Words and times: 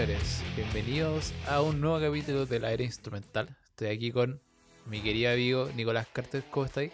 Señores. 0.00 0.42
Bienvenidos 0.56 1.34
a 1.46 1.60
un 1.60 1.78
nuevo 1.78 2.00
capítulo 2.00 2.46
de 2.46 2.58
la 2.58 2.72
era 2.72 2.82
instrumental. 2.82 3.54
Estoy 3.66 3.88
aquí 3.88 4.10
con 4.10 4.40
mi 4.86 5.02
querido 5.02 5.30
amigo 5.30 5.68
Nicolás 5.76 6.06
Carter. 6.10 6.42
¿Cómo 6.50 6.64
estáis? 6.64 6.90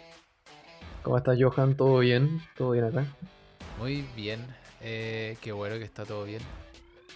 ¿Cómo 1.03 1.17
estás, 1.17 1.37
Johan? 1.41 1.77
¿Todo 1.77 1.99
bien? 1.99 2.41
¿Todo 2.57 2.71
bien 2.71 2.83
acá? 2.83 3.05
Muy 3.79 4.03
bien. 4.13 4.45
Eh, 4.81 5.37
qué 5.39 5.53
bueno 5.53 5.77
que 5.77 5.85
está 5.85 6.03
todo 6.03 6.25
bien. 6.25 6.41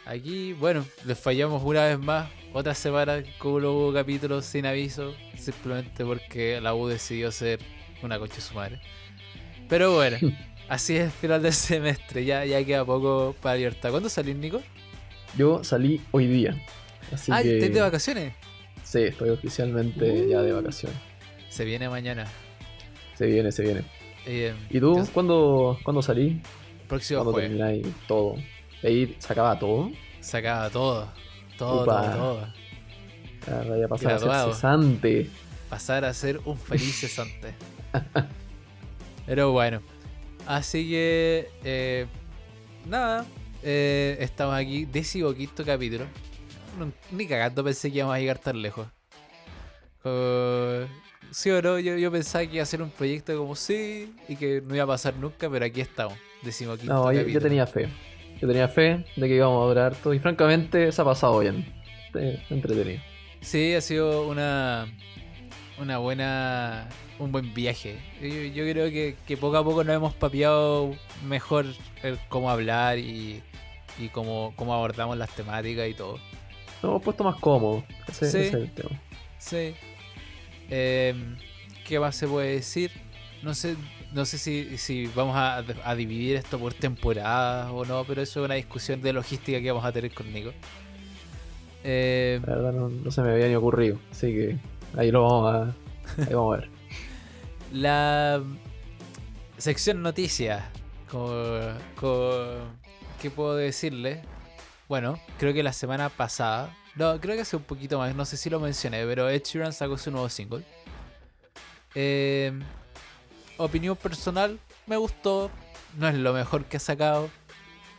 Aquí, 0.05 0.53
bueno, 0.53 0.85
les 1.03 1.19
fallamos 1.19 1.61
una 1.61 1.83
vez 1.83 1.99
más. 1.99 2.29
Otra 2.53 2.73
semana 2.73 3.21
con 3.37 3.55
un 3.55 3.61
nuevo 3.63 3.91
capítulo 3.91 4.41
sin 4.41 4.65
aviso. 4.65 5.13
Simplemente 5.35 6.05
porque 6.05 6.61
la 6.61 6.73
U 6.73 6.87
decidió 6.87 7.33
ser 7.33 7.59
una 8.01 8.17
coche 8.17 8.39
su 8.39 8.53
madre. 8.53 8.79
Pero 9.67 9.93
bueno, 9.93 10.15
así 10.69 10.95
es 10.95 11.03
el 11.03 11.11
final 11.11 11.43
del 11.43 11.51
semestre. 11.51 12.23
Ya, 12.23 12.45
ya 12.45 12.63
queda 12.63 12.85
poco 12.85 13.35
para 13.41 13.57
libertad. 13.57 13.89
¿Cuándo 13.89 14.07
salís, 14.07 14.37
Nico? 14.37 14.61
Yo 15.37 15.63
salí 15.63 16.01
hoy 16.11 16.27
día. 16.27 16.55
Así 17.11 17.31
ah, 17.33 17.41
que... 17.41 17.57
¿estás 17.57 17.73
de 17.73 17.81
vacaciones? 17.81 18.33
Sí, 18.83 19.03
estoy 19.03 19.29
oficialmente 19.29 20.27
ya 20.27 20.41
de 20.41 20.51
vacaciones. 20.51 20.97
Se 21.49 21.63
viene 21.63 21.89
mañana. 21.89 22.27
Se 23.15 23.25
viene, 23.27 23.51
se 23.51 23.63
viene. 23.63 23.83
Eh, 24.25 24.53
¿Y 24.69 24.79
tú? 24.79 24.89
entonces, 24.89 25.13
¿Cuándo, 25.13 25.79
¿cuándo 25.83 26.01
salí? 26.01 26.41
Próximo 26.87 27.23
¿Cuándo 27.23 27.39
termináis 27.39 27.87
todo? 28.07 28.35
¿Ahí 28.83 29.15
se 29.19 29.31
acaba 29.31 29.57
todo? 29.57 29.91
Se 30.19 30.37
acaba 30.37 30.69
todo. 30.69 31.07
Todo, 31.57 31.85
todo, 31.85 32.11
todo. 32.11 32.47
Ah, 33.47 33.63
vaya 33.67 33.85
a 33.85 33.87
pasar 33.87 34.13
a 34.13 34.19
ser 34.19 34.53
cesante. 34.53 35.29
Pasar 35.69 36.05
a 36.05 36.13
ser 36.13 36.41
un 36.45 36.57
feliz 36.57 36.99
cesante. 36.99 37.53
Pero 39.25 39.51
bueno. 39.51 39.81
Así 40.45 40.89
que. 40.89 41.49
eh, 41.63 42.07
nada. 42.85 43.25
Eh, 43.63 44.17
estamos 44.19 44.55
aquí. 44.55 44.85
Décimo 44.85 45.33
quinto 45.33 45.63
capítulo. 45.65 46.05
No- 46.79 46.91
ni 47.11 47.27
cagando 47.27 47.63
pensé 47.63 47.91
que 47.91 47.97
íbamos 47.97 48.15
a 48.15 48.19
llegar 48.19 48.37
tan 48.39 48.61
lejos. 48.61 48.87
Co- 50.03 50.87
sí 51.31 51.49
o 51.51 51.61
no, 51.61 51.79
yo, 51.79 51.97
yo 51.97 52.11
pensaba 52.11 52.45
que 52.45 52.55
iba 52.55 52.63
a 52.63 52.65
ser 52.65 52.81
un 52.81 52.89
proyecto 52.89 53.37
como 53.37 53.55
sí 53.55 54.13
y 54.27 54.35
que 54.35 54.61
no 54.65 54.73
iba 54.75 54.83
a 54.83 54.87
pasar 54.87 55.15
nunca, 55.15 55.49
pero 55.49 55.65
aquí 55.65 55.81
estamos. 55.81 56.17
Décimo 56.41 56.75
quinto 56.77 56.93
No, 56.93 57.05
capítulo. 57.05 57.27
yo 57.29 57.41
tenía 57.41 57.67
fe. 57.67 57.87
Yo 58.41 58.47
tenía 58.47 58.67
fe 58.67 59.05
de 59.15 59.27
que 59.27 59.35
íbamos 59.35 59.63
a 59.63 59.67
durar 59.67 59.95
todo. 59.95 60.13
Y 60.13 60.19
francamente 60.19 60.91
se 60.91 61.01
ha 61.01 61.05
pasado 61.05 61.37
bien. 61.39 61.65
Eh, 62.15 62.43
Entretenido. 62.49 62.99
Sí, 63.41 63.73
ha 63.75 63.81
sido 63.81 64.27
una, 64.27 64.87
una 65.79 65.97
buena, 65.99 66.89
un 67.21 67.31
buen 67.31 67.53
viaje. 67.53 67.97
Yo, 68.21 68.27
yo 68.27 68.71
creo 68.71 68.89
que, 68.89 69.15
que 69.27 69.37
poco 69.37 69.57
a 69.57 69.63
poco 69.63 69.83
nos 69.83 69.95
hemos 69.95 70.13
papeado 70.13 70.95
mejor 71.25 71.65
el 72.03 72.17
cómo 72.29 72.49
hablar 72.49 72.97
y, 72.97 73.41
y 73.99 74.07
cómo, 74.09 74.53
cómo 74.55 74.73
abordamos 74.73 75.17
las 75.17 75.29
temáticas 75.35 75.87
y 75.87 75.93
todo. 75.93 76.13
Nos 76.81 76.83
hemos 76.91 77.03
puesto 77.03 77.23
más 77.23 77.35
cómodos. 77.37 77.83
Ese, 78.07 78.25
Sí. 78.31 78.37
ese 78.37 78.47
es 78.47 78.53
el 78.55 78.71
tema. 78.71 78.89
Sí. 79.37 79.73
Em, 80.69 81.37
¿Qué 81.87 81.99
más 81.99 82.15
se 82.15 82.27
puede 82.27 82.53
decir? 82.53 82.91
No 83.43 83.53
sé, 83.53 83.75
no 84.13 84.25
sé 84.25 84.37
si, 84.37 84.77
si 84.77 85.07
vamos 85.07 85.35
a, 85.35 85.57
a 85.83 85.95
dividir 85.95 86.35
esto 86.37 86.57
por 86.59 86.73
temporadas 86.73 87.69
o 87.71 87.85
no, 87.85 88.03
pero 88.05 88.21
eso 88.21 88.39
es 88.41 88.45
una 88.45 88.55
discusión 88.55 89.01
de 89.01 89.13
logística 89.13 89.59
que 89.61 89.69
vamos 89.71 89.85
a 89.85 89.91
tener 89.91 90.11
con 90.13 90.31
Nico. 90.31 90.51
Em, 91.83 92.41
La 92.45 92.55
verdad 92.55 92.71
no, 92.73 92.89
no 92.89 93.11
se 93.11 93.21
me 93.21 93.31
había 93.31 93.47
ni 93.47 93.55
ocurrido. 93.55 93.99
Así 94.11 94.27
que 94.33 94.57
ahí 94.97 95.11
lo 95.11 95.23
vamos 95.23 95.53
a, 95.55 96.21
ahí 96.23 96.33
vamos 96.33 96.55
a 96.57 96.61
ver. 96.61 96.69
La 97.71 98.43
sección 99.57 100.01
noticias. 100.01 100.63
¿Qué 103.21 103.29
puedo 103.29 103.55
decirle? 103.55 104.23
Bueno, 104.89 105.19
creo 105.37 105.53
que 105.53 105.63
la 105.63 105.71
semana 105.71 106.09
pasada. 106.09 106.75
No, 106.95 107.19
creo 107.21 107.35
que 107.35 107.43
hace 107.43 107.55
un 107.55 107.63
poquito 107.63 107.97
más. 107.97 108.13
No 108.13 108.25
sé 108.25 108.35
si 108.35 108.49
lo 108.49 108.59
mencioné, 108.59 109.05
pero 109.05 109.29
Ed 109.29 109.43
Sheeran 109.43 109.71
sacó 109.71 109.97
su 109.97 110.11
nuevo 110.11 110.27
single. 110.27 110.65
Eh, 111.95 112.51
opinión 113.57 113.95
personal, 113.95 114.59
me 114.85 114.97
gustó. 114.97 115.49
No 115.97 116.09
es 116.09 116.15
lo 116.15 116.33
mejor 116.33 116.65
que 116.65 116.77
ha 116.77 116.81
sacado. 116.81 117.29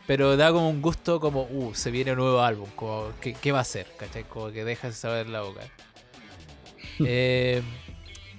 Pero 0.05 0.37
da 0.37 0.51
como 0.51 0.69
un 0.69 0.81
gusto 0.81 1.19
como, 1.19 1.47
uh, 1.49 1.73
se 1.73 1.89
viene 1.89 2.11
un 2.11 2.17
nuevo 2.19 2.41
álbum. 2.41 2.69
Como, 2.75 3.11
¿qué, 3.21 3.33
qué 3.33 3.51
va 3.51 3.61
a 3.61 3.63
ser? 3.63 3.87
¿Cachai? 3.97 4.23
Como 4.25 4.51
que 4.51 4.63
deja 4.65 4.87
de 4.87 4.93
saber 4.93 5.29
la 5.29 5.41
boca. 5.41 5.61
Eh, 6.99 7.63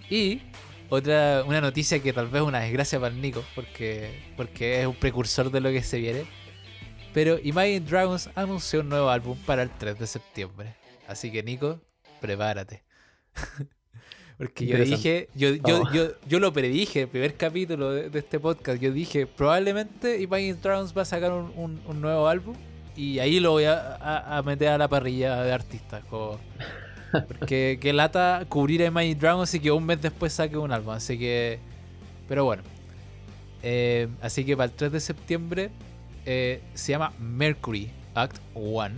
y 0.09 0.41
otra, 0.95 1.45
una 1.47 1.61
noticia 1.61 2.01
que 2.03 2.13
tal 2.13 2.27
vez 2.29 2.43
es 2.43 2.49
una 2.49 2.61
desgracia 2.61 2.99
para 3.01 3.15
el 3.15 3.21
Nico, 3.21 3.45
porque, 3.55 4.33
porque 4.37 4.81
es 4.81 4.87
un 4.87 4.95
precursor 4.95 5.51
de 5.51 5.61
lo 5.61 5.71
que 5.71 5.83
se 5.83 5.99
viene. 5.99 6.25
Pero 7.13 7.39
Imagine 7.43 7.81
Dragons 7.81 8.29
anunció 8.35 8.81
un 8.81 8.89
nuevo 8.89 9.09
álbum 9.11 9.39
para 9.47 9.63
el 9.63 9.71
3 9.71 9.99
de 9.99 10.07
septiembre. 10.07 10.75
Así 11.07 11.31
que 11.31 11.43
Nico, 11.43 11.81
prepárate. 12.21 12.83
porque 14.39 14.67
yo 14.67 14.79
dije, 14.79 15.29
yo, 15.35 15.51
yo, 15.55 15.83
Oh. 15.83 15.93
yo, 15.93 16.09
yo 16.27 16.41
lo 16.41 16.53
predije, 16.53 17.03
el 17.03 17.09
primer 17.09 17.37
capítulo 17.37 17.93
de, 17.93 18.11
de 18.11 18.19
este 18.19 18.41
podcast, 18.41 18.81
yo 18.81 18.91
dije, 18.93 19.27
probablemente 19.27 20.21
Imagine 20.21 20.55
Dragons 20.55 20.97
va 20.97 21.03
a 21.03 21.05
sacar 21.05 21.31
un, 21.33 21.53
un- 21.57 21.83
un 21.87 22.01
nuevo 22.01 22.27
álbum. 22.27 22.57
Y 22.97 23.19
ahí 23.19 23.41
lo 23.41 23.53
voy 23.53 23.65
a, 23.65 23.97
a- 23.97 24.39
a 24.39 24.43
meter 24.43 24.69
a 24.69 24.79
la 24.79 24.89
parrilla 24.89 25.43
de 25.43 25.53
artistas. 25.53 26.05
Como, 26.07 26.39
porque 27.27 27.79
que 27.81 27.93
lata 27.93 28.45
cubrir 28.49 28.83
a 28.83 28.87
Imagine 28.87 29.15
Dragons 29.15 29.53
y 29.55 29.61
que 29.61 29.71
un 29.71 29.85
mes 29.87 30.01
después 30.03 30.33
saque 30.33 30.57
un 30.57 30.73
álbum. 30.73 30.95
Así 30.95 31.19
que. 31.19 31.59
Pero 32.29 32.45
bueno. 32.45 32.63
Eh, 33.63 34.09
así 34.21 34.45
que 34.45 34.57
para 34.57 34.67
el 34.67 34.73
3 34.73 34.93
de 34.93 35.01
septiembre 35.01 35.71
eh, 36.27 36.61
se 36.75 36.93
llama 36.93 37.13
Mercury 37.19 37.91
Act 38.15 38.37
1. 38.55 38.91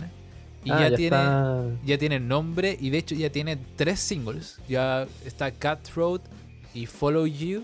Y 0.65 0.71
Ah, 0.71 0.89
ya, 0.89 0.95
tiene. 0.97 1.05
está- 1.17 1.63
Ya 1.85 1.97
tiene 1.97 2.19
nombre 2.19 2.77
y 2.79 2.89
de 2.89 2.97
hecho 2.97 3.15
ya 3.15 3.29
tiene 3.29 3.57
tres 3.77 3.99
singles. 4.01 4.59
Ya 4.67 5.07
está 5.25 5.51
Cat 5.51 5.87
Road 5.95 6.21
y 6.73 6.85
Follow 6.85 7.25
You. 7.25 7.63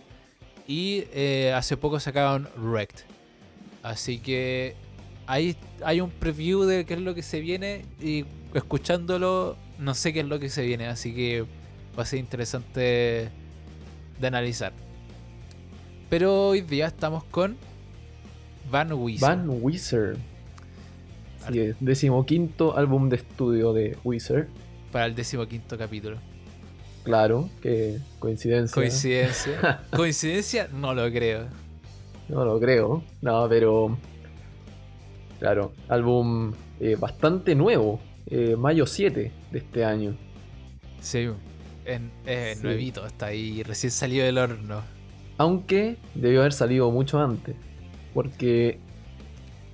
Y 0.68 1.03
eh, 1.13 1.52
hace 1.53 1.75
poco 1.75 2.00
sacaron 2.00 2.47
Wrecked. 2.58 3.02
Así 3.81 4.19
que 4.19 4.75
ahí 5.28 5.58
hay 5.84 6.00
un 6.00 6.09
preview 6.09 6.63
de 6.63 6.86
qué 6.86 6.94
es 6.94 7.02
lo 7.02 7.13
que 7.13 7.22
se 7.24 7.42
viene. 7.42 7.84
Y 8.02 8.24
escuchándolo, 8.53 9.58
no 9.79 9.94
sé 9.94 10.13
qué 10.13 10.22
es 10.22 10.25
lo 10.28 10.39
que 10.39 10.50
se 10.50 10.63
viene. 10.63 10.88
Así 10.88 11.13
que 11.13 11.45
va 11.97 12.03
a 12.03 12.06
ser 12.06 12.19
interesante 12.19 13.29
de 14.19 14.28
analizar. 14.28 14.73
Pero 16.09 16.50
hoy 16.50 16.61
día 16.61 16.88
estamos 16.88 17.23
con 17.23 17.57
Van 18.69 18.94
Weezer. 18.94 19.28
Van 19.28 19.50
Weezer. 19.50 20.17
Sí, 21.51 21.59
es 21.59 21.75
decimoquinto 21.79 22.78
álbum 22.78 23.09
de 23.09 23.17
estudio 23.17 23.73
de 23.73 23.97
Weezer. 24.03 24.47
Para 24.91 25.06
el 25.07 25.16
decimoquinto 25.16 25.78
capítulo. 25.78 26.17
Claro, 27.03 27.50
que 27.62 28.00
coincidencia. 28.19 28.73
Coincidencia. 28.73 29.81
Coincidencia, 29.95 30.69
no 30.73 30.94
lo 30.94 31.12
creo. 31.12 31.47
No 32.29 32.45
lo 32.45 32.59
creo. 32.59 33.03
No, 33.22 33.47
pero. 33.50 33.97
Claro, 35.39 35.73
álbum 35.89 36.53
eh, 36.79 36.95
bastante 36.95 37.56
nuevo. 37.56 38.00
Eh, 38.28 38.56
mayo 38.56 38.86
7 38.86 39.31
de 39.52 39.58
este 39.58 39.86
año. 39.86 40.16
Sí, 41.02 41.28
en, 41.86 42.12
es 42.25 42.58
Sí. 42.58 42.64
nuevito, 42.64 43.06
está 43.06 43.28
ahí 43.28 43.62
recién 43.64 43.92
salido 43.92 44.25
del 44.25 44.38
horno. 44.38 44.81
Aunque 45.38 45.98
debió 46.16 46.42
haber 46.42 46.54
salido 46.54 46.90
mucho 46.92 47.20
antes. 47.20 47.56
Porque 48.14 48.80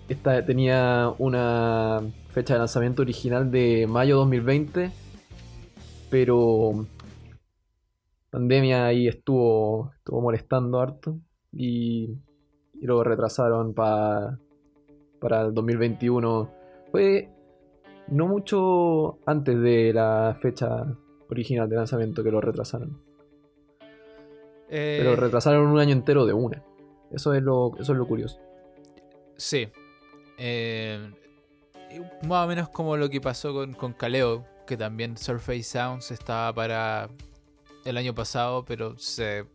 esta 0.08 0.46
tenía 0.46 1.14
una 1.18 2.02
fecha 2.30 2.54
de 2.54 2.60
lanzamiento 2.60 3.02
original 3.02 3.52
de 3.52 3.86
mayo 3.88 4.18
2020. 4.18 4.92
Pero 6.10 6.86
pandemia 8.32 8.86
ahí 8.88 9.08
estuvo, 9.08 9.92
estuvo 9.98 10.22
molestando 10.22 10.80
harto. 10.80 11.20
Y, 11.52 12.18
y 12.80 12.86
lo 12.86 13.04
retrasaron 13.04 13.74
pa- 13.74 14.40
para 15.20 15.42
el 15.42 15.54
2021. 15.54 16.50
Fue 16.92 17.30
no 18.12 18.28
mucho 18.28 19.20
antes 19.26 19.60
de 19.62 19.94
la 19.94 20.38
fecha 20.42 20.86
original 21.30 21.70
de 21.70 21.76
lanzamiento 21.76 22.24
que 22.24 22.32
lo 22.32 22.42
retrasaron. 22.42 23.02
Eh, 24.70 24.98
Pero 25.02 25.16
retrasaron 25.16 25.68
un 25.68 25.80
año 25.80 25.94
entero 25.94 26.26
de 26.26 26.34
una. 26.34 26.64
Eso 27.12 27.34
es 27.34 27.42
lo, 27.42 27.72
eso 27.80 27.94
es 27.94 27.98
lo 27.98 28.08
curioso. 28.08 28.40
Sí. 29.36 29.68
Eh, 30.38 31.12
más 32.28 32.46
o 32.46 32.48
menos 32.48 32.70
como 32.70 32.96
lo 32.98 33.10
que 33.10 33.20
pasó 33.20 33.54
con, 33.54 33.74
con 33.74 33.94
Kaleo, 33.94 34.46
que 34.68 34.78
también 34.78 35.18
Surface 35.18 35.64
Sounds 35.64 36.12
estaba 36.12 36.54
para 36.54 37.10
el 37.86 37.98
año 37.98 38.14
pasado, 38.14 38.64
pero 38.64 38.98
se, 39.00 39.46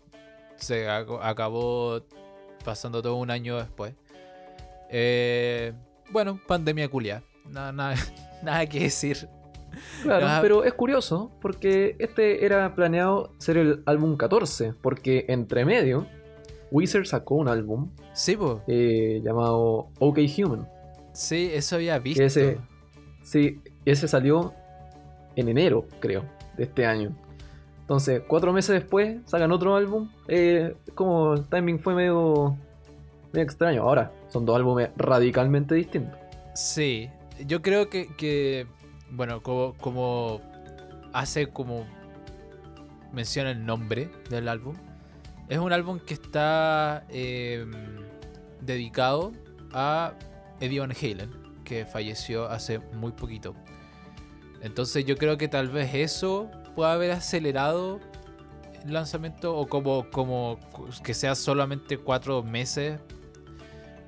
se 0.56 0.88
ac- 0.88 1.18
acabó 1.22 2.00
pasando 2.64 3.00
todo 3.02 3.14
un 3.16 3.30
año 3.30 3.56
después. 3.58 3.94
Eh, 4.90 5.72
bueno, 6.10 6.40
pandemia 6.46 6.88
culia. 6.88 7.22
Nada, 7.50 7.72
nada, 7.72 7.94
nada 8.42 8.66
que 8.66 8.80
decir. 8.80 9.28
Claro, 10.02 10.26
Ah. 10.28 10.38
pero 10.40 10.64
es 10.64 10.72
curioso 10.74 11.32
porque 11.40 11.96
este 11.98 12.44
era 12.44 12.74
planeado 12.74 13.32
ser 13.38 13.56
el 13.56 13.82
álbum 13.86 14.16
14, 14.16 14.74
porque 14.80 15.24
entre 15.28 15.64
medio 15.64 16.06
Weezer 16.70 17.06
sacó 17.06 17.34
un 17.36 17.48
álbum 17.48 17.90
Sí, 18.12 18.36
po. 18.36 18.62
eh, 18.68 19.20
llamado 19.24 19.88
OK 19.98 20.18
Human. 20.38 20.68
Sí, 21.12 21.50
eso 21.52 21.76
había 21.76 21.98
visto. 21.98 22.22
ese, 22.22 22.58
sí, 23.22 23.60
ese 23.84 24.06
salió 24.08 24.52
en 25.36 25.48
enero, 25.48 25.86
creo, 26.00 26.24
de 26.56 26.64
este 26.64 26.86
año. 26.86 27.16
Entonces, 27.80 28.22
cuatro 28.26 28.52
meses 28.52 28.70
después 28.74 29.18
sacan 29.26 29.50
otro 29.52 29.74
álbum. 29.76 30.08
Eh, 30.28 30.74
como 30.94 31.34
el 31.34 31.44
timing 31.48 31.78
fue 31.80 31.94
medio, 31.94 32.56
medio 33.32 33.44
extraño. 33.44 33.82
Ahora, 33.82 34.10
son 34.28 34.46
dos 34.46 34.56
álbumes 34.56 34.90
radicalmente 34.96 35.74
distintos. 35.74 36.18
Sí, 36.54 37.10
yo 37.46 37.62
creo 37.62 37.88
que, 37.88 38.66
bueno, 39.10 39.42
como, 39.42 40.40
hace 41.12 41.48
como 41.48 41.86
menciona 43.12 43.50
el 43.50 43.64
nombre 43.64 44.10
del 44.30 44.48
álbum, 44.48 44.76
es 45.48 45.58
un 45.58 45.72
álbum 45.72 45.98
que 45.98 46.14
está 46.14 47.04
eh, 47.10 47.66
dedicado 48.60 49.32
a 49.72 50.14
Eddie 50.60 50.80
Van 50.80 50.92
Halen, 50.92 51.30
que 51.64 51.84
falleció 51.84 52.46
hace 52.48 52.78
muy 52.78 53.12
poquito. 53.12 53.54
Entonces 54.62 55.04
yo 55.04 55.16
creo 55.16 55.36
que 55.36 55.48
tal 55.48 55.68
vez 55.68 55.94
eso 55.94 56.50
pueda 56.74 56.92
haber 56.92 57.10
acelerado 57.10 58.00
el 58.84 58.92
lanzamiento 58.92 59.56
o 59.56 59.66
como, 59.66 60.08
como 60.10 60.58
que 61.02 61.14
sea 61.14 61.34
solamente 61.34 61.98
cuatro 61.98 62.42
meses 62.42 63.00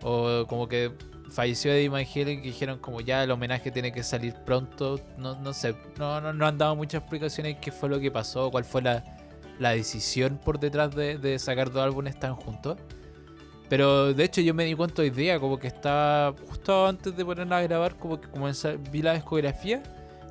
o 0.02 0.46
como 0.48 0.68
que 0.68 0.92
falleció 1.30 1.72
Eddie 1.72 1.88
Van 1.88 2.04
Halen 2.04 2.40
que 2.40 2.48
dijeron 2.48 2.78
como 2.78 3.00
ya 3.00 3.24
el 3.24 3.30
homenaje 3.30 3.70
tiene 3.70 3.92
que 3.92 4.02
salir 4.02 4.34
pronto 4.44 5.00
no, 5.18 5.38
no 5.40 5.52
sé 5.52 5.74
no, 5.98 6.20
no, 6.20 6.32
no 6.32 6.46
han 6.46 6.58
dado 6.58 6.76
muchas 6.76 7.02
explicaciones 7.02 7.56
qué 7.60 7.72
fue 7.72 7.88
lo 7.88 7.98
que 8.00 8.10
pasó 8.10 8.50
cuál 8.50 8.64
fue 8.64 8.82
la, 8.82 9.04
la 9.58 9.70
decisión 9.70 10.38
por 10.42 10.60
detrás 10.60 10.94
de, 10.94 11.18
de 11.18 11.38
sacar 11.38 11.70
dos 11.70 11.82
álbumes 11.82 12.18
tan 12.18 12.34
juntos 12.34 12.76
pero 13.68 14.14
de 14.14 14.24
hecho 14.24 14.40
yo 14.40 14.54
me 14.54 14.64
di 14.64 14.74
cuenta 14.74 15.02
hoy 15.02 15.10
día 15.10 15.40
como 15.40 15.58
que 15.58 15.66
estaba 15.66 16.34
justo 16.48 16.86
antes 16.86 17.16
de 17.16 17.24
ponerla 17.24 17.58
a 17.58 17.62
grabar 17.62 17.96
como 17.96 18.20
que 18.20 18.28
comenzar, 18.28 18.78
vi 18.90 19.02
la 19.02 19.14
discografía 19.14 19.82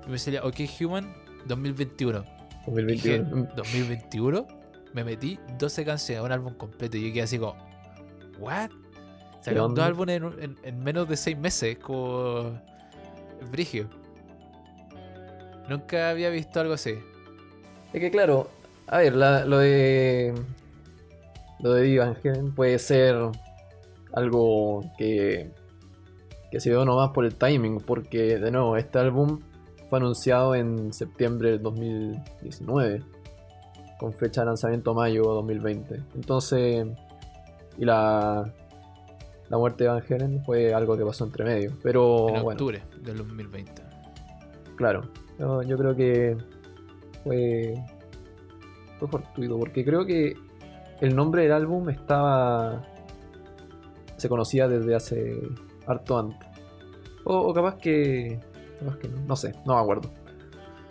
y 0.07 0.09
me 0.09 0.17
salía 0.17 0.43
OK 0.43 0.61
Human 0.79 1.13
2021 1.45 2.35
Dije, 2.67 3.19
2021. 3.19 3.55
2021 3.55 4.47
me 4.93 5.03
metí 5.03 5.37
12 5.59 5.85
canciones, 5.85 6.23
un 6.23 6.31
álbum 6.31 6.53
completo. 6.53 6.97
Y 6.97 7.07
yo 7.07 7.13
quedé 7.13 7.23
así 7.23 7.37
como, 7.37 7.55
¿what? 8.39 8.71
Sacaron 9.45 9.75
dos 9.75 9.85
álbumes 9.85 10.17
en, 10.21 10.25
en- 10.43 10.57
en 10.63 10.79
menos 10.83 11.07
de 11.07 11.17
6 11.17 11.37
meses, 11.37 11.77
como. 11.77 12.59
Brigio. 13.51 13.87
Nunca 15.69 16.09
había 16.09 16.29
visto 16.29 16.59
algo 16.59 16.73
así. 16.73 16.95
Es 17.93 17.99
que 17.99 18.11
claro, 18.11 18.49
a 18.87 18.99
ver, 18.99 19.15
la- 19.15 19.45
lo 19.45 19.57
de. 19.59 20.33
Lo 21.61 21.73
de 21.73 21.99
Halen 22.01 22.53
puede 22.53 22.77
ser 22.79 23.15
algo 24.13 24.81
que. 24.97 25.51
que 26.51 26.59
se 26.59 26.69
dio 26.69 26.85
nomás 26.85 27.11
por 27.11 27.25
el 27.25 27.35
timing, 27.35 27.79
porque 27.79 28.37
de 28.37 28.51
nuevo, 28.51 28.77
este 28.77 28.99
álbum 28.99 29.39
fue 29.89 29.99
anunciado 29.99 30.55
en 30.55 30.91
septiembre 30.93 31.51
del 31.51 31.61
2019, 31.61 33.03
con 33.99 34.13
fecha 34.13 34.41
de 34.41 34.47
lanzamiento 34.47 34.93
mayo 34.93 35.23
2020. 35.23 36.01
Entonces. 36.15 36.87
Y 37.77 37.85
la. 37.85 38.51
La 39.49 39.57
muerte 39.57 39.83
de 39.83 39.89
Van 39.89 40.03
Halen 40.09 40.43
fue 40.43 40.73
algo 40.73 40.97
que 40.97 41.05
pasó 41.05 41.25
entre 41.25 41.45
medio. 41.45 41.71
Pero 41.83 42.29
en 42.29 42.43
bueno. 42.43 42.49
octubre 42.49 42.81
del 43.01 43.17
2020. 43.17 43.71
Claro, 44.75 45.03
yo, 45.39 45.61
yo 45.63 45.77
creo 45.77 45.95
que 45.95 46.37
fue, 47.23 47.75
fue 48.99 49.07
fortuito, 49.07 49.57
porque 49.59 49.85
creo 49.85 50.05
que 50.05 50.35
el 51.01 51.15
nombre 51.15 51.43
del 51.43 51.51
álbum 51.51 51.89
estaba. 51.89 52.83
se 54.17 54.29
conocía 54.29 54.67
desde 54.67 54.95
hace 54.95 55.41
harto 55.85 56.17
antes. 56.17 56.47
O, 57.23 57.37
o 57.37 57.53
capaz 57.53 57.75
que. 57.77 58.39
capaz 58.79 58.97
que 58.97 59.07
no, 59.07 59.35
sé, 59.35 59.53
no 59.65 59.75
me 59.75 59.81
acuerdo. 59.81 60.09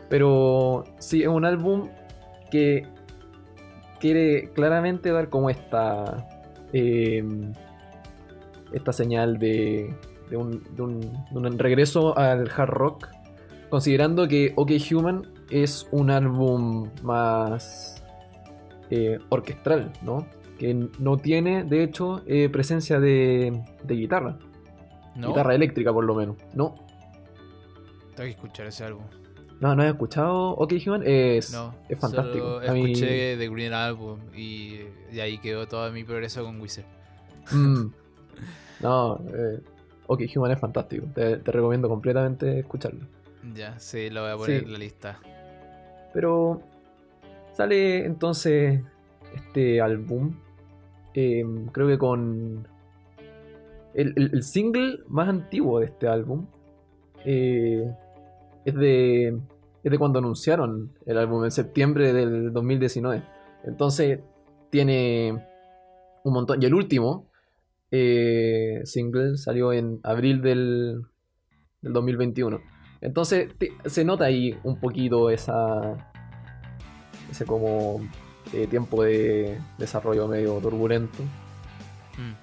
Pero 0.08 0.84
sí, 0.98 1.22
es 1.22 1.28
un 1.28 1.44
álbum 1.44 1.88
que 2.50 2.86
quiere 4.00 4.50
claramente 4.52 5.10
dar 5.10 5.28
como 5.28 5.50
esta. 5.50 6.28
em, 6.72 7.52
esta 8.74 8.92
señal 8.92 9.38
de, 9.38 9.94
de 10.30 10.36
un, 10.36 10.62
de 10.74 10.82
un- 10.82 11.00
de 11.00 11.38
un 11.38 11.58
regreso 11.58 12.16
al 12.18 12.50
hard 12.54 12.70
rock 12.70 13.08
considerando 13.70 14.28
que 14.28 14.52
OK 14.56 14.70
Human 14.92 15.26
es 15.50 15.88
un 15.90 16.10
álbum 16.10 16.90
más 17.02 18.02
eh, 18.90 19.18
orquestral, 19.30 19.92
¿no? 20.02 20.26
Que 20.58 20.72
no 20.98 21.16
tiene, 21.16 21.64
de 21.64 21.82
hecho, 21.82 22.22
eh, 22.26 22.48
presencia 22.48 23.00
de, 23.00 23.62
de 23.82 23.94
guitarra, 23.94 24.38
No, 25.16 25.28
guitarra 25.28 25.54
eléctrica 25.54 25.92
por 25.92 26.04
lo 26.04 26.14
menos. 26.14 26.36
No, 26.54 26.74
tengo 28.14 28.26
que 28.26 28.30
escuchar 28.30 28.66
ese 28.66 28.84
álbum. 28.84 29.02
no, 29.60 29.74
no 29.74 29.82
he 29.82 29.88
escuchado 29.88 30.50
OK 30.50 30.74
Human, 30.86 31.02
es, 31.04 31.52
No, 31.52 31.74
es 31.88 31.98
fantástico. 31.98 32.60
solo 32.60 32.70
A 32.70 32.72
mí- 32.72 32.92
escuché 32.92 33.36
The 33.36 33.48
Green 33.48 33.72
Album 33.72 34.18
y 34.36 34.78
de 35.12 35.22
ahí 35.22 35.38
quedó 35.38 35.66
todo 35.66 35.90
mi 35.90 36.04
progreso 36.04 36.44
con 36.44 36.60
Wizard. 36.60 36.86
Mm. 37.50 37.86
no, 38.84 39.16
eh, 39.34 39.60
OK 40.06 40.20
Human 40.36 40.52
es 40.52 40.60
fantástico, 40.60 41.06
te, 41.14 41.38
te 41.38 41.50
recomiendo 41.52 41.88
completamente 41.88 42.60
escucharlo. 42.60 43.00
Ya, 43.54 43.78
sí, 43.78 44.08
lo 44.10 44.22
voy 44.22 44.30
a 44.30 44.36
poner 44.36 44.58
Sí. 44.60 44.64
en 44.66 44.72
la 44.72 44.78
lista. 44.78 45.18
Pero 46.12 46.60
sale 47.52 48.04
entonces 48.04 48.80
este 49.34 49.80
álbum. 49.80 50.34
eh, 51.14 51.44
creo 51.72 51.86
que 51.88 51.96
con 51.98 52.66
el, 53.94 54.12
el- 54.16 54.30
el 54.34 54.42
single 54.42 55.00
más 55.08 55.28
antiguo 55.28 55.78
de 55.80 55.86
este 55.86 56.08
álbum. 56.08 56.46
eh, 57.24 57.90
es 58.64 58.74
de. 58.74 59.38
Es 59.82 59.90
de 59.92 59.98
cuando 59.98 60.18
anunciaron 60.18 60.92
el 61.06 61.18
álbum 61.18 61.44
en 61.44 61.50
septiembre 61.50 62.12
del 62.14 62.52
2019. 62.52 63.22
Entonces 63.64 64.20
tiene 64.70 65.44
un 66.24 66.32
montón. 66.32 66.62
Y 66.62 66.66
el 66.66 66.74
último 66.74 67.26
eh, 67.96 68.80
single 68.86 69.36
salió 69.36 69.72
en 69.72 70.00
abril 70.02 70.42
del, 70.42 71.02
del 71.80 71.92
2021. 71.92 72.60
Entonces 73.00 73.48
te- 73.56 73.72
se 73.86 74.04
nota 74.04 74.24
ahí 74.24 74.56
un 74.64 74.80
poquito 74.80 75.30
esa. 75.30 76.10
Ese 77.30 77.44
como 77.44 78.00
eh, 78.52 78.66
tiempo 78.66 79.04
de 79.04 79.60
desarrollo 79.78 80.26
medio 80.26 80.58
turbulento. 80.58 81.22
Mm. 82.18 82.34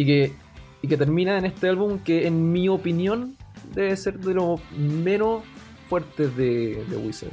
Y 0.00 0.06
que, 0.06 0.32
y 0.80 0.88
que 0.88 0.96
termina 0.96 1.36
en 1.36 1.44
este 1.44 1.68
álbum 1.68 1.98
que 1.98 2.26
en 2.26 2.50
mi 2.50 2.68
opinión 2.68 3.36
debe 3.74 3.94
ser 3.96 4.18
de 4.20 4.34
los 4.34 4.60
menos 4.72 5.42
fuertes 5.88 6.34
de, 6.36 6.82
de 6.88 6.96
Wizard. 6.96 7.30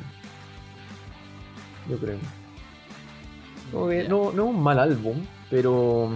Yo 1.89 1.97
creo. 1.97 2.17
Ya. 4.03 4.09
no, 4.09 4.31
no 4.33 4.43
es 4.49 4.55
un 4.55 4.61
mal 4.61 4.77
álbum, 4.79 5.17
pero. 5.49 6.11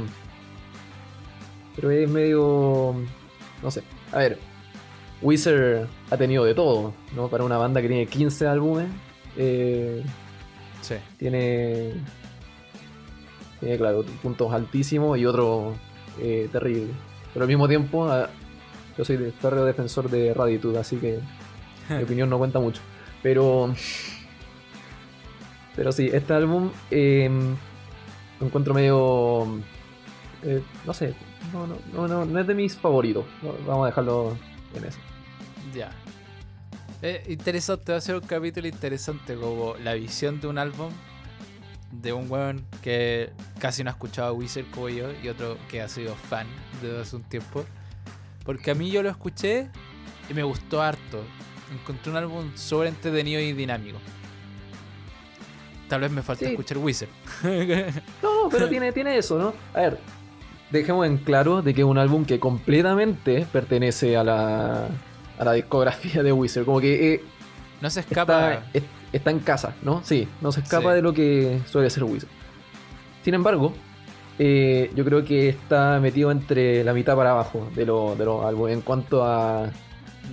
Pero 1.75 1.91
es 1.91 2.10
medio. 2.10 2.96
No 3.62 3.72
sé. 3.72 3.84
A 4.12 4.20
ver. 4.20 4.38
Wizard 5.22 5.88
ha 6.12 6.17
tenido 6.17 6.44
de 6.44 6.53
todo, 6.53 6.94
¿no? 7.15 7.29
Para 7.29 7.44
una 7.44 7.58
banda 7.58 7.82
que 7.82 7.88
tiene 7.88 8.05
15 8.05 8.48
álbumes. 8.48 8.88
eh, 9.38 10.03
Sí. 10.82 10.96
tiene. 11.17 11.94
Tiene, 13.60 13.77
claro, 13.77 14.03
puntos 14.22 14.53
altísimos 14.53 15.17
y 15.17 15.25
otros 15.25 15.75
eh, 16.22 16.48
terribles. 16.51 16.96
Pero 17.34 17.44
al 17.44 17.48
mismo 17.50 17.67
tiempo, 17.67 18.08
yo 18.98 19.03
soy 19.05 19.17
de 19.17 19.32
férreo 19.32 19.65
defensor 19.65 20.10
de 20.10 20.34
Raditude, 20.34 20.77
así 20.77 20.98
que 20.98 21.20
mi 21.89 22.03
opinión 22.03 22.29
no 22.29 22.38
cuenta 22.38 22.60
mucho. 22.60 22.82
Pero. 23.24 23.74
Pero 25.75 25.91
sí, 25.91 26.10
este 26.13 26.34
álbum 26.34 26.70
eh, 26.91 27.29
lo 28.39 28.46
encuentro 28.46 28.74
medio. 28.74 29.46
eh, 30.44 30.62
no 30.86 30.94
sé, 30.94 31.13
no, 31.53 31.67
no, 31.67 31.75
no, 31.93 32.07
no, 32.07 32.25
no 32.25 32.39
es 32.39 32.47
de 32.47 32.53
mis 32.53 32.75
favoritos. 32.75 33.25
Vamos 33.65 33.83
a 33.83 33.87
dejarlo 33.87 34.37
en 34.75 34.85
eso. 34.85 34.99
Ya. 35.73 35.91
Eh, 37.01 37.23
interesante, 37.29 37.91
va 37.91 37.97
a 37.97 38.01
ser 38.01 38.15
un 38.15 38.21
capítulo 38.21 38.67
interesante 38.67 39.35
como 39.35 39.75
la 39.83 39.93
visión 39.93 40.39
de 40.39 40.47
un 40.47 40.57
álbum 40.57 40.91
de 41.91 42.11
un 42.13 42.29
weón 42.29 42.65
que 42.81 43.31
casi 43.59 43.83
no 43.83 43.89
ha 43.89 43.93
escuchado 43.93 44.29
a 44.29 44.33
Wizard 44.33 44.65
como 44.71 44.89
yo 44.89 45.09
y 45.23 45.29
otro 45.29 45.57
que 45.69 45.81
ha 45.81 45.87
sido 45.87 46.15
fan 46.15 46.47
desde 46.81 46.99
hace 47.01 47.15
un 47.15 47.23
tiempo. 47.23 47.63
Porque 48.43 48.71
a 48.71 48.75
mí 48.75 48.89
yo 48.91 49.01
lo 49.03 49.09
escuché 49.09 49.69
y 50.29 50.33
me 50.33 50.43
gustó 50.43 50.81
harto. 50.81 51.23
Encontré 51.71 52.11
un 52.11 52.17
álbum 52.17 52.51
súper 52.55 52.87
entretenido 52.87 53.39
y 53.39 53.53
dinámico. 53.53 53.97
Tal 55.87 56.01
vez 56.01 56.11
me 56.11 56.21
falta 56.23 56.45
Sí. 56.45 56.51
escuchar 56.51 56.77
Wizard. 56.79 57.09
No, 58.23 58.49
pero 58.49 58.67
tiene, 58.69 58.91
tiene 58.91 59.17
eso, 59.17 59.37
¿no? 59.37 59.53
A 59.73 59.81
ver, 59.81 59.99
dejemos 60.72 61.05
en 61.05 61.17
claro 61.17 61.62
de 61.62 61.74
que 61.74 61.81
es 61.81 61.88
un 61.88 61.98
álbum 61.98 62.25
que 62.25 62.39
completamente 62.39 63.45
pertenece 63.51 64.17
a 64.17 64.24
la, 64.24 64.88
a 65.38 65.43
la 65.43 65.53
discografía 65.53 66.24
de 66.24 66.31
Wizard. 66.31 66.65
Como 66.65 66.79
que 66.81 67.13
eh, 67.15 67.24
no 67.81 67.89
se 67.89 68.01
escapa. 68.01 68.53
está, 68.53 68.69
es- 68.74 68.84
está 69.13 69.31
en 69.31 69.39
casa, 69.39 69.75
¿no? 69.84 70.01
Sí, 70.03 70.27
no 70.41 70.51
se 70.51 70.60
escapa 70.62 70.89
Sí. 70.89 70.95
de 70.95 71.01
lo 71.01 71.13
que 71.13 71.60
suele 71.67 71.89
ser 71.89 72.03
Wizard. 72.03 72.29
Sin 73.24 73.34
embargo, 73.34 73.74
eh, 74.38 74.91
yo 74.95 75.05
creo 75.05 75.24
que 75.24 75.48
está 75.50 76.00
metido 76.01 76.29
entre 76.31 76.84
la 76.84 76.93
mitad 76.93 77.15
para 77.15 77.31
abajo 77.31 77.69
de, 77.75 77.86
lo- 77.86 78.15
de 78.15 78.25
los 78.25 78.45
álbumes 78.45 78.74
en 78.74 78.81
cuanto 78.81 79.24
a, 79.24 79.72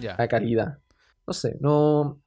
Ya. 0.00 0.16
a 0.18 0.26
calidad. 0.28 0.78
No 1.26 1.32
sé, 1.32 1.56
no, 1.60 2.18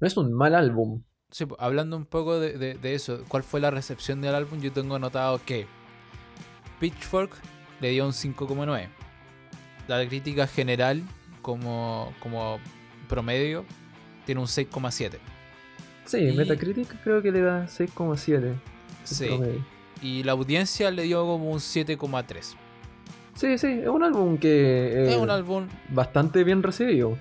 no 0.00 0.06
es 0.06 0.16
un 0.16 0.32
mal 0.32 0.54
álbum. 0.56 1.02
Sí, 1.30 1.46
hablando 1.60 1.96
un 1.96 2.06
poco 2.06 2.40
de, 2.40 2.58
de- 2.58 2.74
de 2.74 2.94
eso, 2.94 3.20
¿cuál 3.28 3.44
fue 3.44 3.60
la 3.60 3.70
recepción 3.70 4.20
del 4.20 4.34
álbum? 4.34 4.60
Yo 4.60 4.72
tengo 4.72 4.98
notado 4.98 5.40
que 5.46 5.66
Pitchfork 6.80 7.30
le 7.80 7.90
dio 7.90 8.04
un 8.06 8.12
5,9. 8.12 8.88
La 9.88 10.06
crítica 10.06 10.46
general, 10.46 11.02
como, 11.42 12.12
como 12.20 12.58
promedio, 13.08 13.64
tiene 14.26 14.40
un 14.40 14.46
6,7. 14.46 15.18
Sí, 16.06 16.18
Y- 16.18 16.32
Metacritic 16.32 16.88
creo 17.02 17.22
que 17.22 17.30
le 17.30 17.40
da 17.42 17.66
6,7. 17.68 18.48
el 18.48 18.58
Sí. 19.04 19.26
promedio. 19.26 19.64
Y 20.02 20.22
la 20.22 20.32
audiencia 20.32 20.90
le 20.90 21.02
dio 21.04 21.20
como 21.26 21.50
un 21.50 21.60
7,3. 21.60 22.56
Sí, 23.34 23.58
sí, 23.58 23.66
es 23.82 23.88
un 23.88 24.02
álbum 24.02 24.38
que 24.38 25.08
Es 25.10 25.16
un 25.16 25.30
álbum, 25.30 25.66
bastante 25.90 26.42
bien 26.44 26.62
recibido. 26.62 27.16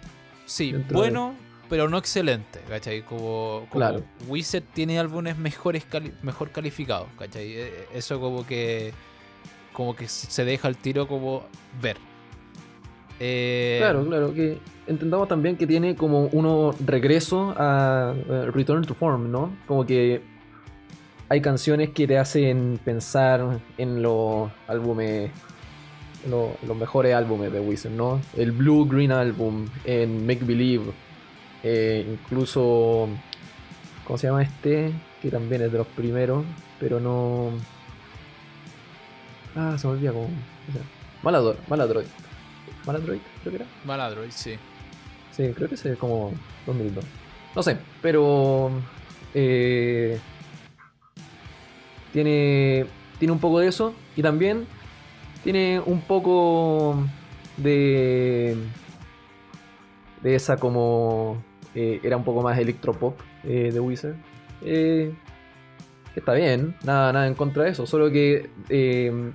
sí, 0.45 0.73
bueno, 0.91 1.33
pero 1.69 1.87
no 1.87 1.97
excelente, 1.97 2.59
¿cachai? 2.67 3.03
Como, 3.03 3.67
como 3.69 3.71
Claro. 3.71 4.03
Wizard 4.27 4.63
tiene 4.73 4.97
álbumes 4.99 5.37
mejores 5.37 5.85
cali- 5.85 6.13
mejor 6.23 6.51
calificados, 6.51 7.07
¿cachai? 7.17 7.53
Eh, 7.53 7.87
Eso 7.93 8.19
como 8.19 8.45
que 8.45 8.91
como 9.79 9.95
que 9.95 10.09
se 10.09 10.43
deja 10.43 10.67
el 10.67 10.75
tiro 10.75 11.07
como 11.07 11.43
ver. 11.81 11.95
Eh, 13.17 13.77
Claro, 13.79 14.05
claro, 14.05 14.33
que 14.33 14.57
entendamos 14.87 15.29
también 15.29 15.55
que 15.55 15.65
tiene 15.65 15.95
como 15.95 16.25
uno 16.33 16.73
regreso 16.85 17.53
a 17.57 18.13
Return 18.51 18.83
to 18.83 18.93
Form, 18.93 19.31
¿no? 19.31 19.53
Como 19.65 19.85
que 19.85 20.21
hay 21.29 21.39
canciones 21.39 21.91
que 21.91 22.07
te 22.07 22.17
hacen 22.17 22.77
pensar 22.83 23.61
en 23.77 24.01
los 24.01 24.51
álbumes, 24.67 25.31
lo- 26.29 26.57
los 26.67 26.75
mejores 26.75 27.15
álbumes 27.15 27.49
de 27.53 27.61
Wizard, 27.61 27.93
¿no? 27.93 28.19
El 28.35 28.51
Blue 28.51 28.85
Green 28.85 29.13
Album, 29.13 29.65
en 29.85 30.27
Make 30.27 30.43
Believe, 30.43 30.91
eh, 31.63 32.05
incluso, 32.11 33.07
¿cómo 34.05 34.17
se 34.17 34.27
llama 34.27 34.41
este? 34.43 34.91
Que 35.21 35.29
también 35.29 35.61
es 35.61 35.71
de 35.71 35.77
los 35.77 35.87
primeros, 35.87 36.43
pero 36.81 36.99
no... 36.99 37.51
Ah, 39.55 39.75
se 39.77 39.87
me 39.87 39.93
olvida 39.93 40.11
cómo... 40.11 40.25
o 40.25 40.71
sea, 40.71 40.81
Malador, 41.23 41.57
Maladroid. 41.67 42.05
Maladroid, 42.85 43.19
creo 43.41 43.51
que 43.51 43.63
era. 43.63 43.65
Maladroid, 43.85 44.31
sí. 44.31 44.55
Sí, 45.31 45.51
creo 45.53 45.67
que 45.69 45.75
ese 45.75 45.93
es 45.93 45.97
como 45.97 46.31
2002. 46.65 47.03
No 47.55 47.63
sé, 47.63 47.77
pero. 48.01 48.71
eh, 49.33 50.19
tiene, 52.13 52.85
tiene 53.17 53.31
un 53.31 53.39
poco 53.39 53.59
de 53.59 53.67
eso. 53.67 53.93
Y 54.15 54.21
también 54.21 54.65
tiene 55.43 55.79
un 55.85 56.01
poco 56.01 57.03
de. 57.57 58.57
De 60.21 60.35
esa 60.35 60.57
como. 60.57 61.41
eh, 61.75 61.99
era 62.03 62.17
un 62.17 62.23
poco 62.23 62.41
más 62.41 62.57
electropop 62.59 63.19
eh, 63.43 63.71
de 63.73 63.79
Wizard. 63.79 64.15
Eh, 64.61 65.13
que 66.13 66.19
está 66.19 66.33
bien, 66.33 66.75
nada, 66.83 67.13
nada 67.13 67.27
en 67.27 67.35
contra 67.35 67.63
de 67.63 67.69
eso. 67.71 67.85
Solo 67.85 68.11
que 68.11 68.49
eh, 68.69 69.31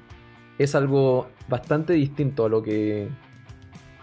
es 0.59 0.75
algo 0.75 1.29
bastante 1.49 1.93
distinto 1.93 2.47
a 2.47 2.49
lo 2.49 2.63
que 2.63 3.09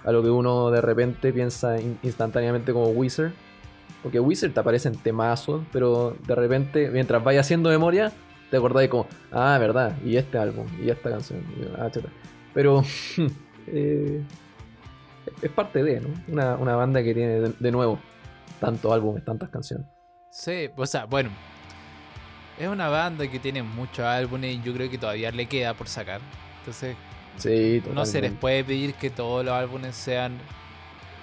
a 0.04 0.12
lo 0.12 0.24
que 0.24 0.30
uno 0.30 0.72
de 0.72 0.82
repente 0.82 1.32
piensa 1.32 1.80
in- 1.80 2.00
instantáneamente 2.02 2.74
como 2.74 2.88
Wizard. 2.88 3.32
Porque 4.02 4.20
Wizard 4.20 4.52
te 4.52 4.60
aparece 4.60 4.88
en 4.88 4.96
temazos, 4.98 5.64
pero 5.72 6.18
de 6.26 6.34
repente, 6.34 6.90
mientras 6.90 7.24
vaya 7.24 7.42
haciendo 7.42 7.70
memoria, 7.70 8.12
te 8.50 8.58
acordás 8.58 8.82
de 8.82 8.90
como, 8.90 9.06
ah, 9.32 9.58
verdad, 9.60 9.96
y 10.04 10.18
este 10.18 10.40
álbum, 10.40 10.66
y 10.84 10.90
esta 10.90 11.12
canción, 11.12 11.42
y, 11.56 11.66
ah. 11.80 11.92
Pero 12.52 12.82
eh, 13.68 14.24
es 15.42 15.52
parte 15.52 15.84
de, 15.84 16.02
¿no? 16.02 16.08
Una, 16.30 16.56
una 16.56 16.76
banda 16.76 17.04
que 17.04 17.14
tiene 17.14 17.40
de, 17.42 17.54
de 17.60 17.72
nuevo 17.72 18.00
tantos 18.60 18.92
álbumes, 18.92 19.24
tantas 19.24 19.50
canciones. 19.50 19.86
Sí, 20.32 20.70
o 20.76 20.86
sea, 20.88 21.06
bueno. 21.06 21.30
Es 22.62 22.68
una 22.68 22.90
banda 22.90 23.28
que 23.28 23.40
tiene 23.40 23.64
muchos 23.64 24.06
álbumes 24.06 24.56
y 24.56 24.62
yo 24.62 24.72
creo 24.74 24.88
que 24.88 24.98
todavía 25.00 25.32
le 25.32 25.48
queda 25.48 25.74
por 25.74 25.88
sacar. 25.88 26.22
Entonces, 26.60 26.96
Sí, 27.38 27.82
no 27.92 28.06
se 28.06 28.22
les 28.22 28.34
puede 28.34 28.64
pedir 28.64 28.94
que 28.94 29.10
todos 29.10 29.44
los 29.44 29.54
álbumes 29.54 29.96
sean 29.96 30.38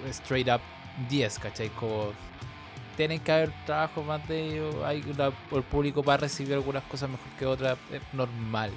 straight 0.09 0.49
up 0.49 0.59
10, 1.07 1.39
¿cachai? 1.39 1.69
Como 1.69 2.11
tienen 2.97 3.21
que 3.21 3.31
haber 3.31 3.51
trabajo 3.65 4.03
más 4.03 4.27
de 4.27 4.55
ellos, 4.55 4.75
hay 4.83 5.01
una- 5.07 5.31
el 5.51 5.63
público 5.63 6.03
va 6.03 6.15
a 6.15 6.17
recibir 6.17 6.53
algunas 6.55 6.83
cosas 6.83 7.09
mejor 7.09 7.27
que 7.37 7.45
otras, 7.45 7.77
es 7.93 8.01
normal 8.11 8.71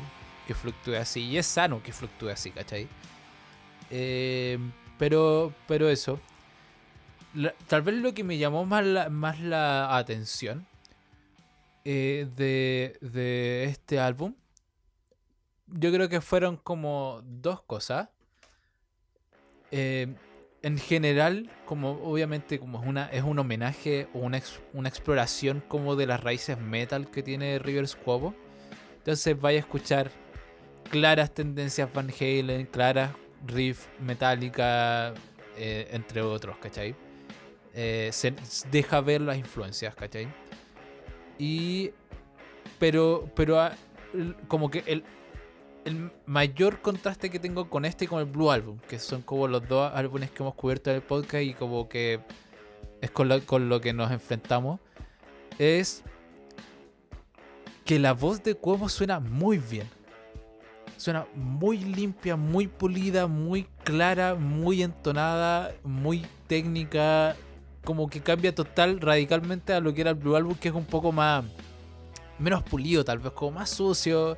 que 0.47 0.55
fluctúe 0.55 0.95
así, 0.95 1.23
y 1.23 1.39
es 1.39 1.47
sano 1.47 1.83
que 1.83 1.93
fluctúe 1.93 2.29
así, 2.29 2.53
¿cachai? 2.53 2.87
Eh, 3.91 4.59
pero, 4.99 5.53
pero 5.67 5.89
eso, 5.89 6.21
La- 7.35 7.55
tal 7.67 7.81
vez 7.83 7.95
lo 7.97 8.13
que 8.15 8.23
me 8.25 8.37
llamó 8.39 8.67
más 8.67 8.85
la, 8.85 9.09
más 9.09 9.41
la 9.41 9.97
atención 9.97 10.67
eh, 11.85 12.29
de, 12.37 12.99
de 13.01 13.65
este 13.65 13.99
álbum 13.99 14.35
yo 15.75 15.93
creo 15.93 16.09
que 16.09 16.21
fueron 16.21 16.57
como 16.57 17.23
dos 17.25 17.63
cosas. 17.63 18.09
Eh, 19.71 20.15
en 20.63 20.79
general, 20.79 21.51
como 21.65 21.93
obviamente 22.05 22.61
como 22.61 22.81
es 22.81 22.87
una 22.87 23.07
es 23.07 23.23
un 23.25 23.39
homenaje 23.39 24.07
o 24.15 24.19
una, 24.21 24.41
una 24.75 24.89
exploración 24.89 25.63
como 25.67 25.97
de 25.97 26.07
las 26.07 26.23
raíces 26.23 26.59
metal 26.59 27.11
que 27.11 27.23
tiene 27.23 27.59
Rivers 27.59 27.97
Cuomo. 27.97 28.35
Entonces 28.99 29.41
vaya 29.41 29.59
a 29.59 29.61
escuchar 29.61 30.11
claras 30.91 31.35
tendencias 31.35 31.93
Van 31.93 32.11
Halen, 32.11 32.67
claras 32.67 33.13
riff 33.45 33.87
metálica, 33.99 35.15
eh, 35.57 35.89
entre 35.91 36.23
otros, 36.23 36.59
¿cachai? 36.59 36.95
Se 37.75 38.35
deja 38.71 39.01
ver 39.01 39.23
las 39.23 39.39
influencias, 39.39 39.95
¿cachai? 39.97 40.29
Y 41.43 41.91
pero 42.79 43.29
pero 43.35 43.61
ah, 43.61 43.73
como 44.47 44.71
que 44.71 44.85
el, 44.87 45.03
el 45.85 46.13
mayor 46.25 46.81
contraste 46.81 47.31
que 47.31 47.41
tengo 47.41 47.69
con 47.69 47.85
este 47.85 48.05
y 48.05 48.09
con 48.09 48.21
el 48.21 48.27
Blue 48.27 48.53
Album, 48.53 48.79
que 48.89 49.01
son 49.01 49.23
como 49.23 49.49
los 49.49 49.67
dos 49.67 49.91
álbumes 49.93 50.31
que 50.31 50.45
hemos 50.45 50.55
cubierto 50.55 50.91
en 50.91 50.97
el 50.97 51.03
podcast 51.03 51.43
y 51.43 51.55
como 51.55 51.89
que 51.89 52.21
es 53.01 53.11
con 53.11 53.29
lo, 53.29 53.45
con 53.45 53.69
lo 53.69 53.81
que 53.81 53.93
nos 53.93 54.13
enfrentamos, 54.13 54.79
es 55.59 56.05
que 57.85 57.99
la 57.99 58.13
voz 58.13 58.45
de 58.45 58.55
Cuomo 58.55 58.89
suena 58.89 59.19
muy 59.19 59.59
bien. 59.59 59.89
Suena 60.97 61.27
muy 61.35 61.79
limpia, 61.79 62.37
muy 62.37 62.69
pulida, 62.69 63.27
muy 63.27 63.67
clara, 63.83 64.37
muy 64.37 64.85
entonada, 64.85 65.75
muy 65.83 66.25
técnica. 66.47 67.35
Como 67.85 68.09
que 68.09 68.21
cambia 68.21 68.55
total, 68.55 69.01
radicalmente 69.01 69.73
a 69.73 69.81
lo 69.81 69.93
que 69.93 70.03
era 70.03 70.11
el 70.11 70.17
Blue 70.17 70.37
Album, 70.37 70.55
que 70.55 70.69
es 70.69 70.75
un 70.75 70.85
poco 70.85 71.13
más. 71.13 71.45
menos 72.39 72.63
pulido, 72.63 73.05
tal 73.05 73.19
vez, 73.19 73.33
como 73.33 73.53
más 73.53 73.71
sucio 73.71 74.37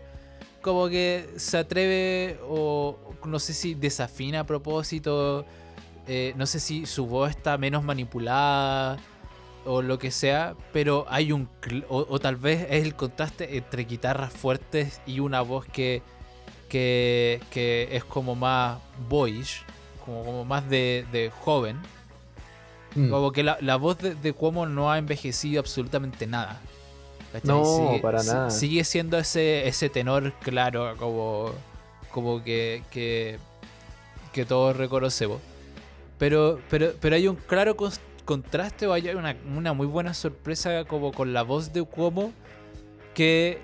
como 0.64 0.88
que 0.88 1.28
se 1.36 1.58
atreve 1.58 2.40
o 2.48 2.96
no 3.26 3.38
sé 3.38 3.52
si 3.52 3.74
desafina 3.74 4.40
a 4.40 4.44
propósito, 4.44 5.44
eh, 6.08 6.32
no 6.36 6.46
sé 6.46 6.58
si 6.58 6.86
su 6.86 7.04
voz 7.06 7.30
está 7.30 7.58
menos 7.58 7.84
manipulada 7.84 8.96
o 9.66 9.82
lo 9.82 9.98
que 9.98 10.10
sea, 10.10 10.56
pero 10.72 11.04
hay 11.08 11.32
un... 11.32 11.50
O, 11.88 12.06
o 12.08 12.18
tal 12.18 12.36
vez 12.36 12.66
es 12.70 12.82
el 12.82 12.94
contraste 12.94 13.58
entre 13.58 13.84
guitarras 13.84 14.32
fuertes 14.32 15.02
y 15.04 15.20
una 15.20 15.42
voz 15.42 15.66
que, 15.66 16.02
que, 16.70 17.42
que 17.50 17.88
es 17.92 18.04
como 18.04 18.34
más 18.34 18.78
boyish, 19.10 19.64
como, 20.02 20.24
como 20.24 20.44
más 20.46 20.66
de, 20.70 21.06
de 21.12 21.30
joven. 21.30 21.78
Mm. 22.94 23.10
Como 23.10 23.32
que 23.32 23.42
la, 23.42 23.58
la 23.60 23.76
voz 23.76 23.98
de, 23.98 24.14
de 24.14 24.32
Cuomo 24.32 24.66
no 24.66 24.90
ha 24.90 24.98
envejecido 24.98 25.60
absolutamente 25.60 26.26
nada. 26.26 26.60
¿cachai? 27.32 27.48
No, 27.48 27.98
para 28.00 28.22
nada. 28.22 28.50
Sigue 28.50 28.84
siendo 28.84 29.18
ese, 29.18 29.66
ese 29.66 29.88
tenor 29.88 30.32
claro, 30.40 30.94
como, 30.98 31.52
como 32.10 32.42
que, 32.42 32.82
que, 32.90 33.38
que 34.32 34.44
todos 34.44 34.76
reconocemos. 34.76 35.40
Pero, 36.18 36.60
pero, 36.70 36.92
pero 37.00 37.16
hay 37.16 37.26
un 37.26 37.36
claro 37.36 37.76
contraste 38.24 38.86
o 38.86 38.92
hay 38.92 39.08
una, 39.08 39.36
una 39.56 39.72
muy 39.72 39.86
buena 39.86 40.14
sorpresa 40.14 40.84
como 40.84 41.12
con 41.12 41.32
la 41.32 41.42
voz 41.42 41.72
de 41.72 41.82
Cuomo 41.82 42.32
que 43.14 43.58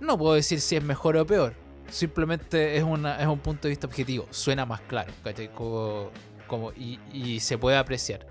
no 0.00 0.18
puedo 0.18 0.34
decir 0.34 0.60
si 0.60 0.76
es 0.76 0.82
mejor 0.82 1.16
o 1.16 1.26
peor. 1.26 1.54
Simplemente 1.90 2.78
es, 2.78 2.82
una, 2.82 3.20
es 3.20 3.26
un 3.26 3.38
punto 3.38 3.62
de 3.62 3.70
vista 3.70 3.86
objetivo. 3.86 4.26
Suena 4.30 4.64
más 4.64 4.80
claro, 4.80 5.12
¿cachai? 5.22 5.52
Como, 5.52 6.10
como, 6.52 6.70
y, 6.72 6.98
y 7.12 7.40
se 7.40 7.56
puede 7.56 7.78
apreciar. 7.78 8.26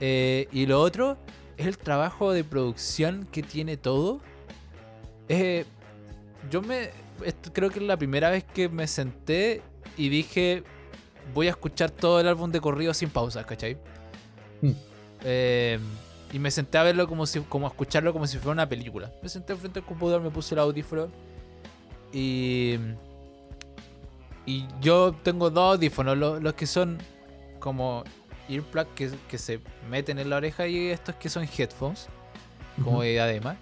Eh, 0.00 0.48
y 0.52 0.64
lo 0.66 0.80
otro 0.80 1.18
es 1.58 1.66
el 1.66 1.76
trabajo 1.76 2.32
de 2.32 2.44
producción 2.44 3.28
que 3.30 3.42
tiene 3.42 3.76
todo. 3.76 4.20
Eh, 5.28 5.66
yo 6.50 6.62
me. 6.62 6.90
esto 7.24 7.52
creo 7.52 7.68
que 7.70 7.78
es 7.80 7.84
la 7.84 7.98
primera 7.98 8.30
vez 8.30 8.44
que 8.44 8.68
me 8.70 8.86
senté 8.86 9.60
y 9.98 10.08
dije. 10.08 10.62
Voy 11.34 11.48
a 11.48 11.50
escuchar 11.50 11.90
todo 11.90 12.20
el 12.20 12.28
álbum 12.28 12.50
de 12.52 12.60
corrido 12.60 12.94
sin 12.94 13.10
pausas, 13.10 13.44
¿cachai? 13.44 13.76
Mm. 14.62 14.70
Eh, 15.24 15.78
y 16.32 16.38
me 16.38 16.50
senté 16.50 16.78
a 16.78 16.84
verlo 16.84 17.06
como 17.06 17.26
si. 17.26 17.40
como 17.40 17.66
a 17.66 17.70
escucharlo 17.70 18.12
como 18.12 18.26
si 18.26 18.38
fuera 18.38 18.52
una 18.52 18.68
película. 18.68 19.12
Me 19.22 19.28
senté 19.28 19.54
frente 19.56 19.80
al 19.80 19.84
computador, 19.84 20.22
me 20.22 20.30
puse 20.30 20.54
el 20.54 20.60
audífono. 20.60 21.08
Y. 22.12 22.76
Y 24.48 24.66
yo 24.80 25.12
tengo 25.24 25.50
dos 25.50 25.74
audífonos, 25.74 26.16
lo- 26.16 26.38
los, 26.38 26.54
que 26.54 26.66
son 26.66 26.98
como 27.58 28.04
earplugs 28.48 28.90
que, 28.94 29.10
que 29.28 29.38
se 29.38 29.60
meten 29.90 30.18
en 30.18 30.30
la 30.30 30.36
oreja 30.36 30.66
y 30.66 30.88
estos 30.88 31.14
que 31.16 31.28
son 31.28 31.44
headphones, 31.44 32.06
como 32.82 33.02
de 33.02 33.12
diadema. 33.12 33.56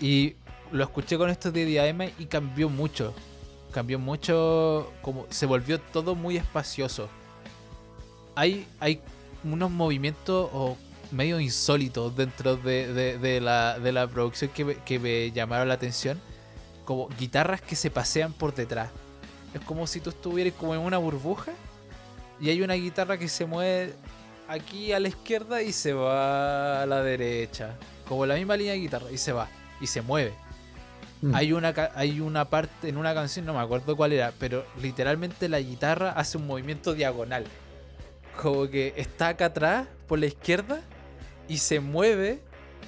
Y 0.00 0.34
lo 0.70 0.84
escuché 0.84 1.18
con 1.18 1.28
estos 1.30 1.52
de 1.52 1.64
diadema 1.64 2.06
y 2.18 2.26
cambió 2.26 2.68
mucho. 2.68 3.14
Cambió 3.72 3.98
mucho, 3.98 4.92
como 5.02 5.26
se 5.30 5.46
volvió 5.46 5.80
todo 5.80 6.14
muy 6.14 6.36
espacioso. 6.36 7.08
Hay, 8.34 8.66
hay 8.80 9.00
unos 9.44 9.70
movimientos 9.70 10.48
o 10.52 10.76
medio 11.10 11.40
insólitos 11.40 12.14
dentro 12.16 12.56
de, 12.56 12.92
de- 12.92 13.18
de 13.18 13.40
la, 13.40 13.78
de 13.78 13.92
la 13.92 14.06
producción 14.06 14.50
que 14.50 14.64
me, 14.64 14.74
que 14.76 14.98
me 14.98 15.30
llamaron 15.32 15.68
la 15.68 15.74
atención. 15.74 16.20
Como 16.84 17.08
guitarras 17.18 17.60
que 17.62 17.76
se 17.76 17.90
pasean 17.90 18.32
por 18.32 18.54
detrás. 18.54 18.90
Es 19.54 19.60
como 19.60 19.86
si 19.86 20.00
tú 20.00 20.10
estuvieras 20.10 20.54
como 20.58 20.74
en 20.74 20.80
una 20.80 20.98
burbuja 20.98 21.52
y 22.42 22.50
hay 22.50 22.60
una 22.60 22.74
guitarra 22.74 23.16
que 23.18 23.28
se 23.28 23.46
mueve 23.46 23.94
aquí 24.48 24.92
a 24.92 24.98
la 24.98 25.06
izquierda 25.06 25.62
y 25.62 25.72
se 25.72 25.92
va 25.92 26.82
a 26.82 26.86
la 26.86 27.00
derecha. 27.00 27.76
Como 28.08 28.26
la 28.26 28.34
misma 28.34 28.56
línea 28.56 28.72
de 28.72 28.80
guitarra 28.80 29.12
y 29.12 29.16
se 29.16 29.32
va 29.32 29.48
y 29.80 29.86
se 29.86 30.02
mueve. 30.02 30.34
Mm. 31.20 31.36
Hay 31.36 31.52
una, 31.52 31.72
hay 31.94 32.20
una 32.20 32.50
parte 32.50 32.88
en 32.88 32.96
una 32.96 33.14
canción, 33.14 33.46
no 33.46 33.54
me 33.54 33.60
acuerdo 33.60 33.96
cuál 33.96 34.12
era, 34.12 34.32
pero 34.40 34.64
literalmente 34.82 35.48
la 35.48 35.60
guitarra 35.60 36.10
hace 36.10 36.36
un 36.36 36.48
movimiento 36.48 36.94
diagonal. 36.94 37.44
Como 38.40 38.68
que 38.68 38.92
está 38.96 39.28
acá 39.28 39.46
atrás, 39.46 39.86
por 40.08 40.18
la 40.18 40.26
izquierda, 40.26 40.80
y 41.46 41.58
se 41.58 41.78
mueve 41.78 42.40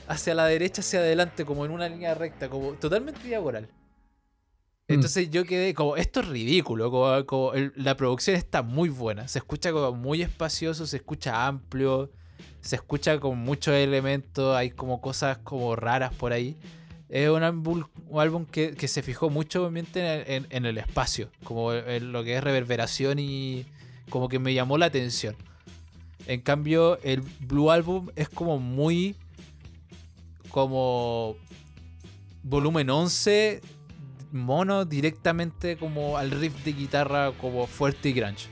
hacia 0.08 0.34
la 0.34 0.46
derecha, 0.46 0.80
hacia 0.80 0.98
adelante, 0.98 1.44
como 1.44 1.64
en 1.64 1.70
una 1.70 1.88
línea 1.88 2.14
recta, 2.14 2.48
como 2.48 2.72
totalmente 2.72 3.22
diagonal. 3.22 3.68
Entonces 4.86 5.30
yo 5.30 5.44
quedé 5.44 5.72
como, 5.72 5.96
esto 5.96 6.20
es 6.20 6.28
ridículo, 6.28 6.90
como, 7.26 7.52
la 7.76 7.96
producción 7.96 8.36
está 8.36 8.62
muy 8.62 8.90
buena, 8.90 9.28
se 9.28 9.38
escucha 9.38 9.72
como 9.72 9.92
muy 9.92 10.20
espacioso, 10.20 10.86
se 10.86 10.98
escucha 10.98 11.46
amplio, 11.46 12.10
se 12.60 12.76
escucha 12.76 13.18
con 13.18 13.38
muchos 13.38 13.74
elementos, 13.74 14.54
hay 14.54 14.70
como 14.70 15.00
cosas 15.00 15.38
como 15.38 15.74
raras 15.74 16.14
por 16.14 16.32
ahí. 16.32 16.56
Es 17.08 17.30
un 17.30 17.42
álbum, 17.42 17.84
un 18.08 18.20
álbum 18.20 18.44
que, 18.44 18.74
que 18.74 18.88
se 18.88 19.02
fijó 19.02 19.30
mucho 19.30 19.70
en- 19.74 20.46
en 20.50 20.66
el 20.66 20.76
espacio, 20.78 21.30
como 21.44 21.72
en 21.72 22.12
lo 22.12 22.22
que 22.24 22.36
es 22.36 22.44
reverberación 22.44 23.18
y 23.18 23.64
como 24.10 24.28
que 24.28 24.38
me 24.38 24.52
llamó 24.52 24.76
la 24.76 24.86
atención. 24.86 25.34
En 26.26 26.40
cambio, 26.40 26.98
el 27.02 27.22
Blue 27.40 27.70
Album 27.70 28.08
es 28.16 28.28
como 28.28 28.58
muy 28.58 29.16
como 30.50 31.36
volumen 32.42 32.90
11 32.90 33.60
mono 34.34 34.84
directamente 34.84 35.76
como 35.76 36.18
al 36.18 36.30
riff 36.30 36.64
de 36.64 36.72
guitarra 36.72 37.32
como 37.40 37.66
fuerte 37.66 38.08
y 38.10 38.12
grunge. 38.12 38.48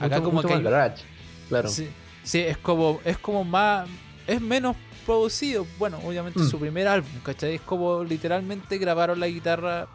Acá 0.00 0.16
Mucho- 0.16 0.22
como 0.24 0.32
mucho 0.36 0.48
que 0.48 0.54
más 0.54 0.58
hay- 0.58 0.64
garage, 0.70 1.02
claro. 1.48 1.68
Sí, 1.68 1.88
sí, 2.22 2.38
es 2.40 2.56
como, 2.58 3.00
es 3.04 3.18
como 3.18 3.44
más, 3.44 3.88
es 4.26 4.40
menos 4.40 4.76
producido. 5.06 5.66
Bueno, 5.78 5.98
obviamente 6.04 6.38
Mm. 6.40 6.48
su 6.48 6.58
primer 6.58 6.86
álbum, 6.88 7.10
¿cachai? 7.22 7.54
Es 7.56 7.60
como 7.62 8.04
literalmente 8.04 8.78
grabaron 8.78 9.20
la 9.20 9.26
guitarra 9.28 9.86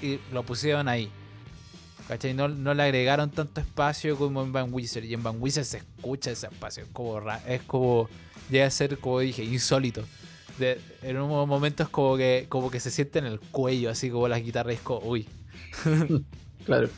y 0.00 0.18
lo 0.32 0.42
pusieron 0.42 0.88
ahí. 0.88 1.10
¿Cachai? 2.08 2.34
No, 2.34 2.48
no 2.48 2.74
le 2.74 2.82
agregaron 2.82 3.30
tanto 3.30 3.60
espacio 3.60 4.16
como 4.16 4.42
en 4.42 4.52
Van 4.52 4.72
Wizard. 4.72 5.04
Y 5.04 5.14
en 5.14 5.22
Van 5.22 5.36
Wizard 5.40 5.64
se 5.64 5.78
escucha 5.78 6.32
ese 6.32 6.46
espacio. 6.48 6.82
Es 6.82 6.88
como, 6.92 7.20
es 7.46 7.62
como 7.62 8.08
llega 8.50 8.66
a 8.66 8.70
ser, 8.70 8.98
como 8.98 9.20
dije, 9.20 9.44
insólito. 9.44 10.02
De- 10.58 10.78
en 11.02 11.16
unos 11.18 11.46
momentos 11.48 11.88
como 11.88 12.16
que, 12.16 12.46
como 12.48 12.70
que 12.70 12.78
se 12.80 12.90
siente 12.90 13.18
en 13.18 13.26
el 13.26 13.40
cuello, 13.40 13.90
así 13.90 14.10
como 14.10 14.28
las 14.28 14.42
guitarras. 14.42 14.74
Es 14.74 14.80
como, 14.80 15.00
uy. 15.08 15.26
Claro. 16.64 16.88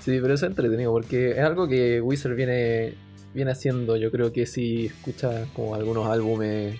Sí, 0.00 0.18
pero 0.20 0.34
eso 0.34 0.44
es 0.46 0.50
entretenido 0.50 0.92
porque 0.92 1.30
es 1.32 1.38
algo 1.40 1.66
que 1.68 2.00
Wizard 2.00 2.34
viene, 2.34 2.94
viene 3.34 3.50
haciendo. 3.50 3.96
Yo 3.96 4.10
creo 4.10 4.32
que 4.32 4.44
si 4.46 4.86
escuchas 4.86 5.48
como 5.54 5.74
algunos 5.74 6.06
álbumes. 6.06 6.78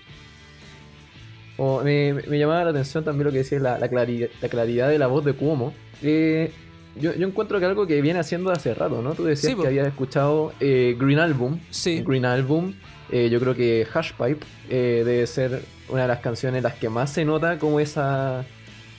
O 1.57 1.81
me, 1.83 2.13
me 2.13 2.39
llamaba 2.39 2.63
la 2.63 2.69
atención 2.69 3.03
también 3.03 3.25
lo 3.25 3.31
que 3.31 3.39
decía 3.39 3.59
la, 3.59 3.77
la, 3.79 3.89
clari- 3.91 4.29
la 4.41 4.49
claridad 4.49 4.87
de 4.87 4.97
la 4.97 5.07
voz 5.07 5.25
de 5.25 5.33
Cuomo. 5.33 5.73
Eh, 6.01 6.51
yo, 6.99 7.13
yo 7.15 7.27
encuentro 7.27 7.59
que 7.59 7.65
algo 7.65 7.85
que 7.85 8.01
viene 8.01 8.19
haciendo 8.19 8.51
hace 8.51 8.73
rato, 8.73 9.01
¿no? 9.01 9.13
Tú 9.13 9.25
decías 9.25 9.53
Sí, 9.53 9.59
que 9.59 9.67
habías 9.67 9.87
escuchado 9.87 10.53
eh, 10.61 10.95
Green 10.97 11.19
Album. 11.19 11.59
Sí. 11.71 12.01
Green 12.05 12.23
Album. 12.25 12.73
Eh, 13.11 13.29
yo 13.29 13.39
creo 13.39 13.55
que 13.55 13.87
Hashpipe 13.91 14.45
eh, 14.69 15.03
debe 15.05 15.25
ser 15.27 15.63
una 15.89 16.03
de 16.03 16.07
las 16.07 16.19
canciones 16.19 16.57
en 16.59 16.63
las 16.63 16.75
que 16.75 16.89
más 16.89 17.11
se 17.11 17.25
nota 17.25 17.57
como 17.59 17.79
esa 17.79 18.45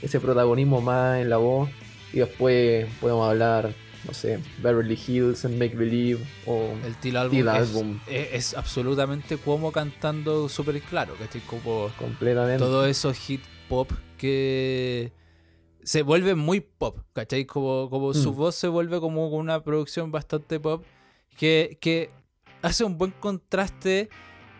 ese 0.03 0.19
protagonismo 0.21 0.81
más 0.81 1.21
en 1.21 1.29
la 1.31 1.37
voz. 1.37 1.69
Y 2.13 2.19
después 2.19 2.87
podemos 3.01 3.29
hablar, 3.29 3.73
no 4.07 4.15
sé, 4.15 4.41
Beverly 4.63 4.99
Hills 5.07 5.45
and 5.45 5.59
Make 5.59 5.77
Believe 5.77 6.21
o 6.47 6.71
El 6.85 6.97
Till 6.97 7.17
Album, 7.17 7.39
es, 7.39 7.47
Album. 7.49 8.01
es- 8.09 8.29
es 8.33 8.55
absolutamente 8.57 9.37
como 9.37 9.71
cantando 9.71 10.49
súper 10.49 10.81
claro. 10.81 11.15
Que 11.19 11.25
estoy 11.25 11.43
como. 11.43 11.91
completamente. 11.99 12.59
todos 12.59 12.89
esos 12.89 13.17
hit 13.17 13.43
pop 13.69 13.91
que 14.17 15.13
se 15.83 16.03
vuelve 16.03 16.35
muy 16.35 16.61
pop, 16.61 16.99
¿cachai? 17.13 17.45
Como, 17.45 17.89
como 17.91 18.13
su 18.15 18.33
Mm. 18.33 18.37
voz 18.37 18.55
se 18.55 18.69
vuelve 18.69 18.99
como 19.01 19.29
una 19.29 19.63
producción 19.63 20.11
bastante 20.11 20.59
pop 20.59 20.83
que, 21.39 21.79
que 21.81 22.11
hace 22.63 22.85
un 22.85 22.99
buen 22.99 23.13
contraste 23.13 24.09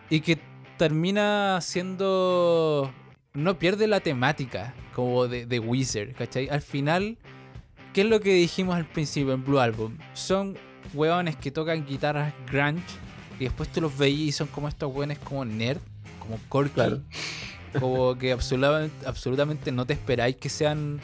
y 0.09 0.21
que 0.21 0.39
termina 0.77 1.59
siendo... 1.61 2.91
no 3.33 3.59
pierde 3.59 3.87
la 3.87 3.99
temática 3.99 4.73
como 4.95 5.27
de, 5.27 5.45
de 5.45 5.59
Wizard, 5.59 6.13
¿cachai? 6.13 6.49
Al 6.49 6.61
final, 6.61 7.17
¿qué 7.93 8.01
es 8.01 8.07
lo 8.07 8.19
que 8.19 8.33
dijimos 8.33 8.75
al 8.75 8.85
principio 8.85 9.33
en 9.33 9.43
Blue 9.43 9.59
Album? 9.59 9.97
Son 10.13 10.57
hueones 10.93 11.35
que 11.35 11.51
tocan 11.51 11.85
guitarras 11.85 12.33
grunge 12.51 12.83
y 13.39 13.45
después 13.45 13.69
tú 13.69 13.81
los 13.81 13.97
veías 13.97 14.29
y 14.29 14.31
son 14.31 14.47
como 14.47 14.67
estos 14.67 14.93
hueones 14.93 15.19
como 15.19 15.45
nerd, 15.45 15.79
como 16.19 16.37
corky. 16.49 16.73
Claro. 16.73 17.01
Como 17.79 18.17
que 18.17 18.33
absolutamente, 18.33 19.05
absolutamente 19.07 19.71
no 19.71 19.85
te 19.85 19.93
esperáis 19.93 20.35
que 20.35 20.49
sean 20.49 20.99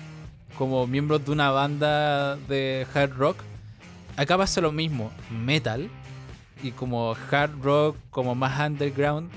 como 0.58 0.86
miembros 0.86 1.24
de 1.24 1.32
una 1.32 1.50
banda 1.52 2.36
de 2.36 2.86
hard 2.94 3.14
rock. 3.14 3.38
Acá 4.18 4.38
pasa 4.38 4.60
lo 4.60 4.72
mismo, 4.72 5.12
metal 5.32 5.90
y 6.64 6.72
como 6.72 7.16
hard 7.32 7.52
rock, 7.62 7.96
como 8.10 8.36
más 8.36 8.60
underground. 8.68 9.30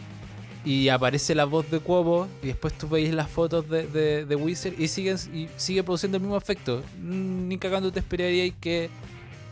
Y 0.65 0.89
aparece 0.91 1.35
la 1.35 1.47
voz 1.47 1.71
de 1.71 1.81
Cuovo 1.81 2.29
y 2.43 2.49
después 2.49 2.75
tú 2.75 2.87
veis 2.89 3.15
las 3.15 3.31
fotos 3.31 3.67
de, 3.71 3.87
de, 3.87 4.27
de 4.27 4.37
Wizard 4.37 4.75
y, 4.79 4.89
siguen, 4.89 5.17
y 5.33 5.49
sigue 5.57 5.83
produciendo 5.83 6.19
el 6.19 6.23
mismo 6.23 6.37
efecto. 6.37 6.83
Mm, 7.01 7.49
Ni 7.49 7.57
cagando 7.57 7.91
te 7.91 8.01
esperaríais 8.01 8.53
que 8.61 8.91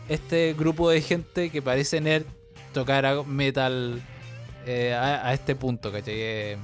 este 0.07 0.53
grupo 0.53 0.89
de 0.89 1.01
gente 1.01 1.49
que 1.49 1.61
parece 1.63 1.99
nerd 1.99 2.25
tocara 2.73 3.23
metal 3.23 3.99
eh, 4.67 4.93
a, 4.93 5.33
este 5.33 5.55
punto, 5.55 5.91
¿cachai? 5.91 6.13
Eh, 6.15 6.57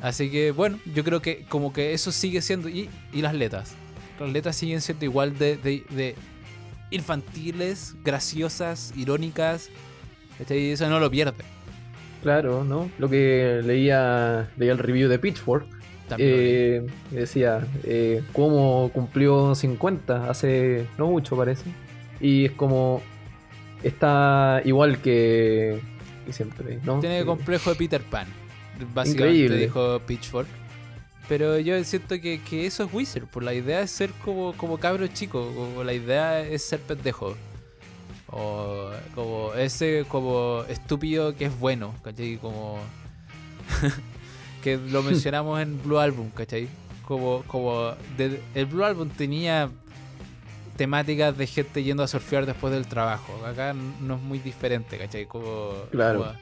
Así 0.00 0.30
que 0.30 0.50
bueno, 0.50 0.78
yo 0.94 1.04
creo 1.04 1.22
que 1.22 1.44
como 1.48 1.72
que 1.72 1.92
eso 1.92 2.10
sigue 2.12 2.42
siendo. 2.42 2.68
Y, 2.68 2.88
y 3.12 3.22
las 3.22 3.34
letras. 3.34 3.74
Las 4.18 4.30
letras 4.30 4.56
siguen 4.56 4.80
siendo 4.80 5.04
igual 5.04 5.38
de- 5.38 5.56
de 5.58 6.16
infantiles, 6.92 7.96
graciosas, 8.04 8.92
irónicas. 8.96 9.70
eso 10.48 10.88
no 10.88 11.00
lo 11.00 11.10
pierde. 11.10 11.44
Claro, 12.22 12.62
¿no? 12.64 12.90
Lo 12.98 13.08
que 13.08 13.60
leía, 13.64 14.50
leía 14.56 14.72
el 14.72 14.78
review 14.78 15.08
de 15.08 15.18
Pitchfork. 15.18 15.66
Eh, 16.18 16.86
decía 17.10 17.66
eh, 17.84 18.22
cómo 18.32 18.90
cumplió 18.92 19.54
50 19.54 20.28
hace 20.28 20.86
no 20.98 21.06
mucho 21.06 21.38
parece 21.38 21.64
y 22.20 22.44
es 22.44 22.50
como 22.52 23.00
está 23.82 24.60
igual 24.66 24.98
que, 25.00 25.80
que 26.26 26.32
siempre 26.34 26.80
¿no? 26.84 27.00
Tiene 27.00 27.20
Que- 27.20 27.24
complejo 27.24 27.70
de 27.70 27.76
Peter 27.76 28.02
Pan. 28.02 28.26
Básicamente 28.94 29.34
Increíble. 29.36 29.56
dijo 29.58 30.00
Pitchfork. 30.06 30.48
Pero 31.28 31.58
yo 31.58 31.82
siento 31.84 32.20
que, 32.20 32.40
que 32.42 32.66
eso 32.66 32.84
es 32.84 32.92
Wizard. 32.92 33.26
Por 33.26 33.42
la 33.42 33.54
idea 33.54 33.80
es 33.80 33.90
ser 33.90 34.10
como, 34.24 34.52
como 34.56 34.78
cabro 34.78 35.06
chico. 35.06 35.50
Como 35.54 35.84
la 35.84 35.92
idea 35.94 36.40
es 36.40 36.62
ser 36.64 36.80
pendejo. 36.80 37.36
O 38.28 38.90
como 39.14 39.52
ese 39.54 40.04
como 40.08 40.64
estúpido 40.68 41.34
que 41.36 41.46
es 41.46 41.58
bueno. 41.58 41.94
¿Cachai? 42.02 42.36
Como. 42.38 42.78
que 44.62 44.76
lo 44.76 45.02
mencionamos 45.04 45.60
en 45.60 45.82
Blue 45.82 45.98
Album, 45.98 46.30
¿cachai? 46.30 46.68
Como, 47.06 47.42
como 47.46 47.92
de- 48.16 48.40
el 48.54 48.66
Blue 48.66 48.84
Album 48.84 49.08
tenía 49.10 49.70
temáticas 50.76 51.36
de 51.36 51.46
gente 51.46 51.82
yendo 51.82 52.02
a 52.02 52.08
surfear 52.08 52.46
después 52.46 52.72
del 52.72 52.86
trabajo. 52.86 53.44
Acá 53.46 53.74
no 53.74 54.14
es 54.16 54.20
muy 54.22 54.38
diferente, 54.38 54.98
¿cachai? 54.98 55.26
Como, 55.26 55.72
Claro. 55.90 56.20
como- 56.20 56.32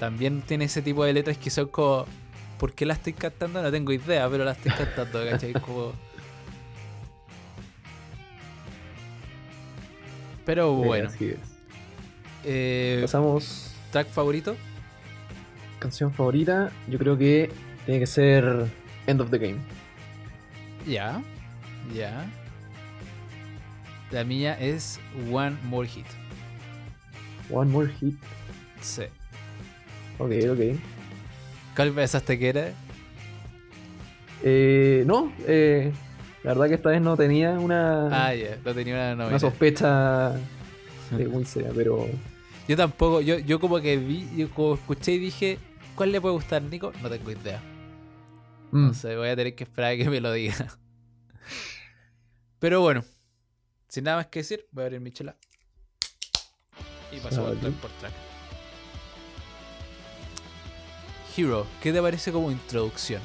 también 0.00 0.42
tiene 0.42 0.66
ese 0.66 0.82
tipo 0.82 1.04
de 1.04 1.12
letras 1.12 1.38
que 1.38 1.50
son 1.50 1.68
como. 1.68 2.04
¿Por 2.58 2.72
qué 2.72 2.84
las 2.86 2.98
estoy 2.98 3.12
cantando? 3.12 3.62
No 3.62 3.70
tengo 3.70 3.92
idea, 3.92 4.28
pero 4.28 4.44
las 4.44 4.56
estoy 4.56 4.72
cantando, 4.72 5.24
¿cachai? 5.30 5.52
Como. 5.54 5.92
Pero 10.44 10.72
bueno. 10.72 11.08
así 11.08 11.26
es. 11.28 11.38
eh, 12.44 12.98
pasamos 13.02 13.74
¿Track 13.92 14.08
favorito? 14.08 14.56
canción 15.78 16.12
favorita 16.12 16.72
yo 16.88 16.98
creo 16.98 17.16
que 17.18 17.50
tiene 17.84 18.00
que 18.00 18.06
ser 18.06 18.66
End 19.06 19.20
of 19.20 19.30
the 19.30 19.38
Game 19.38 19.58
Ya, 20.86 21.22
ya. 21.94 22.26
La 24.10 24.24
mía 24.24 24.58
es 24.58 24.98
One 25.30 25.56
More 25.64 25.86
Hit. 25.86 26.06
One 27.50 27.70
More 27.70 27.92
Hit. 28.00 28.16
Sí. 28.80 29.02
Ok, 30.18 30.32
ok. 30.50 30.78
¿Cuál 31.78 31.92
pensaste 31.92 32.36
que 32.40 32.48
era? 32.48 32.72
Eh, 34.42 35.04
no, 35.06 35.32
eh, 35.46 35.92
la 36.42 36.50
verdad 36.54 36.66
que 36.66 36.74
esta 36.74 36.90
vez 36.90 37.00
no 37.00 37.16
tenía 37.16 37.52
una, 37.52 38.08
Ah, 38.30 38.32
tenía 38.64 38.94
una 38.94 39.10
novela. 39.14 39.28
una 39.28 39.38
sospecha 39.38 40.32
muy 41.12 41.44
seria, 41.44 41.70
pero 41.72 42.08
Yo 42.66 42.76
tampoco, 42.76 43.20
yo, 43.20 43.38
yo 43.38 43.60
como 43.60 43.80
que 43.80 43.96
vi, 43.96 44.28
yo 44.36 44.50
como 44.50 44.74
escuché 44.74 45.12
y 45.12 45.18
dije, 45.20 45.60
¿cuál 45.94 46.10
le 46.10 46.20
puede 46.20 46.34
gustar 46.34 46.62
Nico? 46.62 46.92
No 47.00 47.08
tengo 47.08 47.30
idea. 47.30 47.60
mm, 48.72 48.86
No 48.88 48.94
sé, 48.94 49.14
voy 49.14 49.28
a 49.28 49.36
tener 49.36 49.54
que 49.54 49.62
esperar 49.62 49.92
a 49.92 49.96
que 49.96 50.10
me 50.10 50.20
lo 50.20 50.32
diga. 50.32 50.76
Pero 52.58 52.80
bueno, 52.80 53.04
sin 53.86 54.02
nada 54.02 54.16
más 54.16 54.26
que 54.26 54.40
decir, 54.40 54.66
voy 54.72 54.82
a 54.82 54.86
abrir 54.86 55.00
mi 55.00 55.12
chela. 55.12 55.36
Y 57.12 57.20
paso 57.20 57.46
Ah, 57.46 57.52
a 57.52 57.54
track 57.60 57.74
por 57.74 57.90
track. 58.00 58.12
Hero, 61.38 61.66
¿qué 61.82 61.92
te 61.92 62.02
parece 62.02 62.32
como 62.32 62.50
introducción? 62.50 63.22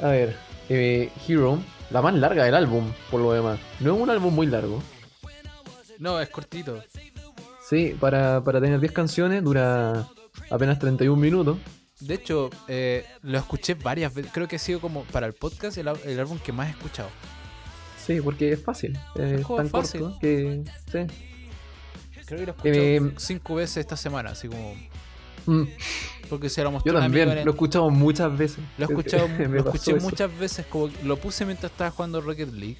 a 0.00 0.08
ver, 0.08 0.36
eh, 0.68 1.10
Hero, 1.26 1.62
la 1.90 2.02
más 2.02 2.12
larga 2.14 2.44
del 2.44 2.54
álbum, 2.54 2.92
por 3.10 3.20
lo 3.22 3.32
demás. 3.32 3.58
No 3.80 3.94
es 3.94 4.00
un 4.02 4.10
álbum 4.10 4.34
muy 4.34 4.46
largo. 4.46 4.82
No, 5.98 6.20
es 6.20 6.28
cortito. 6.28 6.82
Sí, 7.66 7.96
para, 7.98 8.42
para 8.44 8.60
tener 8.60 8.80
10 8.80 8.92
canciones 8.92 9.42
dura 9.42 10.06
apenas 10.50 10.78
31 10.78 11.16
minutos. 11.18 11.56
De 12.00 12.14
hecho, 12.14 12.50
eh, 12.68 13.06
lo 13.22 13.38
escuché 13.38 13.74
varias 13.74 14.12
veces. 14.12 14.30
Creo 14.34 14.46
que 14.46 14.56
ha 14.56 14.58
sido 14.58 14.80
como 14.80 15.04
para 15.04 15.26
el 15.26 15.32
podcast 15.32 15.78
el, 15.78 15.88
el 16.04 16.20
álbum 16.20 16.38
que 16.38 16.52
más 16.52 16.66
he 16.68 16.70
escuchado. 16.72 17.08
Sí, 18.04 18.20
porque 18.20 18.52
es 18.52 18.62
fácil. 18.62 18.98
eh, 19.16 19.38
Es 19.40 19.46
tan 19.46 19.70
fácil. 19.70 20.00
corto 20.02 20.18
que. 20.20 20.64
Sí. 20.92 21.06
Creo 22.26 22.40
que 22.40 22.46
lo 22.46 22.52
he 22.52 22.56
escuchado 22.56 22.74
Eh, 22.84 23.12
cinco 23.16 23.54
veces 23.54 23.78
esta 23.78 23.96
semana, 23.96 24.30
así 24.30 24.48
como. 24.48 24.74
Mm, 25.46 25.62
Porque 26.28 26.48
se 26.48 26.62
lo 26.62 26.70
mostré 26.72 26.90
Yo 26.92 26.98
amigo 26.98 27.20
también, 27.24 27.44
lo 27.44 27.50
he 27.50 27.54
escuchado 27.54 27.90
muchas 27.90 28.36
veces. 28.36 28.58
Lo 28.78 28.84
he 28.86 28.88
escuchado, 28.90 29.28
lo 29.38 29.58
escuché 29.58 29.92
eso. 29.92 30.00
muchas 30.00 30.38
veces, 30.38 30.66
como 30.66 30.88
lo 31.02 31.16
puse 31.16 31.44
mientras 31.44 31.70
estaba 31.72 31.90
jugando 31.90 32.20
Rocket 32.20 32.52
League. 32.52 32.78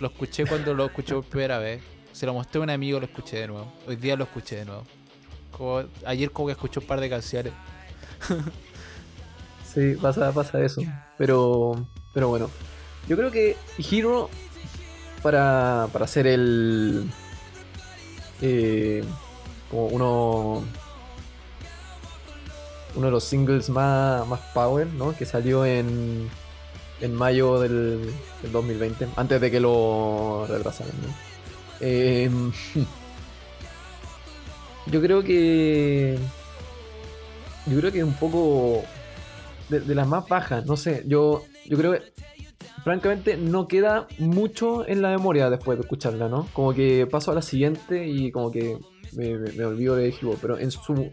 Lo 0.00 0.08
escuché 0.08 0.46
cuando 0.46 0.74
lo 0.74 0.86
escuché 0.86 1.14
por 1.14 1.24
primera 1.24 1.58
vez. 1.58 1.82
Se 2.12 2.26
lo 2.26 2.34
mostré 2.34 2.58
a 2.60 2.64
un 2.64 2.70
amigo, 2.70 2.98
lo 2.98 3.06
escuché 3.06 3.38
de 3.38 3.46
nuevo. 3.48 3.72
Hoy 3.86 3.96
día 3.96 4.16
lo 4.16 4.24
escuché 4.24 4.56
de 4.56 4.64
nuevo. 4.64 4.84
Como- 5.52 5.84
ayer 6.06 6.30
como 6.32 6.46
que 6.46 6.52
escuché 6.52 6.80
un 6.80 6.86
par 6.86 7.00
de 7.00 7.08
canciones. 7.10 7.52
Sí, 9.72 9.94
pasa, 10.00 10.32
pasa 10.32 10.62
eso. 10.64 10.82
Pero, 11.16 11.86
pero 12.12 12.28
bueno, 12.28 12.50
yo 13.08 13.16
creo 13.16 13.30
que 13.30 13.56
Hero, 13.78 14.28
para, 15.22 15.86
para 15.92 16.06
ser 16.06 16.26
el. 16.26 17.08
eh, 18.40 19.04
como 19.70 19.86
uno. 19.86 20.64
Uno 22.96 23.06
de 23.06 23.12
los 23.12 23.24
singles 23.24 23.70
más, 23.70 24.26
más 24.26 24.40
power, 24.52 24.86
¿no? 24.88 25.16
Que 25.16 25.24
salió 25.24 25.64
en, 25.64 26.28
en 27.00 27.14
mayo 27.14 27.60
del, 27.60 28.12
del 28.42 28.52
2020, 28.52 29.08
antes 29.16 29.40
de 29.40 29.50
que 29.50 29.60
lo 29.60 30.44
retrasaran, 30.48 30.92
¿no? 31.02 31.14
Eh, 31.80 32.28
yo 34.86 35.00
creo 35.00 35.22
que. 35.22 36.18
Yo 37.66 37.78
creo 37.78 37.92
que 37.92 37.98
es 37.98 38.04
un 38.04 38.14
poco 38.14 38.82
de, 39.68 39.80
de 39.80 39.94
las 39.94 40.08
más 40.08 40.26
bajas, 40.26 40.64
no 40.66 40.76
sé, 40.76 41.04
yo, 41.06 41.44
yo 41.66 41.76
creo 41.76 41.92
que 41.92 42.12
francamente 42.82 43.36
no 43.36 43.68
queda 43.68 44.08
mucho 44.18 44.88
en 44.88 45.02
la 45.02 45.10
memoria 45.10 45.50
después 45.50 45.76
de 45.78 45.82
escucharla, 45.82 46.28
¿no? 46.28 46.48
Como 46.54 46.72
que 46.72 47.06
paso 47.06 47.30
a 47.30 47.34
la 47.34 47.42
siguiente 47.42 48.08
y 48.08 48.32
como 48.32 48.50
que 48.50 48.78
me, 49.12 49.36
me- 49.38 49.52
me 49.52 49.64
olvido 49.66 49.94
de 49.94 50.12
pero 50.40 50.58
en 50.58 50.70
su, 50.70 51.10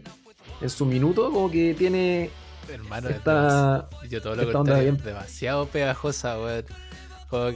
en 0.60 0.70
su 0.70 0.84
minuto 0.86 1.30
como 1.30 1.50
que 1.50 1.74
tiene 1.74 2.30
Hermano, 2.70 3.08
es 3.08 3.16
esta... 3.16 3.88
yo 4.10 4.20
todo 4.20 4.36
lo 4.36 4.42
esta 4.42 4.60
onda 4.60 4.78
bien- 4.78 4.96
demasiado 4.98 5.66
pegajosa, 5.66 6.38
weón. 6.38 6.64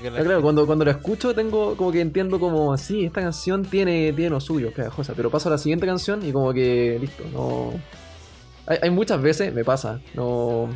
Que 0.00 0.10
la- 0.10 0.20
claro, 0.22 0.42
cuando, 0.42 0.66
cuando 0.66 0.84
la 0.84 0.90
escucho 0.90 1.34
tengo 1.34 1.76
como 1.76 1.90
que 1.92 2.00
entiendo 2.02 2.38
como, 2.38 2.76
sí, 2.76 3.06
esta 3.06 3.22
canción 3.22 3.64
tiene, 3.64 4.12
tiene 4.12 4.28
lo 4.30 4.40
suyo, 4.40 4.70
pegajosa, 4.72 5.14
pero 5.16 5.30
paso 5.30 5.48
a 5.48 5.52
la 5.52 5.58
siguiente 5.58 5.86
canción 5.86 6.24
y 6.26 6.30
como 6.32 6.52
que, 6.52 6.98
listo, 7.00 7.24
no... 7.32 7.72
Hay, 8.66 8.78
hay 8.82 8.90
muchas 8.90 9.20
veces, 9.22 9.52
me 9.54 9.64
pasa, 9.64 10.00
no... 10.14 10.68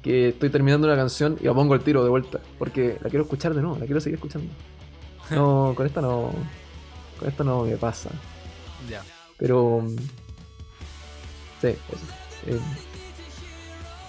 Que 0.00 0.28
estoy 0.28 0.50
terminando 0.50 0.86
una 0.86 0.96
canción 0.96 1.36
y 1.40 1.44
la 1.46 1.54
pongo 1.54 1.74
el 1.74 1.80
tiro 1.80 2.04
de 2.04 2.08
vuelta, 2.10 2.38
porque 2.58 2.96
la 3.02 3.10
quiero 3.10 3.24
escuchar 3.24 3.52
de 3.52 3.62
nuevo, 3.62 3.78
la 3.80 3.86
quiero 3.86 4.00
seguir 4.00 4.14
escuchando. 4.14 4.48
No, 5.30 5.72
con 5.76 5.84
esta 5.84 6.00
no... 6.00 6.30
Con 7.18 7.28
esta 7.28 7.42
no 7.42 7.64
me 7.64 7.76
pasa, 7.76 8.10
Ya. 8.88 9.02
pero... 9.38 9.84
eso. 11.70 12.06
Eh, 12.46 12.60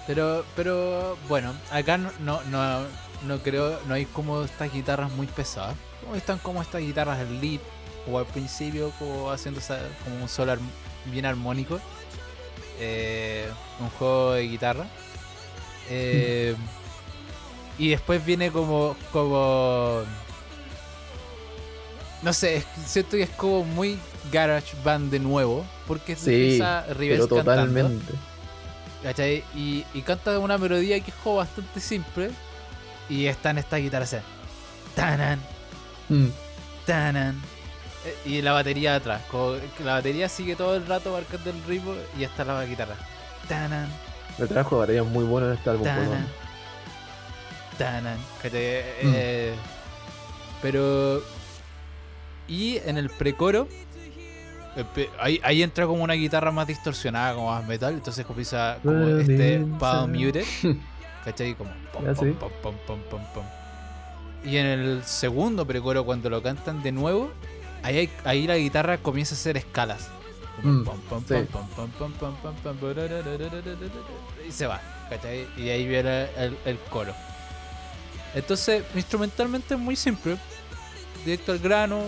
Pero, 0.06 0.46
pero 0.56 1.17
bueno, 1.28 1.54
acá 1.70 1.98
no, 1.98 2.12
no, 2.22 2.39
no, 3.24 3.39
creo, 3.39 3.80
no 3.88 3.93
hay 3.93 4.06
como 4.06 4.43
estas 4.43 4.72
guitarras 4.72 5.12
muy 5.12 5.28
pesadas. 5.28 5.76
Están 6.15 6.39
como 6.39 6.62
estas 6.62 6.82
guitarras 6.82 7.20
del 7.20 7.41
lead 7.41 7.60
o 8.10 8.17
al 8.17 8.26
principio 8.26 8.91
como 8.98 9.32
haciendo 9.32 9.60
como 10.04 10.22
un 10.22 10.30
solo 10.30 10.56
bien 11.06 11.26
armónico. 11.26 11.80
Eh, 12.80 13.50
un 13.80 13.89
juego 13.89 14.34
de 14.34 14.43
guitarra. 14.48 14.86
Eh, 15.89 16.56
y 17.78 17.89
después 17.89 18.26
viene 18.26 18.52
como, 18.52 18.96
como 19.12 20.04
no 22.22 22.34
sé, 22.34 22.63
siento 22.86 23.12
que 23.12 23.24
es 23.24 23.30
como 23.32 23.63
muy 23.63 24.00
garage 24.32 24.76
band 24.84 25.12
de 25.12 25.20
nuevo. 25.20 25.66
Porque 25.88 26.16
sí, 26.16 26.34
empieza 26.34 26.82
Rivers 26.94 27.24
pero 27.28 27.36
cantando. 27.38 27.62
totalmente. 27.66 28.13
¿Cachai? 29.04 29.44
Y, 29.56 29.86
y 29.94 30.02
canta 30.02 30.38
una 30.40 30.58
melodía 30.58 31.00
que 31.00 31.12
es 31.12 31.18
como 31.24 31.38
bastante 31.38 31.80
simple. 31.80 32.32
Y 33.10 33.26
están 33.28 33.58
estas 33.58 33.80
guitarras 33.80 34.13
así. 34.13 34.24
Tanan, 34.96 35.40
Mm, 36.10 36.28
tanan. 36.86 37.42
eh, 38.06 38.16
Y 38.26 38.42
la 38.42 38.52
batería 38.54 38.96
atrás. 38.96 39.22
como 39.30 39.56
la 39.84 39.94
batería 39.94 40.28
sigue 40.30 40.56
todo 40.56 40.76
el 40.76 40.86
rato 40.88 41.12
marcando 41.13 41.50
el 41.52 41.63
ritmo 41.66 41.94
y 42.18 42.24
está 42.24 42.44
la 42.44 42.66
guitarra. 42.66 42.96
Tanan, 43.48 43.88
El 44.40 44.48
trabajo 44.48 44.76
de 44.76 44.80
batería 44.82 45.02
es 45.04 45.08
muy 45.08 45.24
bueno 45.26 45.48
en 45.48 45.54
este 45.54 45.70
álbum. 45.70 45.84
tanan. 45.86 46.28
Tanan. 47.78 48.18
¿cachai? 48.42 48.82
Mm. 49.04 49.12
Eh, 49.16 49.54
pero. 50.62 51.22
Y 52.48 52.78
en 52.86 52.98
el 52.98 53.10
precoro. 53.10 53.68
Eh, 54.78 55.10
Ahí, 55.20 55.40
ahí 55.44 55.63
entra 55.63 55.86
como 55.86 56.04
una 56.04 56.13
guitarra 56.13 56.52
más 56.52 56.68
distorsionada, 56.68 57.34
como 57.36 57.50
más 57.52 57.66
metal. 57.68 57.94
Entonces 57.94 58.26
comienza 58.26 58.78
como 58.84 59.06
Well, 59.06 59.22
este 59.22 59.60
son- 59.80 60.12
muted. 60.12 60.46
¿Cachai? 61.26 61.56
Como 61.56 61.72
pom, 61.92 62.06
Ya, 62.06 62.13
pom, 62.13 62.26
sí. 62.28 62.36
pom, 62.40 62.52
pom, 62.62 62.76
pom, 62.88 63.00
pom, 63.10 63.22
pom. 63.34 63.44
Y 64.46 64.56
en 64.58 64.66
el 64.66 65.04
segundo 65.04 65.66
precoro, 65.68 66.06
cuando 66.06 66.30
lo 66.30 66.42
cantan 66.42 66.82
de 66.82 66.92
nuevo, 66.94 67.32
ahí, 67.84 68.10
ahí 68.24 68.48
la 68.48 68.56
guitarra 68.58 68.98
comienza 69.00 69.36
a 69.36 69.38
hacer 69.38 69.58
escalas. 69.58 70.08
Mm, 70.63 70.84
y 74.48 74.52
se 74.52 74.68
va, 74.68 74.82
¿cachai? 75.10 75.48
Y 75.58 75.70
ahí 75.70 75.88
viene 75.88 76.28
el, 76.38 76.58
el 76.66 76.78
coro. 76.90 77.13
Entonces, 78.34 78.84
instrumentalmente 78.96 79.74
es 79.74 79.80
muy 79.80 79.96
simple. 79.96 80.38
Directo 81.26 81.52
al 81.52 81.60
grano, 81.60 82.02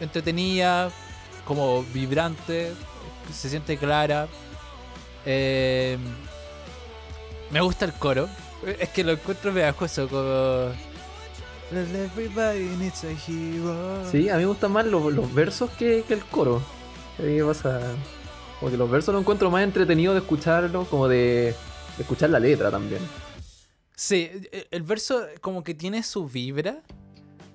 entretenida, 0.00 0.90
como 1.44 1.82
vibrante, 1.92 2.72
se 3.32 3.48
siente 3.50 3.76
clara. 3.76 4.28
Eh, 5.26 5.98
me 7.50 7.60
gusta 7.60 7.84
el 7.84 7.92
coro. 7.92 8.28
Es 8.78 8.88
que 8.90 9.04
lo 9.04 9.12
encuentro 9.12 9.52
pegajoso, 9.52 10.08
como. 10.08 10.72
Everybody 11.72 12.64
needs 12.78 13.04
a 13.04 13.10
hero. 13.10 14.04
Sí, 14.10 14.28
a 14.28 14.34
mí 14.34 14.40
me 14.40 14.46
gustan 14.46 14.72
más 14.72 14.84
los, 14.86 15.12
los 15.12 15.32
versos 15.32 15.70
que, 15.70 16.04
que 16.06 16.14
el 16.14 16.24
coro. 16.24 16.62
¿Qué 17.16 17.42
pasa? 17.44 17.80
Porque 18.60 18.76
los 18.76 18.90
versos 18.90 19.14
lo 19.14 19.20
encuentro 19.20 19.50
más 19.50 19.64
entretenido 19.64 20.12
de 20.12 20.20
escucharlo, 20.20 20.84
como 20.84 21.08
de, 21.08 21.54
de 21.96 22.02
escuchar 22.02 22.30
la 22.30 22.38
letra 22.38 22.70
también. 22.70 23.00
Sí, 23.96 24.30
el- 24.52 24.66
el 24.70 24.82
verso 24.82 25.22
como 25.40 25.64
que 25.64 25.74
tiene 25.74 26.02
su 26.02 26.26
vibra. 26.28 26.82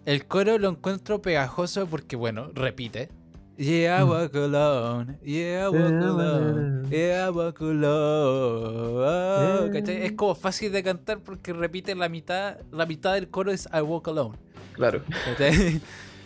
El 0.06 0.26
coro 0.26 0.58
lo 0.58 0.69
encuentro 0.69 1.21
pegajoso 1.21 1.86
porque, 1.86 2.15
bueno, 2.15 2.50
repite. 2.54 3.10
Yeah, 3.57 4.01
I 4.01 4.05
Mm. 4.05 4.09
walk 4.09 4.35
alone. 4.35 5.17
Yeah, 5.23 5.65
I 5.65 5.69
walk 5.69 5.91
alone. 5.91 6.87
Yeah, 6.91 7.27
I 7.27 7.29
walk 7.31 7.59
alone. 7.61 9.71
¿Cachai? 9.73 10.03
Es 10.05 10.11
como 10.11 10.35
fácil 10.35 10.71
de 10.71 10.83
cantar 10.83 11.19
porque 11.19 11.53
repite 11.53 11.95
la 11.95 12.07
mitad. 12.07 12.57
La 12.71 12.85
mitad 12.85 13.15
del 13.15 13.29
coro 13.29 13.51
es 13.51 13.67
I 13.73 13.81
walk 13.81 14.07
alone. 14.09 14.35
Claro. 14.73 15.01
¿cachai? 15.25 15.81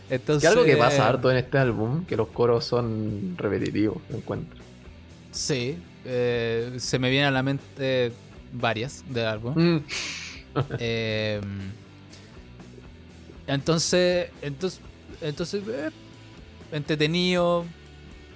Entonces. 0.10 0.42
Que 0.42 0.48
algo 0.48 0.66
que 0.66 0.76
pasa 0.76 1.08
harto 1.08 1.32
en 1.32 1.38
este 1.38 1.58
álbum, 1.58 2.04
que 2.06 2.18
los 2.18 2.28
coros 2.28 2.66
son 2.66 3.36
repetitivos, 3.38 3.98
lo 4.10 4.18
encuentro. 4.18 4.60
Sí. 5.32 5.78
eh, 6.04 6.74
se 6.80 7.00
me 7.00 7.10
vienen 7.10 7.30
a 7.30 7.32
la 7.32 7.44
mente 7.44 8.12
varias 8.52 9.06
del 9.08 9.26
álbum. 9.26 9.54
Mm, 9.56 9.84
Eh, 10.80 11.40
entonces, 13.48 14.30
entonces, 14.42 14.80
entonces, 15.22 15.64
eh, 15.68 15.90
entretenido, 16.72 17.66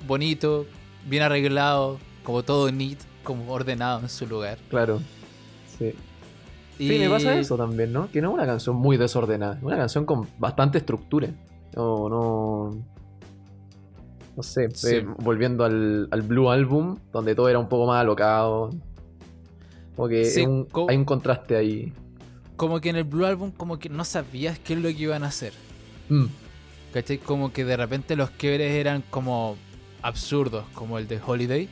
bonito, 0.08 0.66
bien 1.08 1.24
arreglado, 1.24 2.00
como 2.24 2.44
todo 2.44 2.72
neat, 2.72 3.00
como 3.24 3.52
ordenado 3.52 4.02
en 4.02 4.10
su 4.10 4.28
lugar. 4.28 4.58
Claro. 4.70 5.00
Sí. 5.78 5.94
Sí, 6.78 7.00
me 7.00 7.10
pasa 7.10 7.38
eso 7.40 7.56
también, 7.56 7.94
¿no? 7.94 8.12
Que 8.12 8.22
no 8.22 8.30
es 8.30 8.34
una 8.34 8.46
canción 8.46 8.76
muy 8.76 8.98
desordenada, 8.98 9.56
es 9.58 9.64
una 9.64 9.78
canción 9.78 10.06
con 10.06 10.28
bastante 10.38 10.78
estructura. 10.80 11.30
No, 11.76 12.10
no. 12.10 12.78
No 14.36 14.44
sé, 14.44 14.70
Sí. 14.74 14.96
eh, 14.96 15.06
volviendo 15.20 15.64
al, 15.64 16.10
al 16.12 16.22
Blue 16.22 16.50
Album, 16.50 16.98
donde 17.14 17.34
todo 17.36 17.48
era 17.48 17.60
un 17.60 17.70
poco 17.70 17.88
más 17.88 18.02
alocado. 18.02 18.72
Como 19.96 20.10
que 20.10 20.26
Sí, 20.26 20.42
un- 20.46 20.68
hay 20.90 20.98
un 20.98 21.06
contraste 21.06 21.56
ahí. 21.56 21.94
Como 22.58 22.82
que 22.82 22.90
en 22.90 22.98
el 22.98 23.06
Blue 23.06 23.26
Album, 23.26 23.52
como 23.52 23.80
que 23.80 23.88
no 23.88 24.04
sabías 24.04 24.60
qué 24.60 24.74
es 24.74 24.80
lo 24.82 24.90
que 24.90 25.04
iban 25.04 25.24
a 25.24 25.28
hacer. 25.28 25.54
Mm, 26.10 26.26
¿Cachai? 26.96 27.18
Como 27.18 27.52
que 27.52 27.66
de 27.66 27.76
repente 27.76 28.16
los 28.16 28.30
quiebres 28.30 28.72
eran 28.72 29.04
como 29.10 29.58
absurdos, 30.02 30.64
como 30.74 30.98
el 30.98 31.10
de 31.10 31.20
Holiday. 31.20 31.68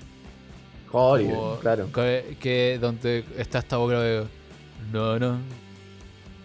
Holiday, 0.92 1.38
claro. 1.62 1.88
Que, 1.94 2.78
donde 2.82 3.24
está 3.38 3.60
esta 3.60 3.78
boca 3.78 4.02
de... 4.02 4.26
No, 4.92 5.18
no. 5.20 5.38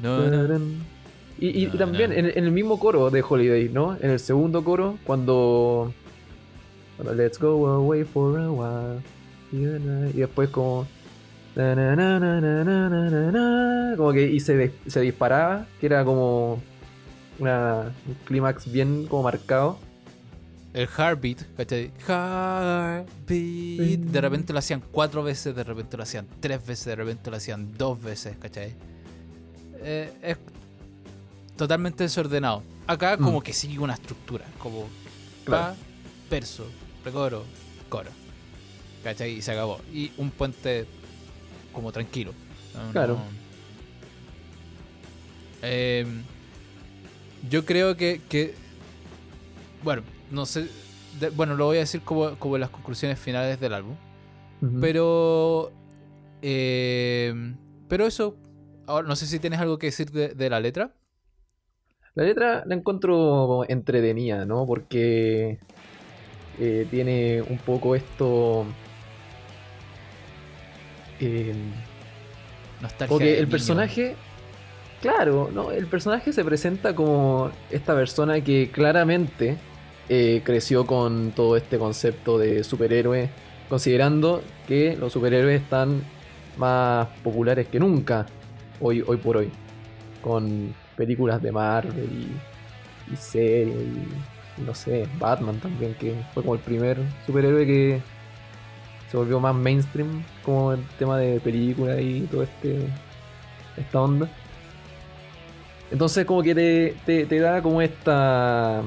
No, 0.01 0.31
no. 0.31 0.61
Y, 1.41 1.67
también. 1.77 2.13
En, 2.13 2.27
el 2.27 2.53
mismo 2.53 2.79
coro 2.79 3.11
de 3.11 3.21
Holiday, 3.21 3.69
¿no? 3.69 3.97
En 4.01 4.11
el 4.11 4.21
segundo 4.21 4.63
coro, 4.63 4.97
cuando... 5.03 5.93
cuando 6.97 7.15
Let's 7.21 7.37
go 7.41 7.67
away 7.67 8.05
for 8.05 8.39
a 8.39 8.49
while. 8.49 9.03
Y 10.15 10.19
después 10.19 10.51
como... 10.51 10.87
Na, 11.57 11.75
na, 11.75 11.97
na, 12.21 13.97
como 13.97 14.13
que 14.13 14.31
y 14.31 14.39
se, 14.39 14.71
se 14.87 15.01
disparaba, 15.01 15.67
que 15.81 15.87
era 15.87 16.05
como 16.05 16.63
una, 17.39 17.93
un 18.07 18.15
clímax 18.25 18.71
bien 18.71 19.07
como 19.07 19.23
marcado. 19.25 19.79
El 20.75 20.87
Heartbeat, 20.89 21.43
¿cachai? 21.57 21.91
Heartbeat. 22.07 24.01
De 24.01 24.21
repente 24.21 24.53
lo 24.53 24.59
hacían 24.59 24.83
cuatro 24.93 25.23
veces, 25.23 25.55
de 25.55 25.65
repente 25.65 25.97
lo 25.97 26.03
hacían 26.03 26.27
tres 26.41 26.65
veces, 26.67 26.85
de 26.87 26.97
repente 26.97 27.31
lo 27.31 27.37
hacían 27.37 27.77
dos 27.79 28.01
veces, 28.03 28.37
¿cachai? 28.39 28.75
Eh, 29.81 30.13
es 30.23 30.37
totalmente 31.57 32.05
desordenado. 32.05 32.63
Acá 32.87 33.17
Mm. 33.17 33.23
como 33.25 33.41
que 33.43 33.53
sigue 33.53 33.79
una 33.79 33.95
estructura, 33.95 34.45
como 34.59 34.87
Claro. 35.45 35.75
pa, 35.75 35.77
verso, 36.31 36.67
precoro, 37.03 37.45
coro. 37.89 38.11
¿Cachai? 39.05 39.33
Y 39.39 39.43
se 39.43 39.53
acabó. 39.53 39.81
Y 39.93 40.13
un 40.19 40.31
puente 40.31 40.87
como 41.73 41.93
tranquilo. 41.93 42.33
No- 42.75 42.93
Claro. 42.93 43.15
no- 43.15 43.49
Eh, 45.63 46.07
yo 47.49 47.65
creo 47.65 47.97
que, 47.97 48.21
que- 48.29 48.55
Bueno, 49.83 50.03
no 50.31 50.47
sé. 50.47 50.69
de- 51.21 51.31
bueno, 51.31 51.55
lo 51.55 51.67
voy 51.67 51.77
a 51.79 51.81
decir 51.81 52.01
como, 52.03 52.35
como 52.37 52.59
las 52.59 52.71
conclusiones 52.71 53.19
finales 53.19 53.59
del 53.61 53.75
álbum. 53.75 53.95
Pero. 54.81 55.71
eh, 56.43 57.55
pero 57.89 58.07
eso. 58.07 58.37
Ahora, 58.87 59.07
no 59.07 59.15
sé 59.17 59.27
si 59.27 59.39
tienes 59.39 59.61
algo 59.61 59.79
que 59.79 59.87
decir 59.89 60.11
de, 60.11 60.29
de 60.31 60.51
la 60.51 60.61
letra. 60.61 60.93
La 62.15 62.25
letra 62.25 62.65
la 62.67 62.75
encuentro 62.75 63.65
entretenida, 63.69 64.45
¿no? 64.45 64.67
Porque 64.67 65.59
eh, 66.59 66.87
tiene 66.91 67.43
un 67.43 67.59
poco 67.59 67.95
esto. 67.95 68.65
eh, 71.21 71.55
Nostalgia. 72.81 73.09
porque 73.09 73.33
el 73.35 73.41
niño. 73.41 73.51
personaje. 73.51 74.17
Claro, 75.01 75.49
¿no? 75.53 75.71
El 75.71 75.87
personaje 75.87 76.33
se 76.33 76.45
presenta 76.45 76.95
como 76.95 77.51
esta 77.71 77.95
persona 77.95 78.41
que 78.43 78.71
claramente 78.73 79.57
eh, 80.09 80.43
creció 80.45 80.87
con 80.87 81.31
todo 81.33 81.57
este 81.57 81.79
concepto 81.79 82.37
de 82.37 82.65
superhéroe, 82.65 83.31
considerando 83.69 84.43
que 84.67 84.97
los 84.97 85.13
superhéroes 85.13 85.63
están 85.63 86.03
más 86.57 87.07
populares 87.23 87.69
que 87.69 87.79
nunca 87.79 88.27
hoy, 88.81 89.05
hoy 89.07 89.19
por 89.19 89.37
hoy, 89.37 89.53
con 90.21 90.75
películas 90.97 91.41
de 91.43 91.53
Marvel 91.53 92.09
y, 93.09 93.13
y 93.13 93.17
series 93.17 93.77
y, 93.77 94.63
no 94.63 94.75
sé, 94.75 95.07
Batman 95.21 95.61
también, 95.61 95.95
que 95.95 96.13
fue 96.35 96.43
como 96.43 96.57
el 96.57 96.61
primer 96.61 96.99
superhéroe 97.25 97.65
que 97.67 98.03
se 99.11 99.17
volvió 99.17 99.39
más 99.39 99.55
mainstream 99.55 100.25
como 100.43 100.73
el 100.73 100.85
tema 100.99 101.19
de 101.19 101.39
películas 101.39 102.01
y 102.01 102.23
todo 102.23 102.43
este 102.43 102.81
esta 103.77 104.01
onda. 104.01 104.29
Entonces 105.91 106.25
como 106.27 106.43
que 106.43 106.55
te, 106.55 106.97
te, 107.07 107.27
te 107.27 107.39
da 107.39 107.63
como 107.63 107.81
esta 107.81 108.83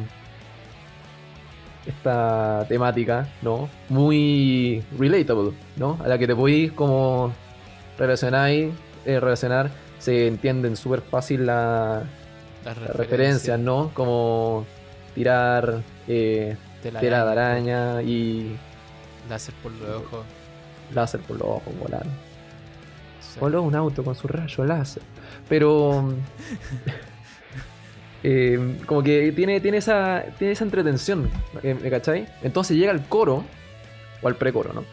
esta 1.85 2.65
temática, 2.67 3.27
¿no? 3.41 3.69
Muy 3.89 4.83
relatable, 4.97 5.53
¿no? 5.77 5.97
A 6.03 6.07
la 6.07 6.17
que 6.17 6.27
te 6.27 6.35
podéis 6.35 6.71
como 6.71 7.33
relacionar, 7.97 8.51
eh, 8.51 8.73
relacionar 9.05 9.71
se 9.99 10.27
entienden 10.27 10.75
súper 10.75 11.01
fácil 11.01 11.45
la, 11.45 12.03
Las 12.65 12.77
referencias, 12.77 13.59
¿no? 13.59 13.91
Como 13.93 14.65
tirar 15.15 15.81
eh, 16.07 16.55
de 16.83 16.91
la 16.91 16.99
tela 16.99 17.25
de 17.25 17.31
araña 17.31 18.01
y 18.01 18.55
Láser 19.29 19.53
por 19.61 19.71
los 19.73 19.89
ojos. 19.89 20.25
láser 20.93 21.21
por 21.21 21.37
los 21.37 21.47
ojos, 21.47 21.79
volar. 21.79 22.05
Sí. 23.21 23.39
Voló 23.39 23.61
un 23.61 23.75
auto 23.75 24.03
con 24.03 24.15
su 24.15 24.27
rayo 24.27 24.65
láser. 24.65 25.03
Pero. 25.49 26.13
eh, 28.23 28.77
como 28.85 29.03
que 29.03 29.31
tiene, 29.31 29.59
tiene, 29.59 29.77
esa, 29.77 30.23
tiene 30.37 30.53
esa 30.53 30.63
entretención, 30.63 31.29
eh, 31.63 31.75
¿me 31.81 31.89
cachai? 31.89 32.27
Entonces 32.43 32.77
llega 32.77 32.91
al 32.91 33.05
coro, 33.07 33.43
o 34.21 34.27
al 34.27 34.35
precoro, 34.35 34.73
¿no? 34.73 34.83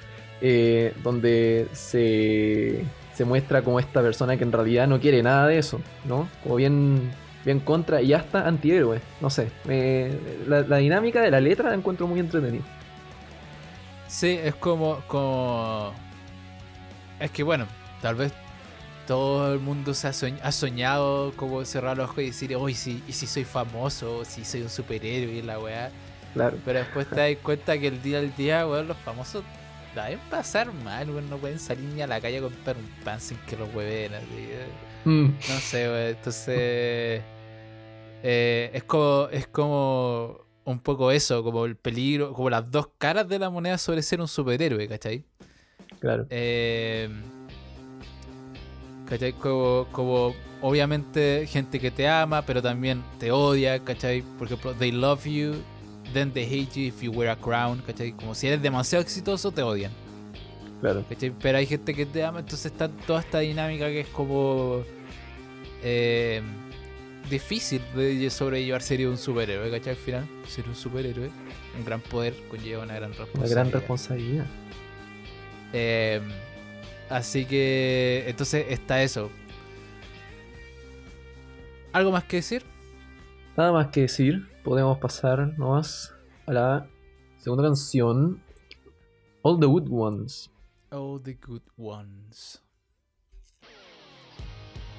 Eh, 0.40 0.94
donde 1.02 1.66
se, 1.72 2.84
se 3.14 3.24
muestra 3.24 3.62
como 3.62 3.80
esta 3.80 4.00
persona 4.00 4.36
que 4.36 4.44
en 4.44 4.52
realidad 4.52 4.86
no 4.86 5.00
quiere 5.00 5.22
nada 5.22 5.46
de 5.46 5.58
eso, 5.58 5.80
¿no? 6.04 6.28
Como 6.42 6.56
bien, 6.56 7.10
bien 7.44 7.60
contra 7.60 8.00
y 8.00 8.12
hasta 8.12 8.46
antihéroe, 8.46 9.00
no 9.20 9.30
sé. 9.30 9.50
la, 10.46 10.60
la 10.62 10.76
dinámica 10.78 11.20
de 11.20 11.30
la 11.30 11.40
letra 11.40 11.70
la 11.70 11.74
encuentro 11.74 12.06
muy 12.06 12.20
entretenida. 12.20 12.64
Sí, 14.08 14.38
es 14.42 14.54
como, 14.54 15.00
como. 15.06 15.92
Es 17.20 17.30
que 17.30 17.42
bueno, 17.42 17.66
tal 18.00 18.14
vez 18.14 18.32
todo 19.08 19.52
el 19.54 19.58
mundo 19.58 19.92
se 19.94 20.06
ha, 20.06 20.10
soñ- 20.12 20.38
ha 20.42 20.52
soñado 20.52 21.32
como 21.34 21.64
cerrar 21.64 21.96
los 21.96 22.10
ojos 22.10 22.20
y 22.22 22.26
decir, 22.26 22.54
uy, 22.56 22.72
y 22.72 23.12
si 23.12 23.26
soy 23.26 23.44
famoso, 23.44 24.24
si 24.24 24.44
soy 24.44 24.62
un 24.62 24.68
superhéroe 24.68 25.32
y 25.34 25.42
la 25.42 25.58
weá. 25.58 25.90
Claro. 26.34 26.56
Pero 26.64 26.78
después 26.80 27.08
te 27.08 27.16
das 27.16 27.42
cuenta 27.42 27.76
que 27.78 27.88
el 27.88 28.00
día 28.02 28.18
al 28.18 28.36
día, 28.36 28.66
weón, 28.68 28.86
los 28.86 28.96
famosos 28.98 29.42
la 29.96 30.04
deben 30.04 30.20
pasar 30.30 30.72
mal, 30.72 31.08
weón, 31.10 31.28
no 31.30 31.38
pueden 31.38 31.58
salir 31.58 31.88
ni 31.88 32.02
a 32.02 32.06
la 32.06 32.20
calle 32.20 32.38
a 32.38 32.42
comprar 32.42 32.76
un 32.76 32.86
pan 33.02 33.18
sin 33.20 33.38
que 33.38 33.56
los 33.56 33.74
hueven 33.74 34.14
así. 34.14 34.26
eh. 34.36 34.66
Mm, 35.04 35.24
No 35.48 35.58
sé, 35.60 35.88
weón, 35.88 36.08
entonces. 36.16 37.22
eh, 38.22 38.70
es 38.74 38.84
como. 38.84 39.28
Es 39.32 39.46
como. 39.48 40.46
Un 40.64 40.80
poco 40.80 41.10
eso, 41.10 41.42
como 41.42 41.64
el 41.64 41.76
peligro, 41.76 42.34
como 42.34 42.50
las 42.50 42.70
dos 42.70 42.90
caras 42.98 43.26
de 43.26 43.38
la 43.38 43.48
moneda 43.48 43.78
sobre 43.78 44.02
ser 44.02 44.20
un 44.20 44.28
superhéroe, 44.28 44.86
¿cachai? 44.86 45.24
claro. 45.98 46.26
Eh, 46.28 47.08
¿Cachai? 49.08 49.32
Como, 49.32 49.86
como 49.92 50.34
obviamente 50.60 51.46
gente 51.48 51.80
que 51.80 51.90
te 51.90 52.06
ama, 52.08 52.42
pero 52.42 52.60
también 52.60 53.02
te 53.18 53.30
odia, 53.32 53.78
¿cachai? 53.82 54.22
Por 54.36 54.46
ejemplo, 54.48 54.74
they 54.74 54.92
love 54.92 55.24
you, 55.24 55.54
then 56.12 56.30
they 56.32 56.44
hate 56.44 56.72
you 56.74 56.88
if 56.88 57.00
you 57.02 57.10
wear 57.10 57.30
a 57.30 57.36
crown, 57.36 57.82
¿cachai? 57.86 58.12
Como 58.12 58.34
si 58.34 58.48
eres 58.48 58.60
demasiado 58.60 59.02
exitoso, 59.02 59.50
te 59.52 59.62
odian, 59.62 59.92
Claro. 60.80 61.04
¿cachai? 61.08 61.30
Pero 61.40 61.58
hay 61.58 61.66
gente 61.66 61.94
que 61.94 62.04
te 62.06 62.22
ama, 62.22 62.40
entonces 62.40 62.70
está 62.70 62.88
toda 62.88 63.20
esta 63.20 63.38
dinámica 63.38 63.86
que 63.88 64.00
es 64.00 64.08
como 64.08 64.82
eh, 65.82 66.42
difícil 67.30 67.80
de 67.94 68.28
sobrellevar 68.30 68.82
ser 68.82 69.06
un 69.08 69.16
superhéroe, 69.16 69.70
¿cachai? 69.70 69.90
Al 69.90 69.96
final, 69.96 70.28
ser 70.46 70.68
un 70.68 70.74
superhéroe, 70.74 71.30
un 71.78 71.84
gran 71.84 72.00
poder 72.00 72.34
conlleva 72.50 72.82
una 72.84 72.94
gran 72.94 73.10
Una 73.10 73.18
responsabilidad. 73.20 73.56
gran 73.56 73.72
responsabilidad. 73.72 74.46
Eh, 75.72 76.20
así 77.10 77.44
que 77.44 78.24
entonces 78.26 78.66
está 78.68 79.02
eso. 79.02 79.30
¿Algo 81.92 82.12
más 82.12 82.24
que 82.24 82.36
decir? 82.36 82.64
Nada 83.56 83.72
más 83.72 83.88
que 83.88 84.02
decir, 84.02 84.48
podemos 84.62 84.98
pasar 84.98 85.58
nomás 85.58 86.14
a 86.46 86.52
la 86.52 86.86
segunda 87.38 87.64
canción, 87.64 88.40
All 89.42 89.58
the 89.58 89.66
Good 89.66 89.88
Ones. 89.90 90.50
Oh, 90.90 91.20
the 91.20 91.34
good 91.34 91.60
ones. 91.76 92.62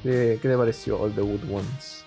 ¿Qué, 0.04 0.38
qué 0.40 0.48
te 0.48 0.56
pareció 0.56 1.00
All 1.02 1.12
the 1.14 1.22
Good 1.22 1.50
Ones? 1.50 2.06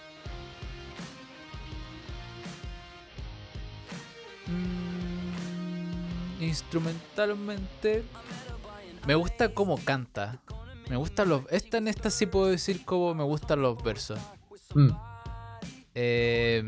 Mm, 4.47 6.43
instrumentalmente 6.43 8.05
me 9.07 9.15
gusta 9.15 9.53
cómo 9.55 9.79
canta. 9.79 10.41
Me 10.89 10.97
gustan 10.97 11.29
los. 11.29 11.43
Esta 11.51 11.79
en 11.79 11.89
esta 11.89 12.11
sí 12.11 12.27
puedo 12.27 12.47
decir 12.47 12.85
como 12.85 13.15
me 13.15 13.25
gustan 13.25 13.63
los 13.63 13.83
versos. 13.83 14.19
Mm, 14.75 14.91
Eh, 15.95 16.65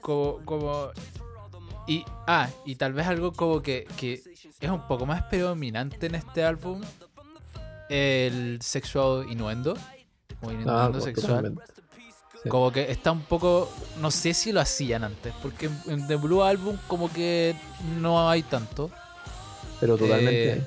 como, 0.00 0.40
como. 0.44 0.90
Y. 1.86 2.04
Ah, 2.26 2.48
y 2.64 2.76
tal 2.76 2.92
vez 2.92 3.06
algo 3.06 3.32
como 3.32 3.62
que, 3.62 3.86
que 3.96 4.22
es 4.60 4.70
un 4.70 4.86
poco 4.86 5.06
más 5.06 5.22
predominante 5.24 6.06
en 6.06 6.14
este 6.16 6.44
álbum. 6.44 6.82
El 7.88 8.58
sexual 8.60 9.26
innuendo. 9.30 9.74
Como 10.40 10.50
ah, 10.50 10.54
innuendo 10.54 10.92
pues, 10.92 11.04
sexual. 11.04 11.54
Sí. 12.42 12.48
Como 12.48 12.70
que 12.70 12.90
está 12.90 13.12
un 13.12 13.22
poco. 13.22 13.70
No 14.00 14.10
sé 14.10 14.34
si 14.34 14.52
lo 14.52 14.60
hacían 14.60 15.04
antes. 15.04 15.32
Porque 15.42 15.66
en, 15.66 15.80
en 15.86 16.06
The 16.06 16.16
Blue 16.16 16.42
Album, 16.42 16.76
como 16.86 17.10
que 17.10 17.56
no 17.98 18.28
hay 18.28 18.42
tanto. 18.42 18.90
Pero 19.80 19.96
totalmente. 19.96 20.52
Eh, 20.54 20.62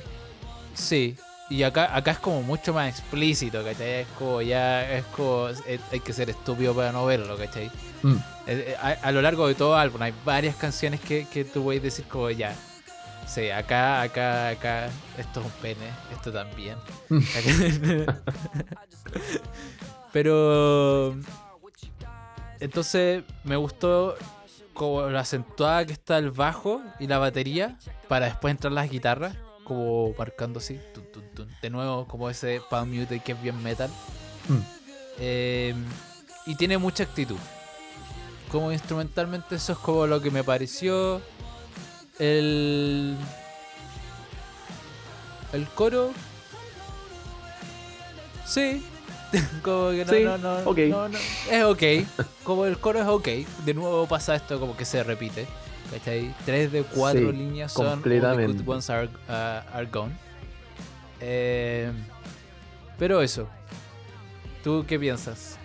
Sí. 0.73 1.15
Y 1.49 1.63
acá, 1.63 1.93
acá 1.97 2.11
es 2.11 2.19
como 2.19 2.41
mucho 2.43 2.73
más 2.73 2.87
explícito, 2.87 3.61
¿cachai? 3.63 4.01
Es 4.01 4.07
como 4.17 4.41
ya. 4.41 4.89
Es 4.97 5.03
como. 5.07 5.49
es- 5.49 5.81
hay 5.91 5.99
que 5.99 6.13
ser 6.13 6.29
estúpido 6.29 6.73
para 6.73 6.93
no 6.93 7.05
verlo, 7.05 7.37
¿cachai? 7.37 7.69
Mm, 8.03 8.15
Eh, 8.47 8.65
eh, 8.69 8.75
A, 8.81 8.87
a 9.07 9.11
lo 9.11 9.21
largo 9.21 9.47
de 9.47 9.55
todo 9.55 9.73
el 9.75 9.81
álbum 9.81 10.01
hay 10.01 10.13
varias 10.25 10.55
canciones 10.55 10.99
que, 11.01 11.27
que 11.31 11.43
tú 11.43 11.63
puedes 11.63 11.83
decir 11.83 12.05
como 12.05 12.29
ya. 12.29 12.55
Sí, 13.27 13.49
acá, 13.49 14.01
acá, 14.01 14.49
acá. 14.49 14.89
Esto 15.17 15.41
es 15.41 15.45
un 15.45 15.51
pene. 15.61 15.87
Esto 16.13 16.31
también. 16.31 16.77
Pero. 20.11 21.15
Entonces 22.59 23.23
me 23.43 23.55
gustó 23.55 24.15
como 24.81 25.07
la 25.09 25.19
acentuada 25.19 25.85
que 25.85 25.93
está 25.93 26.17
el 26.17 26.31
bajo 26.31 26.81
y 26.99 27.05
la 27.05 27.19
batería 27.19 27.77
para 28.07 28.25
después 28.25 28.49
entrar 28.49 28.73
las 28.73 28.89
guitarras, 28.89 29.35
como 29.63 30.11
marcando 30.17 30.57
así. 30.57 30.79
tun, 30.91 31.03
tun, 31.11 31.23
tun. 31.35 31.55
De 31.61 31.69
nuevo, 31.69 32.07
como 32.07 32.31
ese 32.31 32.63
Palm 32.67 32.89
Mute 32.89 33.19
que 33.19 33.33
es 33.33 33.41
bien 33.43 33.61
metal. 33.61 33.91
mm. 34.47 34.57
Eh, 35.19 35.75
y 36.47 36.55
tiene 36.55 36.79
mucha 36.79 37.03
actitud. 37.03 37.37
Como 38.51 38.71
instrumentalmente, 38.71 39.53
eso 39.53 39.73
es 39.73 39.77
como 39.77 40.07
lo 40.07 40.19
que 40.19 40.31
me 40.31 40.43
pareció. 40.43 41.21
El. 42.17 43.15
El 45.53 45.67
coro. 45.75 46.09
Sí. 48.47 48.83
como 49.63 49.91
que 49.91 50.05
no, 50.05 50.13
Sí, 50.13 50.23
no, 50.23 50.37
no, 50.37 50.57
ok. 50.69 50.77
no, 50.89 51.09
no. 51.09 51.17
Es 51.49 51.63
ok. 51.63 51.83
Como 52.43 52.65
el 52.65 52.77
coro 52.77 52.99
es 52.99 53.07
ok. 53.07 53.27
De 53.65 53.73
nuevo 53.73 54.07
pasa 54.07 54.35
esto 54.35 54.59
como 54.59 54.75
que 54.75 54.85
se 54.85 55.03
repite. 55.03 55.47
¿Cachai? 55.91 56.33
Tres 56.45 56.71
de 56.71 56.83
cuatro 56.83 57.31
Sí, 57.31 57.37
líneas 57.37 57.71
son 57.73 57.85
All 57.85 57.89
the 57.91 58.01
completamente. 58.01 58.63
good 58.63 58.67
ones 58.69 58.89
are, 58.89 59.07
uh, 59.27 59.75
are 59.75 59.85
gone. 59.91 60.13
Eh, 61.19 61.91
pero 62.97 63.21
eso. 63.21 63.47
¿Tú 64.63 64.85
qué 64.87 64.97
piensas? 64.99 65.57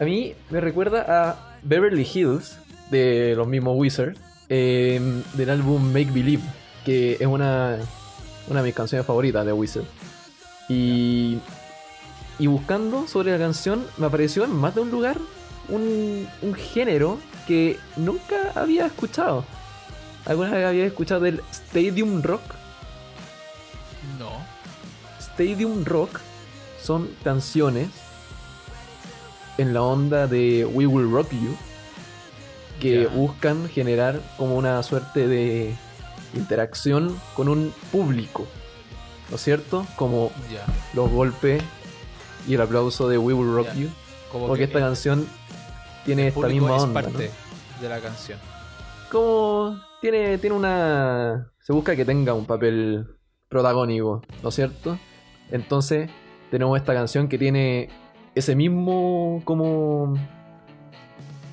A 0.00 0.04
mí 0.04 0.34
me 0.50 0.60
recuerda 0.60 1.04
a 1.30 1.58
Beverly 1.62 2.02
Hills 2.12 2.56
de 2.90 3.34
los 3.36 3.46
mismos 3.46 3.74
Wizards, 3.76 4.18
eh, 4.48 5.00
del 5.34 5.50
álbum 5.50 5.82
Make 5.92 6.10
Believe, 6.10 6.42
que 6.84 7.14
es 7.14 7.26
una, 7.26 7.78
una 8.48 8.60
de 8.60 8.66
mis 8.66 8.74
canciones 8.74 9.06
favoritas 9.06 9.44
de 9.44 9.52
Wizard. 9.52 9.84
Y, 10.68 11.38
y 12.38 12.46
buscando 12.46 13.06
sobre 13.06 13.32
la 13.32 13.38
canción, 13.38 13.86
me 13.96 14.06
apareció 14.06 14.44
en 14.44 14.54
más 14.54 14.74
de 14.74 14.80
un 14.80 14.90
lugar 14.90 15.18
un, 15.68 16.28
un 16.42 16.54
género 16.54 17.18
que 17.46 17.78
nunca 17.96 18.52
había 18.54 18.86
escuchado. 18.86 19.44
¿Alguna 20.26 20.50
vez 20.50 20.66
había 20.66 20.86
escuchado 20.86 21.20
del 21.20 21.42
Stadium 21.50 22.22
Rock? 22.22 22.42
No. 24.18 24.30
Stadium 25.20 25.84
Rock 25.84 26.20
son 26.82 27.08
canciones 27.22 27.88
en 29.58 29.74
la 29.74 29.82
onda 29.82 30.26
de 30.26 30.64
We 30.64 30.86
Will 30.86 31.10
Rock 31.10 31.30
You 31.32 31.56
que 32.80 33.06
buscan 33.06 33.68
generar 33.68 34.20
como 34.36 34.56
una 34.56 34.82
suerte 34.82 35.28
de 35.28 35.74
interacción 36.34 37.18
con 37.34 37.48
un 37.48 37.72
público, 37.92 38.46
¿no 39.30 39.36
es 39.36 39.42
cierto? 39.42 39.86
Como 39.96 40.32
los 40.92 41.10
golpes 41.10 41.62
y 42.46 42.54
el 42.54 42.60
aplauso 42.60 43.08
de 43.08 43.18
We 43.18 43.32
Will 43.34 43.54
Rock. 43.54 43.74
You, 43.74 43.88
Como 44.32 44.52
que 44.54 44.64
esta 44.64 44.78
el- 44.78 44.84
canción 44.84 45.26
tiene 46.04 46.28
esta 46.28 46.46
misma 46.48 46.76
es 46.76 46.82
onda, 46.82 47.02
¿no? 47.02 47.08
parte 47.08 47.30
de 47.80 47.88
la 47.88 47.98
canción. 48.00 48.38
como 49.10 49.80
tiene, 50.00 50.38
tiene 50.38 50.54
una. 50.56 51.50
Se 51.60 51.72
busca 51.72 51.96
que 51.96 52.04
tenga 52.04 52.34
un 52.34 52.44
papel 52.46 53.06
protagónico, 53.48 54.22
¿no 54.42 54.48
es 54.50 54.54
cierto? 54.54 54.98
Entonces, 55.50 56.10
tenemos 56.50 56.76
esta 56.78 56.92
canción 56.94 57.28
que 57.28 57.38
tiene 57.38 57.88
ese 58.34 58.54
mismo. 58.54 59.40
como. 59.44 60.14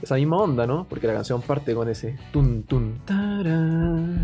esa 0.02 0.16
misma 0.16 0.38
onda, 0.38 0.66
¿no? 0.68 0.86
Porque 0.90 1.08
la 1.08 1.14
canción 1.14 1.42
parte 1.42 1.74
con 1.76 1.88
ese. 1.88 2.18
tun 2.34 2.64
tun. 2.64 3.00
tarararán. 3.06 4.18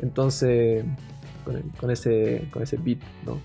Entonces. 0.00 0.84
Con, 1.78 1.90
ese. 1.90 2.48
con 2.52 2.62
ese 2.62 2.76
beat, 2.76 3.00
¿no? 3.26 3.38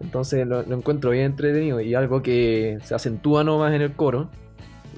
Entonces 0.00 0.46
lo, 0.46 0.60
encuentro 0.62 1.10
bien 1.10 1.26
entretenido 1.26 1.80
y 1.80 1.94
algo 1.94 2.22
que 2.22 2.78
se 2.84 2.94
acentúa 2.94 3.44
nomás 3.44 3.72
en 3.72 3.82
el 3.82 3.92
coro. 3.94 4.30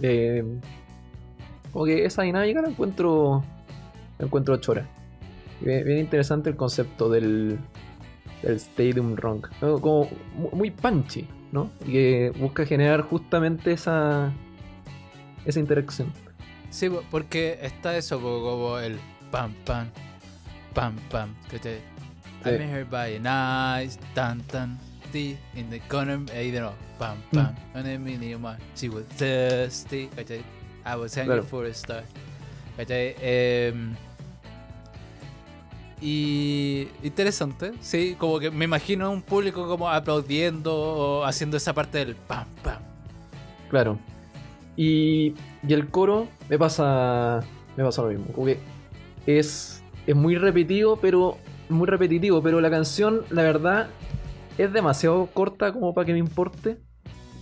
Eh, 0.02 0.42
como 1.72 1.84
que 1.84 2.04
esa 2.04 2.22
dinámica 2.22 2.62
la 2.62 2.68
encuentro. 2.68 3.42
La 4.18 4.26
encuentro 4.26 4.56
chora. 4.58 4.88
Bien, 5.60 5.98
interesante 5.98 6.50
el 6.50 6.56
concepto 6.56 7.08
del. 7.10 7.58
del 8.42 8.56
Stadium 8.56 9.16
Rock. 9.16 9.50
Como 9.60 10.08
mu- 10.36 10.50
muy 10.52 10.70
punchy, 10.70 11.26
¿no? 11.52 11.70
Y 11.86 11.92
que 11.92 12.32
busca 12.38 12.64
generar 12.64 13.02
justamente 13.02 13.72
esa. 13.72 14.32
esa 15.44 15.60
interacción. 15.60 16.12
Sí, 16.70 16.88
po- 16.88 17.02
porque 17.10 17.58
está 17.62 17.96
eso 17.96 18.20
como 18.20 18.78
el 18.78 18.96
pam 19.30 19.52
pam 19.64 19.88
pam 20.74 20.96
pam. 21.10 21.34
te- 21.50 21.80
Sí. 22.44 22.50
I'm 22.50 22.60
here 22.60 22.84
by 22.84 23.16
a 23.16 23.20
nice 23.80 23.98
tan 24.14 24.40
tan 24.52 24.78
ti 25.12 25.38
in 25.54 25.70
the 25.70 25.80
corner 25.88 26.18
ahí 26.34 26.50
de 26.50 26.60
nuevo 26.60 26.74
pam 26.98 27.16
Mm. 27.32 27.36
pam 27.36 27.54
and 27.74 27.84
then 27.84 28.04
me 28.04 28.16
my 28.36 28.56
she 28.76 28.88
was 28.90 29.04
thirsty 29.16 30.08
¿cachai? 30.14 30.42
I 30.84 30.96
was 30.96 31.14
hungry 31.14 31.26
Claro. 31.40 31.44
for 31.44 31.64
a 31.64 31.70
star 31.70 32.04
¿cachai? 32.76 33.14
Em, 33.22 33.94
y 36.00 36.88
interesante, 37.02 37.72
sí, 37.80 38.14
como 38.18 38.38
que 38.38 38.50
me 38.50 38.66
imagino 38.66 39.10
un 39.10 39.22
público 39.22 39.66
como 39.66 39.88
aplaudiendo 39.88 40.74
o 40.76 41.24
haciendo 41.24 41.56
esa 41.56 41.72
parte 41.72 41.98
del 42.04 42.14
pam 42.14 42.46
pam. 42.62 42.82
Claro. 43.70 43.98
Y, 44.76 45.34
y 45.66 45.72
el 45.72 45.88
coro 45.88 46.28
me 46.50 46.58
pasa. 46.58 47.40
Me 47.76 47.84
pasa 47.84 48.02
lo 48.02 48.08
mismo. 48.08 48.26
Como 48.34 48.46
que 48.46 48.58
es. 49.26 49.82
Es 50.06 50.14
muy 50.14 50.36
repetido, 50.36 50.96
pero. 50.96 51.38
Muy 51.68 51.86
repetitivo. 51.86 52.42
Pero 52.42 52.60
la 52.60 52.70
canción, 52.70 53.22
la 53.30 53.42
verdad, 53.42 53.88
es 54.58 54.72
demasiado 54.72 55.26
corta 55.32 55.72
como 55.72 55.94
para 55.94 56.04
que 56.06 56.12
me 56.12 56.18
importe. 56.18 56.78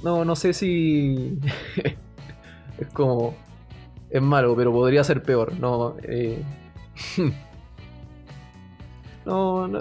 No, 0.02 0.24
no 0.24 0.36
sé 0.36 0.52
si. 0.52 1.38
es 2.78 2.86
como. 2.92 3.34
Es 4.10 4.22
malo, 4.22 4.54
pero 4.56 4.72
podría 4.72 5.02
ser 5.04 5.22
peor. 5.22 5.58
No. 5.58 5.96
eh, 6.02 6.42
no, 9.26 9.66
no. 9.68 9.80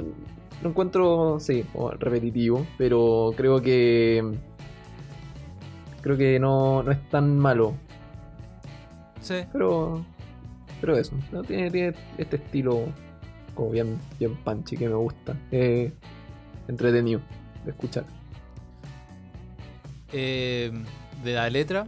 Lo 0.61 0.69
encuentro. 0.69 1.39
Sí, 1.39 1.65
repetitivo. 1.99 2.65
Pero 2.77 3.33
creo 3.35 3.61
que 3.61 4.23
creo 6.01 6.17
que 6.17 6.39
no, 6.39 6.83
no 6.83 6.91
es 6.91 7.09
tan 7.09 7.37
malo. 7.37 7.73
Sí. 9.21 9.35
Pero. 9.51 10.03
Pero 10.81 10.97
eso. 10.97 11.15
¿no? 11.31 11.43
Tiene, 11.43 11.71
tiene 11.71 11.95
este 12.17 12.35
estilo 12.35 12.87
como 13.55 13.69
bien, 13.69 13.99
bien 14.19 14.35
punchy 14.35 14.75
que 14.75 14.89
me 14.89 14.95
gusta. 14.95 15.37
Eh, 15.51 15.93
entretenido 16.67 17.21
de 17.63 17.71
escuchar. 17.71 18.05
Em, 20.11 20.83
de 21.23 21.33
la 21.33 21.49
letra, 21.49 21.85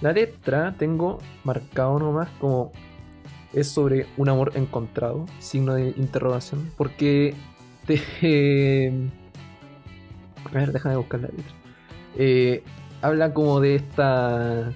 La 0.00 0.12
letra 0.12 0.74
tengo 0.78 1.18
marcado 1.44 1.98
nomás 1.98 2.30
como 2.40 2.72
es 3.52 3.68
sobre 3.68 4.06
un 4.16 4.30
amor 4.30 4.52
encontrado, 4.54 5.26
signo 5.40 5.74
de 5.74 5.88
interrogación, 5.96 6.70
porque 6.76 7.34
te... 7.86 8.00
A 10.44 10.52
ver, 10.52 10.72
déjame 10.72 10.96
buscar 10.96 11.20
la 11.20 11.28
letra. 11.28 11.54
Eh, 12.16 12.62
habla 13.02 13.34
como 13.34 13.60
de 13.60 13.74
esta... 13.74 14.72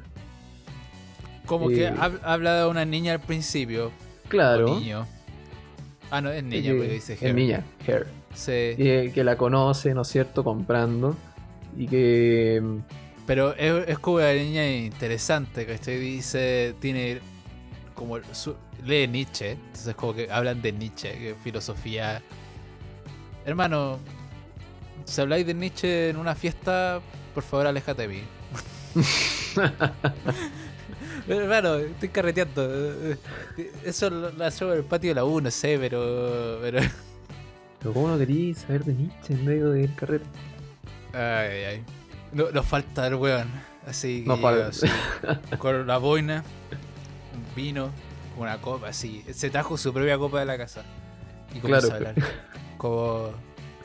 como 1.46 1.68
que 1.68 1.84
Eh, 1.86 1.92
hab- 1.94 2.20
habla 2.22 2.60
de 2.62 2.66
una 2.68 2.84
niña 2.84 3.12
al 3.12 3.20
principio. 3.20 3.90
Claro. 4.28 4.72
O 4.72 4.80
niño. 4.80 5.06
Ah, 6.10 6.20
no, 6.20 6.30
es 6.30 6.42
niña, 6.44 6.70
que- 6.72 6.74
porque 6.78 6.92
dice 6.92 7.12
es 7.14 7.22
hair. 7.22 7.34
niña, 7.34 7.64
Hair. 7.86 8.06
Sí. 8.34 8.74
Que, 8.76 9.10
que 9.14 9.24
la 9.24 9.36
conoce, 9.36 9.94
¿no 9.94 10.02
es 10.02 10.08
cierto? 10.08 10.42
Comprando. 10.44 11.16
Y 11.76 11.86
que... 11.86 12.62
Pero 13.26 13.54
es, 13.56 13.88
es 13.88 13.98
como 13.98 14.16
una 14.18 14.32
niña 14.32 14.68
interesante, 14.70 15.64
¿cachai? 15.66 15.98
Dice, 15.98 16.74
tiene 16.80 17.20
como 17.94 18.18
su- 18.32 18.56
lee 18.84 19.08
Nietzsche, 19.08 19.52
entonces 19.52 19.94
como 19.94 20.14
que 20.14 20.30
hablan 20.30 20.60
de 20.60 20.72
Nietzsche, 20.72 21.10
que 21.12 21.34
filosofía. 21.42 22.20
Hermano, 23.46 23.98
si 25.04 25.20
habláis 25.20 25.46
de 25.46 25.54
Nietzsche 25.54 26.10
en 26.10 26.16
una 26.16 26.34
fiesta, 26.34 27.00
por 27.34 27.42
favor 27.44 27.66
aléjate 27.66 28.02
de 28.02 28.08
mí. 28.08 28.20
Hermano, 31.26 31.76
estoy 31.76 32.08
carreteando. 32.10 32.68
Eso 33.84 34.10
lo 34.10 34.44
hacemos 34.44 34.72
en 34.74 34.78
el 34.80 34.84
patio 34.84 35.10
de 35.10 35.14
la 35.14 35.24
U, 35.24 35.40
no 35.40 35.50
sé, 35.50 35.78
pero. 35.78 36.58
pero... 36.60 36.80
Pero 37.78 37.92
¿cómo 37.92 38.08
no 38.08 38.18
querías 38.18 38.58
saber 38.58 38.82
de 38.84 38.94
Nietzsche 38.94 39.34
en 39.34 39.44
medio 39.44 39.70
del 39.70 39.94
carrete? 39.94 40.24
Ay, 41.12 41.64
ay. 41.64 41.84
No, 42.32 42.50
nos 42.50 42.64
falta 42.66 43.06
el 43.06 43.14
weón. 43.16 43.48
Así 43.86 44.24
que 44.24 44.36
falta. 44.38 44.68
así, 44.68 44.86
con 45.58 45.86
la 45.86 45.98
boina, 45.98 46.42
un 47.34 47.54
vino, 47.54 47.90
una 48.38 48.58
copa, 48.62 48.88
así. 48.88 49.22
Se 49.34 49.50
trajo 49.50 49.76
su 49.76 49.92
propia 49.92 50.16
copa 50.16 50.40
de 50.40 50.46
la 50.46 50.56
casa. 50.56 50.82
Y 51.54 51.58
comenzó 51.60 51.88
Claro. 51.88 52.06
a 52.06 52.08
hablar. 52.10 52.24
Como 52.78 53.30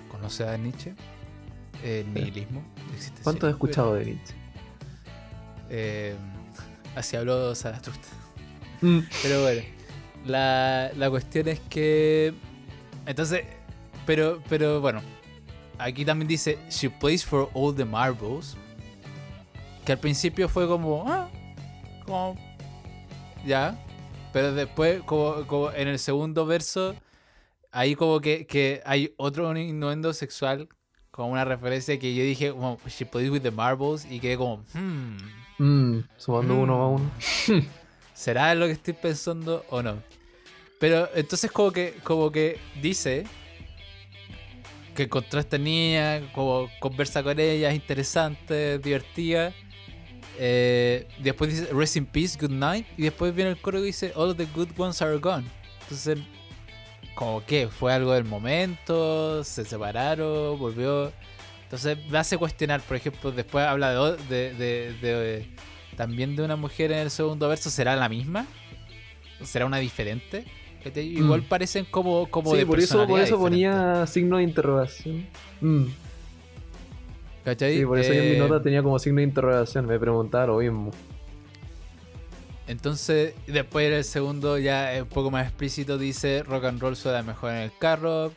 conoce 0.09 0.47
a 0.47 0.55
Nietzsche, 0.57 0.93
el 1.83 2.13
nihilismo. 2.13 2.63
¿Cuánto 3.23 3.47
has 3.47 3.53
escuchado 3.53 3.95
de 3.95 4.05
Nietzsche? 4.05 4.33
Eh, 5.69 6.15
así 6.99 7.15
habló 7.15 7.55
Zaratustra. 7.55 8.11
Mm. 8.81 8.99
Pero 9.23 9.41
bueno, 9.41 9.61
la, 10.25 10.91
la 10.95 11.09
cuestión 11.09 11.47
es 11.47 11.59
que. 11.61 12.33
Entonces, 13.05 13.43
pero, 14.05 14.41
pero 14.49 14.81
bueno, 14.81 15.01
aquí 15.77 16.05
también 16.05 16.27
dice: 16.27 16.59
She 16.69 16.89
plays 16.89 17.25
for 17.25 17.49
all 17.53 17.75
the 17.75 17.85
marbles. 17.85 18.55
Que 19.85 19.93
al 19.93 19.99
principio 19.99 20.47
fue 20.49 20.67
como. 20.67 21.05
Ah, 21.07 21.29
como. 22.05 22.35
Ya. 23.45 23.77
Pero 24.31 24.53
después, 24.53 25.01
como, 25.03 25.47
como 25.47 25.71
en 25.71 25.87
el 25.87 25.97
segundo 25.97 26.45
verso, 26.45 26.95
ahí 27.71 27.95
como 27.95 28.19
que, 28.21 28.45
que 28.45 28.81
hay 28.85 29.13
otro 29.17 29.55
innuendo 29.57 30.13
sexual. 30.13 30.69
Como 31.11 31.31
una 31.31 31.43
referencia 31.43 31.97
que 31.97 32.13
yo 32.13 32.23
dije, 32.23 32.51
como, 32.51 32.77
She 32.87 33.05
plays 33.05 33.29
with 33.29 33.41
the 33.41 33.51
marbles. 33.51 34.05
Y 34.09 34.19
quedé 34.19 34.37
como, 34.37 34.63
hmm. 34.73 35.17
Mm, 35.59 35.99
sumando 36.17 36.53
Mm. 36.55 36.59
uno 36.59 36.73
a 36.81 36.87
uno. 36.89 37.11
¿Será 38.13 38.53
lo 38.55 38.65
que 38.65 38.73
estoy 38.73 38.93
pensando 38.93 39.63
o 39.69 39.81
no? 39.83 40.01
Pero 40.79 41.09
entonces 41.15 41.51
como 41.51 41.71
que, 41.71 41.95
como 42.03 42.31
que 42.31 42.57
dice 42.81 43.25
que 44.95 45.03
encontró 45.03 45.37
a 45.39 45.41
esta 45.41 45.57
niña, 45.57 46.21
como 46.33 46.69
conversa 46.79 47.21
con 47.23 47.39
ella, 47.39 47.69
es 47.69 47.75
interesante, 47.75 48.79
divertida. 48.79 49.53
Eh, 50.37 51.07
después 51.21 51.51
dice 51.51 51.73
Rest 51.73 51.97
in 51.97 52.05
peace, 52.05 52.37
good 52.39 52.51
night. 52.51 52.85
Y 52.97 53.03
después 53.03 53.33
viene 53.35 53.51
el 53.51 53.61
coro 53.61 53.79
que 53.79 53.85
dice 53.85 54.11
All 54.15 54.35
the 54.35 54.45
good 54.55 54.69
ones 54.77 55.01
are 55.01 55.17
gone. 55.17 55.45
Entonces, 55.83 56.19
como 57.15 57.45
que 57.45 57.67
fue 57.67 57.93
algo 57.93 58.13
del 58.13 58.23
momento, 58.25 59.43
se 59.43 59.65
separaron, 59.65 60.57
volvió. 60.57 61.11
Entonces 61.69 61.99
me 62.09 62.17
hace 62.17 62.35
cuestionar, 62.35 62.81
por 62.81 62.97
ejemplo, 62.97 63.31
después 63.31 63.63
habla 63.63 63.91
de, 63.91 63.97
o- 63.97 64.15
de, 64.17 64.53
de- 64.55 64.93
de- 65.01 65.45
también 65.95 66.35
de 66.35 66.41
una 66.41 66.55
mujer 66.55 66.91
en 66.91 66.97
el 66.97 67.11
segundo 67.11 67.47
verso, 67.47 67.69
¿será 67.69 67.95
la 67.95 68.09
misma? 68.09 68.47
¿Será 69.43 69.67
una 69.67 69.77
diferente? 69.77 70.45
¿Cachai? 70.83 71.05
Igual 71.05 71.41
Mm. 71.41 71.45
parecen 71.45 71.85
como, 71.85 72.27
como 72.27 72.51
Sí, 72.53 72.57
de 72.57 72.65
por 72.65 72.79
eso, 72.79 73.05
por 73.05 73.19
eso 73.19 73.35
diferente, 73.37 73.37
ponía 73.37 74.07
signo 74.07 74.37
de 74.37 74.43
interrogación. 74.43 75.27
Mm, 75.61 75.83
¿cachai? 77.45 77.77
Sí, 77.77 77.85
por 77.85 77.99
eso 77.99 78.13
yo 78.13 78.19
en 78.23 78.29
mi 78.29 78.35
Eh, 78.35 78.39
nota 78.39 78.63
tenía 78.63 78.81
como 78.81 78.97
signo 78.97 79.17
de 79.17 79.23
interrogación. 79.25 79.85
Me 79.85 79.99
preguntaba 79.99 80.47
lo 80.47 80.57
mismo. 80.57 80.89
Entonces, 82.67 83.33
después 83.45 83.91
el 83.91 84.03
segundo 84.03 84.57
ya 84.57 84.91
un 85.01 85.07
poco 85.07 85.29
más 85.31 85.45
explícito, 85.47 85.97
dice 85.99 86.41
rock 86.43 86.65
and 86.65 86.81
roll 86.81 86.95
suena 86.95 87.21
mejor 87.23 87.51
en 87.51 87.57
el 87.57 87.71
carro. 87.77 88.31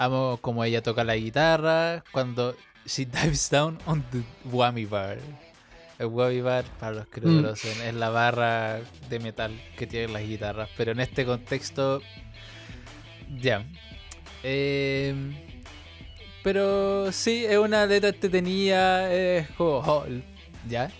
Amo 0.00 0.38
como 0.40 0.64
ella 0.64 0.82
toca 0.82 1.04
la 1.04 1.14
guitarra. 1.16 2.02
Cuando 2.10 2.56
she 2.86 3.04
dives 3.22 3.50
down 3.50 3.78
on 3.84 4.02
the 4.10 4.22
whammy 4.50 4.86
bar. 4.86 5.18
El 5.98 6.06
whammy 6.06 6.40
bar, 6.40 6.64
para 6.78 6.92
los 6.96 7.06
que 7.08 7.20
no 7.20 7.28
Mm. 7.30 7.36
conocen, 7.42 7.82
es 7.82 7.92
la 7.94 8.08
barra 8.08 8.80
de 9.10 9.18
metal 9.20 9.52
que 9.76 9.86
tienen 9.86 10.14
las 10.14 10.22
guitarras. 10.22 10.70
Pero 10.74 10.92
en 10.92 11.00
este 11.00 11.26
contexto, 11.26 12.00
ya. 13.38 13.66
Eh, 14.42 15.14
pero 16.42 17.12
sí, 17.12 17.44
es 17.44 17.58
una 17.58 17.84
letra 17.84 18.08
entretenida, 18.08 19.12
es 19.12 19.50
como, 19.50 19.80
oh, 19.80 20.06
ya. 20.66 20.90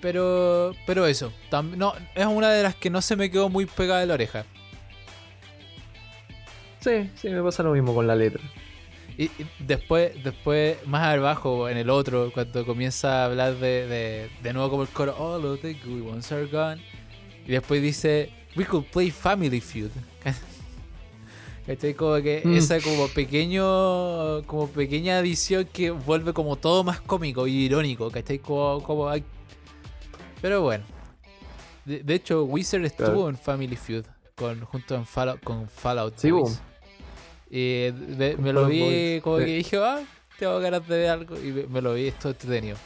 Pero, 0.00 0.72
pero 0.86 1.06
eso, 1.06 1.32
no, 1.76 1.92
es 2.14 2.26
una 2.26 2.50
de 2.50 2.62
las 2.62 2.76
que 2.76 2.90
no 2.90 3.02
se 3.02 3.16
me 3.16 3.28
quedó 3.28 3.48
muy 3.48 3.66
pegada 3.66 3.98
de 4.00 4.06
la 4.06 4.14
oreja. 4.14 4.44
Sí, 6.86 7.10
sí, 7.16 7.28
me 7.30 7.42
pasa 7.42 7.62
lo 7.62 7.72
mismo 7.72 7.94
con 7.94 8.06
la 8.06 8.14
letra. 8.14 8.42
Y, 9.18 9.24
y 9.24 9.30
después, 9.58 10.12
después, 10.22 10.76
más 10.86 11.02
abajo, 11.16 11.68
en 11.68 11.78
el 11.78 11.90
otro, 11.90 12.30
cuando 12.32 12.64
comienza 12.64 13.22
a 13.22 13.24
hablar 13.26 13.54
de, 13.56 13.86
de, 13.86 14.30
de 14.42 14.52
nuevo 14.52 14.70
como 14.70 14.82
el 14.82 14.88
coro, 14.90 15.16
All 15.18 15.44
of 15.46 15.60
the 15.62 15.74
good 15.84 16.02
ones 16.08 16.30
are 16.30 16.46
gone. 16.46 16.80
Y 17.46 17.50
después 17.52 17.82
dice, 17.82 18.30
We 18.56 18.64
could 18.64 18.84
play 18.92 19.10
Family 19.10 19.60
Feud. 19.60 19.90
¿Cachai? 21.66 21.94
Como 21.94 22.14
que 22.22 22.42
Mm. 22.44 22.56
esa 22.56 22.80
como 22.80 23.08
pequeño, 23.08 24.44
como 24.46 24.68
pequeña 24.68 25.18
adición 25.18 25.64
que 25.72 25.90
vuelve 25.90 26.32
como 26.32 26.54
todo 26.56 26.84
más 26.84 27.00
cómico 27.00 27.46
y 27.48 27.64
irónico, 27.64 28.08
¿cachai? 28.10 28.38
Como, 28.38 28.80
como 28.84 29.08
hay- 29.08 29.24
Pero 30.40 30.62
bueno. 30.62 30.84
De, 31.84 32.02
de 32.04 32.14
hecho, 32.14 32.44
Wizard 32.44 32.84
estuvo 32.84 33.06
Claro. 33.06 33.28
en 33.30 33.36
Family 33.36 33.76
Feud 33.76 34.04
con, 34.36 34.60
junto 34.60 34.94
en 34.94 35.06
Fallout, 35.06 35.42
con 35.42 35.68
Fallout 35.68 36.14
Sí, 36.18 36.30
boom. 36.30 36.54
Y 37.50 37.88
me 38.18 38.52
lo 38.52 38.66
vi 38.66 39.20
como 39.22 39.38
que 39.38 39.44
dije, 39.44 39.78
ah, 39.78 40.02
tengo 40.38 40.58
ganas 40.60 40.86
de 40.86 40.98
ver 40.98 41.10
algo. 41.10 41.36
Y 41.38 41.52
me, 41.52 41.66
me 41.66 41.80
lo 41.80 41.94
vi, 41.94 42.08
esto 42.08 42.30
entretenido. 42.30 42.76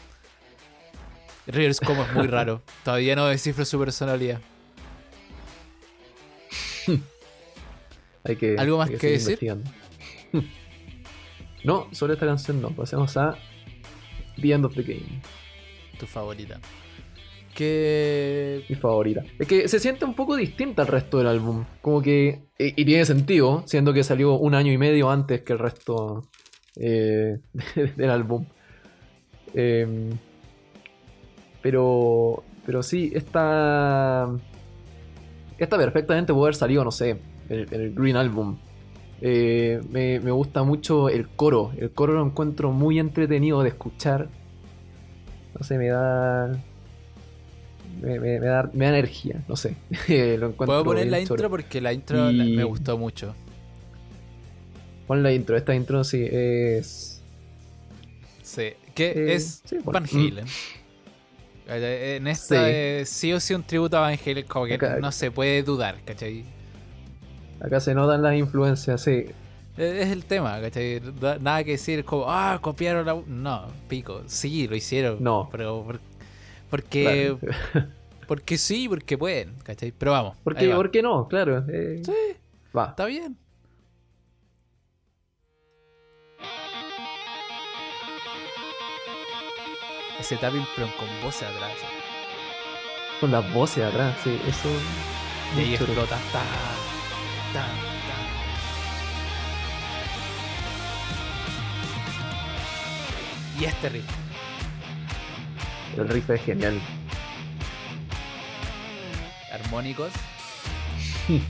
Rivers 1.47 1.81
como 1.81 2.03
es 2.03 2.13
muy 2.13 2.27
raro. 2.29 2.63
Todavía 2.85 3.17
no 3.17 3.27
descifro 3.27 3.65
su 3.65 3.79
personalidad. 3.79 4.41
Hay 8.25 8.37
que, 8.37 8.57
¿Algo 8.59 8.77
más 8.77 8.91
hay 8.91 8.99
que 8.99 9.19
seguir 9.19 9.55
decir? 9.55 10.45
no, 11.65 11.89
sobre 11.93 12.13
esta 12.13 12.27
canción 12.27 12.61
no. 12.61 12.69
Pasemos 12.69 13.17
a 13.17 13.39
The 14.39 14.53
End 14.53 14.67
of 14.67 14.75
the 14.75 14.83
Game. 14.83 15.23
Tu 15.99 16.07
favorita. 16.07 16.61
Que. 17.61 18.65
Mi 18.71 18.75
favorita. 18.75 19.23
Es 19.39 19.47
que 19.47 19.69
se 19.69 19.79
siente 19.79 20.07
un 20.07 20.15
poco 20.15 20.35
distinta 20.35 20.81
al 20.81 20.89
resto 20.89 21.19
del 21.19 21.27
álbum. 21.27 21.67
Como 21.83 22.01
que. 22.01 22.47
Y, 22.59 22.81
y 22.81 22.85
tiene 22.87 23.05
sentido, 23.05 23.65
siendo 23.67 23.93
que 23.93 24.03
salió 24.03 24.33
un 24.33 24.55
año 24.55 24.73
y 24.73 24.79
medio 24.79 25.11
antes 25.11 25.43
que 25.43 25.53
el 25.53 25.59
resto 25.59 26.23
eh, 26.77 27.39
del 27.97 28.11
álbum. 28.11 28.47
Em, 29.53 30.09
pero. 31.61 32.43
Pero 32.65 32.83
sí, 32.83 33.13
esta. 33.15 34.27
Esta 35.59 35.77
perfectamente 35.77 36.33
puede 36.33 36.45
haber 36.45 36.55
salido, 36.55 36.83
no 36.83 36.91
sé, 36.91 37.21
el, 37.51 37.69
el 37.75 37.95
Green 37.95 38.17
Album. 38.17 38.57
Eh, 39.21 39.83
me, 39.91 40.19
me 40.21 40.31
gusta 40.31 40.63
mucho 40.63 41.11
el 41.11 41.29
coro. 41.29 41.73
El 41.77 41.91
coro 41.91 42.15
lo 42.15 42.25
encuentro 42.25 42.73
muy 42.73 42.99
entretenido 42.99 43.63
de 43.63 43.69
escuchar. 43.69 44.31
No 45.59 45.63
sé, 45.63 45.77
me 45.77 45.89
da. 45.89 46.59
Me, 48.01 48.19
me- 48.21 48.41
me 48.41 48.47
da, 48.47 48.71
me 48.73 48.85
da 48.87 48.91
energía, 48.93 49.43
no 49.49 49.57
sé. 49.57 49.75
lo 50.09 50.47
encuentro 50.49 50.67
Puedo 50.67 50.85
poner 50.85 51.09
la 51.09 51.21
intro 51.21 51.37
choro. 51.37 51.51
porque 51.51 51.81
la 51.81 51.93
intro 51.93 52.31
la- 52.33 52.45
me 52.45 52.65
gustó 52.65 52.97
mucho. 52.99 53.35
Pon 55.07 55.23
la 55.23 55.33
intro. 55.33 55.57
Esta 55.57 55.75
intro 55.75 56.05
sí 56.05 56.27
es. 56.31 57.23
Sí. 58.43 58.73
Que 58.95 59.11
Eh, 59.11 59.35
es 59.35 59.63
sí. 59.65 59.79
Van 59.85 60.05
Halen. 60.07 60.47
Eh, 61.69 62.17
En 62.17 62.27
esta 62.27 62.65
Sí. 62.67 62.71
eh, 62.73 63.03
sí 63.07 63.33
o 63.33 63.41
sí 63.41 63.55
un 63.55 63.63
tributo 63.63 63.97
a 63.97 64.01
Van 64.01 64.19
Halen, 64.25 64.47
como 64.47 64.67
que 64.67 64.75
Acá- 64.75 64.99
no 65.01 65.13
se 65.13 65.31
puede 65.31 65.63
dudar, 65.63 65.97
¿cachai? 66.05 66.45
Acá 67.61 67.81
se 67.81 67.95
notan 67.95 68.23
las 68.23 68.35
influencias, 68.37 69.03
sí. 69.03 69.27
Eh, 69.77 70.01
Es 70.03 70.09
el 70.11 70.25
tema, 70.25 70.61
¿cachai? 70.61 71.01
Da- 71.21 71.39
Nada 71.39 71.63
que 71.65 71.73
decir 71.73 72.05
como, 72.05 72.25
ah, 72.29 72.59
copiaron 72.61 73.07
la... 73.07 73.21
No, 73.27 73.67
pico. 73.89 74.23
Sí, 74.27 74.67
lo 74.67 74.75
hicieron. 74.77 75.23
No. 75.23 75.49
Pero 75.53 75.85
por- 75.85 76.01
porque, 76.71 77.37
Claro. 77.41 77.89
porque 78.29 78.57
sí, 78.59 78.89
porque 78.89 79.19
pueden, 79.19 79.55
¿cachai? 79.63 79.93
Pero 79.93 80.13
vamos. 80.13 80.37
¿Por 80.45 80.57
ahí 80.57 80.65
qué, 80.65 80.69
va. 80.71 80.77
por 80.77 80.91
qué 80.91 81.03
no? 81.03 81.29
Claro. 81.29 81.65
eh, 81.69 82.01
Sí, 82.05 82.13
Va. 82.77 82.87
está 82.91 83.05
bien. 83.07 83.37
Ese 90.19 90.37
tapping 90.37 90.67
pero 90.77 90.89
con 90.99 91.09
voces 91.23 91.49
atrás. 91.49 91.73
Con 93.21 93.33
las 93.33 93.53
voces 93.53 93.85
atrás, 93.85 94.17
sí. 94.23 94.39
Eso. 94.47 94.69
Y 95.57 95.61
ahí 95.61 95.75
explota. 95.75 96.17
Ta, 96.33 96.43
ta, 97.53 97.67
ta. 97.67 97.67
Y 103.61 103.65
este 103.65 103.89
riff. 103.91 104.05
El 105.97 106.09
riff 106.09 106.31
es 106.31 106.41
genial. 106.43 106.81
armónicos. 109.53 110.13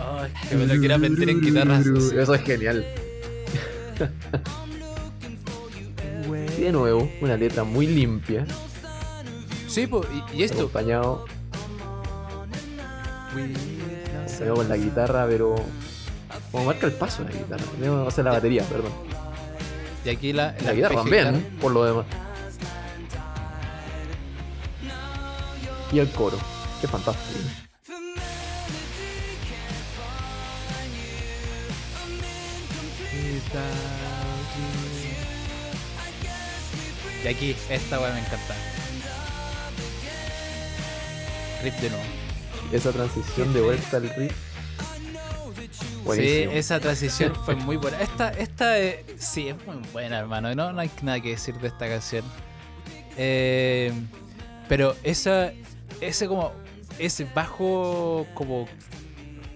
Oh, 0.00 0.22
que 0.48 0.56
me 0.56 0.66
lo 0.66 0.78
quiero 0.80 0.94
aprender 0.96 1.28
en 1.30 1.40
guitarra. 1.40 1.76
así. 1.78 1.90
Eso 2.18 2.34
es 2.34 2.42
genial. 2.42 2.84
Y 6.58 6.60
de 6.62 6.72
nuevo, 6.72 7.08
una 7.20 7.36
letra 7.36 7.64
muy 7.64 7.86
limpia, 7.86 8.46
Sí, 9.68 9.86
po, 9.86 10.04
y, 10.32 10.38
y 10.38 10.42
esto. 10.42 10.58
acompañado 10.60 11.24
acompañado 13.30 14.54
con 14.56 14.68
la 14.68 14.76
guitarra, 14.76 15.26
pero 15.28 15.54
como 16.52 16.66
marca 16.66 16.86
el 16.86 16.92
paso 16.92 17.24
la 17.24 17.30
guitarra, 17.30 17.64
no, 17.78 18.04
o 18.04 18.10
sea, 18.10 18.24
la 18.24 18.32
batería, 18.32 18.62
perdón. 18.64 18.92
Y 20.04 20.10
aquí 20.10 20.32
la, 20.32 20.54
La 20.64 20.74
guitarra 20.74 20.96
también, 20.96 21.56
por 21.60 21.72
lo 21.72 21.84
demás. 21.84 22.06
Y 25.90 25.98
el 25.98 26.10
coro, 26.10 26.38
qué 26.80 26.88
fantástico. 26.88 27.40
Y 37.24 37.28
aquí, 37.28 37.56
esta 37.70 38.00
weá 38.00 38.12
me 38.12 38.20
encanta. 38.20 38.54
Riff 41.62 41.80
de 41.80 41.90
nuevo. 41.90 42.04
Esa 42.72 42.90
transición 42.90 43.52
de 43.52 43.60
vuelta 43.60 43.98
al 43.98 44.10
riff. 44.16 44.51
Sí, 46.14 46.48
esa 46.52 46.80
transición 46.80 47.34
fue 47.44 47.54
muy 47.54 47.76
buena. 47.76 48.00
Esta, 48.00 48.30
esta 48.30 48.78
eh, 48.78 49.04
sí, 49.18 49.48
es 49.48 49.66
muy 49.66 49.76
buena, 49.92 50.18
hermano. 50.18 50.54
No, 50.54 50.72
no 50.72 50.80
hay 50.80 50.90
nada 51.02 51.20
que 51.20 51.30
decir 51.30 51.54
de 51.58 51.68
esta 51.68 51.88
canción. 51.88 52.24
Eh, 53.16 53.92
pero 54.68 54.96
esa, 55.02 55.52
ese 56.00 56.26
como, 56.28 56.52
ese 56.98 57.26
bajo 57.34 58.26
como 58.34 58.66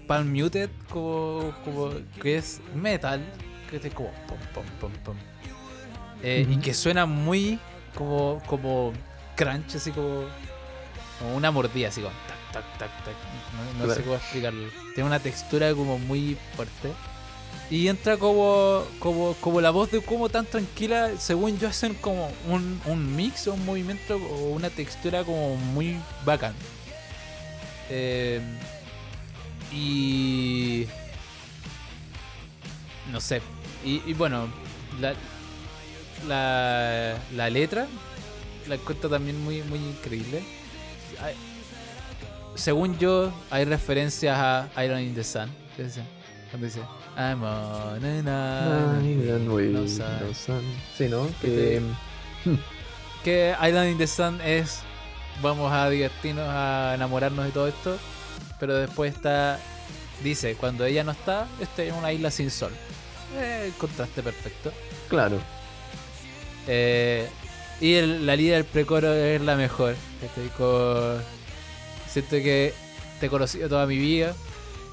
palm 0.07 0.31
muted, 0.31 0.69
como, 0.89 1.53
como 1.65 1.91
que 2.21 2.37
es 2.37 2.61
metal, 2.75 3.21
que 3.69 3.77
es 3.77 3.93
como 3.93 4.11
pum, 4.27 4.37
pum, 4.53 4.65
pum, 4.79 4.91
pum. 5.03 5.15
Eh, 6.23 6.47
Y 6.49 6.57
que 6.57 6.73
suena 6.73 7.05
muy 7.05 7.59
como, 7.95 8.41
como 8.47 8.93
crunch, 9.35 9.75
así 9.75 9.91
como, 9.91 10.25
como 11.19 11.35
una 11.35 11.51
mordida, 11.51 11.89
así 11.89 12.01
como 12.01 12.13
tac, 12.51 12.65
tac, 12.77 12.91
tac. 13.03 13.15
No, 13.79 13.85
no 13.87 13.93
sé 13.93 14.01
cómo 14.03 14.15
explicarlo. 14.15 14.69
Tiene 14.93 15.07
una 15.07 15.19
textura 15.19 15.73
como 15.73 15.99
muy 15.99 16.37
fuerte. 16.55 16.91
Y 17.69 17.89
entra 17.89 18.17
como, 18.17 18.83
como, 18.99 19.33
como 19.41 19.59
la 19.59 19.71
voz 19.71 19.91
de 19.91 20.01
como 20.01 20.29
tan 20.29 20.45
tranquila, 20.45 21.11
según 21.19 21.59
yo, 21.59 21.67
hacen 21.67 21.95
como 21.95 22.31
un, 22.47 22.81
un 22.85 23.15
mix 23.15 23.47
o 23.47 23.53
un 23.53 23.65
movimiento 23.65 24.15
o 24.15 24.51
una 24.51 24.69
textura 24.69 25.23
como 25.23 25.55
muy 25.57 25.97
bacán. 26.23 26.53
Eh, 27.89 28.39
y. 29.71 30.87
No 33.11 33.19
sé. 33.19 33.41
Y, 33.83 34.01
y 34.05 34.13
bueno, 34.13 34.47
la, 35.01 35.13
la, 36.27 37.17
la 37.35 37.49
letra 37.49 37.87
la 38.67 38.75
encuentro 38.75 39.09
también 39.09 39.41
muy, 39.43 39.61
muy 39.63 39.79
increíble. 39.79 40.43
Según 42.57 42.97
yo, 42.97 43.31
hay 43.49 43.65
referencias 43.65 44.37
a 44.37 44.83
Iron 44.83 44.99
in 44.99 45.13
the 45.15 45.23
Sun. 45.23 45.49
¿Qué 45.75 45.83
dice? 45.83 46.01
Cuando 46.49 46.65
dice 46.67 46.81
I'm 47.17 47.43
on 47.43 48.03
an 48.03 48.27
island 49.05 49.49
with 49.49 49.69
no 49.71 49.87
sun". 49.87 50.61
Sí, 50.97 51.07
¿no? 51.07 51.27
Que, 51.41 51.81
Que 53.23 53.55
Island 53.61 53.91
in 53.91 53.97
the 53.97 54.07
Sun 54.07 54.39
es 54.41 54.79
vamos 55.41 55.71
a 55.71 55.89
divertirnos, 55.89 56.45
a 56.47 56.93
enamorarnos 56.95 57.45
de 57.45 57.51
todo 57.51 57.67
esto. 57.67 57.97
Pero 58.59 58.75
después 58.75 59.13
está. 59.13 59.59
Dice, 60.23 60.55
cuando 60.55 60.83
ella 60.83 61.03
no 61.03 61.11
está, 61.11 61.47
estoy 61.61 61.89
en 61.89 61.93
una 61.95 62.11
isla 62.11 62.31
sin 62.31 62.49
sol. 62.49 62.71
Eh, 63.37 63.71
contraste 63.77 64.23
perfecto. 64.23 64.71
claro. 65.09 65.37
Eh, 66.69 67.29
y 67.79 67.93
el- 67.93 68.25
la 68.25 68.35
líder 68.35 68.55
del 68.55 68.65
precoro 68.65 69.13
es 69.13 69.39
la 69.41 69.55
mejor. 69.55 69.95
Estoy 70.23 70.47
con- 70.57 71.36
Siento 72.17 72.43
que 72.43 72.73
te 73.19 73.27
he 73.27 73.29
conocido 73.29 73.69
toda 73.69 73.85
mi 73.85 73.95
vida. 73.95 74.33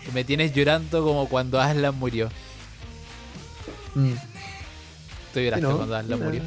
Y 0.06 0.12
me 0.12 0.24
tienes 0.24 0.52
llorando 0.52 1.02
como 1.02 1.26
cuando 1.26 1.58
Aslan 1.58 1.98
murió. 1.98 2.28
Mm. 3.94 4.12
Tú 5.32 5.40
lloraste 5.40 5.66
cuando 5.66 5.96
Aslan 5.96 6.22
murió. 6.22 6.42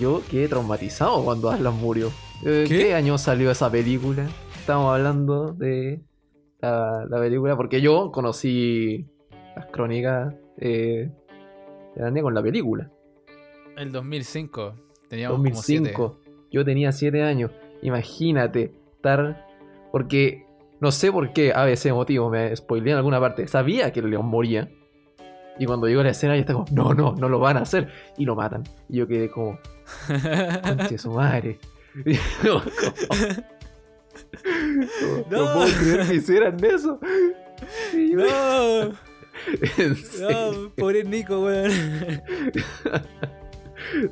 Yo 0.00 0.20
quedé 0.28 0.48
traumatizado 0.48 1.22
cuando 1.22 1.48
Aslan 1.48 1.76
murió. 1.76 2.10
Eh, 2.44 2.64
¿Qué? 2.66 2.76
¿Qué? 2.76 2.94
año 2.96 3.18
salió 3.18 3.52
esa 3.52 3.70
película? 3.70 4.28
Estamos 4.58 4.92
hablando 4.92 5.52
de 5.52 6.00
la, 6.60 7.06
la 7.08 7.20
película 7.20 7.56
porque 7.56 7.80
yo 7.80 8.10
conocí 8.10 9.06
las 9.54 9.66
crónicas 9.66 10.34
eh, 10.58 11.08
de 11.94 12.02
Narnia 12.02 12.24
con 12.24 12.34
la 12.34 12.42
película. 12.42 12.90
El 13.76 13.92
2005. 13.92 14.74
Teníamos 15.08 15.36
como 15.36 15.62
siete. 15.62 15.92
2005. 15.92 16.20
Yo 16.50 16.64
tenía 16.64 16.90
7 16.90 17.22
años. 17.22 17.52
Imagínate 17.80 18.74
estar. 18.96 19.51
Porque 19.92 20.44
no 20.80 20.90
sé 20.90 21.12
por 21.12 21.32
qué 21.32 21.52
ABC 21.52 21.92
motivo 21.92 22.28
me 22.30 22.54
spoileé 22.56 22.92
en 22.92 22.98
alguna 22.98 23.20
parte. 23.20 23.46
Sabía 23.46 23.92
que 23.92 24.00
el 24.00 24.10
león 24.10 24.26
moría. 24.26 24.68
Y 25.58 25.66
cuando 25.66 25.86
llegó 25.86 26.02
la 26.02 26.10
escena, 26.10 26.34
yo 26.34 26.40
estaba 26.40 26.64
como, 26.64 26.74
no, 26.74 26.94
no, 26.94 27.12
no 27.14 27.28
lo 27.28 27.38
van 27.38 27.58
a 27.58 27.60
hacer. 27.60 27.88
Y 28.16 28.24
lo 28.24 28.34
matan. 28.34 28.64
Y 28.88 28.96
yo 28.96 29.06
quedé 29.06 29.30
como, 29.30 29.58
conche 30.62 30.98
su 30.98 31.12
madre. 31.12 31.58
Y 32.06 32.14
yo 32.14 32.20
como, 32.42 32.64
no, 35.30 35.36
no 35.38 35.44
No. 35.46 35.52
puedo 35.54 35.68
creer 35.78 36.06
que 36.08 36.14
hicieran 36.14 36.64
eso. 36.64 36.98
Y 37.94 38.14
no, 38.14 38.24
no, 40.20 40.70
pobre 40.76 41.04
Nico, 41.04 41.44
weón. 41.44 41.70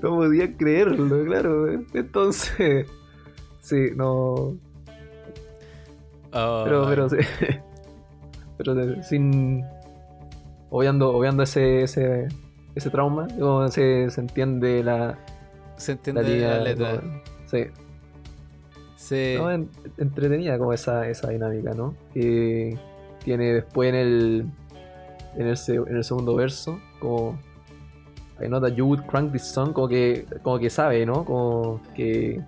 no 0.02 0.10
podía 0.16 0.56
creerlo, 0.56 1.24
claro. 1.24 1.66
Entonces, 1.94 2.86
sí, 3.60 3.88
no. 3.96 4.56
Oh, 6.32 6.62
Pero, 6.64 6.86
pero, 6.88 7.08
sí. 7.08 7.16
pero 8.56 8.74
de- 8.74 9.02
sin. 9.02 9.64
Obviando, 10.70 11.10
obviando 11.10 11.42
ese, 11.42 11.82
ese, 11.82 12.28
ese 12.76 12.90
trauma, 12.90 13.26
digo, 13.26 13.66
se, 13.68 14.08
se 14.10 14.20
entiende 14.20 14.84
la, 14.84 15.18
se 15.76 15.92
la 15.92 15.96
entiende 15.96 16.22
línea. 16.22 16.48
la 16.56 16.62
letra. 16.62 17.00
como- 17.00 17.22
sí. 17.46 17.64
Sí. 18.96 19.34
No, 19.38 19.50
en- 19.50 19.68
entretenida 19.98 20.58
como 20.58 20.72
esa, 20.72 21.08
esa 21.08 21.28
dinámica, 21.30 21.72
¿no? 21.74 21.94
Que 22.14 22.78
tiene 23.24 23.52
después 23.54 23.88
en 23.88 23.94
el, 23.96 24.46
en 25.36 25.46
el, 25.48 25.58
en 25.88 25.96
el 25.96 26.04
segundo 26.04 26.36
verso, 26.36 26.78
como 27.00 27.36
I 28.40 28.46
know 28.46 28.60
that 28.60 28.72
you 28.74 28.86
would 28.86 29.00
crank 29.06 29.32
this 29.32 29.42
song, 29.44 29.72
como 29.72 29.88
que, 29.88 30.24
como 30.42 30.58
que 30.60 30.70
sabe, 30.70 31.04
¿no? 31.04 31.24
Como 31.24 31.80
que 31.96 32.40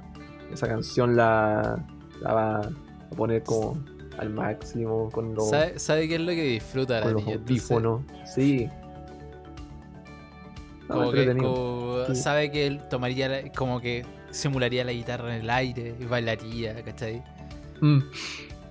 esa 0.53 0.69
canción 0.69 1.17
la, 1.17 1.85
la 2.21 2.33
va 2.33 2.61
a 3.13 3.17
poner 3.17 3.43
como 3.45 3.79
al 4.19 4.31
máximo 4.31 5.09
con 5.11 5.35
los, 5.35 5.49
¿Sabe, 5.51 5.79
sabe 5.79 6.09
qué 6.09 6.17
es 6.17 6.21
lo 6.21 6.29
que 6.33 6.43
disfruta 6.43 6.97
la 6.97 7.03
con 7.03 7.13
los 7.15 7.23
niña? 7.25 7.35
Entonces, 7.37 7.71
audífonos. 7.71 8.03
Sí. 8.35 8.69
No, 10.89 10.95
Como 10.97 11.13
que 11.13 11.37
como 11.37 12.05
Sí. 12.09 12.17
sabe 12.17 12.51
que 12.51 12.67
él 12.67 12.81
tomaría 12.91 13.29
la- 13.29 13.53
como 13.53 13.81
que 13.81 14.05
simularía 14.31 14.85
la 14.85 14.93
guitarra 14.93 15.35
en 15.35 15.43
el 15.43 15.51
aire 15.51 15.95
y 15.99 16.05
bailaría, 16.05 16.83
¿cachai? 16.85 17.23
Mm, 17.81 17.99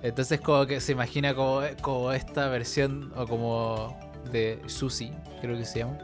Entonces 0.02 0.40
como 0.40 0.66
que 0.66 0.80
se 0.80 0.92
imagina 0.92 1.32
como, 1.34 1.60
como 1.80 2.12
esta 2.12 2.48
versión 2.48 3.12
o 3.16 3.24
como 3.26 3.96
de 4.32 4.60
Susi, 4.66 5.12
creo 5.40 5.56
que 5.56 5.64
se 5.64 5.80
llama. 5.80 5.96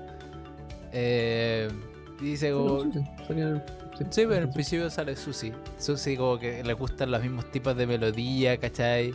Eh, 0.92 1.68
y 2.20 2.24
dice 2.24 2.52
como... 2.52 2.84
sí, 4.10 4.26
pero 4.26 4.36
al 4.36 4.50
principio 4.50 4.88
sale 4.90 5.16
Susi. 5.16 5.52
Susi 5.78 6.16
como 6.16 6.38
que 6.38 6.62
le 6.62 6.72
gustan 6.72 7.10
los 7.10 7.22
mismos 7.22 7.50
tipos 7.50 7.76
de 7.76 7.86
melodía, 7.86 8.58
¿cachai? 8.58 9.14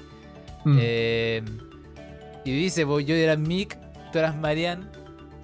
Mm. 0.66 0.78
Eh, 0.80 1.44
y 2.46 2.52
dice, 2.52 2.86
pues 2.86 3.06
yo 3.06 3.16
era 3.16 3.36
Mick, 3.36 3.78
tú 4.12 4.20
eras 4.20 4.36
Marian, 4.36 4.90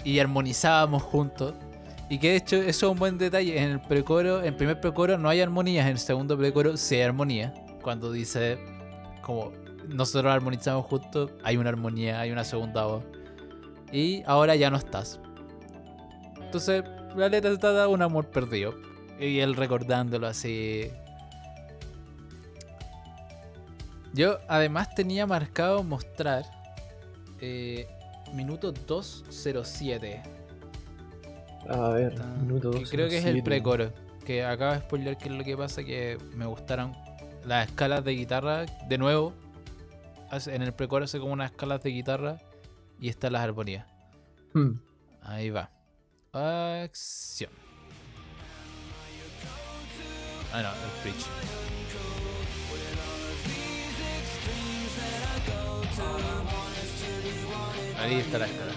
y 0.04 0.20
armonizábamos 0.20 1.04
juntos. 1.04 1.54
Y 2.10 2.18
que 2.18 2.30
de 2.30 2.36
hecho 2.38 2.56
eso 2.58 2.88
es 2.88 2.92
un 2.92 2.98
buen 2.98 3.18
detalle. 3.18 3.62
En 3.62 3.72
el 3.72 3.82
precoro, 3.82 4.40
en 4.40 4.48
el 4.48 4.56
primer 4.56 4.80
precoro 4.82 5.18
no 5.18 5.30
hay 5.30 5.42
armonías, 5.42 5.86
en 5.86 5.92
el 5.92 6.00
segundo 6.00 6.38
precoro 6.38 6.76
sí 6.76 6.96
hay 6.96 7.02
armonía. 7.02 7.54
Cuando 7.82 8.12
dice 8.12 8.58
como 9.22 9.52
nosotros 9.88 10.32
armonizamos 10.32 10.86
juntos, 10.86 11.32
hay 11.44 11.58
una 11.58 11.70
armonía, 11.70 12.20
hay 12.20 12.32
una 12.32 12.44
segunda 12.44 12.86
voz. 12.86 13.04
Y 13.92 14.24
ahora 14.26 14.56
ya 14.56 14.70
no 14.70 14.78
estás. 14.78 15.20
Entonces, 16.42 16.84
la 17.16 17.30
letra 17.30 17.52
se 17.52 17.58
trata 17.58 17.82
de 17.84 17.88
un 17.88 18.02
amor 18.02 18.28
perdido. 18.28 18.74
Y 19.20 19.40
él 19.40 19.56
recordándolo 19.56 20.28
así. 20.28 20.90
Yo 24.14 24.40
además 24.48 24.96
tenía 24.96 25.28
marcado 25.28 25.84
mostrar 25.84 26.46
eh, 27.42 27.88
minuto 28.34 28.72
207. 28.72 30.22
A 31.70 31.90
ver, 31.90 32.16
minuto 32.42 32.72
que 32.72 32.80
12, 32.80 32.92
creo 32.92 33.10
que 33.10 33.18
es 33.18 33.26
el 33.26 33.44
precoro. 33.44 33.92
Que 34.26 34.44
acaba 34.44 34.74
de 34.74 34.80
spoiler 34.80 35.18
que 35.18 35.30
es 35.30 35.36
lo 35.36 35.44
que 35.44 35.58
pasa 35.58 35.84
que 35.84 36.18
me 36.36 36.46
gustaron 36.46 36.96
las 37.46 37.68
escalas 37.68 38.04
de 38.04 38.12
guitarra. 38.12 38.66
De 38.88 38.98
nuevo, 38.98 39.34
en 40.32 40.62
el 40.62 40.74
precoro 40.74 41.06
hace 41.06 41.20
como 41.20 41.34
unas 41.34 41.52
escalas 41.52 41.82
de 41.84 41.90
guitarra 41.90 42.38
y 43.00 43.10
están 43.10 43.34
las 43.34 43.44
armonías. 43.44 43.86
Hmm. 44.54 44.74
Ahí 45.22 45.50
va. 45.50 45.70
Acción. 46.32 47.52
Ah, 50.52 50.64
no, 50.64 50.70
el 50.70 51.02
preach. 51.04 51.26
Ahí 58.00 58.16
está 58.16 58.40
la 58.40 58.46
escala. 58.46 58.72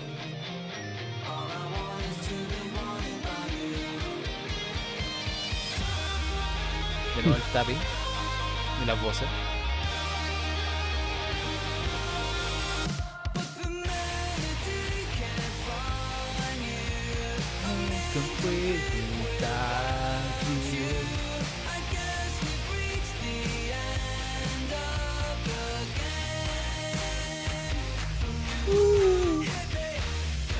De 7.16 7.22
nuevo 7.22 7.36
el 7.36 7.52
tapping 7.52 7.78
y 8.82 8.86
las 8.86 9.00
voces. 9.00 9.28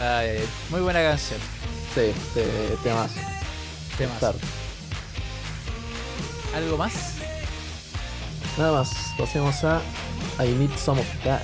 Ay, 0.03 0.28
ay. 0.38 0.48
muy 0.70 0.80
buena 0.80 1.00
canción. 1.03 1.40
Sí, 1.94 2.12
sí, 2.34 2.40
temas. 2.82 3.12
Temas. 3.98 4.16
Start. 4.16 4.36
¿Algo 6.55 6.76
más? 6.76 7.16
Nada 8.59 8.72
más, 8.72 8.92
pasemos 9.18 9.64
a 9.64 9.80
I 10.44 10.48
Need 10.53 10.76
Some 10.76 11.00
of 11.00 11.07
That. 11.24 11.40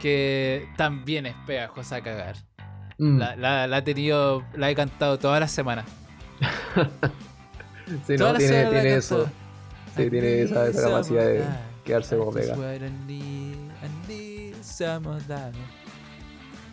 Que 0.00 0.66
también 0.76 1.26
es 1.26 1.34
pegajosa 1.46 1.96
a 1.96 2.02
cagar. 2.02 2.36
Mm, 2.98 3.18
La, 3.18 3.36
la- 3.36 3.66
la 3.66 3.78
he 3.78 3.82
tenido, 3.82 4.44
la 4.54 4.70
he 4.70 4.74
cantado 4.74 5.18
toda 5.18 5.38
la 5.40 5.48
semana. 5.48 5.84
sí, 8.06 8.16
toda 8.16 8.28
no, 8.28 8.32
la 8.32 8.38
tiene, 8.38 8.54
semana 8.54 8.70
tiene 8.80 8.94
eso. 8.96 9.16
cantado. 9.24 9.36
Sí, 9.96 10.02
I 10.02 10.10
tiene 10.10 10.42
esa, 10.42 10.66
esa 10.68 10.82
capacidad 10.82 11.24
de 11.24 11.44
quedarse 11.84 12.16
como 12.16 12.32
pega. 12.32 12.54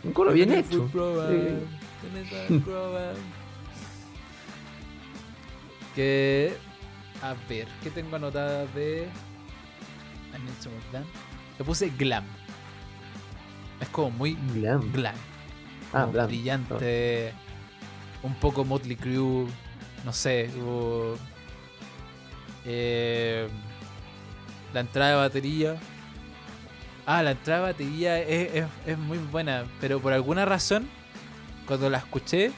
Un 0.08 0.12
coro 0.14 0.32
bien 0.32 0.52
hecho. 0.52 0.88
Sí. 0.92 0.94
Que. 5.94 6.56
A 7.22 7.34
ver, 7.48 7.66
¿qué 7.82 7.90
tengo 7.90 8.16
anotada 8.16 8.66
de. 8.66 9.08
Le 11.58 11.64
puse 11.64 11.90
glam. 11.98 12.24
Es 13.80 13.88
como 13.88 14.10
muy 14.12 14.36
Glam. 14.54 14.92
glam. 14.92 15.14
Ah, 15.92 16.00
como 16.02 16.12
glam. 16.12 16.26
brillante. 16.28 17.32
Un 18.22 18.34
poco 18.36 18.64
Motley 18.64 18.96
Crue. 18.96 19.46
No 20.04 20.12
sé. 20.12 20.48
eh, 22.64 23.48
la 24.72 24.80
entrada 24.80 25.10
de 25.10 25.16
batería. 25.16 25.76
Ah, 27.10 27.22
la 27.22 27.30
entrada 27.32 27.60
de 27.66 27.72
batería 27.72 28.20
es, 28.20 28.54
es- 28.54 28.66
es 28.86 28.98
muy 28.98 29.16
buena. 29.18 29.64
Pero 29.80 30.00
por 30.00 30.12
alguna 30.12 30.44
razón, 30.44 30.88
cuando 31.66 31.88
la 31.90 31.98
escuché, 31.98 32.52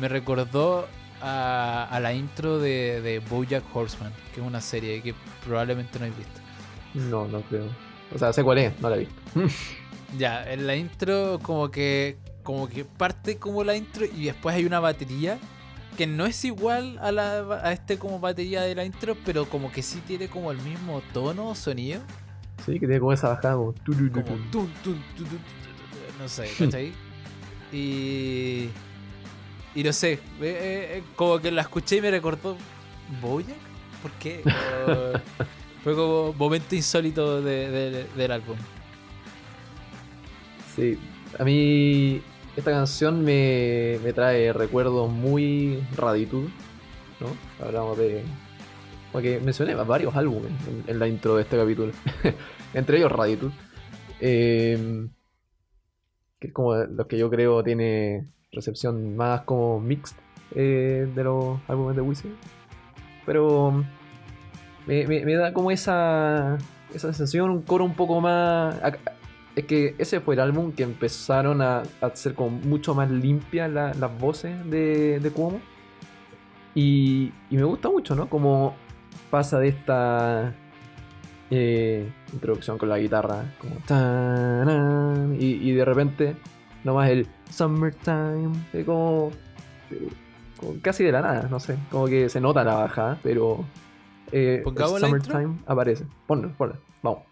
me 0.00 0.08
recordó 0.08 0.88
a, 1.22 1.88
a 1.90 2.00
la 2.00 2.12
intro 2.12 2.58
de, 2.58 3.00
de 3.00 3.20
Bojack 3.20 3.64
Horseman, 3.74 4.12
que 4.34 4.40
es 4.40 4.46
una 4.46 4.60
serie 4.60 5.02
que 5.02 5.14
probablemente 5.44 5.98
no 5.98 6.06
habéis 6.06 6.18
visto. 6.18 6.40
No, 6.94 7.28
no 7.28 7.42
creo. 7.42 7.66
O 8.14 8.18
sea, 8.18 8.32
sé 8.32 8.42
cuál 8.42 8.58
es, 8.58 8.80
no 8.80 8.90
la 8.90 8.96
he 8.96 9.00
visto. 9.00 9.14
Ya, 10.16 10.50
en 10.52 10.66
la 10.68 10.76
intro 10.76 11.40
como 11.42 11.70
que 11.70 12.16
como 12.44 12.68
que 12.68 12.84
parte 12.84 13.38
como 13.38 13.64
la 13.64 13.74
intro 13.76 14.04
y 14.06 14.26
después 14.26 14.54
hay 14.54 14.64
una 14.64 14.78
batería 14.78 15.36
que 15.96 16.06
no 16.06 16.26
es 16.26 16.44
igual 16.44 16.96
a 17.02 17.10
la 17.10 17.40
a 17.62 17.72
este 17.72 17.98
como 17.98 18.20
batería 18.20 18.62
de 18.62 18.74
la 18.76 18.84
intro, 18.84 19.16
pero 19.24 19.46
como 19.48 19.72
que 19.72 19.82
sí 19.82 20.00
tiene 20.06 20.28
como 20.28 20.52
el 20.52 20.58
mismo 20.58 21.02
tono 21.12 21.48
o 21.48 21.54
sonido, 21.56 22.02
Sí, 22.64 22.72
que 22.72 22.80
tiene 22.86 22.98
como 23.00 23.12
esa 23.12 23.28
bajada 23.28 23.54
como. 23.56 23.74
como 23.74 24.24
tu. 24.24 24.36
tun, 24.50 24.50
tun, 24.50 24.70
tu, 24.82 24.92
tu, 24.92 24.92
tu, 24.94 25.24
tu, 25.24 25.30
tu, 25.30 26.22
no 26.22 26.28
sé, 26.28 26.50
¿cachai? 26.58 26.92
Y 27.72 28.68
y 29.74 29.82
no 29.84 29.92
sé, 29.92 30.14
eh, 30.14 30.20
eh, 30.40 31.02
como 31.16 31.38
que 31.38 31.50
la 31.50 31.62
escuché 31.62 31.96
y 31.96 32.00
me 32.00 32.10
recordó 32.10 32.56
¿Bojack? 33.20 33.56
¿Por 34.02 34.10
qué? 34.12 34.42
Como- 34.86 35.46
fue 35.84 35.94
como 35.94 36.32
momento 36.32 36.74
insólito 36.74 37.40
de- 37.42 37.70
de- 37.70 38.04
del 38.16 38.32
álbum. 38.32 38.56
Sí, 40.74 40.98
a 41.38 41.44
mí 41.44 42.20
esta 42.56 42.70
canción 42.72 43.24
me, 43.24 43.98
me 44.02 44.12
trae 44.12 44.52
recuerdos 44.52 45.10
muy 45.10 45.82
Raditude, 45.96 46.48
¿no? 47.20 47.64
Hablamos 47.64 47.96
de... 47.98 48.24
Porque 49.16 49.40
mencioné 49.42 49.74
varios 49.74 50.14
álbumes 50.14 50.52
en, 50.86 50.98
la 50.98 51.08
intro 51.08 51.36
de 51.36 51.42
este 51.44 51.56
capítulo, 51.56 51.90
entre 52.74 52.98
ellos 52.98 53.10
Raditude, 53.10 53.50
eh, 54.20 55.06
que 56.38 56.48
es 56.48 56.52
como 56.52 56.74
los 56.74 57.06
que 57.06 57.16
yo 57.16 57.30
creo 57.30 57.64
tiene 57.64 58.26
recepción 58.52 59.16
más 59.16 59.40
como 59.46 59.80
mixed 59.80 60.18
eh, 60.54 61.10
de 61.14 61.24
los 61.24 61.58
álbumes 61.66 61.96
de 61.96 62.02
Wisin, 62.02 62.36
pero 63.24 63.82
me, 64.86 65.06
me- 65.06 65.34
da 65.34 65.54
como 65.54 65.70
esa, 65.70 66.58
esa 66.92 67.06
sensación, 67.08 67.48
un 67.48 67.62
coro 67.62 67.86
un 67.86 67.94
poco 67.94 68.20
más... 68.20 68.78
es 69.56 69.64
que 69.64 69.94
ese 69.96 70.20
fue 70.20 70.34
el 70.34 70.40
álbum 70.42 70.72
que 70.72 70.82
empezaron 70.82 71.62
a, 71.62 71.84
a 72.02 72.06
hacer 72.06 72.34
como 72.34 72.50
mucho 72.50 72.94
más 72.94 73.10
limpias 73.10 73.70
la- 73.72 73.94
las 73.94 74.18
voces 74.20 74.62
de, 74.70 75.20
de 75.20 75.30
Cuomo. 75.30 75.58
Y, 76.74 77.32
y 77.48 77.56
me 77.56 77.64
gusta 77.64 77.88
mucho, 77.88 78.14
¿no? 78.14 78.28
Como 78.28 78.76
pasa 79.30 79.58
de 79.58 79.68
esta 79.68 80.54
eh, 81.50 82.10
introducción 82.32 82.78
con 82.78 82.88
la 82.88 82.98
guitarra, 82.98 83.44
como 83.60 83.76
taran, 83.86 85.36
y, 85.38 85.46
y 85.46 85.72
de 85.72 85.84
repente 85.84 86.36
nomás 86.84 87.10
el 87.10 87.26
Summertime, 87.50 88.52
es 88.72 88.84
como, 88.84 89.30
eh, 89.90 90.08
como 90.58 90.74
casi 90.80 91.04
de 91.04 91.12
la 91.12 91.20
nada, 91.20 91.48
no 91.50 91.60
sé, 91.60 91.76
como 91.90 92.06
que 92.06 92.28
se 92.28 92.40
nota 92.40 92.64
la 92.64 92.74
bajada, 92.74 93.18
pero 93.22 93.64
eh, 94.32 94.62
el. 94.64 94.98
Summertime 95.00 95.58
aparece. 95.66 96.06
Ponlo, 96.26 96.50
ponlo, 96.52 96.76
vamos. 97.02 97.22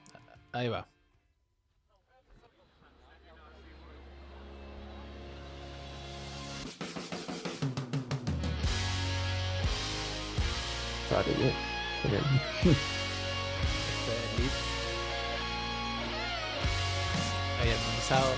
Ahí 0.52 0.68
va. 0.68 0.86
Bien. 11.38 11.73
Lead. 12.10 12.22
Ahí 17.62 17.70
armonizado. 17.70 18.32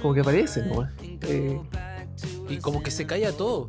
Como 0.00 0.14
que 0.14 0.20
aparece 0.20 0.62
nomás. 0.62 0.90
Eh, 1.00 1.60
Y 2.48 2.58
como 2.58 2.82
que 2.82 2.90
se 2.90 3.06
calla 3.06 3.32
todo. 3.32 3.68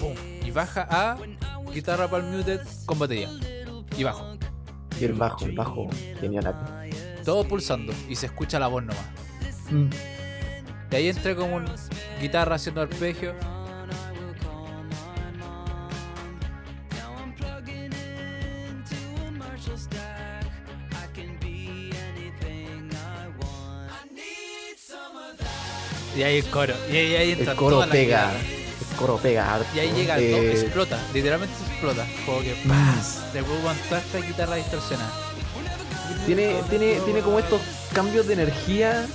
Pum. 0.00 0.14
Y 0.44 0.50
baja 0.50 0.86
a 0.90 1.16
guitarra 1.72 2.08
palm 2.10 2.30
muted 2.30 2.60
con 2.84 2.98
batería. 2.98 3.30
Y 3.96 4.04
bajo. 4.04 4.36
y 5.00 5.04
el 5.04 5.14
bajo, 5.14 5.44
el 5.46 5.52
bajo, 5.52 5.88
genial. 6.20 6.54
Todo 7.24 7.46
pulsando. 7.46 7.92
Y 8.08 8.16
se 8.16 8.26
escucha 8.26 8.58
la 8.58 8.68
voz 8.68 8.82
nomás. 8.82 9.06
Mm. 9.70 9.88
Y 10.92 10.94
ahí 10.94 11.08
entra 11.08 11.34
como 11.34 11.56
un 11.56 11.64
guitarra 12.20 12.56
haciendo 12.56 12.82
arpegio. 12.82 13.34
Y 26.16 26.22
ahí 26.22 26.38
el 26.38 26.44
coro. 26.46 26.74
Y 26.90 26.96
ahí, 26.96 27.14
ahí 27.16 27.32
entra 27.32 27.52
El 27.52 27.58
coro 27.58 27.76
toda 27.76 27.86
la 27.86 27.92
pega. 27.92 28.26
guitarra. 28.26 28.38
El 28.90 28.96
coro 28.96 29.16
pega 29.16 29.54
harto. 29.54 29.66
Y 29.74 29.78
ahí 29.78 29.92
llega, 29.92 30.14
todo, 30.16 30.24
Eh, 30.24 30.52
explota, 30.52 30.98
literalmente 31.14 31.54
explota. 31.70 32.06
Como 32.26 32.40
que. 32.40 32.54
¡paz! 32.68 33.22
Le 33.32 33.42
vuelvan 33.42 33.76
toda 33.88 34.00
esta 34.00 34.18
guitarra 34.18 34.56
distorsionada. 34.56 35.12
tiene, 36.26 36.62
tiene, 36.68 37.00
tiene 37.00 37.20
como 37.20 37.38
estos 37.38 37.60
cambios 37.94 38.26
de 38.26 38.34
energía 38.34 39.06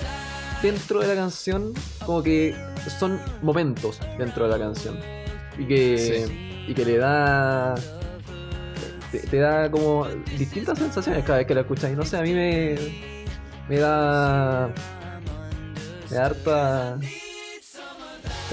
dentro 0.61 0.99
de 0.99 1.07
la 1.07 1.15
canción. 1.15 1.73
Como 2.05 2.23
que 2.23 2.55
son 2.99 3.19
momentos 3.41 3.99
dentro 4.17 4.47
de 4.47 4.57
la 4.57 4.65
canción. 4.65 4.99
Y 5.57 5.65
que, 5.65 6.65
y 6.67 6.73
que 6.73 6.85
le 6.85 6.97
da. 6.97 7.75
te, 9.11 9.19
te 9.19 9.37
da 9.37 9.69
como 9.71 10.07
distintas 10.37 10.77
sensaciones 10.77 11.23
cada 11.23 11.39
vez 11.39 11.47
que 11.47 11.55
la 11.55 11.61
escuchas. 11.61 11.91
Y 11.91 11.95
no 11.95 12.05
sé, 12.05 12.17
a 12.17 12.21
mí 12.21 12.33
me, 12.33 12.75
me 13.69 13.77
da. 13.77 14.69
Me 16.09 16.15
da 16.15 16.25
harta. 16.25 16.99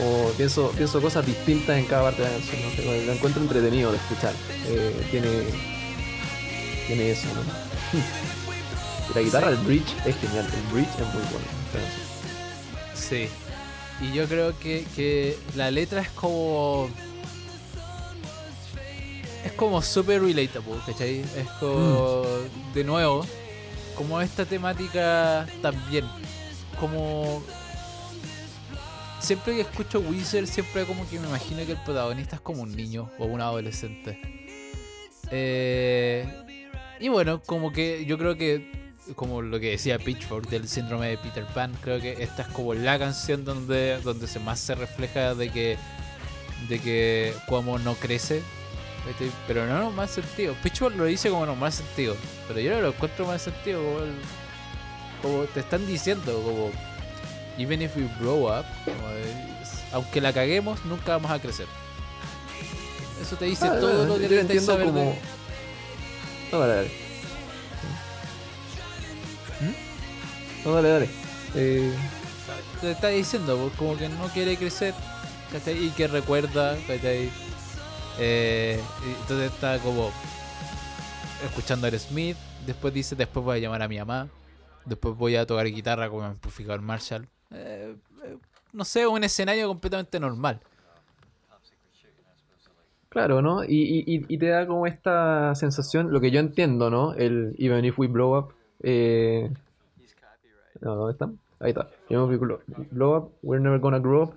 O 0.02 0.32
pienso, 0.36 0.72
pienso 0.76 1.00
cosas 1.00 1.24
distintas 1.24 1.78
en 1.78 1.84
cada 1.86 2.02
parte 2.02 2.22
de 2.22 2.28
la 2.28 2.34
canción. 2.34 2.61
No 2.84 3.07
lo 3.07 3.12
encuentro 3.12 3.42
entretenido 3.42 3.90
de 3.90 3.98
escuchar. 3.98 4.32
Eh, 4.66 5.07
tiene. 5.11 5.28
Tiene 6.86 7.11
eso, 7.11 7.28
¿no? 7.28 7.42
La 9.14 9.20
guitarra, 9.20 9.50
el 9.50 9.57
bridge, 9.59 9.94
es 10.07 10.16
genial. 10.16 10.46
El 10.46 10.72
bridge 10.72 10.90
es 10.94 11.14
muy 11.14 11.22
bueno. 11.30 11.63
Sí. 12.94 13.28
Y 14.00 14.12
yo 14.12 14.26
creo 14.26 14.58
que, 14.58 14.84
que 14.96 15.36
la 15.56 15.70
letra 15.70 16.00
es 16.00 16.08
como. 16.10 16.88
Es 19.44 19.52
como 19.52 19.82
super 19.82 20.22
relatable, 20.22 20.80
¿cachai? 20.86 21.20
Es 21.20 21.48
como. 21.60 22.24
De 22.74 22.84
nuevo, 22.84 23.26
como 23.96 24.20
esta 24.20 24.44
temática 24.44 25.46
también. 25.62 26.06
Como. 26.80 27.42
Siempre 29.20 29.54
que 29.54 29.62
escucho 29.62 30.00
Wizard, 30.00 30.46
siempre 30.46 30.84
como 30.84 31.08
que 31.08 31.18
me 31.18 31.26
imagino 31.26 31.64
que 31.64 31.72
el 31.72 31.82
protagonista 31.82 32.36
es 32.36 32.42
como 32.42 32.62
un 32.62 32.76
niño 32.76 33.10
o 33.18 33.24
un 33.24 33.40
adolescente. 33.40 34.20
Eh, 35.30 36.28
y 37.00 37.08
bueno, 37.08 37.42
como 37.42 37.72
que 37.72 38.04
yo 38.04 38.18
creo 38.18 38.36
que 38.36 38.84
como 39.16 39.42
lo 39.42 39.61
que 39.61 39.70
decía 39.70 39.98
Pitchfork 39.98 40.48
del 40.48 40.66
síndrome 40.68 41.09
de 41.09 41.18
Peter 41.18 41.44
Pan, 41.46 41.76
creo 41.82 42.00
que 42.00 42.22
esta 42.22 42.42
es 42.42 42.48
como 42.48 42.72
la 42.74 42.98
canción 42.98 43.44
donde, 43.44 43.98
donde 44.02 44.26
se 44.26 44.38
más 44.40 44.59
se 44.61 44.74
refleja 44.74 45.34
de 45.34 45.50
que 45.50 45.76
de 46.68 46.78
que 46.80 47.34
como 47.48 47.78
no 47.78 47.94
crece. 47.94 48.42
Pero 49.46 49.66
no 49.66 49.90
en 49.90 49.94
mal 49.94 50.09
sentido. 50.09 50.55
Pitchfork 50.62 50.96
lo 50.96 51.05
dice 51.05 51.28
como 51.28 51.44
en 51.44 51.59
mal 51.59 51.72
sentido. 51.72 52.16
Pero 52.48 52.59
yo 52.61 52.74
no 52.76 52.80
lo 52.80 52.88
encuentro 52.88 53.26
mal 53.26 53.38
sentido. 53.38 53.82
Como, 53.82 53.98
el- 53.98 54.14
como 55.20 55.44
te 55.44 55.61
están 55.61 55.86
diciendo, 55.86 56.32
como 56.42 56.70
even 57.59 57.82
if 57.82 57.94
we 57.96 58.09
grow 58.18 58.46
up, 58.48 58.64
como 58.84 59.09
aunque 59.92 60.20
la 60.22 60.32
caguemos, 60.32 60.82
nunca 60.86 61.12
vamos 61.12 61.30
a 61.30 61.38
crecer. 61.38 61.66
Eso 63.20 63.36
te 63.36 63.44
dice 63.44 63.66
Ah, 63.66 63.78
todo 63.78 64.07
lo 64.07 64.14
yo 64.18 64.28
que 64.28 64.34
necesitas 64.36 64.40
entiendo 64.40 64.72
saber 64.72 64.86
como- 64.86 65.00
de- 65.00 65.18
No. 66.84 67.03
No, 70.64 70.72
dale, 70.74 70.88
dale. 70.88 71.08
Eh, 71.54 71.92
te 72.80 72.90
está 72.92 73.08
diciendo, 73.08 73.56
pues, 73.58 73.72
como 73.76 73.96
que 73.96 74.08
no 74.08 74.26
quiere 74.28 74.56
crecer, 74.56 74.94
¿cachai? 75.52 75.86
Y 75.86 75.90
que 75.90 76.08
recuerda, 76.08 76.76
¿cachai? 76.86 77.30
Eh, 78.18 78.80
entonces 79.20 79.52
está 79.52 79.78
como 79.78 80.10
escuchando 81.44 81.86
a 81.86 81.90
Smith, 81.90 82.36
después 82.66 82.94
dice, 82.94 83.16
después 83.16 83.44
voy 83.44 83.58
a 83.58 83.60
llamar 83.60 83.82
a 83.82 83.88
mi 83.88 83.98
mamá, 83.98 84.28
después 84.84 85.16
voy 85.16 85.36
a 85.36 85.46
tocar 85.46 85.66
guitarra 85.66 86.08
con 86.08 86.24
amplificador 86.24 86.80
Marshall. 86.80 87.26
Eh, 87.50 87.94
eh, 88.24 88.36
no 88.72 88.84
sé, 88.84 89.06
un 89.06 89.22
escenario 89.24 89.68
completamente 89.68 90.18
normal. 90.18 90.60
claro, 93.08 93.40
¿no? 93.42 93.62
Y, 93.64 93.68
y- 93.76 94.04
y- 94.16 94.26
y 94.28 94.38
te 94.38 94.46
da 94.48 94.66
como 94.66 94.86
esta 94.88 95.54
sensación, 95.54 96.12
lo 96.12 96.20
que 96.20 96.32
yo 96.32 96.40
entiendo, 96.40 96.90
¿no? 96.90 97.14
El 97.14 97.54
Even 97.58 97.84
if 97.84 97.98
we 97.98 98.08
blow 98.08 98.36
up. 98.38 98.54
Eh... 98.82 99.50
No, 100.80 100.94
¿dónde 100.96 101.12
está? 101.12 101.30
Ahí 101.60 101.70
está. 101.70 101.88
If 102.08 102.18
we 102.18 102.38
glo- 102.38 102.60
blow 102.90 103.16
up, 103.16 103.32
we're 103.42 103.62
never 103.62 103.78
gonna 103.80 103.98
grow 103.98 104.22
up. 104.24 104.34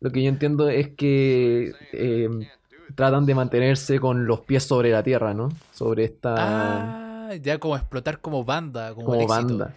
Lo 0.00 0.10
que 0.10 0.22
yo 0.22 0.28
entiendo 0.28 0.68
es 0.68 0.90
que 0.90 1.72
eh, 1.92 2.28
tratan 2.94 3.26
de 3.26 3.34
mantenerse 3.34 3.98
con 3.98 4.26
los 4.26 4.40
pies 4.42 4.62
sobre 4.64 4.90
la 4.92 5.02
tierra, 5.02 5.34
¿no? 5.34 5.48
Sobre 5.72 6.04
esta. 6.04 6.34
Ah, 7.30 7.34
ya 7.34 7.58
como 7.58 7.76
explotar 7.76 8.20
como 8.20 8.44
banda, 8.44 8.94
como, 8.94 9.06
como 9.06 9.14
el 9.16 9.22
éxito. 9.22 9.36
banda. 9.58 9.74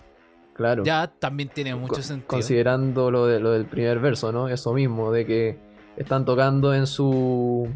Claro. 0.53 0.83
Ya 0.83 1.07
también 1.07 1.49
tiene 1.49 1.73
mucho 1.73 2.03
sentido. 2.03 2.27
Considerando 2.27 3.09
lo, 3.09 3.25
de, 3.25 3.39
lo 3.39 3.51
del 3.51 3.65
primer 3.65 3.99
verso, 3.99 4.31
¿no? 4.31 4.47
Eso 4.47 4.73
mismo, 4.73 5.11
de 5.11 5.25
que 5.25 5.57
están 5.97 6.23
tocando 6.25 6.73
en 6.75 6.85
su. 6.85 7.67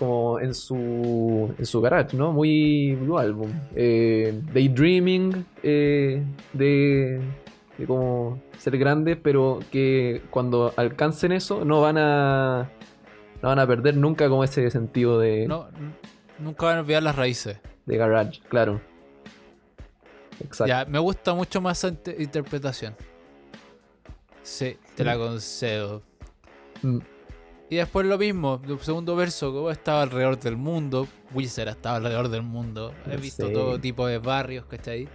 Como 0.00 0.40
en 0.40 0.54
su. 0.54 1.54
en 1.58 1.64
su 1.66 1.80
garage, 1.80 2.16
¿no? 2.16 2.32
Muy 2.32 2.94
Blue 2.96 3.18
Album. 3.18 3.52
Eh, 3.76 4.40
daydreaming 4.52 5.44
eh, 5.62 6.22
de. 6.54 7.20
de 7.78 7.86
como 7.86 8.42
ser 8.58 8.76
grandes, 8.78 9.16
pero 9.22 9.60
que 9.70 10.22
cuando 10.30 10.72
alcancen 10.76 11.32
eso 11.32 11.64
no 11.64 11.80
van 11.82 11.98
a. 11.98 12.70
no 13.42 13.48
van 13.50 13.58
a 13.58 13.66
perder 13.66 13.96
nunca 13.96 14.28
como 14.28 14.42
ese 14.42 14.70
sentido 14.70 15.18
de, 15.20 15.46
No, 15.46 15.68
nunca 16.38 16.66
van 16.66 16.78
a 16.78 16.80
olvidar 16.80 17.02
las 17.02 17.14
raíces. 17.16 17.58
de 17.86 17.96
garage, 17.96 18.40
claro. 18.48 18.80
Exacto. 20.42 20.66
Ya, 20.68 20.84
me 20.86 20.98
gusta 20.98 21.34
mucho 21.34 21.60
más 21.60 21.78
esa 21.78 21.88
inter- 21.88 22.20
interpretación. 22.20 22.94
Sí, 24.42 24.76
te 24.96 25.04
la 25.04 25.16
concedo. 25.18 26.02
Mm, 26.82 26.98
Y 27.70 27.76
después 27.76 28.04
lo 28.04 28.18
mismo, 28.18 28.60
el 28.66 28.80
segundo 28.80 29.14
verso, 29.14 29.52
como 29.52 29.70
estaba 29.70 30.02
alrededor 30.02 30.38
del 30.40 30.56
mundo. 30.56 31.06
Wizard 31.32 31.68
estaba 31.68 31.96
alrededor 31.96 32.28
del 32.28 32.42
mundo. 32.42 32.92
He 33.08 33.16
visto 33.16 33.46
Sí. 33.46 33.52
todo 33.52 33.78
tipo 33.80 34.06
de 34.08 34.18
barrios, 34.18 34.64
¿cachai? 34.66 35.08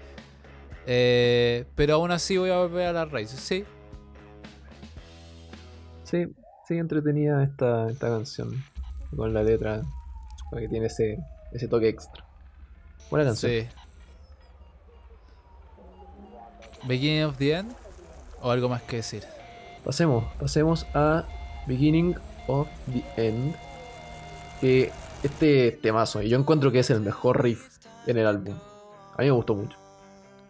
Eh, 0.88 1.66
pero 1.76 1.96
aún 1.96 2.12
así 2.12 2.38
voy 2.38 2.52
a 2.52 2.60
volver 2.60 2.88
a 2.88 2.94
las 2.94 3.12
raíces, 3.12 3.40
sí. 3.42 3.66
Sí, 6.06 6.28
sí, 6.68 6.76
entretenida 6.78 7.44
esta, 7.44 7.90
esta 7.90 8.08
canción. 8.08 8.64
Con 9.14 9.34
la 9.34 9.44
letra. 9.44 9.82
Que 10.58 10.70
tiene 10.70 10.86
ese, 10.86 11.18
ese 11.52 11.68
toque 11.68 11.90
extra. 11.90 12.24
Buena 13.10 13.26
canción. 13.26 13.52
Sí. 13.52 13.68
Beginning 16.88 17.24
of 17.26 17.38
the 17.38 17.54
End. 17.54 17.74
O 18.42 18.52
algo 18.52 18.70
más 18.70 18.82
que 18.84 18.98
decir. 18.98 19.24
Pasemos, 19.84 20.24
pasemos 20.40 20.86
a 20.94 21.26
Beginning 21.68 22.16
of 22.48 22.68
the 22.92 23.04
End. 23.18 23.56
Que 24.62 24.92
este 25.24 25.72
temazo, 25.82 26.22
y 26.22 26.30
yo 26.30 26.38
encuentro 26.38 26.72
que 26.72 26.80
es 26.80 26.90
el 26.90 27.02
mejor 27.02 27.44
riff 27.44 27.78
en 28.08 28.18
el 28.18 28.28
álbum. 28.28 28.56
A 29.18 29.22
mí 29.22 29.26
me 29.26 29.32
gustó 29.32 29.56
mucho. 29.56 29.78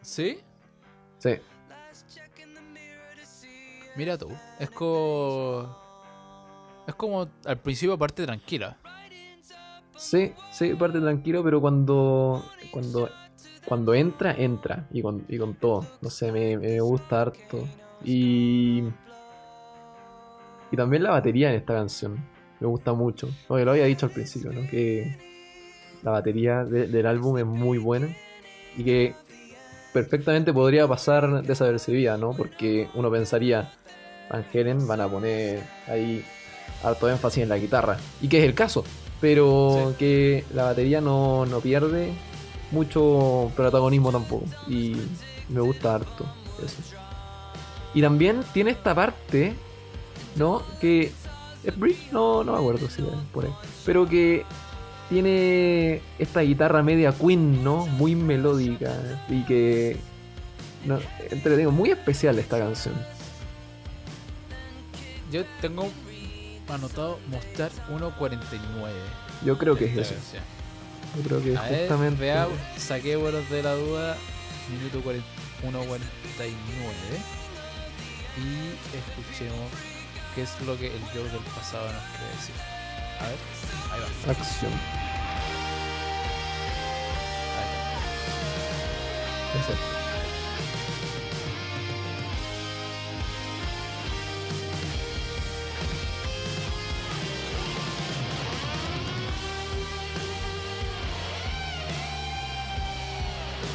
¿Sí? 0.01 0.39
Sí, 1.19 1.39
Mira 3.95 4.17
tú. 4.17 4.29
Es 4.59 4.69
como. 4.69 5.75
Es 6.87 6.95
como 6.95 7.27
al 7.45 7.57
principio 7.57 7.97
parte 7.97 8.25
tranquila. 8.25 8.77
sí, 9.95 10.33
sí, 10.51 10.73
parte 10.73 10.99
tranquilo, 10.99 11.43
pero 11.43 11.61
cuando. 11.61 12.43
Cuando. 12.71 13.09
Cuando 13.65 13.93
entra, 13.95 14.33
entra. 14.33 14.87
Y 14.91 15.01
con, 15.01 15.25
y 15.27 15.37
con 15.37 15.55
todo. 15.55 15.85
No 16.01 16.09
sé, 16.09 16.31
me, 16.31 16.57
me 16.57 16.79
gusta 16.81 17.21
harto. 17.21 17.67
Y. 18.03 18.83
Y 20.75 20.77
también 20.77 21.03
la 21.03 21.11
batería 21.11 21.51
en 21.51 21.55
esta 21.55 21.73
canción. 21.73 22.17
Me 22.59 22.67
gusta 22.67 22.91
mucho. 22.91 23.29
No, 23.49 23.57
yo 23.57 23.63
lo 23.63 23.71
había 23.71 23.85
dicho 23.85 24.07
al 24.07 24.11
principio, 24.11 24.51
¿no? 24.51 24.69
Que 24.69 25.15
la 26.03 26.11
batería 26.11 26.65
de- 26.65 26.87
del 26.87 27.05
álbum 27.05 27.37
es 27.37 27.45
muy 27.45 27.77
buena. 27.77 28.09
Y 28.77 28.83
que 28.83 29.13
perfectamente 29.93 30.51
podría 30.51 30.85
pasar 30.85 31.43
desapercibida, 31.43 32.17
¿no? 32.17 32.31
Porque 32.33 32.89
uno 32.93 33.09
pensaría, 33.09 33.71
Van 34.29 34.43
Halen 34.53 34.85
van 34.85 34.99
a 34.99 35.07
poner 35.07 35.63
ahí 35.87 36.25
harto 36.83 37.09
énfasis 37.09 37.43
en 37.43 37.47
la 37.49 37.57
guitarra. 37.57 37.95
Y 38.21 38.27
que 38.27 38.39
es 38.39 38.43
el 38.43 38.53
caso. 38.53 38.83
Pero 39.21 39.91
Sí. 39.91 39.95
que 39.97 40.43
la 40.53 40.65
batería 40.65 40.99
no, 40.99 41.45
no 41.45 41.61
pierde 41.61 42.11
mucho 42.71 43.49
protagonismo 43.55 44.11
tampoco. 44.11 44.43
Y 44.67 44.97
me 45.47 45.61
gusta 45.61 45.95
harto 45.95 46.25
eso. 46.61 46.81
Y 47.93 48.01
también 48.01 48.41
tiene 48.51 48.71
esta 48.71 48.93
parte, 48.93 49.53
¿no? 50.35 50.63
Que 50.79 51.11
es 51.63 51.79
bridge, 51.79 52.11
no, 52.11 52.43
no 52.43 52.53
me 52.53 52.57
acuerdo 52.59 52.89
si 52.89 53.01
por 53.33 53.45
ahí. 53.45 53.53
Pero 53.85 54.07
que 54.07 54.45
tiene 55.09 56.01
esta 56.19 56.41
guitarra 56.41 56.83
media 56.83 57.11
Queen, 57.13 57.63
¿no? 57.63 57.85
Muy 57.87 58.15
melódica 58.15 58.93
y 59.29 59.43
que 59.43 59.97
no, 60.85 60.99
entretengo, 61.29 61.71
muy 61.71 61.89
especial 61.89 62.37
esta 62.39 62.59
canción. 62.59 62.95
Yo 65.31 65.43
tengo 65.61 65.89
anotado 66.69 67.19
mostrar 67.27 67.71
1.49. 67.91 68.39
Yo 69.43 69.57
creo 69.57 69.75
que 69.75 69.85
es 69.85 69.97
eso. 69.97 70.15
Yo 71.15 71.21
creo 71.23 71.43
que 71.43 71.53
es 71.53 71.59
A 71.59 71.63
ver, 71.63 71.79
justamente 71.81 72.21
veamos, 72.21 72.57
saqué 72.77 73.15
vuelos 73.15 73.49
de 73.49 73.63
la 73.63 73.73
duda, 73.73 74.17
minuto 74.71 75.01
40 75.01 75.25
1.49 75.63 76.01
y 78.37 78.97
escuchemos 78.97 79.94
que 80.35 80.41
es 80.41 80.59
lo 80.65 80.77
que 80.77 80.87
el 80.87 81.01
yo 81.13 81.23
del 81.23 81.39
pasado 81.55 81.91
nos 81.93 82.03
quiere 82.03 82.31
decir. 82.35 82.55
A 83.21 83.27
ver, 83.27 83.37
ahí 83.93 84.01
va. 84.01 84.31
Acción. 84.31 84.71
Ahí 87.55 87.69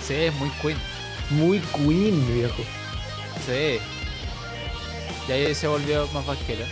Sí, 0.06 0.14
es 0.14 0.34
muy 0.34 0.50
Queen. 0.60 0.76
Muy 1.30 1.60
Queen, 1.60 2.34
viejo. 2.34 2.62
Sí. 3.46 3.80
Y 5.28 5.32
ahí 5.32 5.54
se 5.54 5.68
volvió 5.68 6.06
más 6.08 6.26
vaquero. 6.26 6.64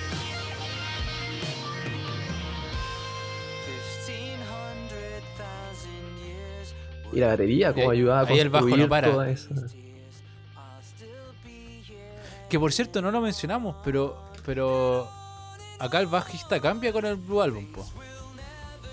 Y 7.12 7.20
la 7.20 7.28
batería, 7.28 7.72
como 7.72 7.90
ayudaba 7.90 8.20
a 8.20 8.30
ahí 8.30 8.38
el 8.38 8.51
bajo 8.51 8.64
construir 8.64 8.84
no 8.84 8.90
para. 8.90 9.11
toda 9.11 9.30
esa. 9.30 9.49
Que 12.49 12.59
por 12.59 12.72
cierto 12.72 13.03
no 13.03 13.11
lo 13.11 13.20
mencionamos, 13.20 13.76
pero 13.84 14.16
pero 14.44 15.09
acá 15.78 16.01
el 16.01 16.07
bajista 16.07 16.61
cambia 16.61 16.92
con 16.92 17.05
el 17.05 17.16
Blue 17.16 17.40
Album, 17.40 17.66
po. 17.72 17.84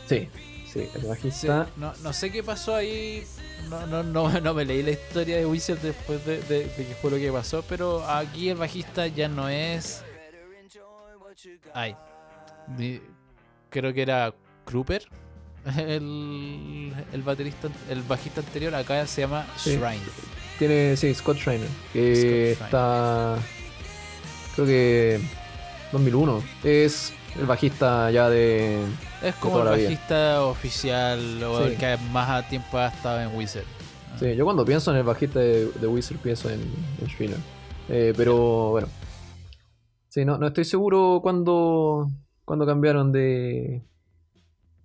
Sí, 0.08 0.30
sí, 0.76 0.90
el 0.94 1.02
Sí, 1.02 1.08
bajista. 1.08 1.68
no, 1.78 1.94
no 2.04 2.14
sé 2.14 2.32
qué 2.32 2.44
pasó 2.44 2.76
ahí. 2.76 3.26
No, 3.70 3.88
no, 3.88 4.04
no, 4.04 4.30
no 4.42 4.54
me 4.54 4.64
leí 4.66 4.84
la 4.84 4.92
historia 4.92 5.38
de 5.38 5.46
Wizard 5.48 5.80
después 5.80 6.24
de, 6.26 6.40
de- 6.44 6.66
de 6.68 6.86
que 6.88 6.96
fue 7.02 7.10
lo 7.10 7.18
que 7.18 7.32
pasó, 7.32 7.64
pero 7.68 8.08
aquí 8.08 8.50
el 8.50 8.58
bajista 8.58 9.08
ya 9.08 9.28
no 9.28 9.50
es. 9.50 10.04
Ay. 11.74 11.96
Creo 13.70 13.94
que 13.94 14.02
era 14.02 14.34
Kruper. 14.66 15.08
El, 15.78 16.94
el 17.12 17.24
baterista, 17.24 17.70
el 17.90 18.04
bajista 18.04 18.40
anterior 18.42 18.76
acá 18.76 19.08
se 19.08 19.22
llama 19.22 19.48
Sí. 19.58 19.72
Shrine. 19.72 20.00
Tiene, 20.60 20.96
sí, 20.96 21.12
Scott 21.16 21.38
Schreiner, 21.38 21.68
que 21.92 22.54
Scott 22.56 22.66
está. 22.66 23.38
Creo 24.56 24.68
que. 24.68 25.20
2001. 25.92 26.44
Es 26.64 27.14
el 27.40 27.46
bajista 27.48 28.12
ya 28.12 28.30
de. 28.30 28.80
Es 29.28 29.36
como 29.36 29.60
el 29.62 29.68
bajista 29.70 30.44
oficial 30.46 31.44
o 31.44 31.60
Sí. 31.64 31.72
el 31.72 31.78
que 31.78 31.98
más 32.12 32.30
a 32.30 32.48
tiempo 32.48 32.78
ha 32.78 32.88
estado 32.88 33.22
en 33.22 33.36
Wizard. 33.36 33.64
Sí, 34.20 34.36
yo 34.36 34.46
cuando 34.46 34.64
pienso 34.64 34.92
en 34.92 34.98
el 34.98 35.04
bajista 35.04 35.40
de, 35.40 35.68
de 35.72 35.88
Wizard 35.88 36.18
pienso 36.20 36.50
en, 36.50 36.62
en. 37.02 37.38
Eh, 37.90 38.14
pero 38.16 38.70
bueno. 38.72 38.88
Sí, 40.10 40.24
no, 40.24 40.38
no 40.38 40.48
estoy 40.48 40.64
seguro 40.64 41.20
cuándo, 41.22 42.10
cuándo 42.46 42.66
cambiaron 42.66 43.12
de, 43.12 43.82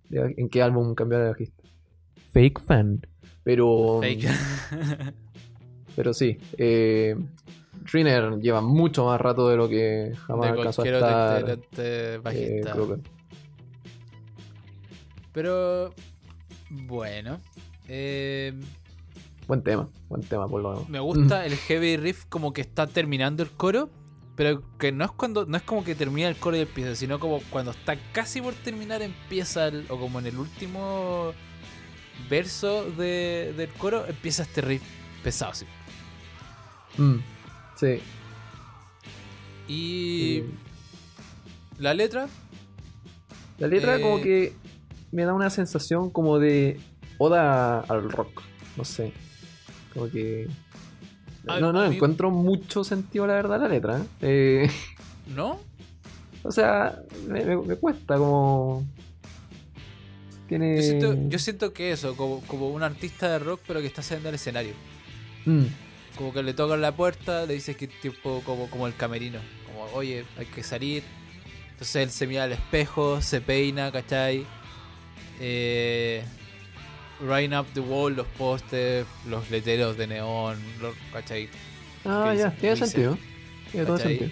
de- 0.09 0.33
¿En 0.37 0.49
qué 0.49 0.61
álbum 0.61 0.93
cambiaron 0.95 1.27
de 1.27 1.31
bajista? 1.31 1.63
Fake 2.33 2.59
fan. 2.61 2.99
Pero. 3.43 3.99
Fake. 4.01 4.27
Pero 5.95 6.13
sí. 6.13 6.37
Eh, 6.57 7.15
lleva 8.41 8.61
mucho 8.61 9.05
más 9.05 9.19
rato 9.19 9.47
de 9.49 9.57
lo 9.57 9.67
que 9.69 10.13
jamás 10.27 10.51
de 10.51 10.57
alcanzó 10.57 10.81
a 10.83 10.85
estar. 11.39 11.59
eh, 11.77 12.19
bajista. 12.23 12.71
Kruger. 12.73 12.99
Pero 15.33 15.93
bueno. 16.69 17.39
eh, 17.87 18.53
Buen 19.47 19.63
tema, 19.63 19.89
buen 20.07 20.21
tema 20.23 20.47
por 20.47 20.61
lo 20.61 20.85
me 20.87 20.99
gusta 20.99 21.45
el 21.45 21.55
heavy 21.57 21.97
riff 21.97 22.23
como 22.29 22.53
que 22.53 22.61
está 22.61 22.87
terminando 22.87 23.43
el 23.43 23.51
coro. 23.51 23.89
Pero 24.35 24.63
que 24.77 24.91
no 24.93 25.03
es 25.03 25.11
cuando 25.11 25.45
no 25.45 25.57
es 25.57 25.63
como 25.63 25.83
que 25.83 25.93
termina 25.93 26.27
el 26.29 26.37
coro 26.37 26.55
y 26.55 26.61
empieza, 26.61 26.95
sino 26.95 27.19
como 27.19 27.41
cuando 27.49 27.71
está 27.71 27.97
casi 28.13 28.41
por 28.41 28.53
terminar 28.53 29.01
empieza 29.01 29.67
el- 29.67 29.85
o 29.89 29.99
como 29.99 30.19
en 30.19 30.25
el 30.27 30.37
último 30.37 31.33
verso 32.29 32.89
de- 32.91 33.53
del 33.57 33.69
coro 33.71 34.05
empieza 34.07 34.43
este 34.43 34.61
riff 34.61 34.81
pesado 35.21 35.51
así. 35.51 35.65
Mm, 36.97 37.15
sí. 37.77 37.99
Y 39.67 40.37
Eh, 40.37 40.45
la 41.77 41.93
letra 41.93 42.27
La 43.59 43.67
letra 43.67 43.97
Eh, 43.97 44.01
como 44.01 44.21
que 44.21 44.53
me 45.11 45.25
da 45.25 45.33
una 45.33 45.49
sensación 45.49 46.09
como 46.09 46.39
de 46.39 46.79
oda 47.17 47.79
al 47.81 48.09
rock. 48.11 48.41
No 48.77 48.85
sé. 48.85 49.11
Como 49.93 50.09
que... 50.09 50.47
A- 51.47 51.59
no, 51.59 51.73
no 51.73 51.83
encuentro 51.85 52.29
mucho 52.31 52.83
sentido 52.83 53.27
la 53.27 53.33
verdad 53.33 53.59
la 53.61 53.67
letra. 53.67 53.97
¿eh? 54.21 54.65
Eh, 54.65 54.71
¿no? 55.35 55.59
o 56.43 56.51
sea, 56.51 56.99
me, 57.27 57.43
me- 57.45 57.57
me 57.57 57.75
cuesta 57.75 58.17
como... 58.17 58.85
Tiene... 60.47 60.75
Yo 60.77 60.81
siento, 60.83 61.15
yo 61.29 61.39
siento 61.39 61.73
que 61.73 61.91
eso, 61.91 62.15
como, 62.17 62.41
como 62.41 62.69
un 62.69 62.83
artista 62.83 63.29
de 63.29 63.39
rock 63.39 63.61
pero 63.67 63.79
que 63.79 63.87
está 63.87 64.01
saliendo 64.01 64.29
al 64.29 64.35
escenario. 64.35 64.73
Mm, 65.45 65.63
Como 66.17 66.33
que 66.33 66.43
le 66.43 66.53
tocan 66.53 66.81
la 66.81 66.93
puerta, 66.95 67.45
le 67.45 67.53
dices 67.53 67.75
que 67.77 67.87
tipo 67.87 68.41
como, 68.45 68.69
como 68.69 68.85
el 68.87 68.95
camerino. 68.95 69.39
Como, 69.67 69.85
oye, 69.97 70.25
hay 70.37 70.45
que 70.45 70.61
salir. 70.63 71.03
Entonces 71.71 71.95
él 71.95 72.09
se 72.11 72.27
mira 72.27 72.43
al 72.43 72.51
espejo, 72.51 73.21
se 73.21 73.39
peina, 73.41 73.91
¿cachai? 73.91 74.45
Eh, 75.43 76.23
Rain 77.19 77.53
up 77.53 77.65
the 77.73 77.79
wall, 77.79 78.15
los 78.15 78.27
postes, 78.37 79.05
los 79.27 79.49
letreros 79.49 79.97
de 79.97 80.07
neón, 80.07 80.57
¿cachai? 81.11 81.49
Ah, 82.05 82.29
¿Qué 82.31 82.37
ya, 82.39 82.51
tiene 82.51 82.75
sentido. 82.75 83.17
Tiene 83.71 83.85
todo 83.85 83.97
sentido. 83.97 84.29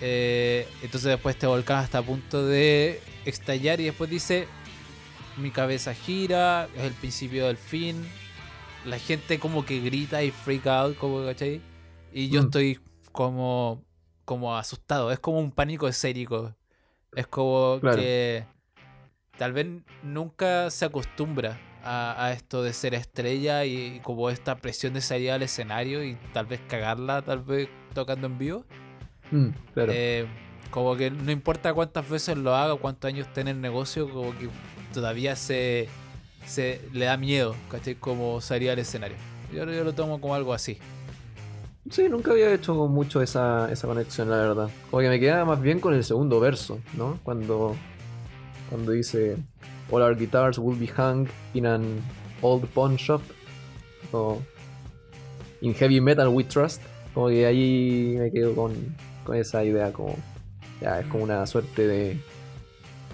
Eh, 0.00 0.66
entonces 0.82 1.04
después 1.10 1.36
te 1.38 1.46
volcas 1.46 1.84
hasta 1.84 1.98
a 1.98 2.02
punto 2.02 2.44
de 2.46 3.00
estallar 3.24 3.80
y 3.80 3.84
después 3.84 4.10
dice, 4.10 4.46
mi 5.36 5.50
cabeza 5.50 5.94
gira, 5.94 6.68
es 6.76 6.82
el 6.84 6.92
principio 6.92 7.46
del 7.46 7.56
fin. 7.56 8.06
La 8.84 8.98
gente 8.98 9.38
como 9.38 9.64
que 9.64 9.80
grita 9.80 10.22
y 10.22 10.30
freak 10.30 10.66
out, 10.66 10.96
como, 10.98 11.24
¿cachai? 11.24 11.60
Y 12.12 12.28
yo 12.28 12.42
Mm. 12.42 12.44
estoy 12.46 12.80
como, 13.12 13.82
como 14.24 14.56
asustado, 14.56 15.10
es 15.12 15.18
como 15.18 15.38
un 15.38 15.50
pánico 15.50 15.88
escénico. 15.88 16.54
Es 17.14 17.26
como 17.26 17.78
Claro. 17.80 17.96
que 17.96 18.44
tal 19.38 19.52
vez 19.52 19.66
nunca 20.02 20.70
se 20.70 20.84
acostumbra 20.84 21.58
a, 21.82 22.26
a 22.26 22.32
esto 22.32 22.62
de 22.62 22.72
ser 22.72 22.94
estrella 22.94 23.64
y, 23.64 24.00
como 24.02 24.30
esta 24.30 24.56
presión 24.56 24.94
de 24.94 25.00
salir 25.00 25.30
al 25.30 25.42
escenario 25.42 26.04
y 26.04 26.16
tal 26.32 26.46
vez 26.46 26.60
cagarla, 26.68 27.22
tal 27.22 27.40
vez 27.42 27.68
tocando 27.92 28.26
en 28.26 28.38
vivo. 28.38 28.64
Mm, 29.30 29.48
claro. 29.74 29.92
Eh, 29.94 30.26
como 30.70 30.96
que 30.96 31.10
no 31.10 31.30
importa 31.30 31.72
cuántas 31.72 32.08
veces 32.08 32.36
lo 32.36 32.54
haga, 32.54 32.74
cuántos 32.76 33.08
años 33.08 33.28
esté 33.28 33.42
en 33.42 33.48
el 33.48 33.60
negocio, 33.60 34.08
como 34.10 34.36
que 34.36 34.48
todavía 34.92 35.36
se, 35.36 35.88
se 36.46 36.80
le 36.92 37.04
da 37.04 37.16
miedo, 37.16 37.54
¿cachai? 37.70 37.94
Como 37.94 38.40
salir 38.40 38.70
al 38.70 38.78
escenario. 38.78 39.16
Yo, 39.52 39.64
yo 39.64 39.84
lo 39.84 39.92
tomo 39.92 40.20
como 40.20 40.34
algo 40.34 40.52
así. 40.52 40.78
Sí, 41.90 42.08
nunca 42.08 42.30
había 42.30 42.52
hecho 42.52 42.74
mucho 42.88 43.20
esa, 43.20 43.70
esa 43.70 43.86
conexión, 43.86 44.30
la 44.30 44.36
verdad. 44.36 44.70
Como 44.90 45.02
que 45.02 45.08
me 45.08 45.20
queda 45.20 45.44
más 45.44 45.60
bien 45.60 45.80
con 45.80 45.92
el 45.94 46.02
segundo 46.02 46.40
verso, 46.40 46.80
¿no? 46.96 47.20
Cuando, 47.22 47.76
cuando 48.70 48.92
dice 48.92 49.36
All 49.90 50.02
our 50.02 50.14
guitars 50.14 50.58
will 50.58 50.76
be 50.78 50.86
hung 50.86 51.28
in 51.52 51.66
an 51.66 52.02
old 52.42 52.66
pawn 52.74 52.96
shop. 52.96 53.22
O 54.12 54.40
In 55.60 55.74
heavy 55.74 56.00
metal 56.00 56.28
we 56.28 56.44
trust. 56.44 56.82
Como 57.14 57.28
que 57.28 57.46
ahí 57.46 58.16
me 58.18 58.30
quedo 58.30 58.54
con, 58.54 58.72
con 59.24 59.36
esa 59.36 59.64
idea 59.64 59.92
como... 59.92 60.16
Ya, 60.80 61.00
es 61.00 61.06
como 61.06 61.24
una 61.24 61.46
suerte 61.46 61.86
de... 61.86 62.20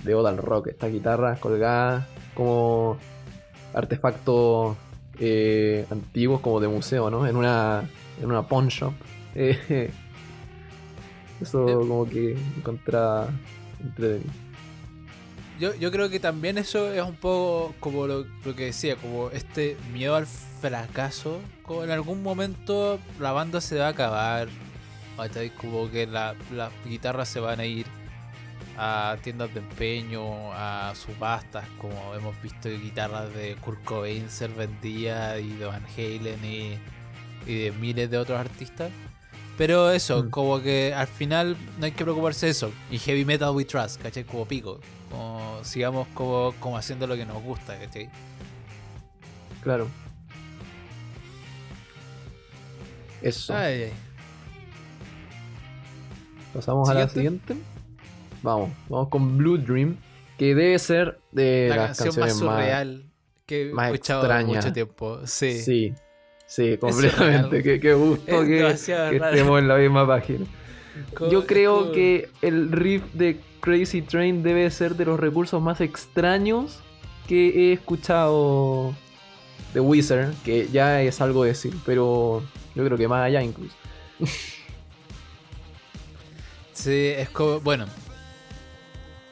De 0.05 0.15
oda 0.15 0.31
al 0.31 0.39
rock. 0.39 0.69
Estas 0.69 0.91
guitarras 0.91 1.39
colgadas 1.39 2.07
como 2.35 2.97
artefactos 3.75 4.77
eh, 5.19 5.85
antiguos 5.91 6.41
como 6.41 6.61
de 6.61 6.69
museo, 6.69 7.11
¿no? 7.11 7.27
En 7.27 7.37
una, 7.37 7.89
en 8.21 8.27
una 8.27 8.47
pawn 8.47 8.69
shop. 8.69 8.93
Eh, 9.33 9.89
eso 11.41 11.65
como 11.65 12.05
que 12.05 12.37
encontraba 12.57 13.29
entretenido. 13.81 14.50
Yo, 15.61 15.75
yo 15.75 15.93
creo 15.93 16.09
que 16.09 16.19
también 16.19 16.57
eso 16.59 16.91
es 16.93 17.03
un 17.03 17.17
poco 17.17 17.75
como 17.81 18.07
lo, 18.07 18.25
lo 18.45 18.57
que 18.57 18.65
decía, 18.67 18.97
como 18.97 19.29
este 19.31 19.77
miedo 19.93 20.15
al 20.17 20.27
fracaso. 20.27 21.39
Como 21.63 21.85
en 21.85 21.91
algún 21.91 22.23
momento 22.23 22.99
la 23.21 23.33
banda 23.33 23.61
se 23.61 23.77
va 23.79 23.87
a 23.87 23.91
acabar. 23.91 24.49
Como 25.61 25.91
que 25.91 26.07
la- 26.07 26.35
las 26.51 26.73
guitarras 26.87 27.29
se 27.29 27.41
van 27.41 27.61
a 27.61 27.67
ir 27.67 27.85
a 28.79 29.19
tiendas 29.23 29.53
de 29.53 29.61
empeño, 29.61 30.51
a 30.55 30.95
subastas, 30.95 31.67
como 31.79 32.15
hemos 32.15 32.41
visto 32.43 32.71
guitarras 32.71 33.33
de 33.35 33.55
Kurt 33.57 33.85
Cobain 33.85 34.31
ser 34.31 34.49
vendidas 34.51 35.39
y 35.43 35.51
de 35.51 35.67
Van 35.67 35.85
Halen 35.95 36.43
y, 36.43 36.79
y 37.47 37.55
de 37.65 37.73
miles 37.73 38.11
de 38.11 38.17
otros 38.17 38.41
artistas. 38.41 38.91
Pero 39.59 39.91
eso, 39.91 40.23
Mm. 40.25 40.31
como 40.31 40.63
que 40.63 40.95
al 40.95 41.07
final 41.07 41.55
no 41.79 41.85
hay 41.85 41.93
que 41.93 42.03
preocuparse 42.05 42.47
de 42.47 42.53
eso. 42.53 42.73
Y 42.91 42.97
heavy 42.99 43.27
metal 43.27 43.51
we 43.55 43.67
trust, 43.67 44.01
¿cachai? 44.01 44.25
Como 44.25 44.47
pico. 44.47 44.81
Como 45.11 45.59
sigamos 45.65 46.07
como, 46.15 46.55
como 46.61 46.77
haciendo 46.77 47.07
lo 47.07 47.17
que 47.17 47.27
nos 47.27 47.43
gusta, 47.43 47.79
¿cachai? 47.79 48.09
Claro. 49.63 49.89
Eso. 53.23 53.55
Ay, 53.55 53.83
ay. 53.85 53.93
Pasamos 56.55 56.89
a 56.89 56.95
la 56.95 57.09
¿Siguiente? 57.09 57.55
siguiente. 57.55 57.71
Vamos, 58.43 58.71
vamos 58.89 59.09
con 59.09 59.37
Blue 59.37 59.59
Dream, 59.59 59.97
que 60.39 60.55
debe 60.55 60.79
ser 60.79 61.21
de 61.31 61.67
La 61.69 61.77
las 61.77 61.87
canción 61.99 62.09
más 62.09 62.17
canciones 62.17 62.43
más... 62.43 62.57
surreal 62.57 63.05
que 63.47 63.69
he 63.69 63.73
más 63.75 63.87
escuchado 63.93 64.21
extraña. 64.23 64.47
mucho 64.47 64.73
tiempo. 64.73 65.21
Sí. 65.27 65.61
Sí, 65.61 65.95
sí, 66.47 66.79
completamente. 66.79 67.63
Qué, 67.63 67.79
qué 67.81 67.93
gusto 67.95 68.43
Es 68.43 68.85
que, 68.85 68.97
que 69.11 69.17
estemos 69.17 69.59
en 69.59 69.69
la 69.69 69.77
misma 69.77 70.07
página. 70.07 70.47
Yo 71.31 71.47
creo 71.47 71.93
que 71.93 72.31
el 72.43 72.73
riff 72.73 73.05
de 73.13 73.39
Crazy 73.61 74.03
Train 74.03 74.43
debe 74.43 74.71
ser 74.71 74.97
de 74.97 75.05
los 75.05 75.21
recursos 75.21 75.61
más 75.61 75.81
extraños 75.81 76.81
que 77.29 77.71
he 77.71 77.73
escuchado 77.73 78.95
de 79.73 79.81
Wizard, 79.81 80.35
que 80.45 80.69
ya 80.73 81.03
es 81.03 81.21
algo 81.21 81.45
decir, 81.45 81.75
pero 81.87 82.43
yo 82.75 82.85
creo 82.85 82.99
que 82.99 83.09
más 83.09 83.25
allá 83.25 83.43
incluso. 83.43 83.75
Sí, 86.73 87.09
es 87.15 87.29
como, 87.29 87.61
bueno, 87.61 87.85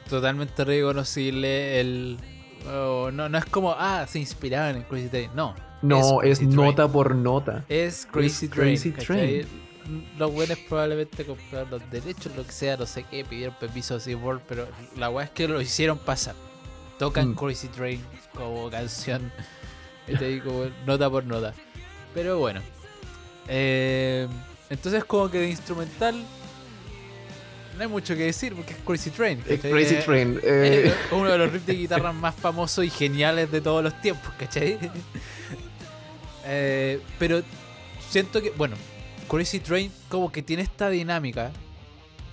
totalmente 0.07 0.63
reconocible 0.63 1.79
el... 1.79 2.17
oh, 2.71 3.09
no, 3.11 3.27
no 3.27 3.39
es 3.39 3.45
como, 3.45 3.71
ah, 3.75 4.05
se 4.07 4.19
inspiraban 4.19 4.75
en 4.75 4.83
Crazy 4.83 5.07
Train, 5.07 5.31
no. 5.33 5.55
No, 5.81 6.21
es, 6.21 6.43
nota 6.43 6.87
por 6.87 7.15
nota. 7.15 7.65
Es 7.67 8.05
Crazy 8.05 8.45
Es 8.45 8.51
Train. 8.51 9.47
Los 10.17 10.31
buenos 10.31 10.57
probablemente 10.67 11.25
compraron 11.25 11.69
los 11.71 11.91
derechos, 11.91 12.35
lo 12.35 12.45
que 12.45 12.51
sea, 12.51 12.77
no 12.77 12.85
sé 12.85 13.03
qué, 13.09 13.25
pidieron 13.25 13.55
permiso 13.59 13.95
a 13.95 13.99
SeaWorld, 13.99 14.41
pero 14.47 14.67
la 14.97 15.09
weá 15.09 15.25
es 15.25 15.31
que 15.31 15.47
lo 15.47 15.59
hicieron 15.61 15.97
pasar. 15.97 16.35
Tocan 16.99 17.29
Mm. 17.29 17.35
Crazy 17.35 17.67
Train 17.69 18.03
como 18.35 18.69
canción, 18.69 19.31
te 20.05 20.25
digo, 20.27 20.69
nota 20.85 21.09
por 21.09 21.23
nota. 21.25 21.53
Pero 22.13 22.37
bueno. 22.37 22.61
Eh, 23.47 24.27
entonces 24.69 25.03
como 25.05 25.31
que 25.31 25.39
de 25.39 25.49
instrumental 25.49 26.23
no 27.75 27.81
hay 27.83 27.87
mucho 27.87 28.13
que 28.15 28.23
decir 28.25 28.53
porque 28.53 28.73
es 28.73 28.79
Crazy 28.85 29.09
Train. 29.09 29.41
Es. 29.47 29.59
Crazy 29.61 29.95
Eh, 29.95 30.01
Train. 30.05 30.37
es 30.37 30.43
eh, 30.43 30.93
uno 31.11 31.29
de 31.31 31.37
los 31.37 31.51
riffs 31.51 31.65
de 31.65 31.73
guitarra 31.75 32.11
más 32.11 32.35
famosos 32.35 32.83
y 32.85 32.89
geniales 32.89 33.49
de 33.51 33.61
todos 33.61 33.83
los 33.83 33.99
tiempos, 34.01 34.31
¿cachai? 34.37 34.77
Eh, 36.51 36.99
pero 37.19 37.41
siento 38.09 38.41
que, 38.41 38.49
bueno, 38.51 38.75
Crazy 39.29 39.59
Train 39.59 39.91
como 40.09 40.31
que 40.31 40.41
tiene 40.41 40.63
esta 40.63 40.89
dinámica, 40.89 41.51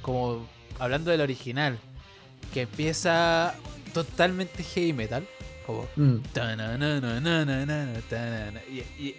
como 0.02 0.46
hablando 0.78 1.10
del 1.10 1.20
original, 1.20 1.78
que 2.54 2.62
empieza 2.62 3.54
totalmente 3.92 4.62
heavy 4.62 4.92
metal, 4.92 5.26
como 5.66 5.86
mm, 5.96 6.16
y, 8.70 8.78
y- 9.02 9.16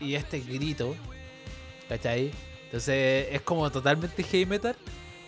y 0.00 0.14
este 0.14 0.40
grito, 0.40 0.94
¿cachai? 1.88 2.30
Entonces 2.66 3.28
es 3.32 3.40
como 3.42 3.70
totalmente 3.70 4.22
heavy 4.22 4.46
metal, 4.46 4.76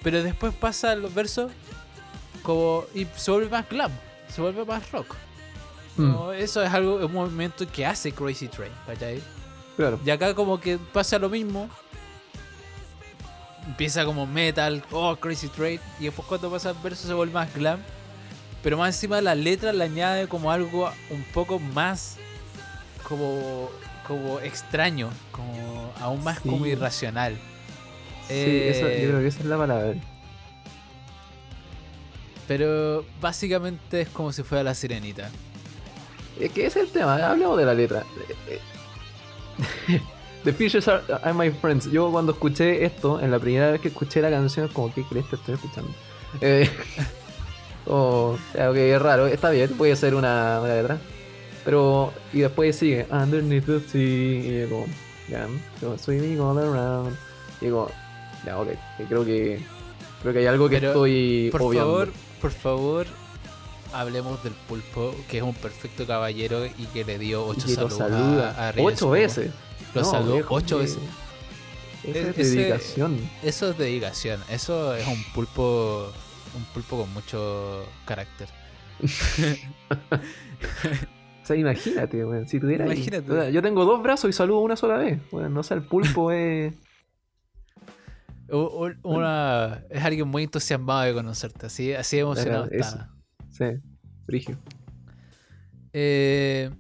pero 0.02 0.22
después 0.22 0.54
pasa 0.54 0.94
los 0.94 1.12
versos 1.14 1.50
como 2.42 2.84
y 2.94 3.06
se 3.16 3.30
vuelve 3.30 3.48
más 3.48 3.68
glam, 3.68 3.92
se 4.28 4.40
vuelve 4.40 4.64
más 4.64 4.90
rock. 4.92 5.14
mm, 5.96 6.12
Como 6.14 6.32
eso 6.32 6.62
es 6.62 6.72
algo, 6.72 6.96
un 7.04 7.12
movimiento 7.12 7.66
que 7.70 7.84
hace 7.86 8.12
Crazy 8.12 8.48
Train, 8.48 8.72
¿cachai? 8.86 9.20
Claro. 9.80 10.00
Y 10.04 10.10
acá 10.10 10.34
como 10.34 10.60
que 10.60 10.78
pasa 10.78 11.18
lo 11.18 11.28
mismo. 11.30 11.68
Empieza 13.66 14.04
como 14.04 14.26
metal, 14.26 14.82
oh 14.90 15.14
Crazy 15.16 15.48
Train, 15.48 15.78
y 16.00 16.04
después 16.04 16.26
cuando 16.26 16.50
pasa 16.50 16.70
el 16.70 16.76
verso 16.82 17.06
se 17.06 17.14
vuelve 17.14 17.34
más 17.34 17.52
glam. 17.54 17.80
Pero 18.62 18.76
más 18.78 18.94
encima 18.94 19.20
la 19.20 19.34
letra 19.34 19.72
le 19.72 19.84
añade 19.84 20.28
como 20.28 20.50
algo 20.50 20.90
un 21.10 21.22
poco 21.32 21.58
más 21.58 22.16
como, 23.08 23.70
como 24.06 24.38
extraño, 24.40 25.10
como 25.32 25.92
aún 26.00 26.22
más 26.24 26.40
como 26.40 26.66
irracional. 26.66 27.34
Sí, 28.28 28.34
Eh, 28.34 28.70
esa- 28.70 28.88
yo 29.02 29.08
creo 29.08 29.20
que 29.20 29.26
esa 29.28 29.40
es 29.40 29.46
la 29.46 29.56
palabra. 29.56 29.94
Pero 32.48 33.04
básicamente 33.20 34.00
es 34.02 34.08
como 34.08 34.32
si 34.32 34.42
fuera 34.42 34.64
la 34.64 34.74
sirenita. 34.74 35.30
Es 36.38 36.50
que 36.52 36.66
ese 36.66 36.80
es 36.80 36.86
el 36.86 36.92
tema, 36.92 37.14
hablemos 37.16 37.56
de 37.58 37.64
la 37.64 37.74
letra. 37.74 38.04
The 40.44 40.52
Fishes 40.54 40.88
are, 40.88 41.02
are 41.22 41.34
my 41.34 41.50
friends. 41.50 41.90
Yo 41.90 42.10
cuando 42.10 42.32
escuché 42.32 42.84
esto, 42.84 43.20
en 43.20 43.30
la 43.30 43.38
primera 43.38 43.70
vez 43.72 43.80
que 43.80 43.88
escuché 43.88 44.22
la 44.22 44.30
canción, 44.30 44.66
es 44.66 44.72
como, 44.72 44.92
¿qué 44.94 45.02
crees 45.04 45.26
que 45.26 45.36
estoy 45.36 45.54
escuchando? 45.54 45.90
Eh, 46.40 46.68
oh, 47.86 48.36
ok, 48.54 48.76
es 48.76 49.02
raro, 49.02 49.26
está 49.26 49.50
bien, 49.50 49.68
puede 49.76 49.94
ser 49.96 50.14
una, 50.14 50.60
una 50.62 50.74
letra. 50.74 50.98
Pero, 51.64 52.12
y 52.32 52.40
después 52.40 52.74
sigue, 52.74 53.06
Underneath 53.10 53.66
the 53.66 53.80
sea, 53.80 54.00
y 54.00 54.60
yo 54.62 54.68
como, 54.70 54.86
ya, 55.28 55.46
so 55.78 55.98
swimming 55.98 56.40
all 56.40 56.58
around. 56.58 57.14
Y 57.60 57.66
digo, 57.66 57.90
ya, 58.46 58.58
ok, 58.58 58.68
y 58.98 59.02
creo 59.04 59.24
que, 59.26 59.60
creo 60.22 60.32
que 60.32 60.38
hay 60.38 60.46
algo 60.46 60.70
que 60.70 60.76
Pero, 60.76 60.88
estoy 60.92 61.48
Por 61.52 61.62
obviando. 61.62 61.90
favor, 61.90 62.12
por 62.40 62.50
favor, 62.50 63.06
hablemos 63.92 64.42
del 64.44 64.52
pulpo, 64.52 65.14
que 65.28 65.38
es 65.38 65.42
un 65.42 65.54
perfecto 65.54 66.06
caballero 66.06 66.66
y 66.66 66.86
que 66.92 67.04
le 67.04 67.18
dio 67.18 67.44
ocho 67.46 67.68
saludos 67.68 67.96
saluda 67.98 68.50
a, 68.58 68.68
a 68.70 68.74
ocho 68.78 69.10
veces. 69.10 69.50
Lo 69.94 70.02
No, 70.02 70.10
saludó 70.10 70.46
ocho 70.48 70.76
que- 70.78 70.82
veces. 70.84 70.98
Esa 72.04 72.18
E- 72.18 72.34
es 72.36 72.54
dedicación. 72.54 73.18
Eso 73.42 73.70
es 73.70 73.78
dedicación. 73.78 74.40
Eso 74.48 74.94
es 74.94 75.06
un 75.06 75.22
pulpo, 75.34 76.10
un 76.56 76.64
pulpo 76.72 76.98
con 77.00 77.12
mucho 77.12 77.84
carácter. 78.06 78.48
O 81.42 81.46
sea, 81.52 81.56
imagínate, 81.56 82.24
weón, 82.24 82.46
si 82.46 82.60
tuviera. 82.60 82.84
ahí- 82.84 82.92
Imagínate. 82.92 83.28
sea, 83.32 83.50
yo 83.50 83.60
tengo 83.62 83.84
dos 83.84 84.02
brazos 84.02 84.30
y 84.30 84.32
saludo 84.32 84.60
una 84.60 84.76
sola 84.76 84.98
vez. 84.98 85.18
Bueno, 85.32 85.48
no 85.48 85.62
sé, 85.62 85.74
el 85.74 85.82
pulpo 85.82 86.30
es. 86.30 86.72
Una, 89.02 89.84
es 89.90 90.02
alguien 90.04 90.26
muy 90.28 90.42
entusiasmado 90.44 91.02
de 91.02 91.14
conocerte. 91.14 91.66
Así, 91.66 91.92
así 91.92 92.18
emocionado 92.18 92.68
Claro, 92.68 92.84
está. 92.84 93.09
Sí, 93.60 93.66
frigio. 94.26 94.56
Eh, 95.92 96.70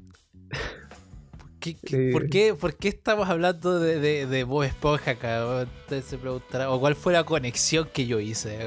¿qué- 1.60 1.76
qué- 1.76 2.08
Eh. 2.08 2.12
¿por, 2.12 2.28
qué, 2.30 2.54
por 2.54 2.74
qué 2.76 2.88
estamos 2.88 3.28
hablando 3.28 3.78
de, 3.78 4.00
de, 4.00 4.26
de 4.26 4.44
Bob 4.44 4.62
Esponja 4.64 5.12
acá? 5.12 5.66
Usted 5.82 6.02
se 6.02 6.16
preguntará. 6.18 6.70
¿O 6.70 6.80
cuál 6.80 6.94
fue 6.96 7.12
la 7.12 7.24
conexión 7.24 7.88
que 7.92 8.06
yo 8.06 8.18
hice? 8.20 8.58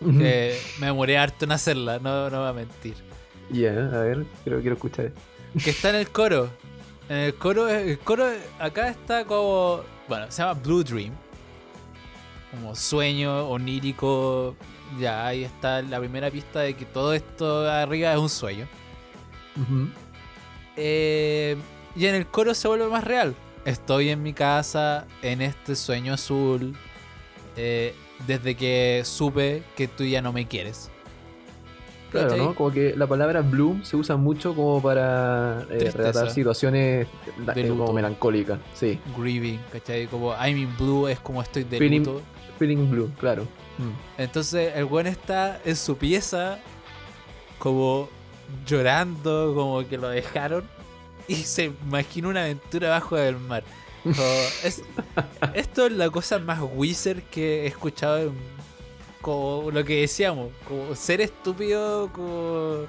me 0.00 0.86
demoré 0.86 1.16
harto 1.18 1.44
en 1.44 1.52
hacerla, 1.52 1.98
no, 1.98 2.30
no 2.30 2.40
voy 2.40 2.48
a 2.48 2.52
mentir. 2.52 2.94
Ya, 3.50 3.70
a 3.72 4.00
ver, 4.00 4.24
quiero, 4.42 4.60
quiero 4.60 4.74
escuchar. 4.76 5.12
Que 5.62 5.70
está 5.70 5.90
en 5.90 5.96
el 5.96 6.08
coro. 6.08 6.48
En 7.08 7.16
el 7.18 7.34
coro, 7.34 7.68
el 7.68 7.98
coro 7.98 8.26
acá 8.58 8.88
está 8.88 9.24
como. 9.26 9.82
Bueno, 10.08 10.26
se 10.30 10.42
llama 10.42 10.58
Blue 10.60 10.82
Dream. 10.82 11.12
Como 12.50 12.74
sueño 12.74 13.46
onírico. 13.48 14.56
Ya, 14.98 15.26
ahí 15.26 15.44
está 15.44 15.82
la 15.82 15.98
primera 15.98 16.30
pista 16.30 16.60
de 16.60 16.74
que 16.74 16.84
todo 16.84 17.12
esto 17.14 17.68
arriba 17.68 18.12
es 18.12 18.18
un 18.18 18.28
sueño. 18.28 18.66
Eh, 20.76 21.56
y 21.96 22.06
en 22.06 22.14
el 22.14 22.26
coro 22.26 22.54
se 22.54 22.68
vuelve 22.68 22.88
más 22.88 23.04
real. 23.04 23.34
Estoy 23.64 24.10
en 24.10 24.22
mi 24.22 24.32
casa, 24.32 25.06
en 25.22 25.40
este 25.42 25.76
sueño 25.76 26.14
azul. 26.14 26.74
eh, 27.56 27.94
desde 28.26 28.54
que 28.56 29.02
supe 29.04 29.62
que 29.76 29.86
tú 29.88 30.04
ya 30.04 30.22
no 30.22 30.32
me 30.32 30.46
quieres. 30.46 30.90
Claro, 32.10 32.28
¿Cachai? 32.28 32.44
¿no? 32.46 32.54
Como 32.54 32.70
que 32.70 32.94
la 32.96 33.06
palabra 33.08 33.40
bloom 33.42 33.82
se 33.82 33.96
usa 33.96 34.16
mucho 34.16 34.54
como 34.54 34.80
para 34.80 35.64
eh, 35.70 35.90
relatar 35.94 36.30
situaciones 36.30 37.08
De 37.54 37.60
eh, 37.60 37.68
como 37.68 37.92
melancólicas. 37.92 38.58
Sí, 38.74 38.98
Grieving, 39.18 39.60
¿cachai? 39.72 40.06
Como 40.06 40.32
I'm 40.32 40.56
in 40.56 40.76
blue 40.76 41.08
es 41.08 41.18
como 41.20 41.42
estoy 41.42 41.64
de 41.64 41.76
Feeling- 41.78 41.98
luto. 42.04 42.22
feeling 42.58 42.88
blue, 42.88 43.10
claro. 43.18 43.46
Mm. 43.78 44.20
Entonces 44.22 44.72
el 44.76 44.84
buen 44.84 45.06
está 45.06 45.60
en 45.64 45.76
su 45.76 45.96
pieza, 45.96 46.58
como 47.58 48.08
llorando, 48.66 49.52
como 49.54 49.86
que 49.88 49.96
lo 49.98 50.08
dejaron, 50.08 50.68
y 51.28 51.36
se 51.36 51.72
imagina 51.86 52.28
una 52.28 52.42
aventura 52.42 52.90
bajo 52.90 53.16
del 53.16 53.38
mar. 53.38 53.64
Es- 54.64 54.82
esto 55.54 55.86
es 55.86 55.92
la 55.92 56.10
cosa 56.10 56.38
más 56.38 56.60
wizard 56.74 57.22
que 57.30 57.64
he 57.64 57.66
escuchado 57.66 58.18
en, 58.18 58.34
como 59.22 59.70
lo 59.70 59.82
que 59.84 60.02
decíamos, 60.02 60.50
como 60.68 60.94
ser 60.94 61.20
estúpido, 61.22 62.10
como... 62.12 62.82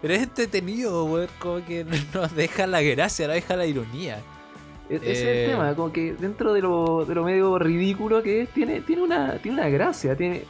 Pero 0.00 0.14
es 0.14 0.22
entretenido, 0.22 1.04
weón, 1.04 1.28
como 1.38 1.64
que 1.64 1.84
nos 2.14 2.34
deja 2.34 2.66
la 2.66 2.80
gracia, 2.80 3.26
nos 3.26 3.34
deja 3.34 3.56
la 3.56 3.66
ironía. 3.66 4.22
E- 4.88 4.96
Ese 4.96 5.12
es 5.12 5.18
Eh, 5.22 5.44
el 5.44 5.50
tema, 5.50 5.74
como 5.74 5.92
que 5.92 6.14
dentro 6.14 6.52
de 6.52 6.62
lo, 6.62 7.04
de 7.04 7.14
lo 7.14 7.24
medio 7.24 7.58
ridículo 7.58 8.22
que 8.22 8.42
es, 8.42 8.48
tiene, 8.50 8.80
tiene, 8.82 9.02
una, 9.02 9.34
tiene 9.38 9.58
una 9.60 9.68
gracia, 9.68 10.16
tiene, 10.16 10.42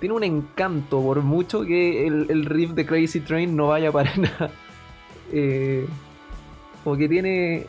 tiene 0.00 0.14
un 0.14 0.24
encanto, 0.24 1.00
por 1.00 1.22
mucho 1.22 1.62
que 1.64 2.06
el, 2.06 2.26
el 2.30 2.44
riff 2.44 2.72
de 2.72 2.84
Crazy 2.86 3.20
Train 3.20 3.54
no 3.56 3.68
vaya 3.68 3.92
para 3.92 4.14
nada. 4.16 4.50
Eh, 5.32 5.86
como 6.84 6.96
que 6.96 7.08
tiene, 7.08 7.66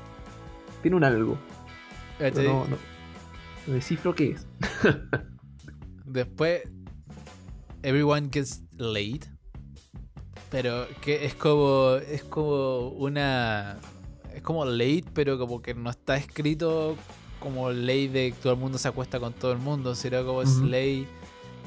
tiene 0.82 0.97
un 0.97 1.03
algo. 1.03 1.38
¿cachai? 2.19 2.45
no, 2.45 2.65
no, 2.65 2.78
no 3.67 3.73
descifro 3.73 4.15
qué 4.15 4.32
es. 4.32 4.47
Después, 6.05 6.61
Everyone 7.84 8.30
Gets 8.32 8.63
Laid. 8.78 9.23
Pero 10.49 10.88
que 11.01 11.25
es 11.25 11.34
como. 11.36 11.95
Es 11.95 12.23
como 12.23 12.89
una. 12.89 13.78
Es 14.38 14.43
como 14.43 14.63
late, 14.65 15.05
pero 15.15 15.39
como 15.39 15.63
que 15.63 15.73
no 15.73 15.89
está 15.89 16.15
escrito 16.15 16.95
como 17.39 17.71
ley 17.71 18.07
de 18.07 18.31
que 18.31 18.38
todo 18.38 18.53
el 18.53 18.59
mundo 18.59 18.77
se 18.77 18.88
acuesta 18.88 19.19
con 19.19 19.33
todo 19.33 19.51
el 19.51 19.57
mundo, 19.57 19.95
sino 19.95 20.23
como 20.25 20.43
es 20.43 20.57
Ujú. 20.57 20.65
ley. 20.67 21.07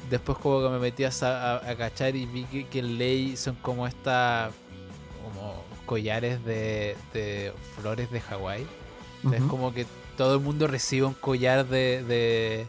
Después 0.09 0.37
como 0.37 0.61
que 0.63 0.69
me 0.69 0.79
metí 0.79 1.03
a, 1.03 1.09
a- 1.21 1.57
a 1.69 1.75
cachar 1.75 2.15
y 2.15 2.25
vi 2.25 2.45
que, 2.45 2.65
que 2.67 2.81
ley 2.81 3.35
son 3.35 3.55
como 3.55 3.85
esta 3.87 4.51
como 5.21 5.63
collares 5.85 6.43
de, 6.45 6.95
de 7.13 7.51
flores 7.75 8.09
de 8.09 8.21
Hawái. 8.21 8.65
Es 9.33 9.43
como 9.43 9.73
que 9.73 9.85
todo 10.17 10.35
el 10.35 10.39
mundo 10.41 10.65
recibe 10.67 11.05
un 11.07 11.13
collar 11.13 11.67
de, 11.67 12.03
de, 12.05 12.67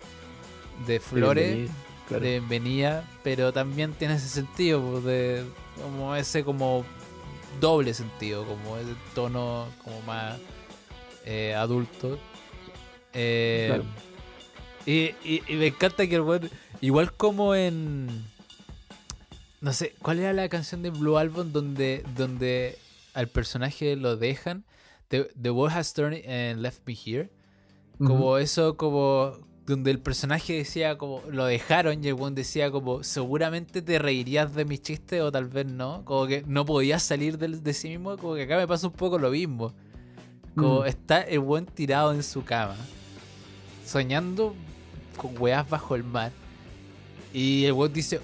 de 0.86 0.98
flores 1.00 1.70
de 2.11 2.18
bienvenida, 2.40 3.09
pero 3.22 3.53
también 3.53 3.92
tiene 3.92 4.14
ese 4.16 4.28
sentido 4.28 4.80
pues, 4.82 5.05
de 5.05 5.44
como 5.80 6.14
ese 6.16 6.42
como 6.44 6.84
doble 7.61 7.94
sentido, 7.94 8.44
como 8.46 8.76
ese 8.76 8.94
tono 9.14 9.66
como 9.84 10.00
más 10.03 10.38
eh, 11.24 11.55
adulto. 11.55 12.18
Eh, 13.12 13.66
Claro. 13.68 13.84
y, 14.86 14.92
y- 15.24 15.42
y 15.48 15.55
me 15.57 15.66
encanta 15.68 16.07
que 16.07 16.14
el 16.16 16.22
weón, 16.22 16.50
igual 16.80 17.12
como 17.12 17.55
en... 17.55 18.09
No 19.61 19.72
sé, 19.72 19.94
¿cuál 20.03 20.18
era 20.18 20.32
la 20.32 20.48
canción 20.48 20.82
de 20.82 20.90
Blue 20.90 21.18
Album 21.18 21.53
donde, 21.53 22.05
donde 22.16 22.76
al 23.14 23.28
personaje 23.28 23.94
lo 23.96 24.16
dejan? 24.16 24.64
The, 25.09 25.30
The 25.40 25.50
World 25.50 25.76
Has 25.76 25.94
Turned 25.94 26.24
and 26.28 26.61
Left 26.62 26.80
Me 26.86 26.94
Here. 26.94 27.30
Como 27.98 28.38
eso, 28.38 28.76
como 28.76 29.36
donde 29.66 29.90
el 29.92 30.00
personaje 30.00 30.54
decía 30.54 30.98
como 30.98 31.22
lo 31.30 31.44
dejaron 31.44 32.02
y 32.04 32.08
el 32.08 32.14
weón 32.14 32.34
decía 32.34 32.70
como 32.72 33.04
seguramente 33.04 33.80
te 33.80 33.98
reirías 33.98 34.54
de 34.54 34.64
mis 34.64 34.82
chistes 34.82 35.20
o 35.20 35.30
tal 35.30 35.46
vez 35.48 35.66
no. 35.66 36.02
Como 36.04 36.26
que 36.26 36.42
no 36.46 36.64
podías 36.66 37.02
salir 37.02 37.38
de, 37.38 37.72
sí 37.74 37.88
mismo. 37.90 38.16
Como 38.16 38.34
que 38.34 38.42
acá 38.42 38.56
me 38.56 38.66
pasa 38.66 38.88
un 38.88 38.92
poco 38.92 39.18
lo 39.18 39.30
mismo. 39.30 39.72
Como 40.56 40.80
Mm. 40.82 40.86
está 40.86 41.20
el 41.22 41.38
buen 41.40 41.66
tirado 41.66 42.12
en 42.12 42.22
su 42.22 42.44
cama. 42.44 42.76
Soñando 43.86 44.54
con 45.16 45.36
weas 45.40 45.68
bajo 45.68 45.94
el 45.94 46.04
mar. 46.04 46.32
Y 47.32 47.64
el 47.64 47.72
weón 47.72 47.92
dice, 47.92 48.20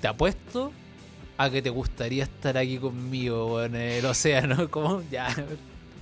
te 0.00 0.08
apuesto 0.08 0.72
a 1.38 1.48
que 1.48 1.62
te 1.62 1.70
gustaría 1.70 2.24
estar 2.24 2.58
aquí 2.58 2.78
conmigo 2.78 3.62
en 3.62 3.74
el 3.76 4.04
océano. 4.04 4.68
Como 4.70 5.02
ya. 5.10 5.28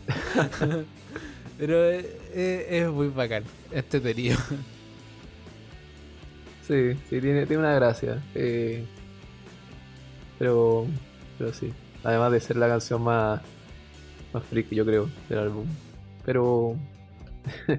Pero 1.59 1.85
es, 1.91 2.05
es- 2.35 2.67
es 2.71 2.89
muy 2.89 3.09
bacán. 3.09 3.45
Este 3.71 4.01
tenido. 4.01 4.39
Sí, 6.69 6.93
sí, 7.09 7.21
tiene, 7.21 7.47
tiene 7.47 7.63
una 7.63 7.75
gracia. 7.75 8.23
eh, 8.35 8.85
pero, 10.39 10.87
pero 11.39 11.53
sí. 11.53 11.73
Además 12.05 12.31
de 12.31 12.41
ser 12.41 12.57
la 12.57 12.69
canción 12.69 13.03
más, 13.03 13.41
más 14.33 14.45
freak, 14.45 14.69
yo 14.71 14.85
creo, 14.87 15.09
del 15.29 15.39
álbum. 15.41 15.67
Pero 16.25 16.77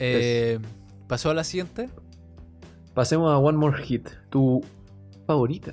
Eh, 0.00 0.58
¿Pasó 1.06 1.30
a 1.30 1.34
la 1.34 1.44
siguiente? 1.44 1.88
pasemos 2.94 3.32
a 3.32 3.38
One 3.38 3.58
More 3.58 3.82
Hit. 3.84 4.08
Tu 4.30 4.64
favorita. 5.26 5.72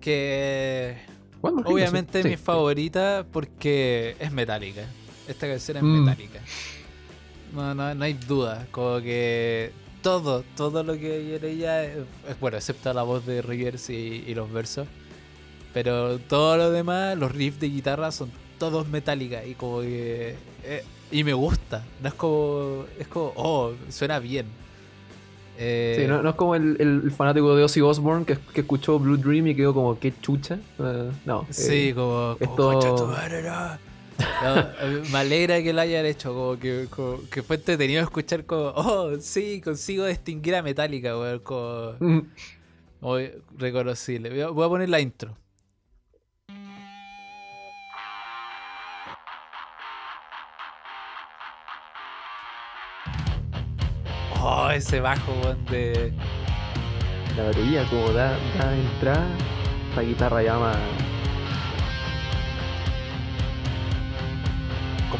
Que 0.00 0.96
One 1.40 1.56
More 1.56 1.64
Hit, 1.68 1.72
obviamente 1.74 2.22
sí, 2.22 2.28
mi 2.28 2.36
sí. 2.36 2.42
favorita 2.42 3.26
porque 3.30 4.16
es 4.18 4.32
metálica. 4.32 4.82
Esta 5.28 5.46
canción 5.46 5.76
es 5.78 5.82
Mm. 5.82 6.04
metálica. 6.04 6.40
No, 7.54 7.74
no, 7.74 7.94
no 7.94 8.04
hay 8.04 8.14
duda. 8.14 8.66
Como 8.70 9.00
que 9.00 9.70
todo, 10.02 10.44
todo 10.56 10.82
lo 10.82 10.94
que 10.98 11.12
hay 11.14 11.34
en 11.34 11.44
ella 11.44 11.84
es, 11.84 11.98
es 12.28 12.40
bueno, 12.40 12.56
excepto 12.56 12.92
la 12.92 13.02
voz 13.02 13.24
de 13.26 13.42
Rivers 13.42 13.90
y, 13.90 14.24
y 14.26 14.34
los 14.34 14.50
versos. 14.52 14.86
Pero 15.72 16.18
todo 16.18 16.56
lo 16.56 16.70
demás, 16.70 17.16
los 17.18 17.32
riffs 17.32 17.60
de 17.60 17.68
guitarra 17.68 18.12
son 18.12 18.30
todos 18.58 18.86
metálicas 18.88 19.46
y 19.46 19.54
como 19.54 19.80
que... 19.80 20.36
eh, 20.64 20.84
y 21.10 21.24
me 21.24 21.32
gusta. 21.32 21.84
No 22.02 22.08
es 22.08 22.14
como... 22.14 22.84
Es 22.98 23.08
como... 23.08 23.32
Oh, 23.36 23.72
suena 23.88 24.18
bien. 24.18 24.46
Eh, 25.58 25.98
Sí, 26.00 26.06
no, 26.08 26.22
no 26.22 26.30
es 26.30 26.34
como 26.36 26.54
el, 26.56 26.76
el 26.80 27.10
fanático 27.12 27.54
de 27.54 27.62
Ozzy 27.64 27.80
Osbourne 27.80 28.24
que, 28.24 28.36
que 28.52 28.62
escuchó 28.62 28.98
Blue 28.98 29.16
Dream 29.16 29.46
y 29.48 29.54
quedó 29.54 29.72
como, 29.74 29.98
qué 29.98 30.12
chucha. 30.20 30.58
Eh, 30.80 31.10
no. 31.24 31.46
Sí, 31.50 31.88
eh, 31.90 31.94
como, 31.94 32.36
como, 32.38 32.38
esto- 32.40 32.56
"Concha 32.72 32.94
tu 32.96 33.06
madre, 33.06 33.42
no". 34.18 34.54
No, 34.54 34.60
eh, 34.60 35.02
me 35.10 35.18
alegra 35.18 35.62
que 35.62 35.72
lo 35.72 35.80
hayan 35.80 36.04
hecho, 36.06 36.34
como 36.34 36.58
que, 36.58 36.86
como 36.90 37.20
que 37.30 37.42
fue 37.42 37.56
entretenido 37.56 38.02
escuchar 38.02 38.44
como, 38.44 38.72
oh, 38.76 39.18
sí, 39.20 39.60
consigo 39.60 40.06
distinguir 40.06 40.54
a 40.56 40.62
Metallica, 40.62 41.18
weón, 41.18 41.38
como 41.40 41.96
reconocible. 43.56 44.44
Voy 44.48 44.64
a, 44.64 44.68
poner 44.68 44.88
la 44.88 45.00
intro. 45.00 45.36
Oh, 54.42 54.68
ese 54.70 55.00
bajo, 55.00 55.32
weón, 55.42 55.64
de... 55.66 56.12
la 57.36 57.44
batería, 57.44 57.88
como 57.88 58.10
da, 58.10 58.38
da 58.58 58.76
entrada, 58.76 59.26
la 59.96 60.02
guitarra 60.02 60.42
llama. 60.42 61.03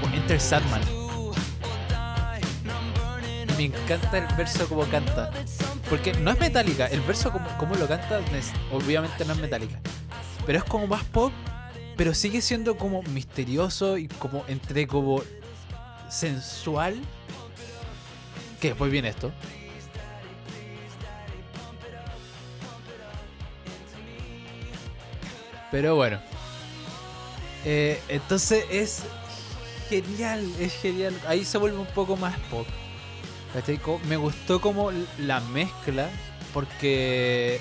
Como 0.00 0.12
Enter 0.14 0.40
Sandman. 0.40 0.82
Me 3.56 3.64
encanta 3.66 4.18
el 4.18 4.26
verso 4.36 4.68
como 4.68 4.82
canta. 4.86 5.30
Porque 5.88 6.12
no 6.14 6.32
es 6.32 6.40
metálica, 6.40 6.86
el 6.86 7.00
verso 7.02 7.30
como, 7.30 7.46
como 7.58 7.74
lo 7.76 7.86
canta 7.86 8.18
es- 8.36 8.52
obviamente 8.72 9.24
no 9.24 9.34
es 9.34 9.38
metálica. 9.38 9.78
Pero 10.44 10.58
es 10.58 10.64
como 10.64 10.88
más 10.88 11.04
pop, 11.04 11.32
pero 11.96 12.12
sigue 12.14 12.40
siendo 12.42 12.76
como 12.76 13.02
misterioso 13.04 13.96
y 13.96 14.08
como 14.08 14.44
entre 14.48 14.88
como 14.88 15.22
sensual. 16.08 17.00
Que 18.60 18.68
después 18.68 18.90
viene 18.90 19.10
esto. 19.10 19.30
Pero 25.70 25.96
bueno. 25.96 26.18
Eh, 27.64 28.00
entonces 28.08 28.64
es 28.70 29.02
genial, 29.88 30.44
es 30.60 30.72
genial. 30.74 31.14
Ahí 31.26 31.44
se 31.44 31.58
vuelve 31.58 31.78
un 31.78 31.86
poco 31.86 32.16
más 32.16 32.38
pop. 32.50 32.66
Me 34.08 34.16
gustó 34.16 34.60
como 34.60 34.90
la 35.18 35.38
mezcla 35.40 36.08
porque 36.52 37.60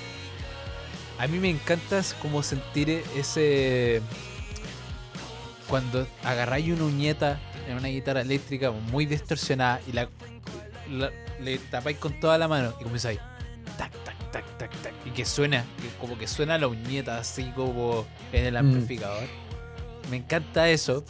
a 1.19 1.27
mí 1.27 1.37
me 1.39 1.49
encanta 1.49 2.01
como 2.21 2.41
sentir 2.43 3.03
ese... 3.15 4.01
Cuando 5.69 6.07
agarráis 6.23 6.69
una 6.73 6.83
uñeta 6.85 7.39
en 7.67 7.77
una 7.77 7.87
guitarra 7.87 8.21
eléctrica 8.21 8.71
muy 8.71 9.05
distorsionada 9.05 9.79
y 9.87 9.93
la, 9.93 10.09
la- 10.91 11.11
le 11.39 11.57
tapáis 11.57 11.97
con 11.97 12.19
toda 12.19 12.37
la 12.37 12.47
mano 12.47 12.73
y 12.79 12.83
comenzáis 12.83 13.19
tac, 13.77 13.91
tac, 14.03 14.31
tac, 14.31 14.57
tac, 14.57 14.71
tac 14.81 14.93
y 15.05 15.09
que 15.11 15.25
suena, 15.25 15.63
que 15.81 15.87
como 15.99 16.17
que 16.17 16.27
suena 16.27 16.57
la 16.57 16.67
uñeta 16.67 17.17
así 17.17 17.51
como 17.55 18.05
en 18.31 18.45
el 18.45 18.53
Mm. 18.53 18.57
amplificador. 18.57 19.23
Me 20.11 20.17
encanta 20.17 20.69
eso. 20.69 21.03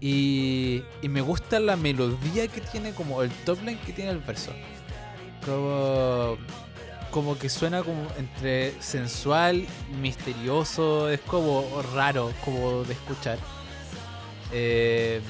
Y, 0.00 0.82
y 1.02 1.08
me 1.08 1.20
gusta 1.20 1.58
la 1.60 1.76
melodía 1.76 2.46
que 2.48 2.60
tiene, 2.60 2.92
como 2.92 3.22
el 3.22 3.30
top 3.44 3.58
line 3.62 3.78
que 3.84 3.92
tiene 3.92 4.10
el 4.10 4.18
verso. 4.18 4.52
Como, 5.44 6.36
como 7.10 7.38
que 7.38 7.48
suena 7.48 7.82
como 7.82 8.06
entre 8.16 8.80
sensual 8.80 9.66
misterioso. 10.00 11.10
Es 11.10 11.20
como 11.20 11.82
raro, 11.94 12.32
como 12.44 12.84
de 12.84 12.92
escuchar. 12.92 13.38
Eh, 14.52 15.20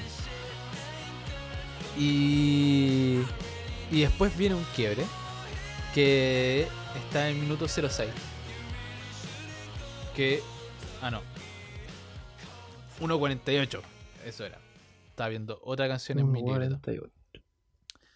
y, 1.96 3.20
y 3.90 4.00
después 4.00 4.36
viene 4.36 4.54
un 4.54 4.64
quiebre 4.76 5.04
que 5.94 6.68
está 7.04 7.28
en 7.28 7.36
el 7.36 7.42
minuto 7.42 7.66
06. 7.68 8.08
Que. 10.14 10.42
Ah, 11.00 11.10
no. 11.10 11.22
1.48. 13.00 13.97
Eso 14.28 14.44
era. 14.44 14.58
Estaba 15.08 15.28
viendo 15.30 15.58
otra 15.64 15.88
canción 15.88 16.18
en 16.18 16.30
mi 16.30 16.40
libreta. 16.42 16.78
48. 16.82 17.12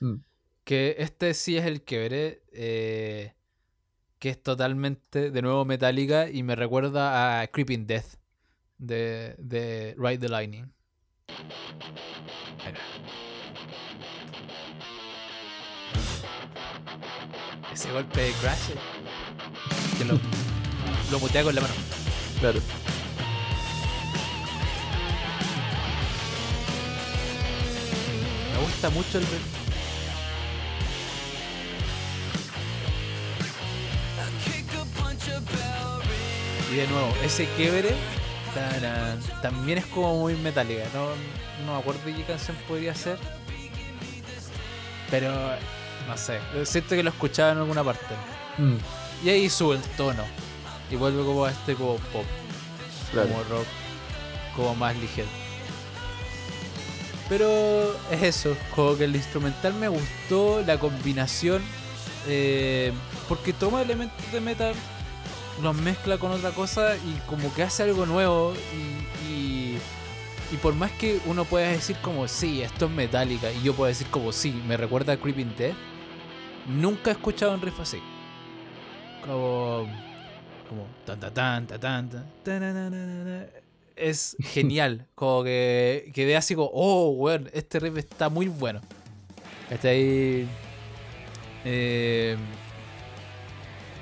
Mm, 0.01 0.15
Que 0.65 0.97
este 0.99 1.35
sí 1.35 1.57
es 1.57 1.65
el 1.65 1.83
quiebre. 1.83 2.43
eh, 2.53 3.35
que 4.19 4.29
es 4.29 4.41
totalmente, 4.41 5.31
de 5.33 5.43
nuevo, 5.43 5.65
metálica. 5.65 6.31
Y 6.31 6.43
me 6.45 6.55
recuerda 6.55 7.41
a 7.41 7.47
Creeping 7.49 7.87
Death. 7.87 8.15
De, 8.79 9.35
de 9.39 9.95
Ride 9.99 10.19
the 10.19 10.29
Lightning. 10.29 10.73
Mira. 12.65 12.79
Ese 17.73 17.91
golpe 17.93 18.21
de 18.21 18.33
Crash. 18.33 18.71
Que 19.99 20.05
lo, 20.05 20.19
lo 21.11 21.19
mutea 21.21 21.43
con 21.43 21.55
la 21.55 21.61
mano. 21.63 21.75
Claro. 22.41 22.61
Me 28.53 28.59
gusta 28.59 28.91
mucho 28.91 29.19
el 29.19 29.25
riff. 29.27 29.43
Y 36.71 36.77
de 36.77 36.87
nuevo, 36.89 37.13
ese 37.23 37.47
quiebre 37.57 37.95
tarán, 38.55 39.21
también 39.43 39.79
es 39.79 39.87
como 39.87 40.19
muy 40.19 40.35
metálica. 40.37 40.85
No, 40.95 41.09
no 41.67 41.75
me 41.75 41.79
acuerdo 41.79 42.01
de 42.05 42.15
qué 42.15 42.25
canción 42.25 42.57
podría 42.67 42.95
ser. 42.95 43.19
Pero 45.11 45.31
no 46.09 46.17
sé. 46.17 46.39
Siento 46.65 46.91
que 46.95 47.03
lo 47.03 47.11
escuchaba 47.11 47.53
en 47.53 47.59
alguna 47.59 47.85
parte. 47.85 48.15
Mm, 48.59 48.77
Y 49.25 49.29
ahí 49.29 49.51
sube 49.51 49.77
el 49.77 49.83
tono. 49.97 50.25
Y 50.91 50.97
vuelve 50.97 51.23
como 51.25 51.45
a 51.45 51.51
este 51.51 51.75
como 51.75 51.97
pop. 51.97 52.25
claro. 53.13 53.29
Como 53.29 53.45
rock. 53.45 53.67
Como 54.57 54.75
más 54.75 54.97
ligero. 54.97 55.29
Pero 57.29 57.93
es 58.11 58.23
eso. 58.23 58.57
Como 58.75 58.97
que 58.97 59.05
el 59.05 59.17
instrumental 59.17 59.75
me 59.75 59.89
gustó. 59.89 60.63
La 60.67 60.79
combinación. 60.79 61.63
eh, 62.29 62.93
porque 63.29 63.53
toma 63.53 63.83
elementos 63.83 64.31
de 64.33 64.41
metal. 64.41 64.75
los 65.63 65.75
mezcla 65.77 66.19
con 66.19 66.33
otra 66.33 66.51
cosa 66.51 66.97
y 66.97 67.15
como 67.27 67.53
que 67.55 67.63
hace 67.63 67.83
algo 67.85 68.07
nuevo 68.07 68.55
y, 69.29 69.77
y, 70.53 70.57
por 70.63 70.75
más 70.75 70.91
que 70.93 71.21
uno 71.27 71.45
pueda 71.45 71.69
decir 71.69 71.97
como 72.03 72.29
sí, 72.29 72.63
esto 72.63 72.87
es 72.87 72.91
metálica 72.93 73.51
y 73.53 73.63
yo 73.63 73.75
puedo 73.75 73.89
decir 73.89 74.07
como 74.09 74.33
sí, 74.33 74.53
me 74.67 74.77
recuerda 74.77 75.15
a 75.15 75.17
Creeping 75.17 75.55
Death, 75.57 75.77
nunca 76.67 77.11
he 77.11 77.15
escuchado 77.15 77.55
un 77.55 77.61
riff 77.63 77.81
así. 77.81 77.99
Como 79.25 79.87
como 80.69 80.87
tan 81.05 81.21
tan 81.21 81.33
tan 81.35 81.67
tan 81.67 81.81
tan 81.81 82.11
tan, 82.11 82.27
tananana. 82.45 83.62
Es 83.97 84.37
genial, 84.41 85.07
como 85.15 85.45
que 85.45 86.11
quedé 86.15 86.37
así 86.37 86.55
como, 86.55 86.71
oh, 86.73 87.11
weón, 87.11 87.51
este 87.53 87.81
riff 87.81 87.97
está 87.99 88.29
muy 88.29 88.49
bueno. 88.49 88.81
Está 89.71 89.89
ahí 89.89 90.47
eh, 91.65 92.37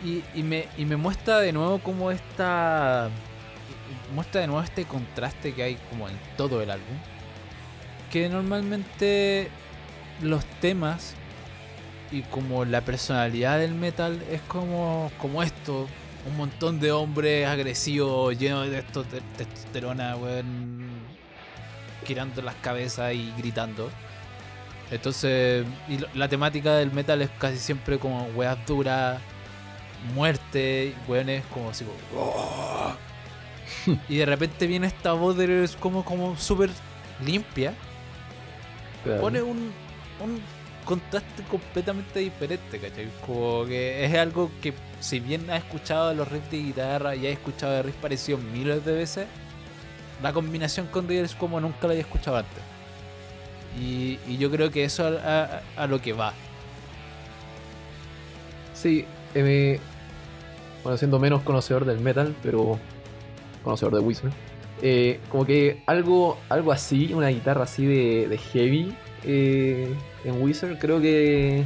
y, 0.05 0.23
y 0.35 0.43
me, 0.43 0.67
y 0.77 0.85
me 0.85 0.97
muestra 0.97 1.41
de 1.41 1.53
nuevo 1.53 1.79
como 1.79 2.11
esta. 2.11 3.11
Muestra 4.15 4.41
de 4.41 4.47
nuevo 4.47 4.63
este 4.63 4.85
contraste 4.85 5.53
que 5.53 5.63
hay 5.63 5.79
como 5.91 6.09
en 6.09 6.19
todo 6.37 6.63
el 6.63 6.71
álbum. 6.71 6.97
Que 8.11 8.29
normalmente 8.29 9.49
los 10.21 10.45
temas 10.61 11.15
y 12.11 12.23
como 12.23 12.65
la 12.65 12.81
personalidad 12.81 13.59
del 13.59 13.75
metal 13.75 14.23
es 14.31 14.41
como, 14.43 15.13
como 15.19 15.43
esto. 15.43 15.87
Un 16.27 16.37
montón 16.37 16.81
de 16.81 16.93
hombres 16.93 17.47
agresivos, 17.47 18.39
llenos 18.39 18.69
de 18.69 18.83
testo- 18.85 19.05
de 19.05 19.21
testosterona, 19.37 20.17
weón. 20.17 20.91
Girando 22.07 22.43
las 22.43 22.55
cabezas 22.57 23.15
y 23.15 23.33
gritando. 23.39 23.91
Entonces, 24.91 25.65
y 25.89 25.99
la 26.19 26.29
temática 26.29 26.75
del 26.77 26.93
metal 26.93 27.23
es 27.23 27.31
casi 27.39 27.57
siempre 27.59 27.99
como 27.99 28.25
weas 28.35 28.59
duras, 28.67 29.21
muerte, 30.15 30.95
weones 31.07 31.45
como 31.53 31.71
así 31.71 31.85
como. 31.85 32.23
"Oh". 32.23 32.93
y 34.09 34.17
de 34.17 34.27
repente 34.27 34.67
viene 34.67 34.89
esta 34.89 35.13
voz 35.13 35.37
de 35.37 35.65
es 35.65 35.77
como, 35.77 36.05
como 36.05 36.37
súper 36.37 36.71
limpia. 37.25 37.73
Pone 39.21 39.41
un, 39.43 39.73
un 40.21 40.43
contraste 40.85 41.43
completamente 41.45 42.21
diferente, 42.21 42.79
¿cachai? 42.79 43.09
Como 43.27 43.65
que 43.67 44.05
es 44.05 44.15
algo 44.15 44.51
que, 44.61 44.73
si 45.01 45.21
bien 45.21 45.49
has 45.51 45.65
escuchado 45.65 46.13
los 46.15 46.29
riffs 46.29 46.51
de 46.51 46.59
guitarra 46.59 47.17
y 47.17 47.27
has 47.27 47.33
escuchado 47.33 47.73
de 47.73 47.83
riffs 47.83 47.99
parecidos 48.01 48.43
miles 48.43 48.85
de 48.85 48.93
veces, 48.93 49.27
la 50.23 50.33
combinación 50.33 50.87
con 50.87 51.09
River 51.09 51.25
es 51.25 51.35
como 51.35 51.61
nunca 51.61 51.87
la 51.87 51.93
había 51.93 52.03
escuchado 52.03 52.39
antes. 52.39 52.63
Y, 53.81 54.19
yo 54.37 54.51
creo 54.51 54.71
que 54.71 54.85
eso 54.85 55.07
a, 55.07 55.87
lo 55.87 56.01
que 56.01 56.13
va. 56.13 56.33
Sí, 58.75 59.05
eh, 59.35 59.79
bueno, 60.83 60.99
siendo 60.99 61.19
menos 61.19 61.43
conocedor 61.43 61.85
del 61.85 62.01
metal, 62.01 62.35
pero 62.43 62.79
conocedor 63.63 63.95
de 63.95 64.01
Wizard. 64.01 64.33
eh, 64.83 65.21
como 65.31 65.45
que 65.45 65.83
algo, 65.87 66.39
algo 66.49 66.73
así, 66.73 67.13
una 67.15 67.29
guitarra 67.29 67.65
así 67.65 67.87
de, 67.87 68.29
de 68.29 68.39
heavy 68.39 68.95
eh, 69.25 69.95
en 70.25 70.41
Wizard, 70.43 70.79
creo 70.79 71.01
que 71.01 71.65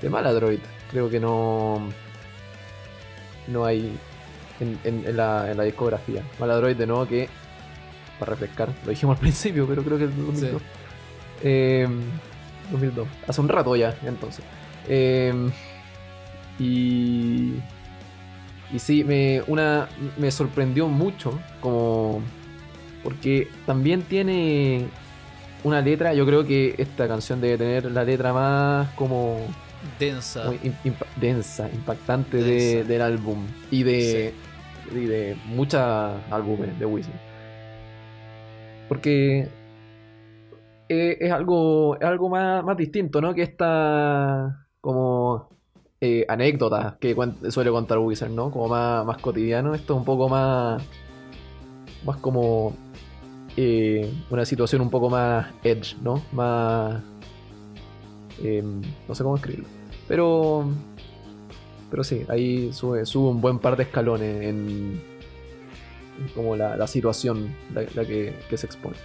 de 0.00 0.10
Maladroid, 0.10 0.60
creo 0.90 1.08
que 1.10 1.20
no 1.20 1.88
no 3.46 3.64
hay 3.64 3.92
en, 4.60 4.78
en- 4.84 5.04
en 5.06 5.16
la, 5.16 5.50
en 5.50 5.56
la 5.58 5.64
discografía. 5.64 6.22
Maladroid 6.40 6.76
de 6.76 6.86
nuevo 6.86 7.06
que, 7.06 7.28
para 8.18 8.30
refrescar, 8.30 8.70
lo 8.84 8.90
dijimos 8.90 9.16
al 9.16 9.20
principio, 9.22 9.66
pero 9.66 9.82
creo 9.82 9.98
que 9.98 10.04
es 10.04 10.16
2002. 10.16 10.62
Eh, 11.42 11.88
2002, 12.72 13.06
hace 13.28 13.40
un 13.40 13.48
rato 13.48 13.76
ya, 13.76 13.94
entonces. 14.04 14.44
Eh, 14.88 15.32
y. 16.58 17.54
Y 18.72 18.78
sí, 18.78 19.04
me, 19.04 19.42
una, 19.46 19.88
me 20.16 20.30
sorprendió 20.30 20.88
mucho. 20.88 21.38
Como. 21.60 22.22
Porque 23.02 23.48
también 23.66 24.02
tiene 24.02 24.86
una 25.64 25.80
letra. 25.80 26.14
Yo 26.14 26.24
creo 26.26 26.44
que 26.46 26.74
esta 26.78 27.08
canción 27.08 27.40
debe 27.40 27.58
tener 27.58 27.90
la 27.90 28.04
letra 28.04 28.32
más 28.32 28.90
como. 28.94 29.38
Densa. 29.98 30.50
densa, 31.20 31.68
impactante 31.72 32.38
de- 32.38 32.84
del 32.84 33.02
álbum. 33.02 33.44
Y 33.70 33.82
de. 33.82 34.32
Y 34.94 35.04
de 35.06 35.36
muchos 35.46 35.80
álbumes 36.30 36.78
de 36.78 36.86
Wizard. 36.86 37.12
Porque. 38.88 39.48
eh, 40.88 41.16
es 41.20 41.32
algo. 41.32 41.96
Es 41.96 42.04
algo 42.06 42.28
más, 42.28 42.62
más 42.64 42.76
distinto, 42.76 43.20
¿no? 43.20 43.34
Que 43.34 43.42
esta. 43.42 44.66
Como 44.80 45.48
eh, 46.00 46.26
anécdotas 46.28 46.96
que 47.00 47.16
suele 47.48 47.70
contar 47.70 47.98
Wizard, 47.98 48.30
¿no? 48.30 48.50
Como 48.50 48.68
más, 48.68 49.04
más 49.06 49.16
cotidiano. 49.18 49.74
Esto 49.74 49.94
es 49.94 49.98
un 49.98 50.04
poco 50.04 50.28
más. 50.28 50.82
Más 52.04 52.16
como. 52.18 52.74
Eh, 53.56 54.10
una 54.30 54.44
situación 54.44 54.80
un 54.82 54.90
poco 54.90 55.10
más 55.10 55.46
edge, 55.62 55.96
¿no? 56.02 56.22
Más. 56.32 57.02
em, 58.42 58.82
no 59.08 59.14
sé 59.14 59.22
cómo 59.22 59.36
escribirlo. 59.36 59.68
Pero. 60.08 60.68
Pero 61.90 62.02
sí, 62.02 62.22
ahí 62.28 62.72
sube, 62.72 63.06
sube 63.06 63.28
un 63.30 63.40
buen 63.40 63.58
par 63.60 63.76
de 63.76 63.84
escalones 63.84 64.42
en. 64.46 65.00
como 66.34 66.56
la, 66.56 66.76
la 66.76 66.86
situación 66.86 67.54
la, 67.72 67.84
que, 68.04 68.34
se 68.56 68.66
expone. 68.66 68.96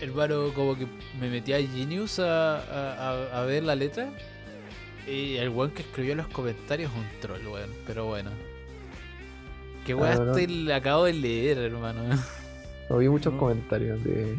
Hermano, 0.00 0.52
como 0.54 0.76
que 0.76 0.86
me 1.20 1.28
metí 1.30 1.52
a 1.52 1.58
Genius 1.58 2.18
a- 2.18 3.40
a 3.40 3.44
ver 3.44 3.62
la 3.62 3.74
letra. 3.76 4.10
Y 5.06 5.36
el 5.36 5.48
weón 5.48 5.70
que 5.72 5.82
escribió 5.82 6.14
los 6.14 6.26
comentarios 6.28 6.90
es 6.92 6.96
un 6.96 7.20
troll, 7.20 7.46
weón. 7.46 7.70
Pero 7.86 8.06
bueno. 8.06 8.30
Weón 9.88 10.28
Ah, 10.28 10.32
este 10.38 10.46
le 10.48 10.74
acabo 10.74 11.04
de 11.04 11.12
leer, 11.14 11.58
hermano. 11.58 12.02
No 12.90 12.98
vi 12.98 13.08
muchos 13.08 13.32
No. 13.32 13.38
comentarios 13.38 14.02
de, 14.04 14.36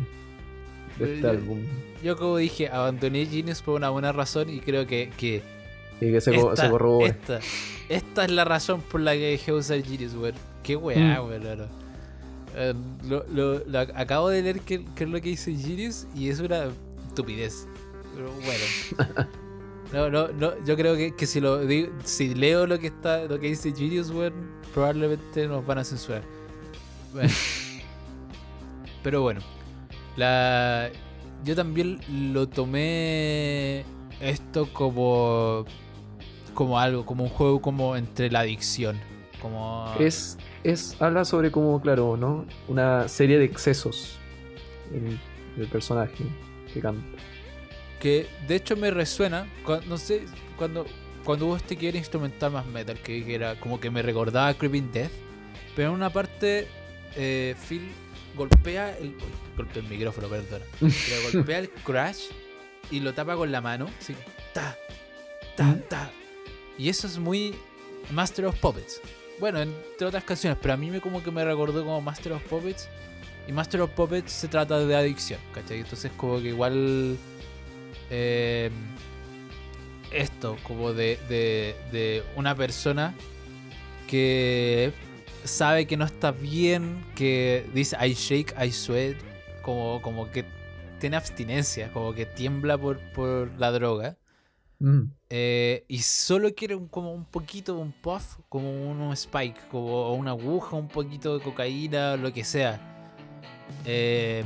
este 0.99 1.21
yo- 1.21 1.29
álbum. 1.29 1.59
Yo 2.03 2.17
como 2.17 2.37
dije, 2.37 2.69
abandoné 2.69 3.25
Genius 3.25 3.61
por 3.61 3.75
una 3.75 3.89
buena 3.89 4.11
razón 4.11 4.49
y 4.49 4.59
creo 4.59 4.85
que, 4.85 5.09
que 5.17 5.41
Y 6.01 6.11
que 6.11 6.21
se, 6.21 6.35
esta, 6.35 6.55
se 6.55 6.69
corrobora. 6.69 7.07
esta, 7.07 7.39
esta 7.89 8.25
es 8.25 8.31
la 8.31 8.45
razón 8.45 8.81
por 8.81 9.01
la 9.01 9.13
que 9.13 9.19
dejé 9.31 9.51
de 9.51 9.57
usar 9.57 9.81
Genius, 9.83 10.13
weón. 10.15 10.35
Qué 10.63 10.75
weá, 10.75 11.21
Mm. 11.21 11.25
weón. 11.27 11.67
Eh, 12.55 12.73
lo, 13.07 13.25
lo- 13.33 13.59
lo 13.65 13.79
ac- 13.79 13.93
acabo 13.95 14.29
de 14.29 14.41
leer 14.43 14.59
qué 14.61 14.85
qué 14.95 15.03
es 15.05 15.09
lo 15.09 15.19
que 15.19 15.29
dice 15.29 15.55
Genius 15.55 16.05
y 16.15 16.29
es 16.29 16.39
una 16.39 16.65
estupidez. 17.07 17.67
Pero 18.15 18.31
bueno. 18.31 19.27
No, 19.93 20.09
no, 20.09 20.27
no, 20.29 20.53
yo 20.65 20.75
creo 20.75 20.95
que, 20.95 21.15
que 21.15 21.27
si 21.27 21.39
lo 21.39 21.59
digo, 21.59 21.93
si 22.03 22.33
leo 22.33 22.65
lo 22.65 22.79
que 22.79 22.87
está, 22.87 23.25
lo 23.25 23.39
que 23.39 23.47
dice 23.47 23.71
Genius, 23.71 24.09
weón, 24.09 24.33
probablemente 24.73 25.47
nos 25.47 25.63
van 25.63 25.77
a 25.77 25.83
censurar. 25.83 26.23
Bueno. 27.13 27.29
Pero 29.03 29.21
bueno. 29.21 29.41
La. 30.17 30.89
Yo 31.45 31.55
también 31.55 31.99
lo 32.33 32.49
tomé 32.49 33.85
esto 34.19 34.67
como. 34.73 35.65
como 36.55 36.79
algo, 36.79 37.05
como 37.05 37.25
un 37.25 37.29
juego 37.29 37.61
como 37.61 37.95
entre 37.95 38.31
la 38.31 38.39
adicción. 38.39 38.99
Como. 39.41 39.93
Es, 39.99 40.39
es, 40.63 40.99
habla 40.99 41.23
sobre 41.23 41.51
como, 41.51 41.79
claro, 41.79 42.17
¿no? 42.17 42.45
Una 42.67 43.07
serie 43.07 43.37
de 43.37 43.45
excesos 43.45 44.17
en 44.91 45.19
el 45.61 45.67
personaje 45.67 46.23
que 46.73 46.79
canta. 46.79 47.05
Que 48.03 48.27
de 48.49 48.55
hecho 48.57 48.75
me 48.75 48.91
resuena. 48.91 49.47
No 49.88 49.97
sé, 49.97 50.25
cuando. 50.57 50.85
Cuando 51.23 51.45
hubo 51.45 51.55
este 51.55 51.77
que 51.77 51.88
era 51.88 51.97
instrumental 51.97 52.51
más 52.51 52.65
metal, 52.65 52.99
que, 52.99 53.34
era 53.34 53.57
como 53.57 53.80
que 53.80 53.89
me 53.89 54.01
recordaba 54.01 54.49
a 54.49 54.53
Creeping 54.55 54.91
Death. 54.91 55.11
Pero 55.73 55.88
en 55.88 55.93
una 55.95 56.09
parte, 56.11 56.67
eh, 57.15 57.55
Phil 57.69 57.89
golpea 58.35 58.97
el. 58.97 59.07
Uy, 59.11 59.31
golpea 59.55 59.81
el 59.81 59.88
micrófono, 59.88 60.27
perdona. 60.27 60.65
Pero 60.81 60.91
golpea 61.31 61.59
el 61.59 61.69
crash 61.69 62.25
y 62.91 62.99
lo 62.99 63.13
tapa 63.13 63.38
con 63.38 63.53
la 63.53 63.61
mano. 63.61 63.89
Así, 63.97 64.13
ta, 64.53 64.77
ta, 65.55 65.69
Ujú. 65.69 65.80
ta. 65.88 66.11
Y 66.77 66.89
eso 66.89 67.07
es 67.07 67.17
muy 67.17 67.55
Master 68.11 68.47
of 68.47 68.59
Puppets. 68.59 68.99
Bueno, 69.39 69.61
entre 69.61 70.05
otras 70.05 70.25
canciones, 70.25 70.59
pero 70.61 70.73
a 70.73 70.77
mí 70.77 70.91
me 70.91 70.99
como 70.99 71.23
que 71.23 71.31
me 71.31 71.45
recordó 71.45 71.85
como 71.85 72.01
Master 72.01 72.34
of 72.34 72.43
Puppets. 72.49 72.89
Y 73.47 73.53
Master 73.53 73.80
of 73.80 73.91
Puppets 73.91 74.30
se 74.30 74.49
trata 74.49 74.77
de 74.80 74.93
adicción, 74.93 75.39
¿cachai? 75.53 75.80
Entonces 75.80 76.11
como 76.17 76.41
que 76.41 76.49
igual... 76.49 77.17
eh, 78.09 78.69
esto, 80.11 80.57
como 80.63 80.93
de, 80.93 81.19
de, 81.27 81.75
de 81.91 82.23
una 82.35 82.55
persona 82.55 83.13
que 84.07 84.93
sabe 85.43 85.88
que 85.88 85.97
no 85.97 86.05
está 86.05 86.31
bien, 86.31 87.03
que 87.15 87.65
dice 87.73 87.97
I 87.99 88.13
shake, 88.13 88.53
I 88.61 88.71
sweat, 88.71 89.17
como, 89.61 90.01
como 90.01 90.31
que 90.31 90.45
tiene 90.99 91.17
abstinencia, 91.17 91.91
como 91.91 92.13
que 92.13 92.25
tiembla 92.25 92.77
por, 92.77 92.99
por 93.13 93.51
la 93.57 93.71
droga. 93.71 94.17
Mm, 94.80 95.03
eh, 95.30 95.85
y 95.88 95.99
solo 95.99 96.53
quiere 96.53 96.75
un, 96.75 96.88
como 96.88 97.13
un 97.13 97.25
poquito, 97.25 97.77
un 97.77 97.91
puff, 97.91 98.38
como 98.49 98.69
un, 98.71 99.01
un 99.01 99.13
spike, 99.13 99.67
como 99.69 100.13
una 100.13 100.31
aguja, 100.31 100.75
un 100.75 100.88
poquito 100.88 101.38
de 101.38 101.43
cocaína, 101.43 102.15
lo 102.17 102.31
que 102.31 102.43
sea. 102.43 102.80
Eh, 103.85 104.43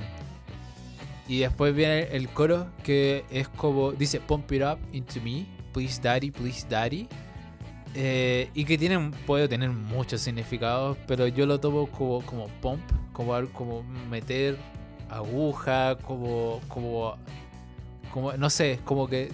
y 1.27 1.39
después 1.39 1.75
viene 1.75 2.03
el 2.15 2.29
coro 2.29 2.67
que 2.83 3.25
es 3.29 3.49
como, 3.49 3.91
dice, 3.91 4.19
pump 4.19 4.51
it 4.51 4.63
up 4.63 4.79
into 4.93 5.21
me, 5.21 5.45
Please 5.73 6.01
Daddy, 6.01 6.31
Please 6.31 6.65
Daddy. 6.67 7.07
Eh, 7.93 8.49
y 8.53 8.65
que 8.65 8.77
tienen, 8.77 9.11
puede 9.11 9.47
tener 9.47 9.71
muchos 9.71 10.21
significados, 10.21 10.97
pero 11.07 11.27
yo 11.27 11.45
lo 11.45 11.59
tomo 11.59 11.87
como, 11.87 12.21
como 12.21 12.47
pump, 12.61 12.81
como, 13.11 13.33
como 13.53 13.83
meter 14.09 14.57
aguja, 15.09 15.97
como, 15.97 16.61
como, 16.67 17.15
como, 18.13 18.33
no 18.33 18.49
sé, 18.49 18.79
como 18.85 19.07
que, 19.07 19.31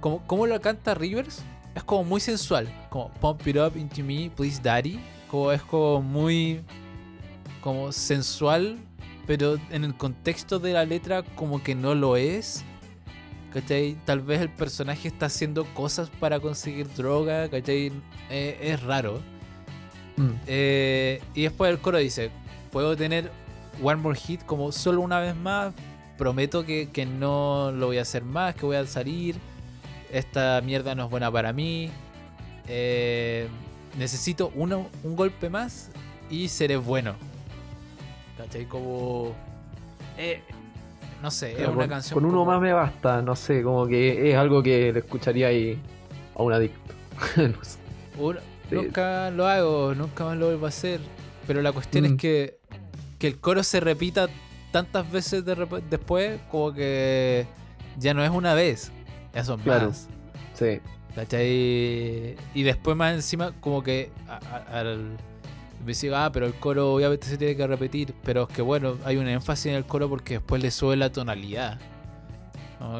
como, 0.00 0.26
como 0.26 0.46
lo 0.46 0.60
canta 0.60 0.94
Rivers, 0.94 1.42
es 1.74 1.84
como 1.84 2.04
muy 2.04 2.20
sensual, 2.20 2.68
como 2.88 3.10
pump 3.14 3.46
it 3.46 3.56
up 3.56 3.76
into 3.76 4.02
me, 4.02 4.30
please 4.34 4.60
daddy, 4.62 4.98
como 5.28 5.52
es 5.52 5.62
como 5.62 6.00
muy, 6.00 6.64
como 7.60 7.92
sensual, 7.92 8.78
pero 9.30 9.60
en 9.70 9.84
el 9.84 9.94
contexto 9.94 10.58
de 10.58 10.72
la 10.72 10.84
letra 10.84 11.22
como 11.22 11.62
que 11.62 11.76
no 11.76 11.94
lo 11.94 12.16
es. 12.16 12.64
¿Cachai? 13.54 13.96
Tal 14.04 14.22
vez 14.22 14.40
el 14.40 14.48
personaje 14.48 15.06
está 15.06 15.26
haciendo 15.26 15.66
cosas 15.66 16.10
para 16.18 16.40
conseguir 16.40 16.92
droga, 16.94 17.48
¿cachai? 17.48 17.92
Eh, 18.28 18.58
es 18.60 18.82
raro. 18.82 19.20
Mm, 20.16 20.30
Eh, 20.48 21.22
y 21.32 21.42
después 21.42 21.70
el 21.70 21.78
coro 21.78 21.98
dice, 21.98 22.32
puedo 22.72 22.96
tener 22.96 23.30
One 23.80 24.02
More 24.02 24.18
Hit 24.18 24.42
como 24.46 24.72
solo 24.72 25.00
una 25.00 25.20
vez 25.20 25.36
más, 25.36 25.74
prometo 26.18 26.66
que, 26.66 26.90
que 26.90 27.06
no 27.06 27.70
lo 27.70 27.86
voy 27.86 27.98
a 27.98 28.02
hacer 28.02 28.24
más, 28.24 28.56
que 28.56 28.66
voy 28.66 28.78
a 28.78 28.86
salir, 28.88 29.36
esta 30.10 30.60
mierda 30.60 30.96
no 30.96 31.04
es 31.04 31.10
buena 31.10 31.30
para 31.30 31.52
mí, 31.52 31.88
eh, 32.66 33.46
necesito 33.96 34.50
uno, 34.56 34.88
un 35.04 35.14
golpe 35.14 35.48
más 35.48 35.92
y 36.28 36.48
seré 36.48 36.76
bueno. 36.76 37.29
¿Cachai? 38.42 38.64
Como... 38.66 39.34
eh, 40.16 40.42
no 41.22 41.30
sé, 41.30 41.52
es 41.52 41.68
una 41.68 41.76
con, 41.76 41.88
canción... 41.88 42.14
con 42.14 42.24
uno 42.24 42.38
como- 42.38 42.50
más 42.52 42.60
me 42.60 42.72
basta, 42.72 43.20
no 43.22 43.36
sé, 43.36 43.62
como 43.62 43.86
que 43.86 44.30
es 44.30 44.36
algo 44.36 44.62
que 44.62 44.92
le 44.92 45.00
escucharía 45.00 45.48
ahí 45.48 45.78
a 46.34 46.42
un 46.42 46.52
adicto. 46.52 46.94
No 47.36 47.64
sé. 47.64 47.78
Sí. 48.68 48.76
Nunca 48.76 49.30
lo 49.30 49.46
hago, 49.46 49.94
nunca 49.94 50.24
más 50.24 50.36
lo 50.36 50.46
vuelvo 50.46 50.66
a 50.66 50.68
hacer. 50.68 51.00
Pero 51.46 51.60
la 51.62 51.72
cuestión 51.72 52.04
Mm. 52.04 52.06
es 52.06 52.12
que, 52.16 52.58
que 53.18 53.26
el 53.26 53.38
coro 53.40 53.62
se 53.62 53.80
repita 53.80 54.28
tantas 54.70 55.10
veces 55.10 55.44
de 55.44 55.56
rep- 55.56 55.82
después, 55.90 56.40
como 56.50 56.72
que 56.72 57.46
ya 57.98 58.14
no 58.14 58.22
es 58.24 58.30
una 58.30 58.54
vez, 58.54 58.92
ya 59.34 59.44
son 59.44 59.60
Claro. 59.60 59.88
más. 59.88 60.08
Sí. 60.54 60.80
¿Cachai? 61.14 62.36
Y 62.54 62.62
después 62.62 62.96
más 62.96 63.12
encima, 63.14 63.52
como 63.60 63.82
que 63.82 64.12
a- 64.28 64.38
a- 64.72 64.78
al. 64.80 65.16
Me 65.80 65.88
dice, 65.88 66.14
ah, 66.14 66.30
pero 66.32 66.46
el 66.46 66.54
coro 66.54 66.94
obviamente 66.94 67.26
se 67.26 67.38
tiene 67.38 67.56
que 67.56 67.66
repetir. 67.66 68.14
Pero 68.22 68.42
es 68.48 68.54
que 68.54 68.62
bueno, 68.62 68.96
hay 69.04 69.16
un 69.16 69.28
énfasis 69.28 69.66
en 69.66 69.74
el 69.74 69.84
coro 69.84 70.08
porque 70.08 70.34
después 70.34 70.62
le 70.62 70.70
sube 70.70 70.96
la 70.96 71.10
tonalidad. 71.10 71.80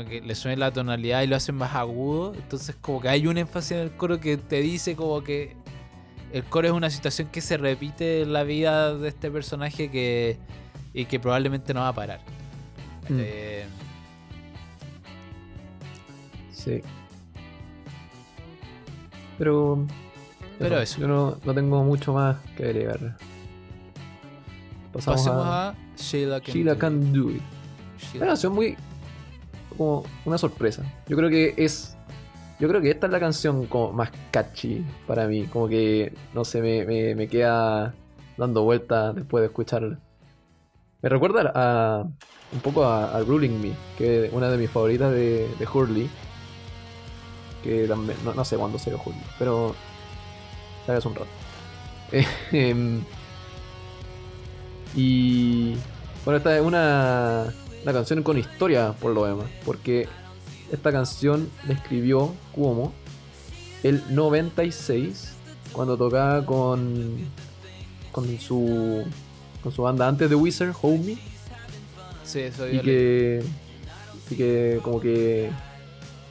Que 0.09 0.21
le 0.21 0.35
sube 0.35 0.57
la 0.57 0.73
tonalidad 0.73 1.23
y 1.23 1.27
lo 1.27 1.37
hacen 1.37 1.55
más 1.55 1.75
agudo. 1.75 2.35
Entonces, 2.35 2.77
como 2.81 3.01
que 3.01 3.09
hay 3.09 3.27
un 3.27 3.39
énfasis 3.39 3.73
en 3.73 3.79
el 3.79 3.91
coro 3.93 4.21
que 4.21 4.37
te 4.37 4.61
dice 4.61 4.95
como 4.95 5.23
que 5.23 5.57
el 6.33 6.45
coro 6.45 6.69
es 6.69 6.75
una 6.75 6.91
situación 6.91 7.29
que 7.29 7.41
se 7.41 7.57
repite 7.57 8.23
en 8.23 8.33
la 8.33 8.45
vida 8.45 8.95
de 8.95 9.09
este 9.09 9.31
personaje 9.31 9.91
que 9.91 10.39
y 10.93 11.07
que 11.07 11.19
probablemente 11.19 11.73
no 11.73 11.81
va 11.81 11.89
a 11.89 11.95
parar. 11.95 12.21
Mm. 13.09 13.19
Eh, 13.21 13.65
Sí. 16.61 16.83
Pero. 19.39 19.87
Pero 20.61 20.79
eso. 20.79 21.01
Yo 21.01 21.09
no, 21.09 21.39
no 21.43 21.55
tengo 21.55 21.83
mucho 21.83 22.13
más 22.13 22.37
que 22.55 22.65
agregar. 22.65 23.17
Pasamos 24.93 25.21
pasemos 25.21 25.47
a, 25.47 25.71
a, 25.71 25.75
Sheila 25.97 26.41
Can 26.41 26.55
Sheila 26.55 26.73
Do 26.73 26.77
It. 26.77 26.81
Can 26.81 27.13
Do 27.13 27.31
It. 27.31 27.43
Sheila 27.99 28.19
Una 28.19 28.27
canción 28.27 28.53
muy. 28.53 28.77
como 29.77 30.05
una 30.27 30.37
sorpresa. 30.37 30.85
Yo 31.09 31.17
creo 31.17 31.31
que 31.31 31.55
es. 31.57 31.97
Yo 32.59 32.69
creo 32.69 32.83
que 32.83 32.91
esta 32.91 33.07
es 33.07 33.13
la 33.13 33.21
canción 33.21 33.65
como 33.67 33.93
más 33.93 34.11
catchy 34.31 34.85
para 35.07 35.27
mí. 35.27 35.45
Como 35.47 35.67
que, 35.67 36.13
no 36.35 36.45
sé, 36.45 36.61
me, 36.61 36.85
me, 36.85 37.15
me 37.15 37.27
queda 37.27 37.95
dando 38.37 38.63
vueltas 38.63 39.15
después 39.15 39.41
de 39.41 39.47
escucharla. 39.47 39.99
Me 41.01 41.09
recuerda 41.09 41.51
a, 41.55 42.05
un 42.53 42.61
poco 42.61 42.85
a, 42.85 43.17
a 43.17 43.21
Ruling 43.21 43.63
Me, 43.63 43.73
que 43.97 44.27
es 44.27 44.33
una 44.35 44.51
de 44.51 44.59
mis 44.59 44.69
favoritas 44.69 45.11
de, 45.11 45.49
de 45.59 45.67
Hurley. 45.73 46.11
Que 47.63 47.87
también, 47.89 48.19
no, 48.27 48.35
no 48.35 48.45
sé 48.45 48.59
cuándo 48.59 48.79
salió 48.79 49.01
Hurley, 49.03 49.23
pero 49.39 49.75
hace 50.87 51.09
un 51.09 51.15
rato. 51.15 51.29
Em, 52.53 53.03
y 54.97 55.77
bueno, 56.25 56.39
esta 56.39 56.57
es 56.57 56.63
una, 56.63 57.55
una 57.83 57.93
canción 57.93 58.23
con 58.23 58.37
historia 58.37 58.93
por 58.93 59.13
lo 59.13 59.25
demás, 59.25 59.47
porque 59.65 60.09
esta 60.73 60.91
canción 60.91 61.49
la 61.69 61.75
escribió 61.75 62.35
Cuomo 62.53 62.93
el 63.83 64.03
96 64.11 65.37
cuando 65.73 65.97
tocaba 65.97 66.45
con 66.45 67.17
con 68.13 68.39
su 68.41 69.05
con 69.63 69.73
su 69.73 69.83
banda 69.83 70.09
antes 70.09 70.29
de 70.29 70.35
Wizard, 70.35 70.75
Homie, 70.83 71.19
Sí, 72.25 72.41
eso 72.41 72.69
y 72.69 72.81
que 72.81 73.43
y 74.31 74.37
que 74.37 74.81
como 74.83 75.01
que 75.01 75.51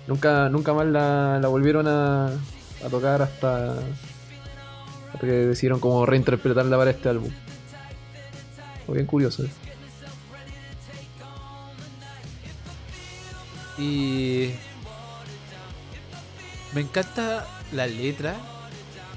nunca 0.07 0.49
nunca 0.49 0.73
más 0.73 0.88
la, 0.88 1.39
la 1.41 1.47
volvieron 1.47 1.88
a, 1.88 2.27
a 2.27 2.89
tocar 2.89 3.21
hasta 3.21 3.76
hasta 5.14 5.26
que 5.26 5.31
decidieron 5.31 5.80
como 5.80 6.06
reinterpretarla 6.06 6.77
para 6.77 6.91
este 6.91 7.10
álbum. 7.10 7.31
Fue 8.86 8.95
bien 8.95 9.07
curioso. 9.07 9.44
eso. 9.44 9.53
Y 13.77 14.52
me 16.73 16.81
encanta 16.81 17.48
la 17.72 17.88
letra 17.88 18.36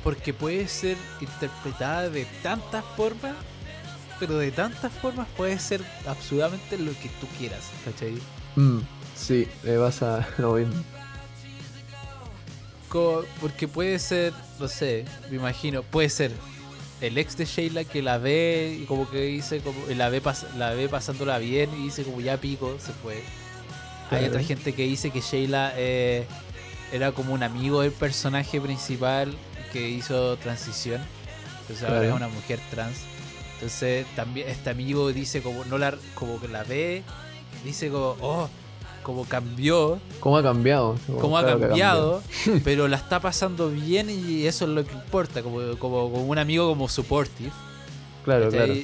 porque 0.04 0.32
puede 0.32 0.68
ser 0.68 0.96
interpretada 1.20 2.08
de 2.08 2.26
tantas 2.42 2.84
formas, 2.96 3.34
pero 4.20 4.38
de 4.38 4.50
tantas 4.52 4.92
formas 4.92 5.26
puede 5.36 5.58
ser 5.58 5.82
absolutamente 6.06 6.78
lo 6.78 6.92
que 6.92 7.08
tú 7.20 7.26
quieras, 7.38 7.70
¿cachai? 7.84 8.14
Mm, 8.56 8.80
sí, 9.16 9.48
me 9.64 9.78
pasa 9.78 10.26
lo 10.38 10.54
mismo. 10.54 10.74
Porque 13.40 13.68
puede 13.68 13.98
ser, 13.98 14.32
no 14.60 14.68
sé, 14.68 15.04
me 15.30 15.36
imagino, 15.36 15.82
puede 15.82 16.08
ser 16.10 16.30
el 17.00 17.16
ex 17.18 17.36
de 17.36 17.46
Sheila 17.46 17.84
que 17.84 18.02
la 18.02 18.18
ve 18.18 18.78
y 18.80 18.84
como 18.84 19.08
que 19.10 19.22
dice, 19.22 19.60
como 19.60 19.78
la 19.96 20.08
ve, 20.08 20.22
pas- 20.22 20.46
la 20.56 20.70
ve 20.74 20.88
pasándola 20.88 21.38
bien 21.38 21.70
y 21.78 21.84
dice 21.84 22.04
como 22.04 22.20
ya 22.20 22.36
pico, 22.36 22.76
se 22.78 22.92
fue. 22.92 23.22
Hay 24.10 24.24
otra 24.26 24.42
gente 24.42 24.72
que 24.74 24.82
dice 24.84 25.10
que 25.10 25.20
Sheila 25.20 25.72
eh, 25.76 26.26
era 26.92 27.12
como 27.12 27.32
un 27.32 27.42
amigo 27.42 27.80
del 27.80 27.92
personaje 27.92 28.60
principal 28.60 29.34
que 29.72 29.88
hizo 29.88 30.36
transición. 30.36 31.00
Entonces 31.62 31.84
ahora 31.88 32.00
es 32.10 32.14
una 32.16 32.28
mujer 32.28 32.60
trans. 32.70 32.98
Entonces 33.54 34.06
también 34.14 34.48
este 34.48 34.68
amigo 34.70 35.12
dice 35.12 35.40
como 35.40 35.64
no 35.64 35.78
la 35.78 35.96
como 36.14 36.40
que 36.40 36.48
la 36.48 36.62
ve, 36.64 37.02
dice 37.64 37.88
como, 37.88 38.16
oh, 38.20 38.48
como 39.02 39.24
cambió, 39.24 39.98
¿Cómo 40.20 40.36
ha 40.38 40.42
cambiado? 40.42 40.96
cómo 41.20 41.36
ha 41.38 41.42
claro 41.42 41.60
cambiado, 41.60 42.22
pero 42.64 42.88
la 42.88 42.96
está 42.96 43.20
pasando 43.20 43.68
bien 43.70 44.08
y 44.10 44.46
eso 44.46 44.64
es 44.64 44.70
lo 44.70 44.84
que 44.84 44.92
importa, 44.92 45.42
como, 45.42 45.58
como, 45.78 46.10
como 46.10 46.24
un 46.24 46.38
amigo 46.38 46.68
como 46.68 46.88
supportive. 46.88 47.50
Claro, 48.24 48.48
claro. 48.50 48.74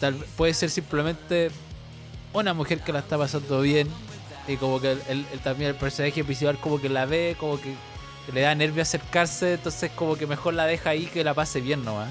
Tal, 0.00 0.14
puede 0.36 0.54
ser 0.54 0.70
simplemente 0.70 1.50
una 2.32 2.54
mujer 2.54 2.80
que 2.82 2.92
la 2.92 3.00
está 3.00 3.18
pasando 3.18 3.60
bien 3.60 3.88
y 4.46 4.56
como 4.56 4.80
que 4.80 4.92
el, 4.92 5.02
el- 5.08 5.26
el- 5.32 5.40
también 5.40 5.70
el 5.70 5.76
personaje 5.76 6.22
principal 6.24 6.56
como 6.58 6.80
que 6.80 6.88
la 6.88 7.04
ve, 7.04 7.36
como 7.38 7.60
que 7.60 7.74
le 8.32 8.42
da 8.42 8.54
nervio 8.54 8.82
acercarse, 8.82 9.54
entonces 9.54 9.90
como 9.94 10.16
que 10.16 10.26
mejor 10.26 10.54
la 10.54 10.66
deja 10.66 10.90
ahí 10.90 11.06
que 11.06 11.24
la 11.24 11.34
pase 11.34 11.60
bien 11.60 11.84
nomás. 11.84 12.08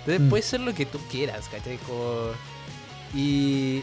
Entonces 0.00 0.20
Mm. 0.22 0.28
puede 0.30 0.42
ser 0.42 0.60
lo 0.60 0.72
que 0.74 0.86
tú 0.86 0.98
quieras, 1.10 1.48
¿cachai? 1.50 1.76
Como- 1.78 2.30
y... 3.14 3.82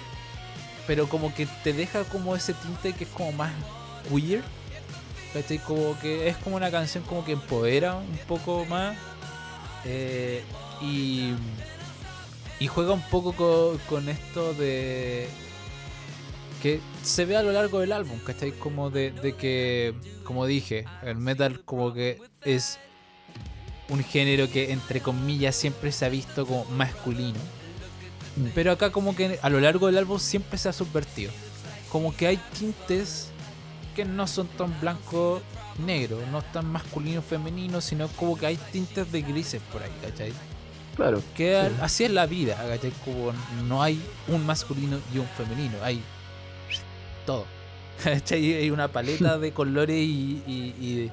Pero 0.87 1.07
como 1.07 1.33
que 1.33 1.45
te 1.63 1.73
deja 1.73 2.03
como 2.05 2.35
ese 2.35 2.53
tinte 2.53 2.93
que 2.93 3.05
es 3.05 3.09
como 3.09 3.31
más 3.31 3.51
weird. 4.09 4.43
¿Cachai? 5.33 5.57
Como 5.59 5.97
que 5.99 6.27
es 6.27 6.37
como 6.37 6.57
una 6.57 6.69
canción 6.69 7.03
como 7.05 7.25
que 7.25 7.31
empodera 7.31 7.95
un 7.95 8.17
poco 8.27 8.65
más. 8.65 8.95
eh, 9.85 10.43
y, 10.81 11.33
y 12.59 12.67
juega 12.67 12.93
un 12.93 13.01
poco 13.09 13.33
co- 13.33 13.77
con, 13.87 14.09
esto 14.09 14.53
de 14.53 15.27
que 16.61 16.79
se 17.03 17.25
ve 17.25 17.35
a 17.37 17.43
lo 17.43 17.51
largo 17.51 17.79
del 17.79 17.91
álbum, 17.91 18.19
¿cachai? 18.19 18.51
Como 18.51 18.89
de, 18.89 19.11
de 19.11 19.33
que, 19.35 19.93
como 20.23 20.45
dije, 20.45 20.85
el 21.03 21.15
metal 21.17 21.61
como 21.65 21.93
que 21.93 22.21
es 22.43 22.79
un 23.89 24.03
género 24.03 24.49
que 24.49 24.71
entre 24.71 25.01
comillas 25.01 25.55
siempre 25.55 25.91
se 25.91 26.05
ha 26.05 26.09
visto 26.09 26.45
como 26.45 26.65
masculino. 26.65 27.39
Pero 28.55 28.71
acá 28.71 28.91
como 28.91 29.15
que 29.15 29.39
a 29.41 29.49
lo 29.49 29.59
largo 29.59 29.87
del 29.87 29.97
álbum 29.97 30.19
siempre 30.19 30.57
se 30.57 30.69
ha 30.69 30.73
subvertido. 30.73 31.31
Como 31.91 32.15
que 32.15 32.27
hay 32.27 32.37
tintes 32.57 33.29
que 33.95 34.05
no 34.05 34.25
son 34.25 34.47
tan 34.47 34.79
blanco 34.81 35.41
negro, 35.85 36.19
no 36.31 36.41
tan 36.41 36.65
masculino 36.65 37.21
femenino, 37.21 37.79
sino 37.81 38.07
como 38.09 38.35
que 38.37 38.47
hay 38.47 38.57
tintes 38.71 39.11
de 39.11 39.21
grises 39.21 39.61
por 39.71 39.83
ahí, 39.83 39.91
¿cachai? 40.01 40.33
Claro. 40.95 41.21
Que 41.35 41.67
Sí. 41.69 41.75
así 41.81 42.03
es 42.05 42.11
la 42.11 42.25
vida, 42.25 42.55
¿cachai? 42.55 42.91
Como 43.05 43.33
no 43.67 43.83
hay 43.83 44.01
un 44.27 44.43
masculino 44.45 44.99
y 45.13 45.19
un 45.19 45.27
femenino, 45.27 45.77
hay 45.83 46.01
todo. 47.25 47.45
¿Cachai? 48.03 48.53
Hay 48.55 48.71
una 48.71 48.87
paleta 48.87 49.37
de 49.39 49.51
colores 49.53 49.97
y, 49.97 50.41
y- 50.47 50.75
y- 50.81 51.11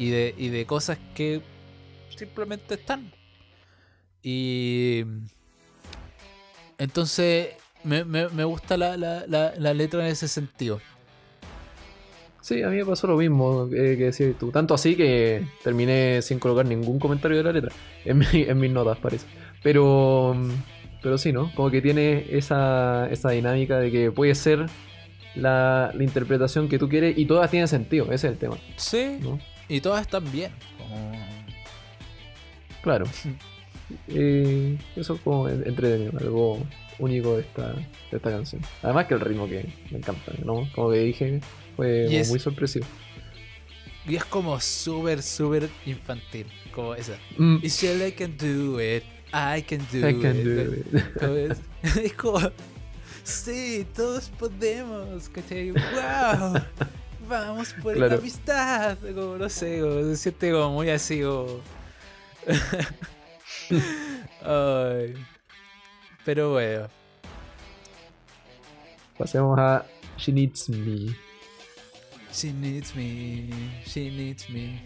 y 0.00 0.10
de, 0.10 0.34
y 0.36 0.48
de 0.48 0.66
cosas 0.66 0.98
que 1.14 1.40
simplemente 2.16 2.74
están. 2.74 3.12
Y 4.22 5.04
entonces 6.78 7.48
me, 7.84 8.04
me- 8.04 8.28
me 8.28 8.44
gusta 8.44 8.76
la, 8.76 8.96
la- 8.96 9.24
la- 9.26 9.52
la 9.56 9.74
letra 9.74 10.00
en 10.04 10.12
ese 10.12 10.28
sentido. 10.28 10.80
Sí, 12.40 12.62
a 12.62 12.68
mí 12.68 12.76
me 12.76 12.86
pasó 12.86 13.06
lo 13.06 13.16
mismo 13.16 13.66
eh, 13.66 13.96
que 13.98 14.04
decías 14.04 14.34
tú. 14.38 14.50
Tanto 14.50 14.72
así 14.74 14.96
que 14.96 15.44
terminé 15.62 16.22
sin 16.22 16.38
colocar 16.38 16.64
ningún 16.64 16.98
comentario 16.98 17.36
de 17.36 17.42
la 17.42 17.52
letra 17.52 17.72
en, 18.04 18.18
mi- 18.18 18.26
en 18.32 18.58
mis 18.58 18.70
notas, 18.70 18.96
parece. 18.98 19.26
Pero, 19.62 20.34
pero 21.02 21.18
sí, 21.18 21.32
¿no? 21.32 21.52
Como 21.54 21.70
que 21.70 21.82
tiene 21.82 22.26
esa, 22.30 23.08
esa 23.10 23.30
dinámica 23.30 23.78
de 23.78 23.90
que 23.90 24.10
puede 24.12 24.34
ser 24.34 24.66
la, 25.34 25.90
la 25.94 26.04
interpretación 26.04 26.68
que 26.68 26.78
tú 26.78 26.88
quieres 26.88 27.18
y 27.18 27.26
todas 27.26 27.50
tienen 27.50 27.68
sentido. 27.68 28.06
Ese 28.06 28.28
es 28.28 28.32
el 28.32 28.38
tema, 28.38 28.56
Sí, 28.76 29.18
¿no? 29.20 29.38
y 29.68 29.80
todas 29.80 30.00
están 30.00 30.30
bien. 30.32 30.52
Como- 30.78 31.12
Claro. 32.82 33.04
Eh, 34.08 34.76
eso 34.96 35.14
es 35.14 35.20
como 35.22 35.48
en- 35.48 35.66
entretenido, 35.66 36.12
algo 36.18 36.66
único 36.98 37.36
de 37.36 37.42
esta, 37.42 37.72
de 37.72 37.86
esta 38.16 38.30
canción. 38.30 38.60
Además 38.82 39.06
que 39.06 39.14
el 39.14 39.20
ritmo 39.20 39.46
que 39.48 39.72
me 39.90 39.98
encanta, 39.98 40.32
¿no? 40.44 40.68
Como 40.74 40.90
que 40.90 40.98
dije, 40.98 41.40
fue 41.76 42.06
Y 42.10 42.22
muy 42.28 42.38
sorpresivo. 42.38 42.86
Y 44.06 44.16
es 44.16 44.24
como 44.24 44.58
súper, 44.60 45.22
súper 45.22 45.68
infantil. 45.86 46.46
Como 46.74 46.94
esa. 46.94 47.18
Mm, 47.36 47.58
Y 47.62 47.68
si 47.70 47.86
I 47.88 48.12
can 48.12 48.36
do 48.38 48.80
it, 48.80 49.02
I 49.32 49.62
can 49.62 49.86
do 49.92 50.08
I 50.08 50.14
can 50.20 50.36
it. 50.38 50.44
do 50.44 50.74
it. 50.74 51.14
Como 51.20 51.34
es, 51.34 51.58
es 52.02 52.12
como, 52.14 52.40
sí, 53.22 53.86
todos 53.94 54.30
podemos, 54.30 55.28
¿cachai? 55.28 55.70
¡Wow! 55.72 56.54
Vamos 57.28 57.74
por 57.82 57.94
Claro. 57.94 58.14
la 58.14 58.18
amistad. 58.20 58.96
Como, 59.14 59.36
no 59.36 59.48
sé, 59.50 59.80
como, 59.80 60.00
se 60.02 60.16
siente 60.16 60.50
como 60.52 60.70
muy 60.70 60.88
así, 60.90 61.20
como. 61.20 61.60
Ay. 64.42 65.14
Pero 66.24 66.52
bueno. 66.52 66.88
Pasemos 69.18 69.58
a 69.58 69.84
She 70.16 70.32
Needs 70.32 70.68
Me. 70.68 71.14
She 72.32 72.52
needs 72.52 72.94
me, 72.94 73.48
she 73.84 74.10
needs 74.10 74.48
me. 74.48 74.80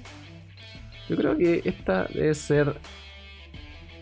Yo 1.08 1.16
creo 1.16 1.36
que 1.36 1.60
esta 1.64 2.04
debe 2.04 2.34
ser 2.34 2.80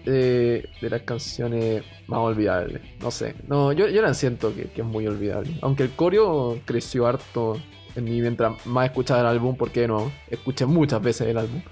eh, 0.05 0.69
de 0.81 0.90
las 0.90 1.02
canciones 1.02 1.82
más 2.07 2.20
olvidables. 2.20 2.81
No 3.01 3.11
sé. 3.11 3.35
No, 3.48 3.73
yo, 3.73 3.89
yo 3.89 4.02
la 4.02 4.15
siento 4.15 4.55
que, 4.55 4.70
que 4.70 4.82
es 4.82 4.86
muy 4.86 5.07
olvidable. 5.07 5.57
Aunque 5.62 5.82
el 5.82 5.90
coreo 5.90 6.61
creció 6.65 7.07
harto 7.07 7.61
en 7.97 8.05
mí 8.05 8.20
mientras 8.20 8.65
más 8.66 8.86
escuchaba 8.86 9.20
el 9.20 9.27
álbum, 9.27 9.57
porque 9.57 9.89
no, 9.89 10.12
escuché 10.28 10.66
muchas 10.66 11.02
veces 11.02 11.27
el 11.27 11.39
álbum. 11.39 11.62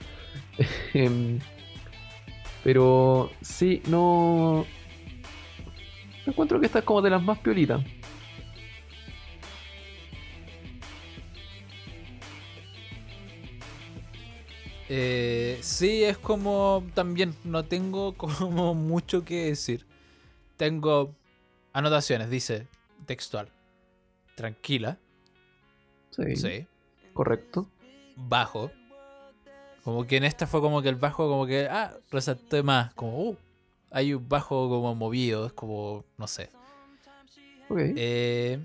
Pero 2.65 3.31
sí, 3.41 3.83
no. 3.87 4.67
Encuentro 6.27 6.61
que 6.61 6.67
esta 6.67 6.81
es 6.81 6.85
como 6.85 7.01
de 7.03 7.11
las 7.11 7.23
más 7.23 7.39
piolitas. 7.39 7.83
Eh, 14.89 15.59
sí, 15.61 16.03
es 16.05 16.17
como 16.19 16.85
también 16.95 17.35
no 17.45 17.65
tengo 17.65 18.15
como 18.17 18.75
mucho 18.75 19.25
que 19.25 19.47
decir. 19.47 19.87
Tengo 20.57 21.15
anotaciones, 21.73 22.31
dice 22.31 22.67
textual. 23.07 23.49
Tranquila, 24.35 24.99
Sí, 26.11 26.37
sí. 26.37 26.67
correcto. 27.13 27.69
Bajo. 28.17 28.71
Como 29.89 30.07
que 30.07 30.19
en 30.19 30.25
esta 30.25 30.47
fue 30.47 30.61
como 30.61 30.83
que 30.83 30.91
el 30.91 30.97
bajo 30.97 31.27
como 31.31 31.47
que, 31.47 31.67
ah, 31.67 31.97
resalté 32.11 32.63
más. 32.63 32.93
Como, 32.93 33.31
uh, 33.31 33.37
hay 33.91 34.13
un 34.13 34.29
bajo 34.29 34.69
como 34.69 34.95
movido, 34.95 35.47
es 35.47 35.55
como, 35.55 36.05
no 36.19 36.27
sé. 36.27 36.51
Ok. 37.71 37.79
Eh, 37.97 38.59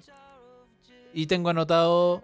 y 1.14 1.26
tengo 1.28 1.50
anotado 1.50 2.22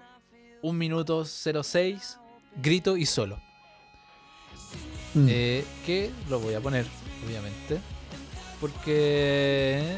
un 0.61 0.77
minuto 0.77 1.23
06, 1.23 2.19
grito 2.61 2.97
y 2.97 3.05
solo. 3.05 3.39
Mm. 5.13 5.27
Eh, 5.30 5.65
que 5.85 6.11
lo 6.27 6.41
voy 6.41 6.55
a 6.55 6.59
poner, 6.59 6.85
obviamente. 7.26 7.80
Porque, 8.59 9.95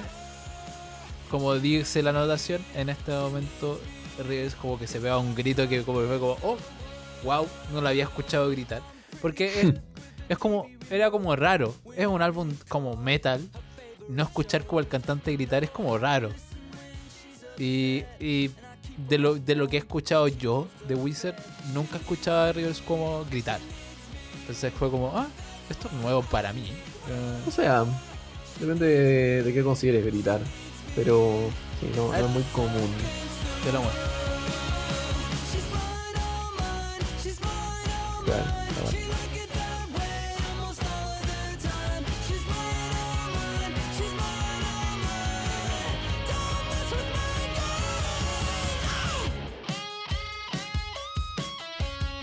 como 1.32 1.56
dice 1.56 2.04
la 2.04 2.12
anotación, 2.12 2.64
en 2.76 2.90
este 2.90 3.14
momento 3.14 3.82
es 4.30 4.54
como 4.54 4.78
que 4.78 4.86
se 4.86 5.00
vea 5.00 5.18
un 5.18 5.34
grito 5.34 5.68
que 5.68 5.82
como 5.82 6.02
fue 6.02 6.20
como, 6.20 6.38
oh, 6.44 6.58
wow, 7.24 7.48
no 7.72 7.82
lo 7.82 7.88
había 7.88 8.04
escuchado 8.04 8.50
gritar. 8.50 8.82
Porque 9.22 9.62
es, 9.62 9.74
es 10.30 10.38
como, 10.38 10.68
era 10.90 11.12
como 11.12 11.36
raro. 11.36 11.76
Es 11.96 12.08
un 12.08 12.22
álbum 12.22 12.54
como 12.68 12.96
metal. 12.96 13.48
No 14.10 14.24
escuchar 14.24 14.66
como 14.66 14.80
el 14.80 14.88
cantante 14.88 15.32
gritar 15.34 15.64
es 15.64 15.70
como 15.70 15.98
raro. 15.98 16.30
Y, 17.58 18.04
y 18.20 18.50
de, 19.08 19.18
lo, 19.18 19.36
de 19.36 19.56
lo 19.56 19.68
que 19.68 19.78
he 19.78 19.80
escuchado 19.80 20.28
yo 20.28 20.68
de 20.88 20.96
Wizard, 20.96 21.36
nunca 21.74 21.98
he 21.98 22.00
escuchado 22.00 22.50
a 22.50 22.52
Rivers 22.52 22.82
como 22.82 23.24
gritar. 23.26 23.60
Entonces 24.42 24.74
fue 24.74 24.90
como, 24.90 25.12
ah, 25.16 25.28
esto 25.70 25.88
es 25.88 25.94
nuevo 25.96 26.22
para 26.24 26.52
mí. 26.54 26.72
O 27.48 27.52
sea, 27.52 27.86
depende 28.60 28.88
de, 28.88 29.44
de 29.44 29.54
qué 29.54 29.64
consideres 29.64 30.06
gritar. 30.06 30.42
Pero 30.96 31.50
sí, 31.80 31.90
no, 31.96 32.08
no 32.08 32.16
es 32.16 32.30
muy 32.30 32.44
común. 32.54 32.90
te 33.64 33.72
lo 33.72 33.82
muestro. 33.82 34.11
Claro, 38.32 38.46
está 38.70 38.84
mal. 38.84 40.02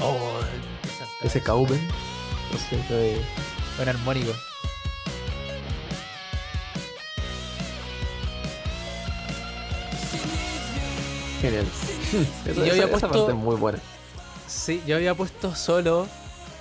Oh, 0.00 0.40
Ese 1.22 1.40
Cauben, 1.42 1.80
no 2.52 2.58
sé, 2.58 2.76
fue- 2.86 3.20
Buen 3.76 3.88
armónico. 3.88 4.32
genial. 11.40 11.66
Esa, 12.46 12.54
yo 12.54 12.60
había 12.72 12.74
esa 12.84 12.88
puesto- 12.90 13.08
parte 13.08 13.32
es 13.32 13.38
muy 13.38 13.56
buena. 13.56 13.78
Sí, 14.68 14.82
yo 14.86 14.96
había 14.96 15.14
puesto 15.14 15.54
solo. 15.54 16.06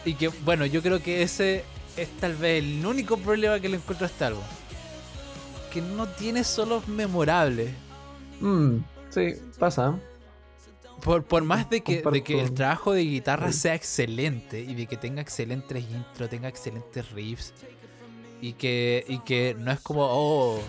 Y 0.05 0.13
que, 0.13 0.29
bueno, 0.29 0.65
yo 0.65 0.81
creo 0.81 1.03
que 1.03 1.23
ese 1.23 1.65
es 1.97 2.07
tal 2.21 2.37
vez 2.37 2.63
el 2.63 2.85
único 2.85 3.17
problema 3.17 3.59
que 3.59 3.67
le 3.67 3.75
encuentro 3.75 4.05
a 4.05 4.09
este 4.09 4.23
álbum. 4.23 4.43
Que 5.73 5.81
no 5.81 6.07
tiene 6.07 6.45
solos 6.45 6.87
memorables. 6.87 7.69
Mm, 8.39 8.77
sí, 9.09 9.33
pasa. 9.59 9.99
Por, 11.03 11.25
por 11.25 11.43
más 11.43 11.69
de 11.69 11.81
que, 11.81 12.01
de 12.01 12.23
que 12.23 12.39
el 12.39 12.53
trabajo 12.53 12.93
de 12.93 13.03
guitarra 13.03 13.51
sea 13.51 13.75
excelente 13.75 14.61
y 14.61 14.73
de 14.73 14.85
que 14.85 14.95
tenga 14.95 15.21
excelentes 15.21 15.83
intros, 15.83 16.29
tenga 16.29 16.47
excelentes 16.47 17.11
riffs 17.11 17.53
y 18.39 18.53
que, 18.53 19.03
y 19.09 19.19
que 19.19 19.53
no 19.59 19.69
es 19.69 19.81
como, 19.81 20.07
oh, 20.09 20.61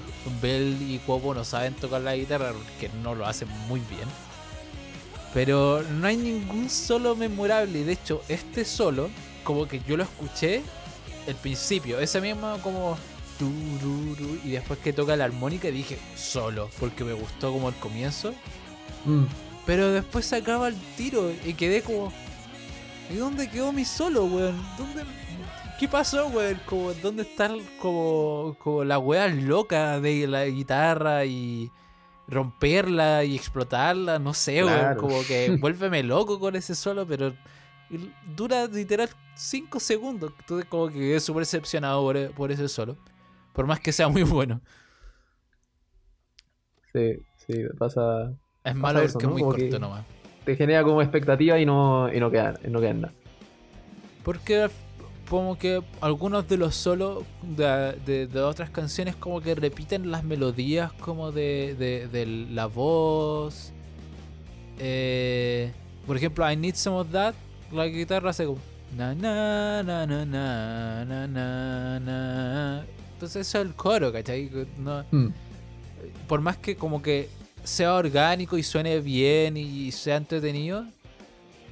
Bell 0.43 0.77
y 0.83 0.99
Cuopo 1.07 1.35
no 1.35 1.45
saben 1.45 1.75
tocar 1.75 2.01
la 2.01 2.17
guitarra, 2.17 2.53
que 2.81 2.89
no 3.01 3.15
lo 3.15 3.27
hacen 3.27 3.49
muy 3.69 3.79
bien. 3.79 4.09
Pero 5.39 5.85
no 5.85 6.05
hay 6.09 6.17
ningún 6.17 6.69
solo 6.69 7.15
memorable 7.15 7.85
de 7.85 7.93
hecho 7.93 8.23
este 8.29 8.65
solo, 8.65 9.09
como 9.45 9.69
que 9.69 9.81
yo 9.87 9.97
lo 9.97 10.03
escuché 10.03 10.63
el 11.29 11.37
principio, 11.37 12.01
ese 12.01 12.21
mismo 12.21 12.59
como... 12.61 12.99
Y 14.45 14.51
después 14.51 14.81
que 14.81 14.93
toca 14.93 15.15
la 15.15 15.27
armónica 15.27 15.69
dije 15.69 15.97
solo, 16.17 16.69
porque 16.81 17.05
me 17.05 17.13
gustó 17.13 17.53
como 17.53 17.69
el 17.69 17.77
comienzo. 17.77 18.35
Mm, 19.05 19.27
Pero 19.65 19.93
después 19.93 20.27
se 20.27 20.35
acaba 20.35 20.67
el 20.67 20.77
tiro 20.97 21.31
y 21.47 21.55
quedé 21.55 21.83
como. 21.83 22.13
¿Y 23.09 23.15
dónde 23.15 23.49
quedó 23.49 23.73
mi 23.73 23.85
solo, 23.85 24.25
weón? 24.25 24.61
¿Dónde, 24.77 25.05
¿Qué 25.79 25.87
pasó, 25.87 26.27
weón? 26.27 26.61
Como, 26.67 26.93
¿Dónde 26.95 27.23
está 27.23 27.49
como, 27.81 28.57
como 28.59 28.83
la 28.83 28.99
weá 28.99 29.29
loca 29.29 30.01
de 30.01 30.27
la 30.27 30.47
guitarra 30.47 31.25
y 31.27 31.71
romperla 32.29 33.25
y 33.25 33.35
explotarla? 33.35 34.19
No 34.19 34.35
sé, 34.35 34.63
weón. 34.65 34.79
Claro. 34.79 35.01
Como 35.01 35.23
que 35.23 35.57
vuélveme 35.61 36.03
loco 36.03 36.39
con 36.39 36.55
ese 36.57 36.75
solo, 36.75 37.07
pero 37.07 37.35
dura 38.37 38.67
literal 38.67 39.09
5 39.35 39.81
segundos. 39.81 40.33
Entonces, 40.41 40.69
como 40.69 40.89
que 40.89 40.95
quedé 40.95 41.21
súper 41.21 41.41
decepcionado 41.43 42.03
por, 42.03 42.31
por 42.33 42.53
ese 42.53 42.69
solo. 42.69 42.97
Por 43.53 43.67
más 43.67 43.81
que 43.81 43.93
sea 43.93 44.09
muy 44.09 44.23
bueno. 44.23 44.61
sí, 46.93 47.19
sí, 47.47 47.55
pasa. 47.79 48.33
Es 48.65 48.75
malo 48.75 49.01
eso, 49.01 49.15
porque 49.19 49.25
es 49.25 49.29
¿no? 49.29 49.33
muy 49.33 49.41
Como 49.43 49.53
corto 49.53 49.71
que- 49.71 49.79
nomás. 49.79 50.05
Te 50.45 50.57
genera 50.57 50.83
como 50.83 51.03
expectativa 51.03 51.59
y 51.59 51.67
no, 51.67 52.11
y 52.13 52.19
no 52.21 52.31
queda, 52.31 52.55
y 52.65 52.69
no 52.69 52.81
queda 52.81 52.95
nada. 52.95 53.13
Porque 54.25 54.71
como 55.29 55.59
que 55.59 55.83
algunos 56.01 56.49
de 56.49 56.57
los 56.57 56.75
solos 56.75 57.25
de, 57.43 57.93
de- 58.07 58.27
de 58.27 58.41
otras 58.41 58.71
canciones 58.71 59.15
como 59.17 59.41
que 59.41 59.55
repiten 59.55 60.11
las 60.11 60.25
melodías 60.25 60.93
como 60.95 61.31
de, 61.33 61.75
de- 62.11 62.27
la 62.51 62.67
voz 62.67 63.73
eh, 64.79 65.73
por 66.07 66.17
ejemplo, 66.17 66.51
I 66.51 66.57
Need 66.57 66.75
Some 66.77 66.97
of 66.99 67.11
That, 67.13 67.35
la 67.73 67.87
guitarra 67.87 68.31
hace 68.31 68.47
como. 68.47 68.59
Na, 68.97 69.15
na, 69.15 69.83
na, 69.83 70.07
na, 70.07 70.25
na, 70.25 71.05
na, 71.05 71.27
na, 71.27 72.01
na. 72.01 72.85
Entonces 73.15 73.47
eso 73.47 73.59
es 73.59 73.67
el 73.67 73.75
coro, 73.75 74.11
¿cachai? 74.13 74.51
No, 74.79 75.05
Mm, 75.11 75.29
por 76.27 76.41
más 76.41 76.57
que 76.57 76.77
como 76.77 77.03
que 77.03 77.29
sea 77.65 77.95
orgánico 77.95 78.57
y 78.57 78.63
suene 78.63 79.01
bien 79.01 79.57
y 79.59 79.91
sea 79.93 80.17
entretenido, 80.17 80.87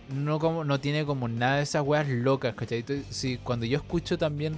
no 0.08 0.38
como 0.38 0.64
no 0.64 0.80
tiene 0.80 1.04
como 1.04 1.28
nada 1.28 1.56
de 1.56 1.62
esas 1.62 1.82
weas 1.82 2.08
locas, 2.08 2.54
¿cachai? 2.54 2.84
Sí, 3.10 3.38
cuando 3.42 3.66
yo 3.66 3.78
escucho 3.78 4.18
también 4.18 4.56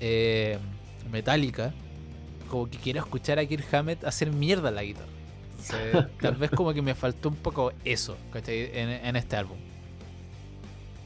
eh, 0.00 0.58
Metallica, 1.10 1.72
como 2.48 2.68
que 2.68 2.78
quiero 2.78 3.00
escuchar 3.00 3.38
a 3.38 3.46
Kirk 3.46 3.74
Hammett 3.74 4.04
hacer 4.04 4.32
mierda 4.32 4.70
en 4.70 4.74
la 4.74 4.82
guitarra. 4.82 5.06
Entonces, 5.50 6.06
tal 6.20 6.34
vez 6.36 6.50
como 6.50 6.72
que 6.72 6.82
me 6.82 6.94
faltó 6.94 7.28
un 7.28 7.36
poco 7.36 7.72
eso, 7.84 8.16
¿cachai? 8.32 8.70
En, 8.72 8.88
en 8.88 9.16
este 9.16 9.36
álbum. 9.36 9.58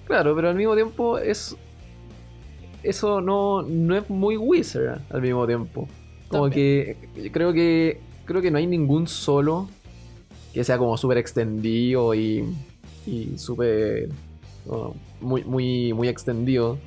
Claro, 0.07 0.35
pero 0.35 0.51
al 0.51 0.55
mismo 0.55 0.75
tiempo 0.75 1.19
es. 1.19 1.57
Eso 2.83 3.21
no, 3.21 3.63
no 3.63 3.97
es 3.97 4.09
muy 4.11 4.37
Wizard 4.37 5.01
al 5.11 5.23
mismo 5.23 5.47
tiempo. 5.47 5.89
Como 6.29 6.51
También. 6.51 6.97
que. 7.15 7.31
Creo 7.31 7.53
que. 7.53 8.01
Creo 8.27 8.41
que 8.41 8.51
no 8.51 8.59
hay 8.59 8.67
ningún 8.67 9.07
solo 9.07 9.69
que 10.53 10.65
sea 10.65 10.79
como 10.79 10.97
súper 10.97 11.19
extendido 11.19 12.15
y. 12.15 12.45
Y 13.07 13.39
súper. 13.39 14.09
muy, 15.21 15.45
muy, 15.45 15.93
muy 15.93 16.09
extendido. 16.09 16.79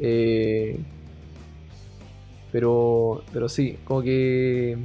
Eh, 0.00 0.78
pero. 2.52 3.22
Pero 3.32 3.48
sí, 3.48 3.78
como 3.84 4.02
que. 4.02 4.78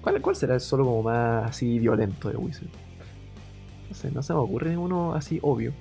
¿Cuál, 0.00 0.20
¿Cuál 0.20 0.36
será 0.36 0.54
el 0.54 0.60
solo 0.60 0.84
como 0.84 1.02
más 1.02 1.50
así 1.50 1.78
violento 1.78 2.28
de 2.28 2.36
Wizard? 2.36 2.68
No 3.88 3.94
sé, 3.94 4.10
no 4.10 4.22
se 4.22 4.32
me 4.32 4.40
ocurre 4.40 4.76
uno 4.76 5.14
así 5.14 5.38
obvio. 5.42 5.72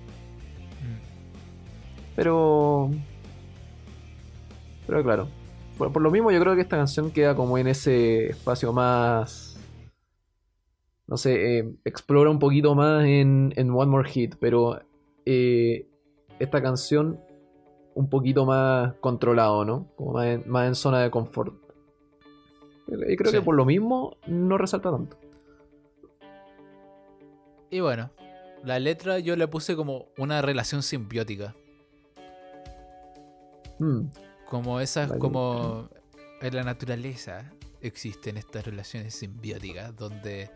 Pero. 2.16 2.92
Pero 4.86 5.04
claro. 5.04 5.28
Por, 5.78 5.92
por 5.92 6.02
lo 6.02 6.12
mismo, 6.12 6.32
yo 6.32 6.40
creo 6.40 6.56
que 6.56 6.62
esta 6.62 6.78
canción 6.78 7.12
queda 7.12 7.36
como 7.36 7.58
en 7.58 7.68
ese 7.68 8.28
espacio 8.28 8.72
más. 8.74 9.53
No 11.14 11.18
sé, 11.18 11.60
eh, 11.60 11.72
explora 11.86 12.32
un 12.32 12.40
poquito 12.40 12.74
más 12.74 13.06
en, 13.06 13.54
en 13.56 13.70
One 13.70 13.86
More 13.92 14.10
Hit, 14.10 14.34
pero 14.40 14.82
eh, 15.28 15.86
esta 16.40 16.60
canción 16.60 17.20
un 17.94 18.10
poquito 18.10 18.48
más 18.48 18.96
controlado, 18.96 19.64
¿no? 19.64 19.92
Como 19.96 20.14
más 20.14 20.26
en, 20.26 20.44
más 20.50 20.68
en 20.68 20.74
zona 20.74 21.02
de 21.04 21.12
confort. 21.12 21.54
Y 22.88 23.16
creo 23.16 23.30
Sí. 23.32 23.38
que 23.38 23.44
por 23.44 23.54
lo 23.54 23.64
mismo 23.64 24.18
no 24.26 24.58
resalta 24.58 24.90
tanto. 24.90 25.16
Y 27.70 27.80
bueno, 27.80 28.10
la 28.64 28.80
letra 28.80 29.20
yo 29.20 29.36
le 29.36 29.48
puse 29.48 29.76
como 29.76 30.08
una 30.18 30.42
relación 30.42 30.82
simbiótica. 30.82 31.54
Mm, 33.78 34.08
Como 34.50 34.80
esas, 34.80 35.10
Vale. 35.10 35.20
como 35.20 35.90
en 36.42 36.56
la 36.56 36.64
naturaleza 36.64 37.52
existen 37.82 38.38
estas 38.38 38.66
relaciones 38.66 39.14
simbióticas 39.14 39.96
donde 39.96 40.50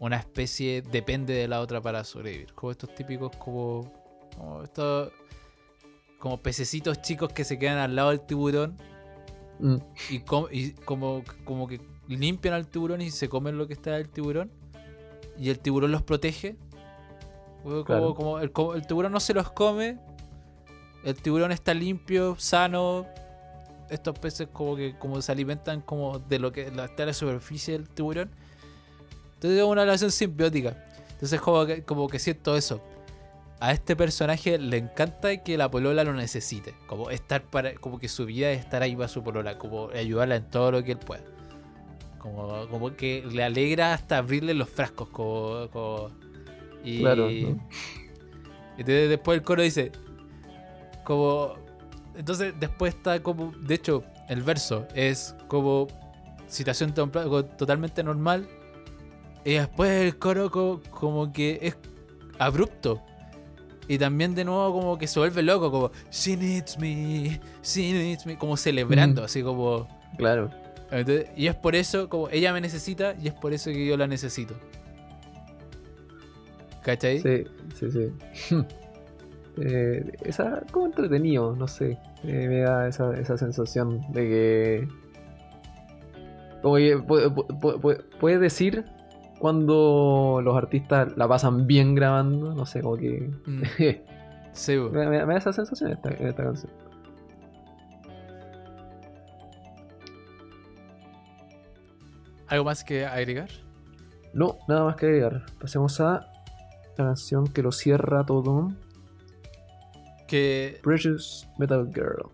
una 0.00 0.16
especie 0.16 0.82
depende 0.82 1.34
de 1.34 1.46
la 1.46 1.60
otra 1.60 1.80
para 1.80 2.02
sobrevivir. 2.04 2.52
Como 2.54 2.72
estos 2.72 2.92
típicos, 2.94 3.36
como, 3.36 3.92
como 4.36 4.62
estos, 4.64 5.12
como 6.18 6.38
pececitos 6.38 7.00
chicos 7.02 7.32
que 7.32 7.44
se 7.44 7.58
quedan 7.58 7.78
al 7.78 7.94
lado 7.94 8.10
del 8.10 8.20
tiburón 8.22 8.76
mm, 9.60 9.76
y, 10.10 10.20
com- 10.20 10.46
y 10.50 10.72
como, 10.72 11.22
como 11.44 11.66
que 11.68 11.80
limpian 12.08 12.54
al 12.54 12.66
tiburón 12.66 13.00
y 13.02 13.10
se 13.10 13.28
comen 13.28 13.56
lo 13.58 13.66
que 13.68 13.74
está 13.74 13.92
del 13.92 14.08
tiburón 14.08 14.50
y 15.38 15.50
el 15.50 15.58
tiburón 15.60 15.92
los 15.92 16.02
protege. 16.02 16.56
Como, 17.62 17.84
Claro. 17.84 18.14
como 18.14 18.38
el, 18.40 18.52
como 18.52 18.74
el 18.74 18.86
tiburón 18.86 19.12
no 19.12 19.20
se 19.20 19.34
los 19.34 19.52
come, 19.52 19.98
el 21.04 21.14
tiburón 21.20 21.52
está 21.52 21.74
limpio, 21.74 22.36
sano. 22.38 23.06
Estos 23.90 24.18
peces 24.18 24.48
como 24.52 24.76
que 24.76 24.96
como 24.98 25.20
se 25.20 25.30
alimentan 25.32 25.80
como 25.82 26.18
de 26.20 26.38
lo 26.38 26.52
que 26.52 26.68
está 26.68 27.02
en 27.02 27.06
la 27.08 27.12
superficie 27.12 27.74
del 27.76 27.88
tiburón. 27.88 28.30
Entonces 29.40 29.58
es 29.58 29.64
una 29.64 29.84
relación 29.84 30.10
simbiótica. 30.10 30.76
Entonces 31.12 31.40
como 31.40 31.64
que, 31.64 31.82
como 31.82 32.08
que 32.08 32.18
siento 32.18 32.56
eso. 32.56 32.82
A 33.58 33.72
este 33.72 33.96
personaje 33.96 34.58
le 34.58 34.76
encanta 34.76 35.34
que 35.42 35.56
la 35.56 35.70
polola 35.70 36.04
lo 36.04 36.12
necesite. 36.12 36.74
Como 36.86 37.10
estar 37.10 37.42
para. 37.42 37.74
Como 37.74 37.98
que 37.98 38.08
su 38.08 38.26
vida 38.26 38.50
es 38.50 38.60
estar 38.60 38.82
ahí 38.82 38.94
para 38.94 39.08
su 39.08 39.22
polola. 39.22 39.56
Como 39.56 39.88
ayudarla 39.90 40.36
en 40.36 40.44
todo 40.50 40.72
lo 40.72 40.84
que 40.84 40.92
él 40.92 40.98
pueda. 40.98 41.22
Como, 42.18 42.68
como 42.68 42.94
que 42.96 43.24
le 43.30 43.42
alegra 43.42 43.94
hasta 43.94 44.18
abrirle 44.18 44.52
los 44.52 44.68
frascos. 44.68 45.08
Como. 45.08 45.68
como- 45.70 46.10
y, 46.84 47.00
Claro, 47.00 47.22
¿no? 47.30 47.68
entonces 48.78 49.08
después 49.08 49.38
el 49.38 49.42
coro 49.44 49.62
dice. 49.62 49.90
Como. 51.04 51.54
Entonces 52.14 52.54
después 52.60 52.94
está 52.94 53.22
como. 53.22 53.52
De 53.60 53.74
hecho, 53.74 54.04
el 54.28 54.42
verso 54.42 54.86
es 54.94 55.34
como. 55.48 55.86
Situación 56.46 56.92
totalmente 56.92 58.02
normal. 58.02 58.46
Y 59.44 59.52
después 59.54 59.90
el 60.02 60.18
coro 60.18 60.50
co- 60.50 60.80
como, 60.90 61.32
que 61.32 61.58
es 61.62 61.76
abrupto. 62.38 63.00
Y 63.88 63.98
también 63.98 64.34
de 64.34 64.44
nuevo 64.44 64.72
como 64.72 64.98
que 64.98 65.06
se 65.06 65.18
vuelve 65.18 65.42
loco, 65.42 65.70
como 65.70 65.90
She 66.10 66.36
needs 66.36 66.78
me, 66.78 67.40
she 67.62 67.92
needs 67.92 68.24
me, 68.26 68.38
como 68.38 68.56
celebrando, 68.56 69.22
Mm. 69.22 69.24
así 69.24 69.42
como... 69.42 69.88
claro. 70.16 70.50
Entonces, 70.92 71.26
y 71.36 71.46
es 71.46 71.54
por 71.54 71.76
eso, 71.76 72.08
como 72.08 72.28
ella 72.30 72.52
me 72.52 72.60
necesita 72.60 73.14
y 73.22 73.28
es 73.28 73.34
por 73.34 73.52
eso 73.52 73.70
que 73.70 73.86
yo 73.86 73.96
la 73.96 74.08
necesito. 74.08 74.54
¿Cachai? 76.82 77.20
Sí, 77.20 77.44
sí, 77.78 77.90
sí. 77.90 78.56
Eh, 79.62 80.12
esa, 80.22 80.62
como 80.70 80.86
entretenido, 80.86 81.54
no 81.54 81.66
sé. 81.68 81.98
Eh, 82.22 82.46
me 82.48 82.60
da 82.60 82.88
esa, 82.88 83.12
esa 83.18 83.36
sensación 83.36 84.00
de 84.12 84.22
que. 84.22 84.88
Como 86.62 86.76
que 86.76 86.96
pu- 86.96 87.34
pu- 87.34 87.46
pu- 87.60 87.80
pu- 87.80 88.04
puedes 88.20 88.40
decir 88.40 88.84
cuando 89.40 90.40
los 90.44 90.56
artistas 90.56 91.16
la 91.16 91.26
pasan 91.26 91.66
bien 91.66 91.94
grabando, 91.96 92.54
no 92.54 92.64
sé, 92.66 92.80
como 92.82 92.96
que. 92.96 93.28
Mm, 93.46 93.62
sí, 94.52 94.76
me, 94.76 95.06
me- 95.08 95.26
me 95.26 95.32
da 95.32 95.38
esa 95.38 95.52
sensación 95.52 95.90
en 95.90 95.96
esta, 95.96 96.10
en 96.10 96.26
esta 96.28 96.44
canción. 96.44 96.70
¿Algo 102.48 102.64
más 102.64 102.82
que 102.84 103.06
agregar? 103.06 103.48
No, 104.32 104.58
nada 104.68 104.84
más 104.84 104.96
que 104.96 105.06
agregar. 105.06 105.46
Pasemos 105.60 106.00
a 106.00 106.26
la 106.96 107.04
canción 107.04 107.46
que 107.46 107.62
lo 107.62 107.72
cierra 107.72 108.24
todo: 108.24 108.72
Que 110.26 110.80
Precious 110.82 111.48
Metal 111.58 111.88
Girl. 111.94 112.28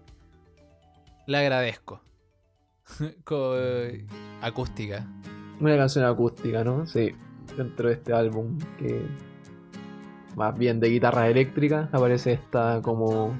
le 1.26 1.38
agradezco. 1.38 2.00
Eh, 3.30 4.06
acústica. 4.42 5.04
Una 5.60 5.76
canción 5.76 6.04
acústica, 6.04 6.62
¿no? 6.64 6.86
Sí, 6.86 7.12
dentro 7.56 7.88
de 7.88 7.94
este 7.94 8.12
álbum 8.12 8.58
que 8.78 9.02
más 10.36 10.56
bien 10.56 10.80
de 10.80 10.88
guitarra 10.90 11.28
eléctrica 11.28 11.88
aparece 11.92 12.34
esta 12.34 12.80
como 12.82 13.34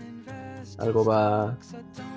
algo 0.78 1.05
para 1.05 1.56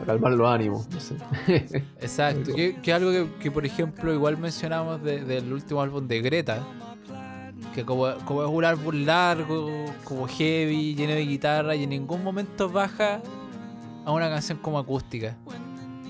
calmar 0.05 0.31
los 0.34 0.47
ánimos, 0.49 0.88
no 0.89 0.99
sé. 0.99 1.15
Exacto, 1.99 2.53
que, 2.55 2.76
que 2.81 2.93
algo 2.93 3.11
que, 3.39 3.51
por 3.51 3.65
ejemplo 3.65 4.13
igual 4.13 4.38
mencionamos 4.38 5.01
de- 5.03 5.23
del 5.23 5.51
último 5.51 5.81
álbum 5.81 6.07
de 6.07 6.21
Greta, 6.21 6.59
que 7.76 7.84
como, 7.85 8.07
como 8.26 8.43
es 8.43 8.49
un 8.49 8.63
álbum 8.65 9.05
largo, 9.05 9.85
como 10.05 10.27
heavy, 10.27 10.95
lleno 10.95 11.13
de 11.13 11.26
guitarra 11.26 11.76
y 11.76 11.84
en 11.84 11.89
ningún 11.89 12.23
momento 12.23 12.69
baja 12.69 13.21
a 14.05 14.11
una 14.11 14.30
canción 14.30 14.57
como 14.59 14.80
acústica. 14.80 15.35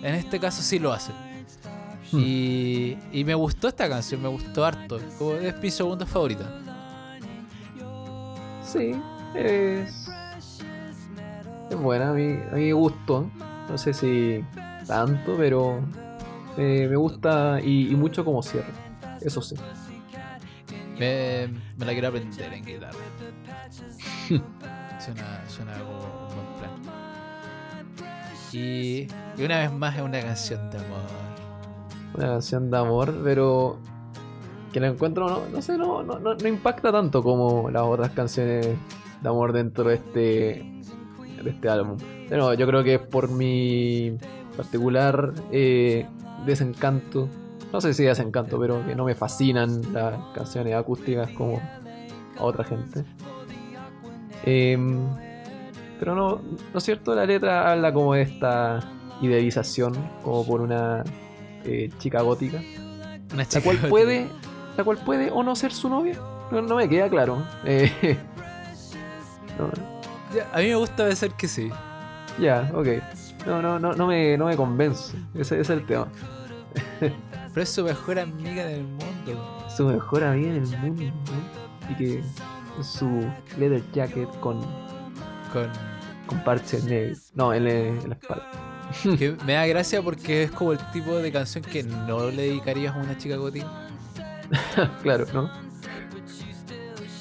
En 0.01 0.15
este 0.15 0.39
caso 0.39 0.61
sí 0.61 0.79
lo 0.79 0.93
hace. 0.93 1.11
Hmm. 2.11 2.19
Y, 2.19 2.98
y 3.11 3.23
me 3.23 3.36
gustó 3.36 3.68
esta 3.68 3.88
canción, 3.88 4.22
me 4.22 4.30
gustó 4.30 4.65
harto. 4.65 4.99
Como 5.18 5.34
es 5.34 5.60
mi 5.61 5.69
segunda 5.69 6.06
favorita. 6.06 6.49
Sí, 8.64 8.91
es, 9.36 10.10
es 11.69 11.77
buena, 11.77 12.11
a 12.11 12.14
mí, 12.14 12.38
a 12.52 12.56
mí 12.56 12.65
me 12.65 12.73
gustó. 12.73 13.30
No 13.68 13.77
sé 13.77 13.94
si 13.94 14.44
tanto, 14.88 15.36
pero 15.38 15.80
eh, 16.57 16.88
me 16.90 16.95
gusta 16.95 17.60
y, 17.64 17.91
y 17.91 17.95
mucho 17.95 18.26
como 18.26 18.41
cierra. 18.44 18.73
Eso 19.22 19.41
sí. 19.41 19.56
Me, 20.98 21.48
me 21.77 21.86
la 21.86 21.94
quiero 21.94 22.10
aprender 22.10 22.53
en 22.53 22.65
guitarra. 22.65 22.98
suena, 24.99 25.44
suena 25.48 25.73
como 25.80 26.27
un 26.27 26.36
buen 26.36 26.48
plan. 26.60 26.72
Y, 28.52 29.07
y 29.38 29.44
una 29.44 29.60
vez 29.60 29.72
más 29.72 29.95
es 29.95 30.02
una 30.02 30.22
canción 30.22 30.69
de 30.72 30.77
amor. 30.77 31.28
Una 32.19 32.27
canción 32.33 32.69
de 32.69 32.77
amor, 32.77 33.13
pero 33.23 33.77
que 34.73 34.79
la 34.79 34.87
encuentro, 34.87 35.29
no, 35.29 35.49
no 35.49 35.61
sé, 35.61 35.77
no, 35.77 36.03
no, 36.03 36.19
no, 36.19 36.47
impacta 36.47 36.91
tanto 36.91 37.23
como 37.23 37.69
las 37.71 37.83
otras 37.83 38.11
canciones 38.11 38.67
de 39.21 39.29
amor 39.29 39.53
dentro 39.53 39.85
de 39.85 39.95
este, 39.95 40.81
de 41.43 41.49
este 41.49 41.69
álbum. 41.69 41.97
Pero 42.27 42.53
yo 42.53 42.67
creo 42.67 42.83
que 42.83 42.95
es 42.95 43.01
por 43.01 43.29
mi 43.31 44.17
particular 44.57 45.33
eh, 45.51 46.05
desencanto 46.45 47.29
no 47.71 47.81
sé 47.81 47.93
si 47.93 48.05
es 48.05 48.19
encanto, 48.19 48.59
pero 48.59 48.85
que 48.85 48.95
no 48.95 49.05
me 49.05 49.13
fascinan 49.13 49.93
las 49.93 50.15
canciones 50.33 50.73
acústicas 50.73 51.29
como 51.31 51.61
a 52.37 52.43
otra 52.43 52.63
gente. 52.63 53.05
Em, 54.43 55.07
pero 55.99 56.15
no, 56.15 56.41
¿no 56.73 56.77
es 56.77 56.83
cierto? 56.83 57.13
La 57.13 57.25
letra 57.25 57.71
habla 57.71 57.93
como 57.93 58.15
de 58.15 58.23
esta 58.23 58.79
idealización, 59.21 59.93
como 60.23 60.45
por 60.45 60.61
una 60.61 61.03
eh, 61.65 61.90
chica 61.99 62.22
gótica, 62.22 62.57
Una 62.57 63.38
la 63.38 63.45
chica 63.48 63.61
cual 63.64 63.76
gótica. 63.77 63.90
puede, 63.90 64.27
la 64.77 64.84
cual 64.84 64.98
puede 65.06 65.31
o 65.31 65.44
no 65.44 65.56
ser 65.56 65.72
su 65.73 65.90
novia. 65.90 66.18
No, 66.52 66.61
no 66.61 66.76
me 66.76 66.90
queda 66.90 67.10
claro. 67.10 67.44
Eh, 67.65 67.91
no, 69.57 69.69
Ya, 70.36 70.48
A 70.53 70.57
mí 70.60 70.68
me 70.68 70.76
gusta 70.76 71.06
pensar 71.06 71.36
que 71.36 71.48
sí. 71.48 71.69
ya, 72.40 72.72
ok. 72.73 72.88
No, 73.45 73.61
no, 73.61 73.80
no, 73.80 73.94
no 73.94 74.07
me, 74.07 74.38
no 74.38 74.45
me 74.45 74.56
convence. 74.57 75.15
Ese, 75.34 75.60
ese 75.60 75.61
es 75.61 75.69
el 75.69 75.86
tema. 75.86 76.07
Pero 76.99 77.64
es 77.64 77.69
su 77.69 77.84
mejor 77.84 78.19
amiga 78.19 78.65
del 78.65 78.84
mundo. 78.84 79.65
Su 79.76 79.86
mejor 79.86 80.23
amiga 80.23 80.49
en 80.49 80.64
el 80.64 80.77
mundo. 80.80 81.03
¿no? 81.06 81.91
Y 81.91 81.95
que 81.95 82.23
su 82.84 83.26
leather 83.57 83.81
jacket 83.94 84.30
con, 84.40 84.60
Con... 85.53 85.69
con 86.27 86.44
parches 86.44 86.84
negros. 86.84 87.31
No, 87.34 87.53
en, 87.53 87.64
la- 87.64 87.72
en 87.72 88.10
la 88.10 88.15
espalda. 88.15 88.45
Que 89.17 89.35
me 89.45 89.53
da 89.53 89.65
gracia 89.67 90.01
porque 90.01 90.43
es 90.43 90.51
como 90.51 90.73
el 90.73 90.79
tipo 90.91 91.15
de 91.17 91.31
canción 91.31 91.63
que 91.63 91.83
no 91.83 92.29
le 92.29 92.43
dedicarías 92.43 92.95
a 92.95 92.97
una 92.99 93.17
chica 93.17 93.35
gótica. 93.35 93.67
claro, 95.03 95.25
¿no? 95.33 95.51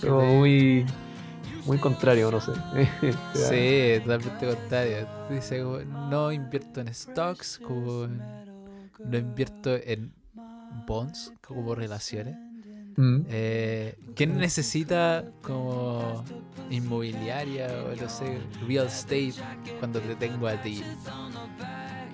Como 0.00 0.38
muy, 0.38 0.86
muy 1.66 1.78
contrario, 1.78 2.30
no 2.30 2.40
sé. 2.40 2.52
Sí, 3.34 4.00
totalmente 4.02 4.46
contrario. 4.46 5.08
Dice 5.30 5.62
como, 5.62 5.78
no 5.78 6.32
invierto 6.32 6.80
en 6.80 6.94
stocks, 6.94 7.58
como 7.58 8.06
no 8.06 9.18
invierto 9.18 9.76
en 9.76 10.12
bonds, 10.86 11.32
como 11.40 11.74
relaciones. 11.74 12.36
Mm. 12.98 13.20
Eh, 13.28 13.96
¿Quién 14.16 14.36
necesita 14.38 15.24
como 15.40 16.24
inmobiliaria 16.68 17.68
o 17.84 17.94
no 17.94 18.08
sé, 18.08 18.40
real 18.66 18.88
estate 18.88 19.34
cuando 19.78 20.00
te 20.00 20.16
tengo 20.16 20.48
a 20.48 20.60
ti? 20.60 20.82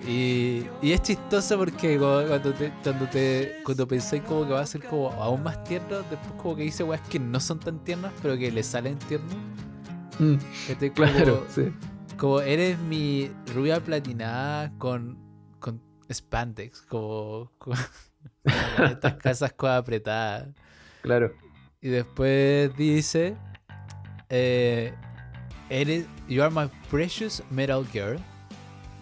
Y, 0.07 0.67
y 0.83 0.91
es 0.91 1.01
chistoso 1.01 1.57
porque 1.57 1.97
cuando 1.97 2.53
te, 2.53 2.71
cuando 2.83 3.07
te 3.09 3.55
cuando 3.63 3.87
pensáis 3.87 4.21
como 4.21 4.45
que 4.45 4.53
va 4.53 4.59
a 4.61 4.65
ser 4.67 4.83
como 4.83 5.11
aún 5.13 5.41
más 5.41 5.63
tierno, 5.63 6.03
después 6.03 6.33
como 6.39 6.55
que 6.55 6.61
dice 6.63 6.83
weas 6.83 7.01
que 7.09 7.17
no 7.17 7.39
son 7.39 7.59
tan 7.59 7.83
tiernas, 7.83 8.13
pero 8.21 8.37
que 8.37 8.51
le 8.51 8.61
salen 8.61 8.99
tiernos. 8.99 9.35
Mm, 10.19 10.35
como, 10.93 10.93
Claro, 10.93 11.45
sí. 11.49 11.73
como 12.15 12.41
eres 12.41 12.77
mi 12.77 13.31
rubia 13.55 13.83
platinada 13.83 14.71
con, 14.77 15.17
con 15.59 15.81
spandex, 16.13 16.83
como, 16.83 17.51
estas 18.91 19.15
casas 19.15 19.53
con 19.53 19.71
apretadas. 19.71 20.49
Claro. 21.05 21.31
Y 21.81 21.89
después 21.89 22.75
dice, 22.75 23.35
eh, 24.29 24.93
eres, 25.69 26.05
you 26.27 26.41
are 26.43 26.53
my 26.53 26.67
precious 26.89 27.43
metal 27.51 27.85
girl, 27.93 28.17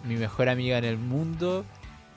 mi 0.04 0.16
mejor 0.16 0.48
amiga 0.48 0.78
en 0.78 0.84
el 0.84 0.98
mundo. 0.98 1.64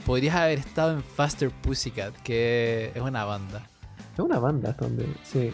Podrías 0.05 0.35
haber 0.35 0.59
estado 0.59 0.91
en 0.93 1.03
Faster 1.03 1.49
Pussycat, 1.49 2.15
que 2.17 2.91
es 2.93 3.01
una 3.01 3.23
banda. 3.25 3.65
Es 4.13 4.19
una 4.19 4.39
banda 4.39 4.73
donde. 4.73 5.05
Sí. 5.23 5.53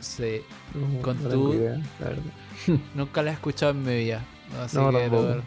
Sí, 0.00 0.42
No, 0.74 1.00
Con 1.00 1.22
no 1.22 1.28
tu- 1.30 1.54
idea, 1.54 1.76
la 2.00 2.08
verdad. 2.08 2.22
nunca 2.94 3.22
la 3.22 3.30
he 3.30 3.34
escuchado 3.34 3.70
en 3.72 3.84
mi 3.84 3.96
vida. 4.04 4.22
Así 4.60 4.76
No, 4.76 4.90
que 4.90 5.08
no- 5.08 5.42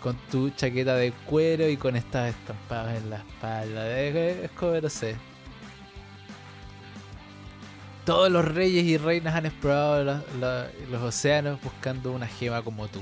con 0.00 0.16
tu 0.30 0.50
chaqueta 0.50 0.94
de 0.96 1.12
cuero 1.26 1.68
y 1.68 1.76
con 1.76 1.94
estas 1.96 2.30
estampadas 2.30 2.96
en 3.02 3.10
la 3.10 3.16
espalda. 3.16 4.00
Es, 4.00 4.50
es 4.56 4.92
sé. 4.92 5.16
Todos 8.04 8.30
los 8.30 8.44
reyes 8.44 8.84
y 8.84 8.96
reinas 8.96 9.34
han 9.34 9.46
explorado 9.46 10.02
la- 10.04 10.22
la- 10.40 10.66
los 10.90 11.02
océanos 11.02 11.60
buscando 11.62 12.12
una 12.12 12.26
gema 12.26 12.62
como 12.62 12.88
tú. 12.88 13.00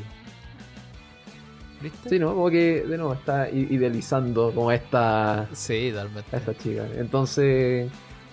¿Viste? 1.81 2.09
Sí, 2.09 2.19
¿no? 2.19 2.35
Como 2.35 2.51
que 2.51 2.83
de 2.83 2.97
nuevo 2.99 3.15
está 3.15 3.49
idealizando 3.51 4.51
como 4.53 4.73
esta, 4.73 5.49
Sí, 5.53 5.91
totalmente. 5.93 6.35
a 6.35 6.39
esta 6.41 6.55
chica. 6.57 6.87
Entonces, 6.97 7.89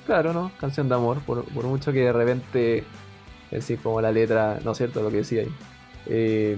claro, 0.08 0.34
¿no? 0.34 0.52
Canción 0.60 0.90
de 0.90 0.96
amor, 0.96 1.20
por, 1.22 1.46
por 1.46 1.66
mucho 1.66 1.94
que 1.94 2.00
de 2.00 2.12
repente, 2.14 2.80
es 2.80 2.86
decir, 3.52 3.78
como 3.84 4.02
la 4.02 4.12
letra, 4.12 4.60
¿no 4.64 4.72
es 4.72 4.78
cierto? 4.78 5.04
Lo 5.04 5.12
que 5.12 5.18
decía 5.18 5.42
ahí. 5.44 5.54
Eh, 6.08 6.58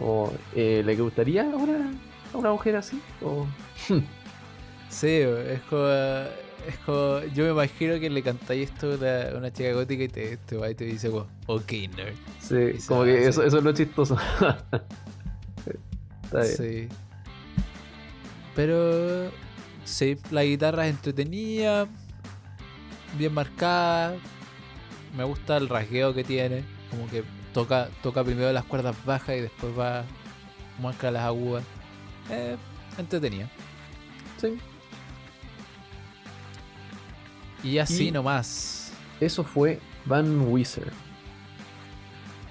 como, 0.00 0.32
eh, 0.56 0.82
¿Le 0.84 0.96
gustaría 0.96 1.42
a 1.42 1.56
una, 1.56 1.92
a 2.34 2.36
una 2.36 2.50
mujer 2.50 2.74
así? 2.76 3.00
O, 3.22 3.46
Sí, 4.88 5.06
es 5.06 5.60
como. 5.70 5.86
Yo 6.86 7.44
me 7.44 7.50
imagino 7.50 8.00
que 8.00 8.10
le 8.10 8.22
cantáis 8.22 8.70
esto 8.70 8.92
a 8.92 9.36
una, 9.36 9.52
chica 9.52 9.72
gótica 9.72 10.04
y 10.04 10.08
te, 10.08 10.36
te 10.36 10.56
va 10.56 10.70
y 10.70 10.74
te 10.74 10.84
dice, 10.84 11.10
como, 11.10 11.26
ok, 11.46 11.72
nerd. 11.96 12.14
sí, 12.40 12.78
Y 12.78 12.86
como 12.86 13.04
que 13.04 13.26
eso, 13.26 13.42
eso 13.42 13.58
es 13.58 13.64
lo 13.64 13.72
chistoso. 13.72 14.16
Está 16.24 16.42
bien. 16.42 16.56
Sí. 16.56 16.88
Pero 18.54 19.30
sí, 19.84 20.16
la 20.30 20.44
guitarra 20.44 20.86
es 20.86 20.94
entretenida, 20.94 21.88
bien 23.18 23.34
marcada. 23.34 24.16
Me 25.16 25.24
gusta 25.24 25.56
el 25.56 25.68
rasgueo 25.68 26.14
que 26.14 26.24
tiene, 26.24 26.64
como 26.90 27.08
que 27.08 27.24
toca 27.52 27.88
toca 28.02 28.22
primero 28.22 28.52
las 28.52 28.64
cuerdas 28.64 28.94
bajas 29.04 29.36
y 29.36 29.40
después 29.40 29.76
va 29.78 30.04
marca 30.80 31.10
las 31.10 31.24
agudas. 31.24 31.64
Eh, 32.30 32.56
entretenida. 32.98 33.48
Sí. 34.40 34.58
Y 37.62 37.78
así 37.78 38.08
Y- 38.08 38.12
nomás. 38.12 38.92
Eso 39.20 39.44
fue 39.44 39.80
Van 40.06 40.48
Wizard. 40.50 40.92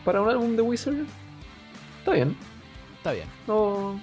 Para 0.05 0.21
un 0.21 0.29
álbum 0.29 0.55
de 0.55 0.61
Wizard, 0.61 0.95
está 1.99 2.13
bien. 2.13 2.35
Está 2.97 3.11
bien. 3.13 3.27
No, 3.47 3.99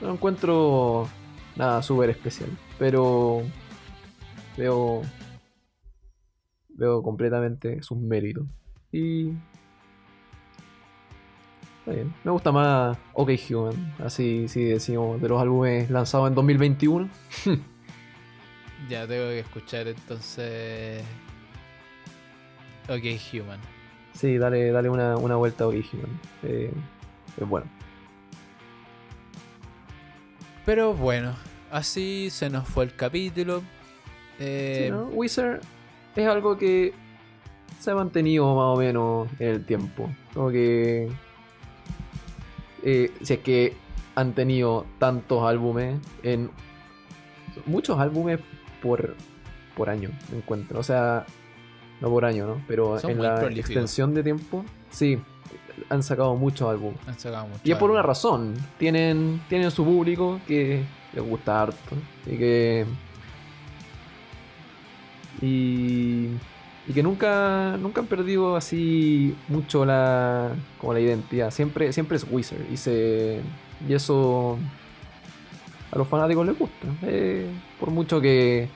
no 0.00 0.12
encuentro 0.12 1.08
nada 1.56 1.82
súper 1.82 2.10
especial, 2.10 2.50
pero 2.78 3.42
veo 4.56 5.02
veo 6.74 7.02
completamente 7.02 7.82
sus 7.82 7.98
méritos 7.98 8.46
y 8.92 9.28
está 11.80 11.92
bien. 11.92 12.14
Me 12.24 12.30
gusta 12.30 12.50
más 12.52 12.96
OK 13.14 13.30
Human, 13.50 13.94
así 14.04 14.48
si 14.48 14.64
decimos 14.64 15.20
de 15.20 15.28
los 15.28 15.40
álbumes 15.40 15.90
lanzados 15.90 16.28
en 16.28 16.34
2021. 16.34 17.08
Ya 18.88 19.06
tengo 19.06 19.28
que 19.28 19.40
escuchar 19.40 19.88
entonces. 19.88 21.02
Ok, 22.88 23.04
Human. 23.32 23.60
Sí, 24.14 24.36
dale, 24.38 24.70
dale 24.72 24.88
una, 24.90 25.16
una 25.16 25.36
vuelta 25.36 25.64
a 25.64 25.68
OK 25.68 25.74
Human. 25.92 26.20
Eh, 26.42 26.72
es 27.40 27.48
bueno. 27.48 27.66
Pero 30.64 30.94
bueno, 30.94 31.34
así 31.70 32.28
se 32.30 32.48
nos 32.50 32.68
fue 32.68 32.84
el 32.84 32.94
capítulo. 32.94 33.62
Eh, 34.38 34.84
Sí, 34.86 34.90
¿no? 34.90 35.04
Wizard 35.06 35.60
es 36.16 36.26
algo 36.26 36.56
que 36.58 36.92
se 37.80 37.90
ha 37.90 37.94
mantenido 37.94 38.46
más 38.54 38.76
o 38.76 38.76
menos 38.76 39.28
en 39.38 39.48
el 39.48 39.64
tiempo. 39.64 40.08
Como 40.34 40.50
que. 40.50 41.08
eh, 42.82 43.10
si 43.22 43.34
es 43.34 43.40
que 43.40 43.74
han 44.14 44.32
tenido 44.34 44.86
tantos 44.98 45.42
álbumes 45.44 45.98
en. 46.22 46.50
Muchos 47.66 47.98
álbumes 47.98 48.40
por, 48.82 49.14
por 49.76 49.88
año, 49.88 50.10
me 50.30 50.38
encuentro. 50.38 50.80
O 50.80 50.82
sea, 50.82 51.24
no 52.00 52.08
por 52.10 52.24
año, 52.24 52.46
¿no? 52.46 52.62
Pero 52.66 52.98
Son 52.98 53.12
en 53.12 53.22
la 53.22 53.36
prolíficos. 53.36 53.70
extensión 53.70 54.12
de 54.14 54.22
tiempo, 54.22 54.64
sí, 54.90 55.18
han 55.88 56.02
sacado 56.02 56.34
muchos 56.36 56.68
álbumes. 56.68 56.98
han 57.06 57.18
sacado 57.18 57.46
mucho 57.46 57.60
Y 57.64 57.72
es 57.72 57.78
por 57.78 57.90
una 57.90 58.02
razón. 58.02 58.54
Tienen, 58.78 59.40
tienen 59.48 59.70
su 59.70 59.84
público 59.84 60.40
que 60.46 60.82
les 61.12 61.24
gusta 61.24 61.62
harto. 61.62 61.96
Y 62.26 62.36
que. 62.36 62.86
Y. 65.40 66.28
Y 66.88 66.92
que 66.92 67.02
nunca, 67.02 67.76
nunca 67.78 68.00
han 68.00 68.06
perdido 68.08 68.56
así 68.56 69.36
mucho 69.48 69.84
la. 69.84 70.50
como 70.78 70.92
la 70.92 71.00
identidad. 71.00 71.50
Siempre, 71.50 71.92
siempre 71.92 72.16
es 72.16 72.26
Wizard. 72.30 72.70
Y 72.70 72.76
se. 72.76 73.40
Y 73.88 73.94
eso. 73.94 74.58
A 75.92 75.98
los 75.98 76.08
fanáticos 76.08 76.46
les 76.46 76.58
gusta. 76.58 76.86
Eh, 77.02 77.46
por 77.78 77.90
mucho 77.90 78.20
que 78.20 78.68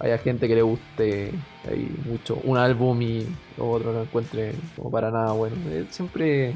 haya 0.00 0.18
gente 0.18 0.48
que 0.48 0.54
le 0.54 0.62
guste 0.62 1.32
ahí 1.68 1.94
mucho 2.06 2.40
un 2.44 2.56
álbum 2.56 3.00
y 3.02 3.26
lo 3.58 3.70
otro 3.70 3.92
no 3.92 4.02
encuentre 4.02 4.54
como 4.76 4.90
para 4.90 5.10
nada 5.10 5.32
bueno. 5.32 5.56
Eh, 5.68 5.86
siempre 5.90 6.54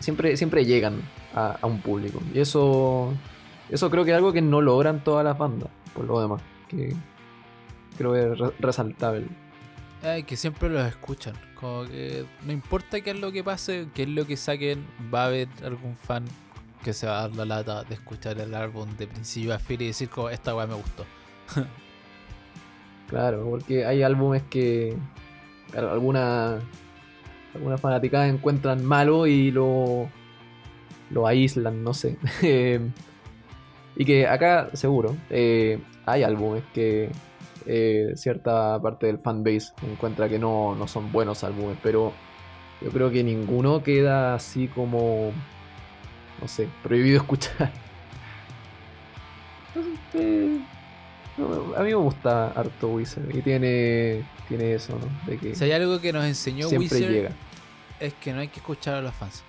siempre, 0.00 0.36
siempre 0.36 0.64
llegan 0.66 1.00
a, 1.34 1.58
un 1.62 1.80
público. 1.80 2.20
Y 2.34 2.40
eso, 2.40 3.14
eso 3.70 3.90
creo 3.90 4.04
que 4.04 4.10
es 4.10 4.16
algo 4.16 4.32
que 4.32 4.42
no 4.42 4.60
logran 4.60 5.02
todas 5.02 5.24
las 5.24 5.38
bandas, 5.38 5.70
por 5.94 6.04
lo 6.04 6.20
demás. 6.20 6.42
Que 6.68 6.94
creo 7.96 8.12
que 8.12 8.32
es 8.32 8.38
re- 8.38 8.54
resaltable. 8.58 9.26
Que 10.26 10.36
siempre 10.36 10.68
los 10.68 10.86
escuchan. 10.86 11.34
Como 11.54 11.84
que 11.84 12.26
no 12.44 12.52
importa 12.52 13.00
qué 13.00 13.10
es 13.10 13.20
lo 13.20 13.30
que 13.30 13.44
pase, 13.44 13.86
qué 13.94 14.02
es 14.02 14.08
lo 14.08 14.26
que 14.26 14.36
saquen, 14.36 14.84
va 15.14 15.22
a 15.22 15.26
haber 15.26 15.48
algún 15.64 15.94
fan 15.96 16.24
que 16.82 16.92
se 16.92 17.06
va 17.06 17.18
a 17.18 17.28
dar 17.28 17.36
la 17.36 17.44
lata 17.44 17.84
de 17.84 17.94
escuchar 17.94 18.38
el 18.38 18.54
álbum 18.54 18.88
de 18.96 19.06
principio 19.06 19.54
a 19.54 19.58
fin 19.58 19.80
y 19.80 19.86
decir 19.86 20.08
como 20.08 20.28
esta 20.28 20.54
weá 20.54 20.66
me 20.66 20.74
gustó. 20.74 21.04
Claro, 23.08 23.46
porque 23.50 23.84
hay 23.84 24.02
álbumes 24.02 24.42
que 24.44 24.96
claro, 25.70 25.92
alguna 25.92 26.60
algunas 27.54 27.78
fanaticadas 27.78 28.32
encuentran 28.32 28.82
malo 28.84 29.26
y 29.26 29.50
lo 29.50 30.08
lo 31.10 31.26
aíslan, 31.26 31.84
no 31.84 31.94
sé. 31.94 32.16
Eh, 32.42 32.80
y 33.94 34.06
que 34.06 34.26
acá 34.26 34.70
seguro 34.72 35.14
eh, 35.28 35.78
hay 36.06 36.22
álbumes 36.22 36.64
que 36.72 37.10
eh, 37.66 38.12
cierta 38.16 38.80
parte 38.80 39.06
del 39.06 39.18
fanbase 39.18 39.72
encuentra 39.82 40.28
que 40.28 40.38
no, 40.38 40.74
no 40.74 40.88
son 40.88 41.12
buenos 41.12 41.44
álbumes, 41.44 41.76
pero 41.82 42.12
yo 42.80 42.90
creo 42.90 43.10
que 43.10 43.22
ninguno 43.22 43.82
queda 43.82 44.34
así 44.34 44.68
como 44.68 45.32
no 46.42 46.48
sé, 46.48 46.68
prohibido 46.82 47.18
escuchar. 47.18 47.72
Eh, 50.14 50.60
no, 51.38 51.74
a 51.76 51.80
mí 51.80 51.88
me 51.88 51.94
gusta 51.94 52.48
harto 52.50 52.88
Wizard 52.88 53.34
y 53.34 53.40
tiene, 53.40 54.22
tiene 54.48 54.74
eso, 54.74 54.98
¿no? 54.98 55.30
De 55.30 55.38
que 55.38 55.54
Si 55.54 55.64
hay 55.64 55.72
algo 55.72 55.98
que 56.00 56.12
nos 56.12 56.24
enseñó 56.26 56.68
siempre 56.68 56.98
Wizard 56.98 57.10
llega. 57.10 57.30
es 58.00 58.12
que 58.14 58.32
no 58.34 58.40
hay 58.40 58.48
que 58.48 58.60
escuchar 58.60 58.94
a 58.96 59.00
los 59.00 59.14
fans. 59.14 59.42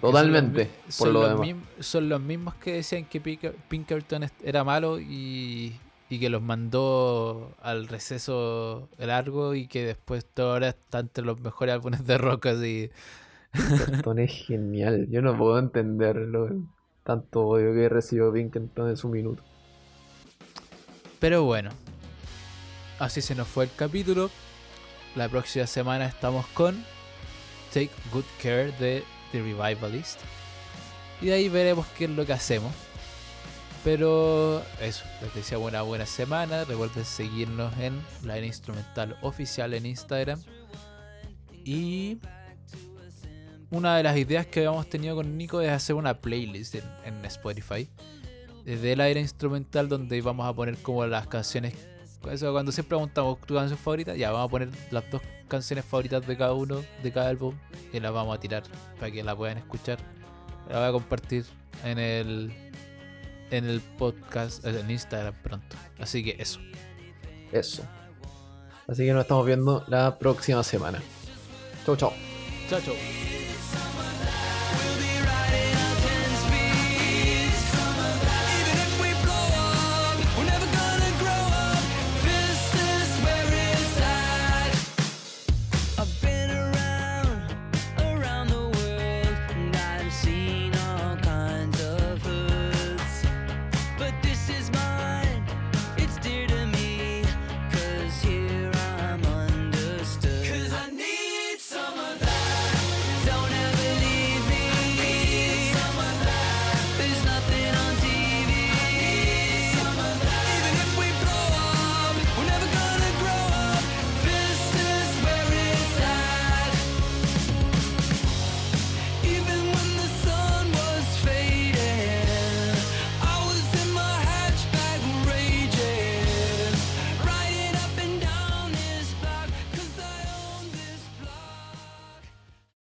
Totalmente, 0.00 0.70
son 0.70 0.72
los, 0.72 0.76
por 0.86 0.92
son 0.92 1.12
lo 1.12 1.20
los 1.20 1.30
demás. 1.30 1.46
mim- 1.46 1.82
son 1.82 2.08
los 2.08 2.20
mismos 2.20 2.54
que 2.54 2.72
decían 2.74 3.04
que 3.04 3.20
Pinker- 3.22 3.54
Pinkerton 3.68 4.26
era 4.44 4.64
malo 4.64 4.98
y, 5.00 5.74
y 6.08 6.18
que 6.18 6.30
los 6.30 6.40
mandó 6.40 7.52
al 7.60 7.88
receso 7.88 8.88
largo 8.98 9.54
y 9.54 9.66
que 9.66 9.84
después 9.84 10.24
todo 10.24 10.52
ahora 10.52 10.68
está 10.68 11.00
entre 11.00 11.24
los 11.24 11.40
mejores 11.40 11.74
álbumes 11.74 12.06
de 12.06 12.16
rock 12.18 12.46
así. 12.46 12.90
Pinkerton 13.52 14.18
es 14.18 14.32
genial. 14.32 15.08
Yo 15.10 15.22
no 15.22 15.36
puedo 15.36 15.58
entenderlo. 15.58 16.48
Tanto 17.04 17.46
odio 17.46 17.74
que 17.74 17.88
recibió 17.88 18.32
Pinkerton 18.32 18.88
en 18.90 18.96
su 18.96 19.08
minuto. 19.08 19.42
Pero 21.18 21.44
bueno, 21.44 21.70
así 22.98 23.20
se 23.20 23.34
nos 23.34 23.48
fue 23.48 23.64
el 23.64 23.70
capítulo. 23.76 24.30
La 25.14 25.28
próxima 25.28 25.66
semana 25.66 26.06
estamos 26.06 26.46
con 26.48 26.82
Take 27.72 27.90
Good 28.12 28.24
Care 28.42 28.72
de 28.72 29.04
The 29.30 29.42
Revivalist. 29.42 30.20
Y 31.20 31.26
de 31.26 31.34
ahí 31.34 31.48
veremos 31.48 31.86
qué 31.98 32.04
es 32.04 32.10
lo 32.10 32.26
que 32.26 32.32
hacemos. 32.32 32.72
Pero 33.84 34.62
eso, 34.80 35.04
les 35.20 35.34
deseo 35.34 35.60
una 35.60 35.82
buena 35.82 36.06
semana. 36.06 36.64
Recuerden 36.64 37.04
seguirnos 37.04 37.76
en 37.78 38.00
la 38.22 38.38
instrumental 38.38 39.16
oficial 39.22 39.74
en 39.74 39.86
Instagram. 39.86 40.40
Y 41.64 42.18
una 43.72 43.96
de 43.96 44.04
las 44.04 44.16
ideas 44.16 44.46
que 44.46 44.60
habíamos 44.60 44.86
tenido 44.86 45.16
con 45.16 45.36
Nico 45.36 45.60
es 45.60 45.70
hacer 45.70 45.96
una 45.96 46.14
playlist 46.14 46.76
en, 46.76 46.84
en 47.04 47.24
Spotify 47.24 47.88
de 48.64 48.96
la 48.96 49.08
era 49.08 49.20
instrumental 49.20 49.88
donde 49.88 50.20
vamos 50.20 50.46
a 50.46 50.52
poner 50.52 50.76
como 50.78 51.04
las 51.06 51.26
canciones. 51.26 51.74
Eso 52.30 52.52
cuando 52.52 52.70
siempre 52.70 52.90
preguntamos 52.90 53.40
tu 53.40 53.54
canción 53.54 53.78
favorita, 53.78 54.14
ya 54.14 54.30
vamos 54.30 54.46
a 54.46 54.50
poner 54.50 54.68
las 54.90 55.10
dos 55.10 55.20
canciones 55.48 55.84
favoritas 55.84 56.24
de 56.26 56.36
cada 56.36 56.52
uno, 56.54 56.82
de 57.02 57.12
cada 57.12 57.28
álbum, 57.28 57.54
y 57.92 57.98
las 57.98 58.12
vamos 58.12 58.36
a 58.36 58.40
tirar 58.40 58.62
para 58.98 59.10
que 59.10 59.24
la 59.24 59.34
puedan 59.34 59.58
escuchar. 59.58 59.98
La 60.70 60.78
voy 60.78 60.88
a 60.88 60.92
compartir 60.92 61.44
en 61.84 61.98
el 61.98 62.52
en 63.50 63.66
el 63.66 63.80
podcast, 63.80 64.64
eh, 64.64 64.80
en 64.80 64.90
Instagram 64.90 65.34
pronto. 65.42 65.76
Así 65.98 66.24
que 66.24 66.36
eso. 66.38 66.60
Eso. 67.50 67.82
Así 68.86 69.04
que 69.04 69.12
nos 69.12 69.22
estamos 69.22 69.44
viendo 69.44 69.84
la 69.88 70.18
próxima 70.18 70.62
semana. 70.62 71.02
Chau, 71.84 71.96
chau. 71.96 72.12
Chao, 72.70 72.80
chao. 72.80 73.51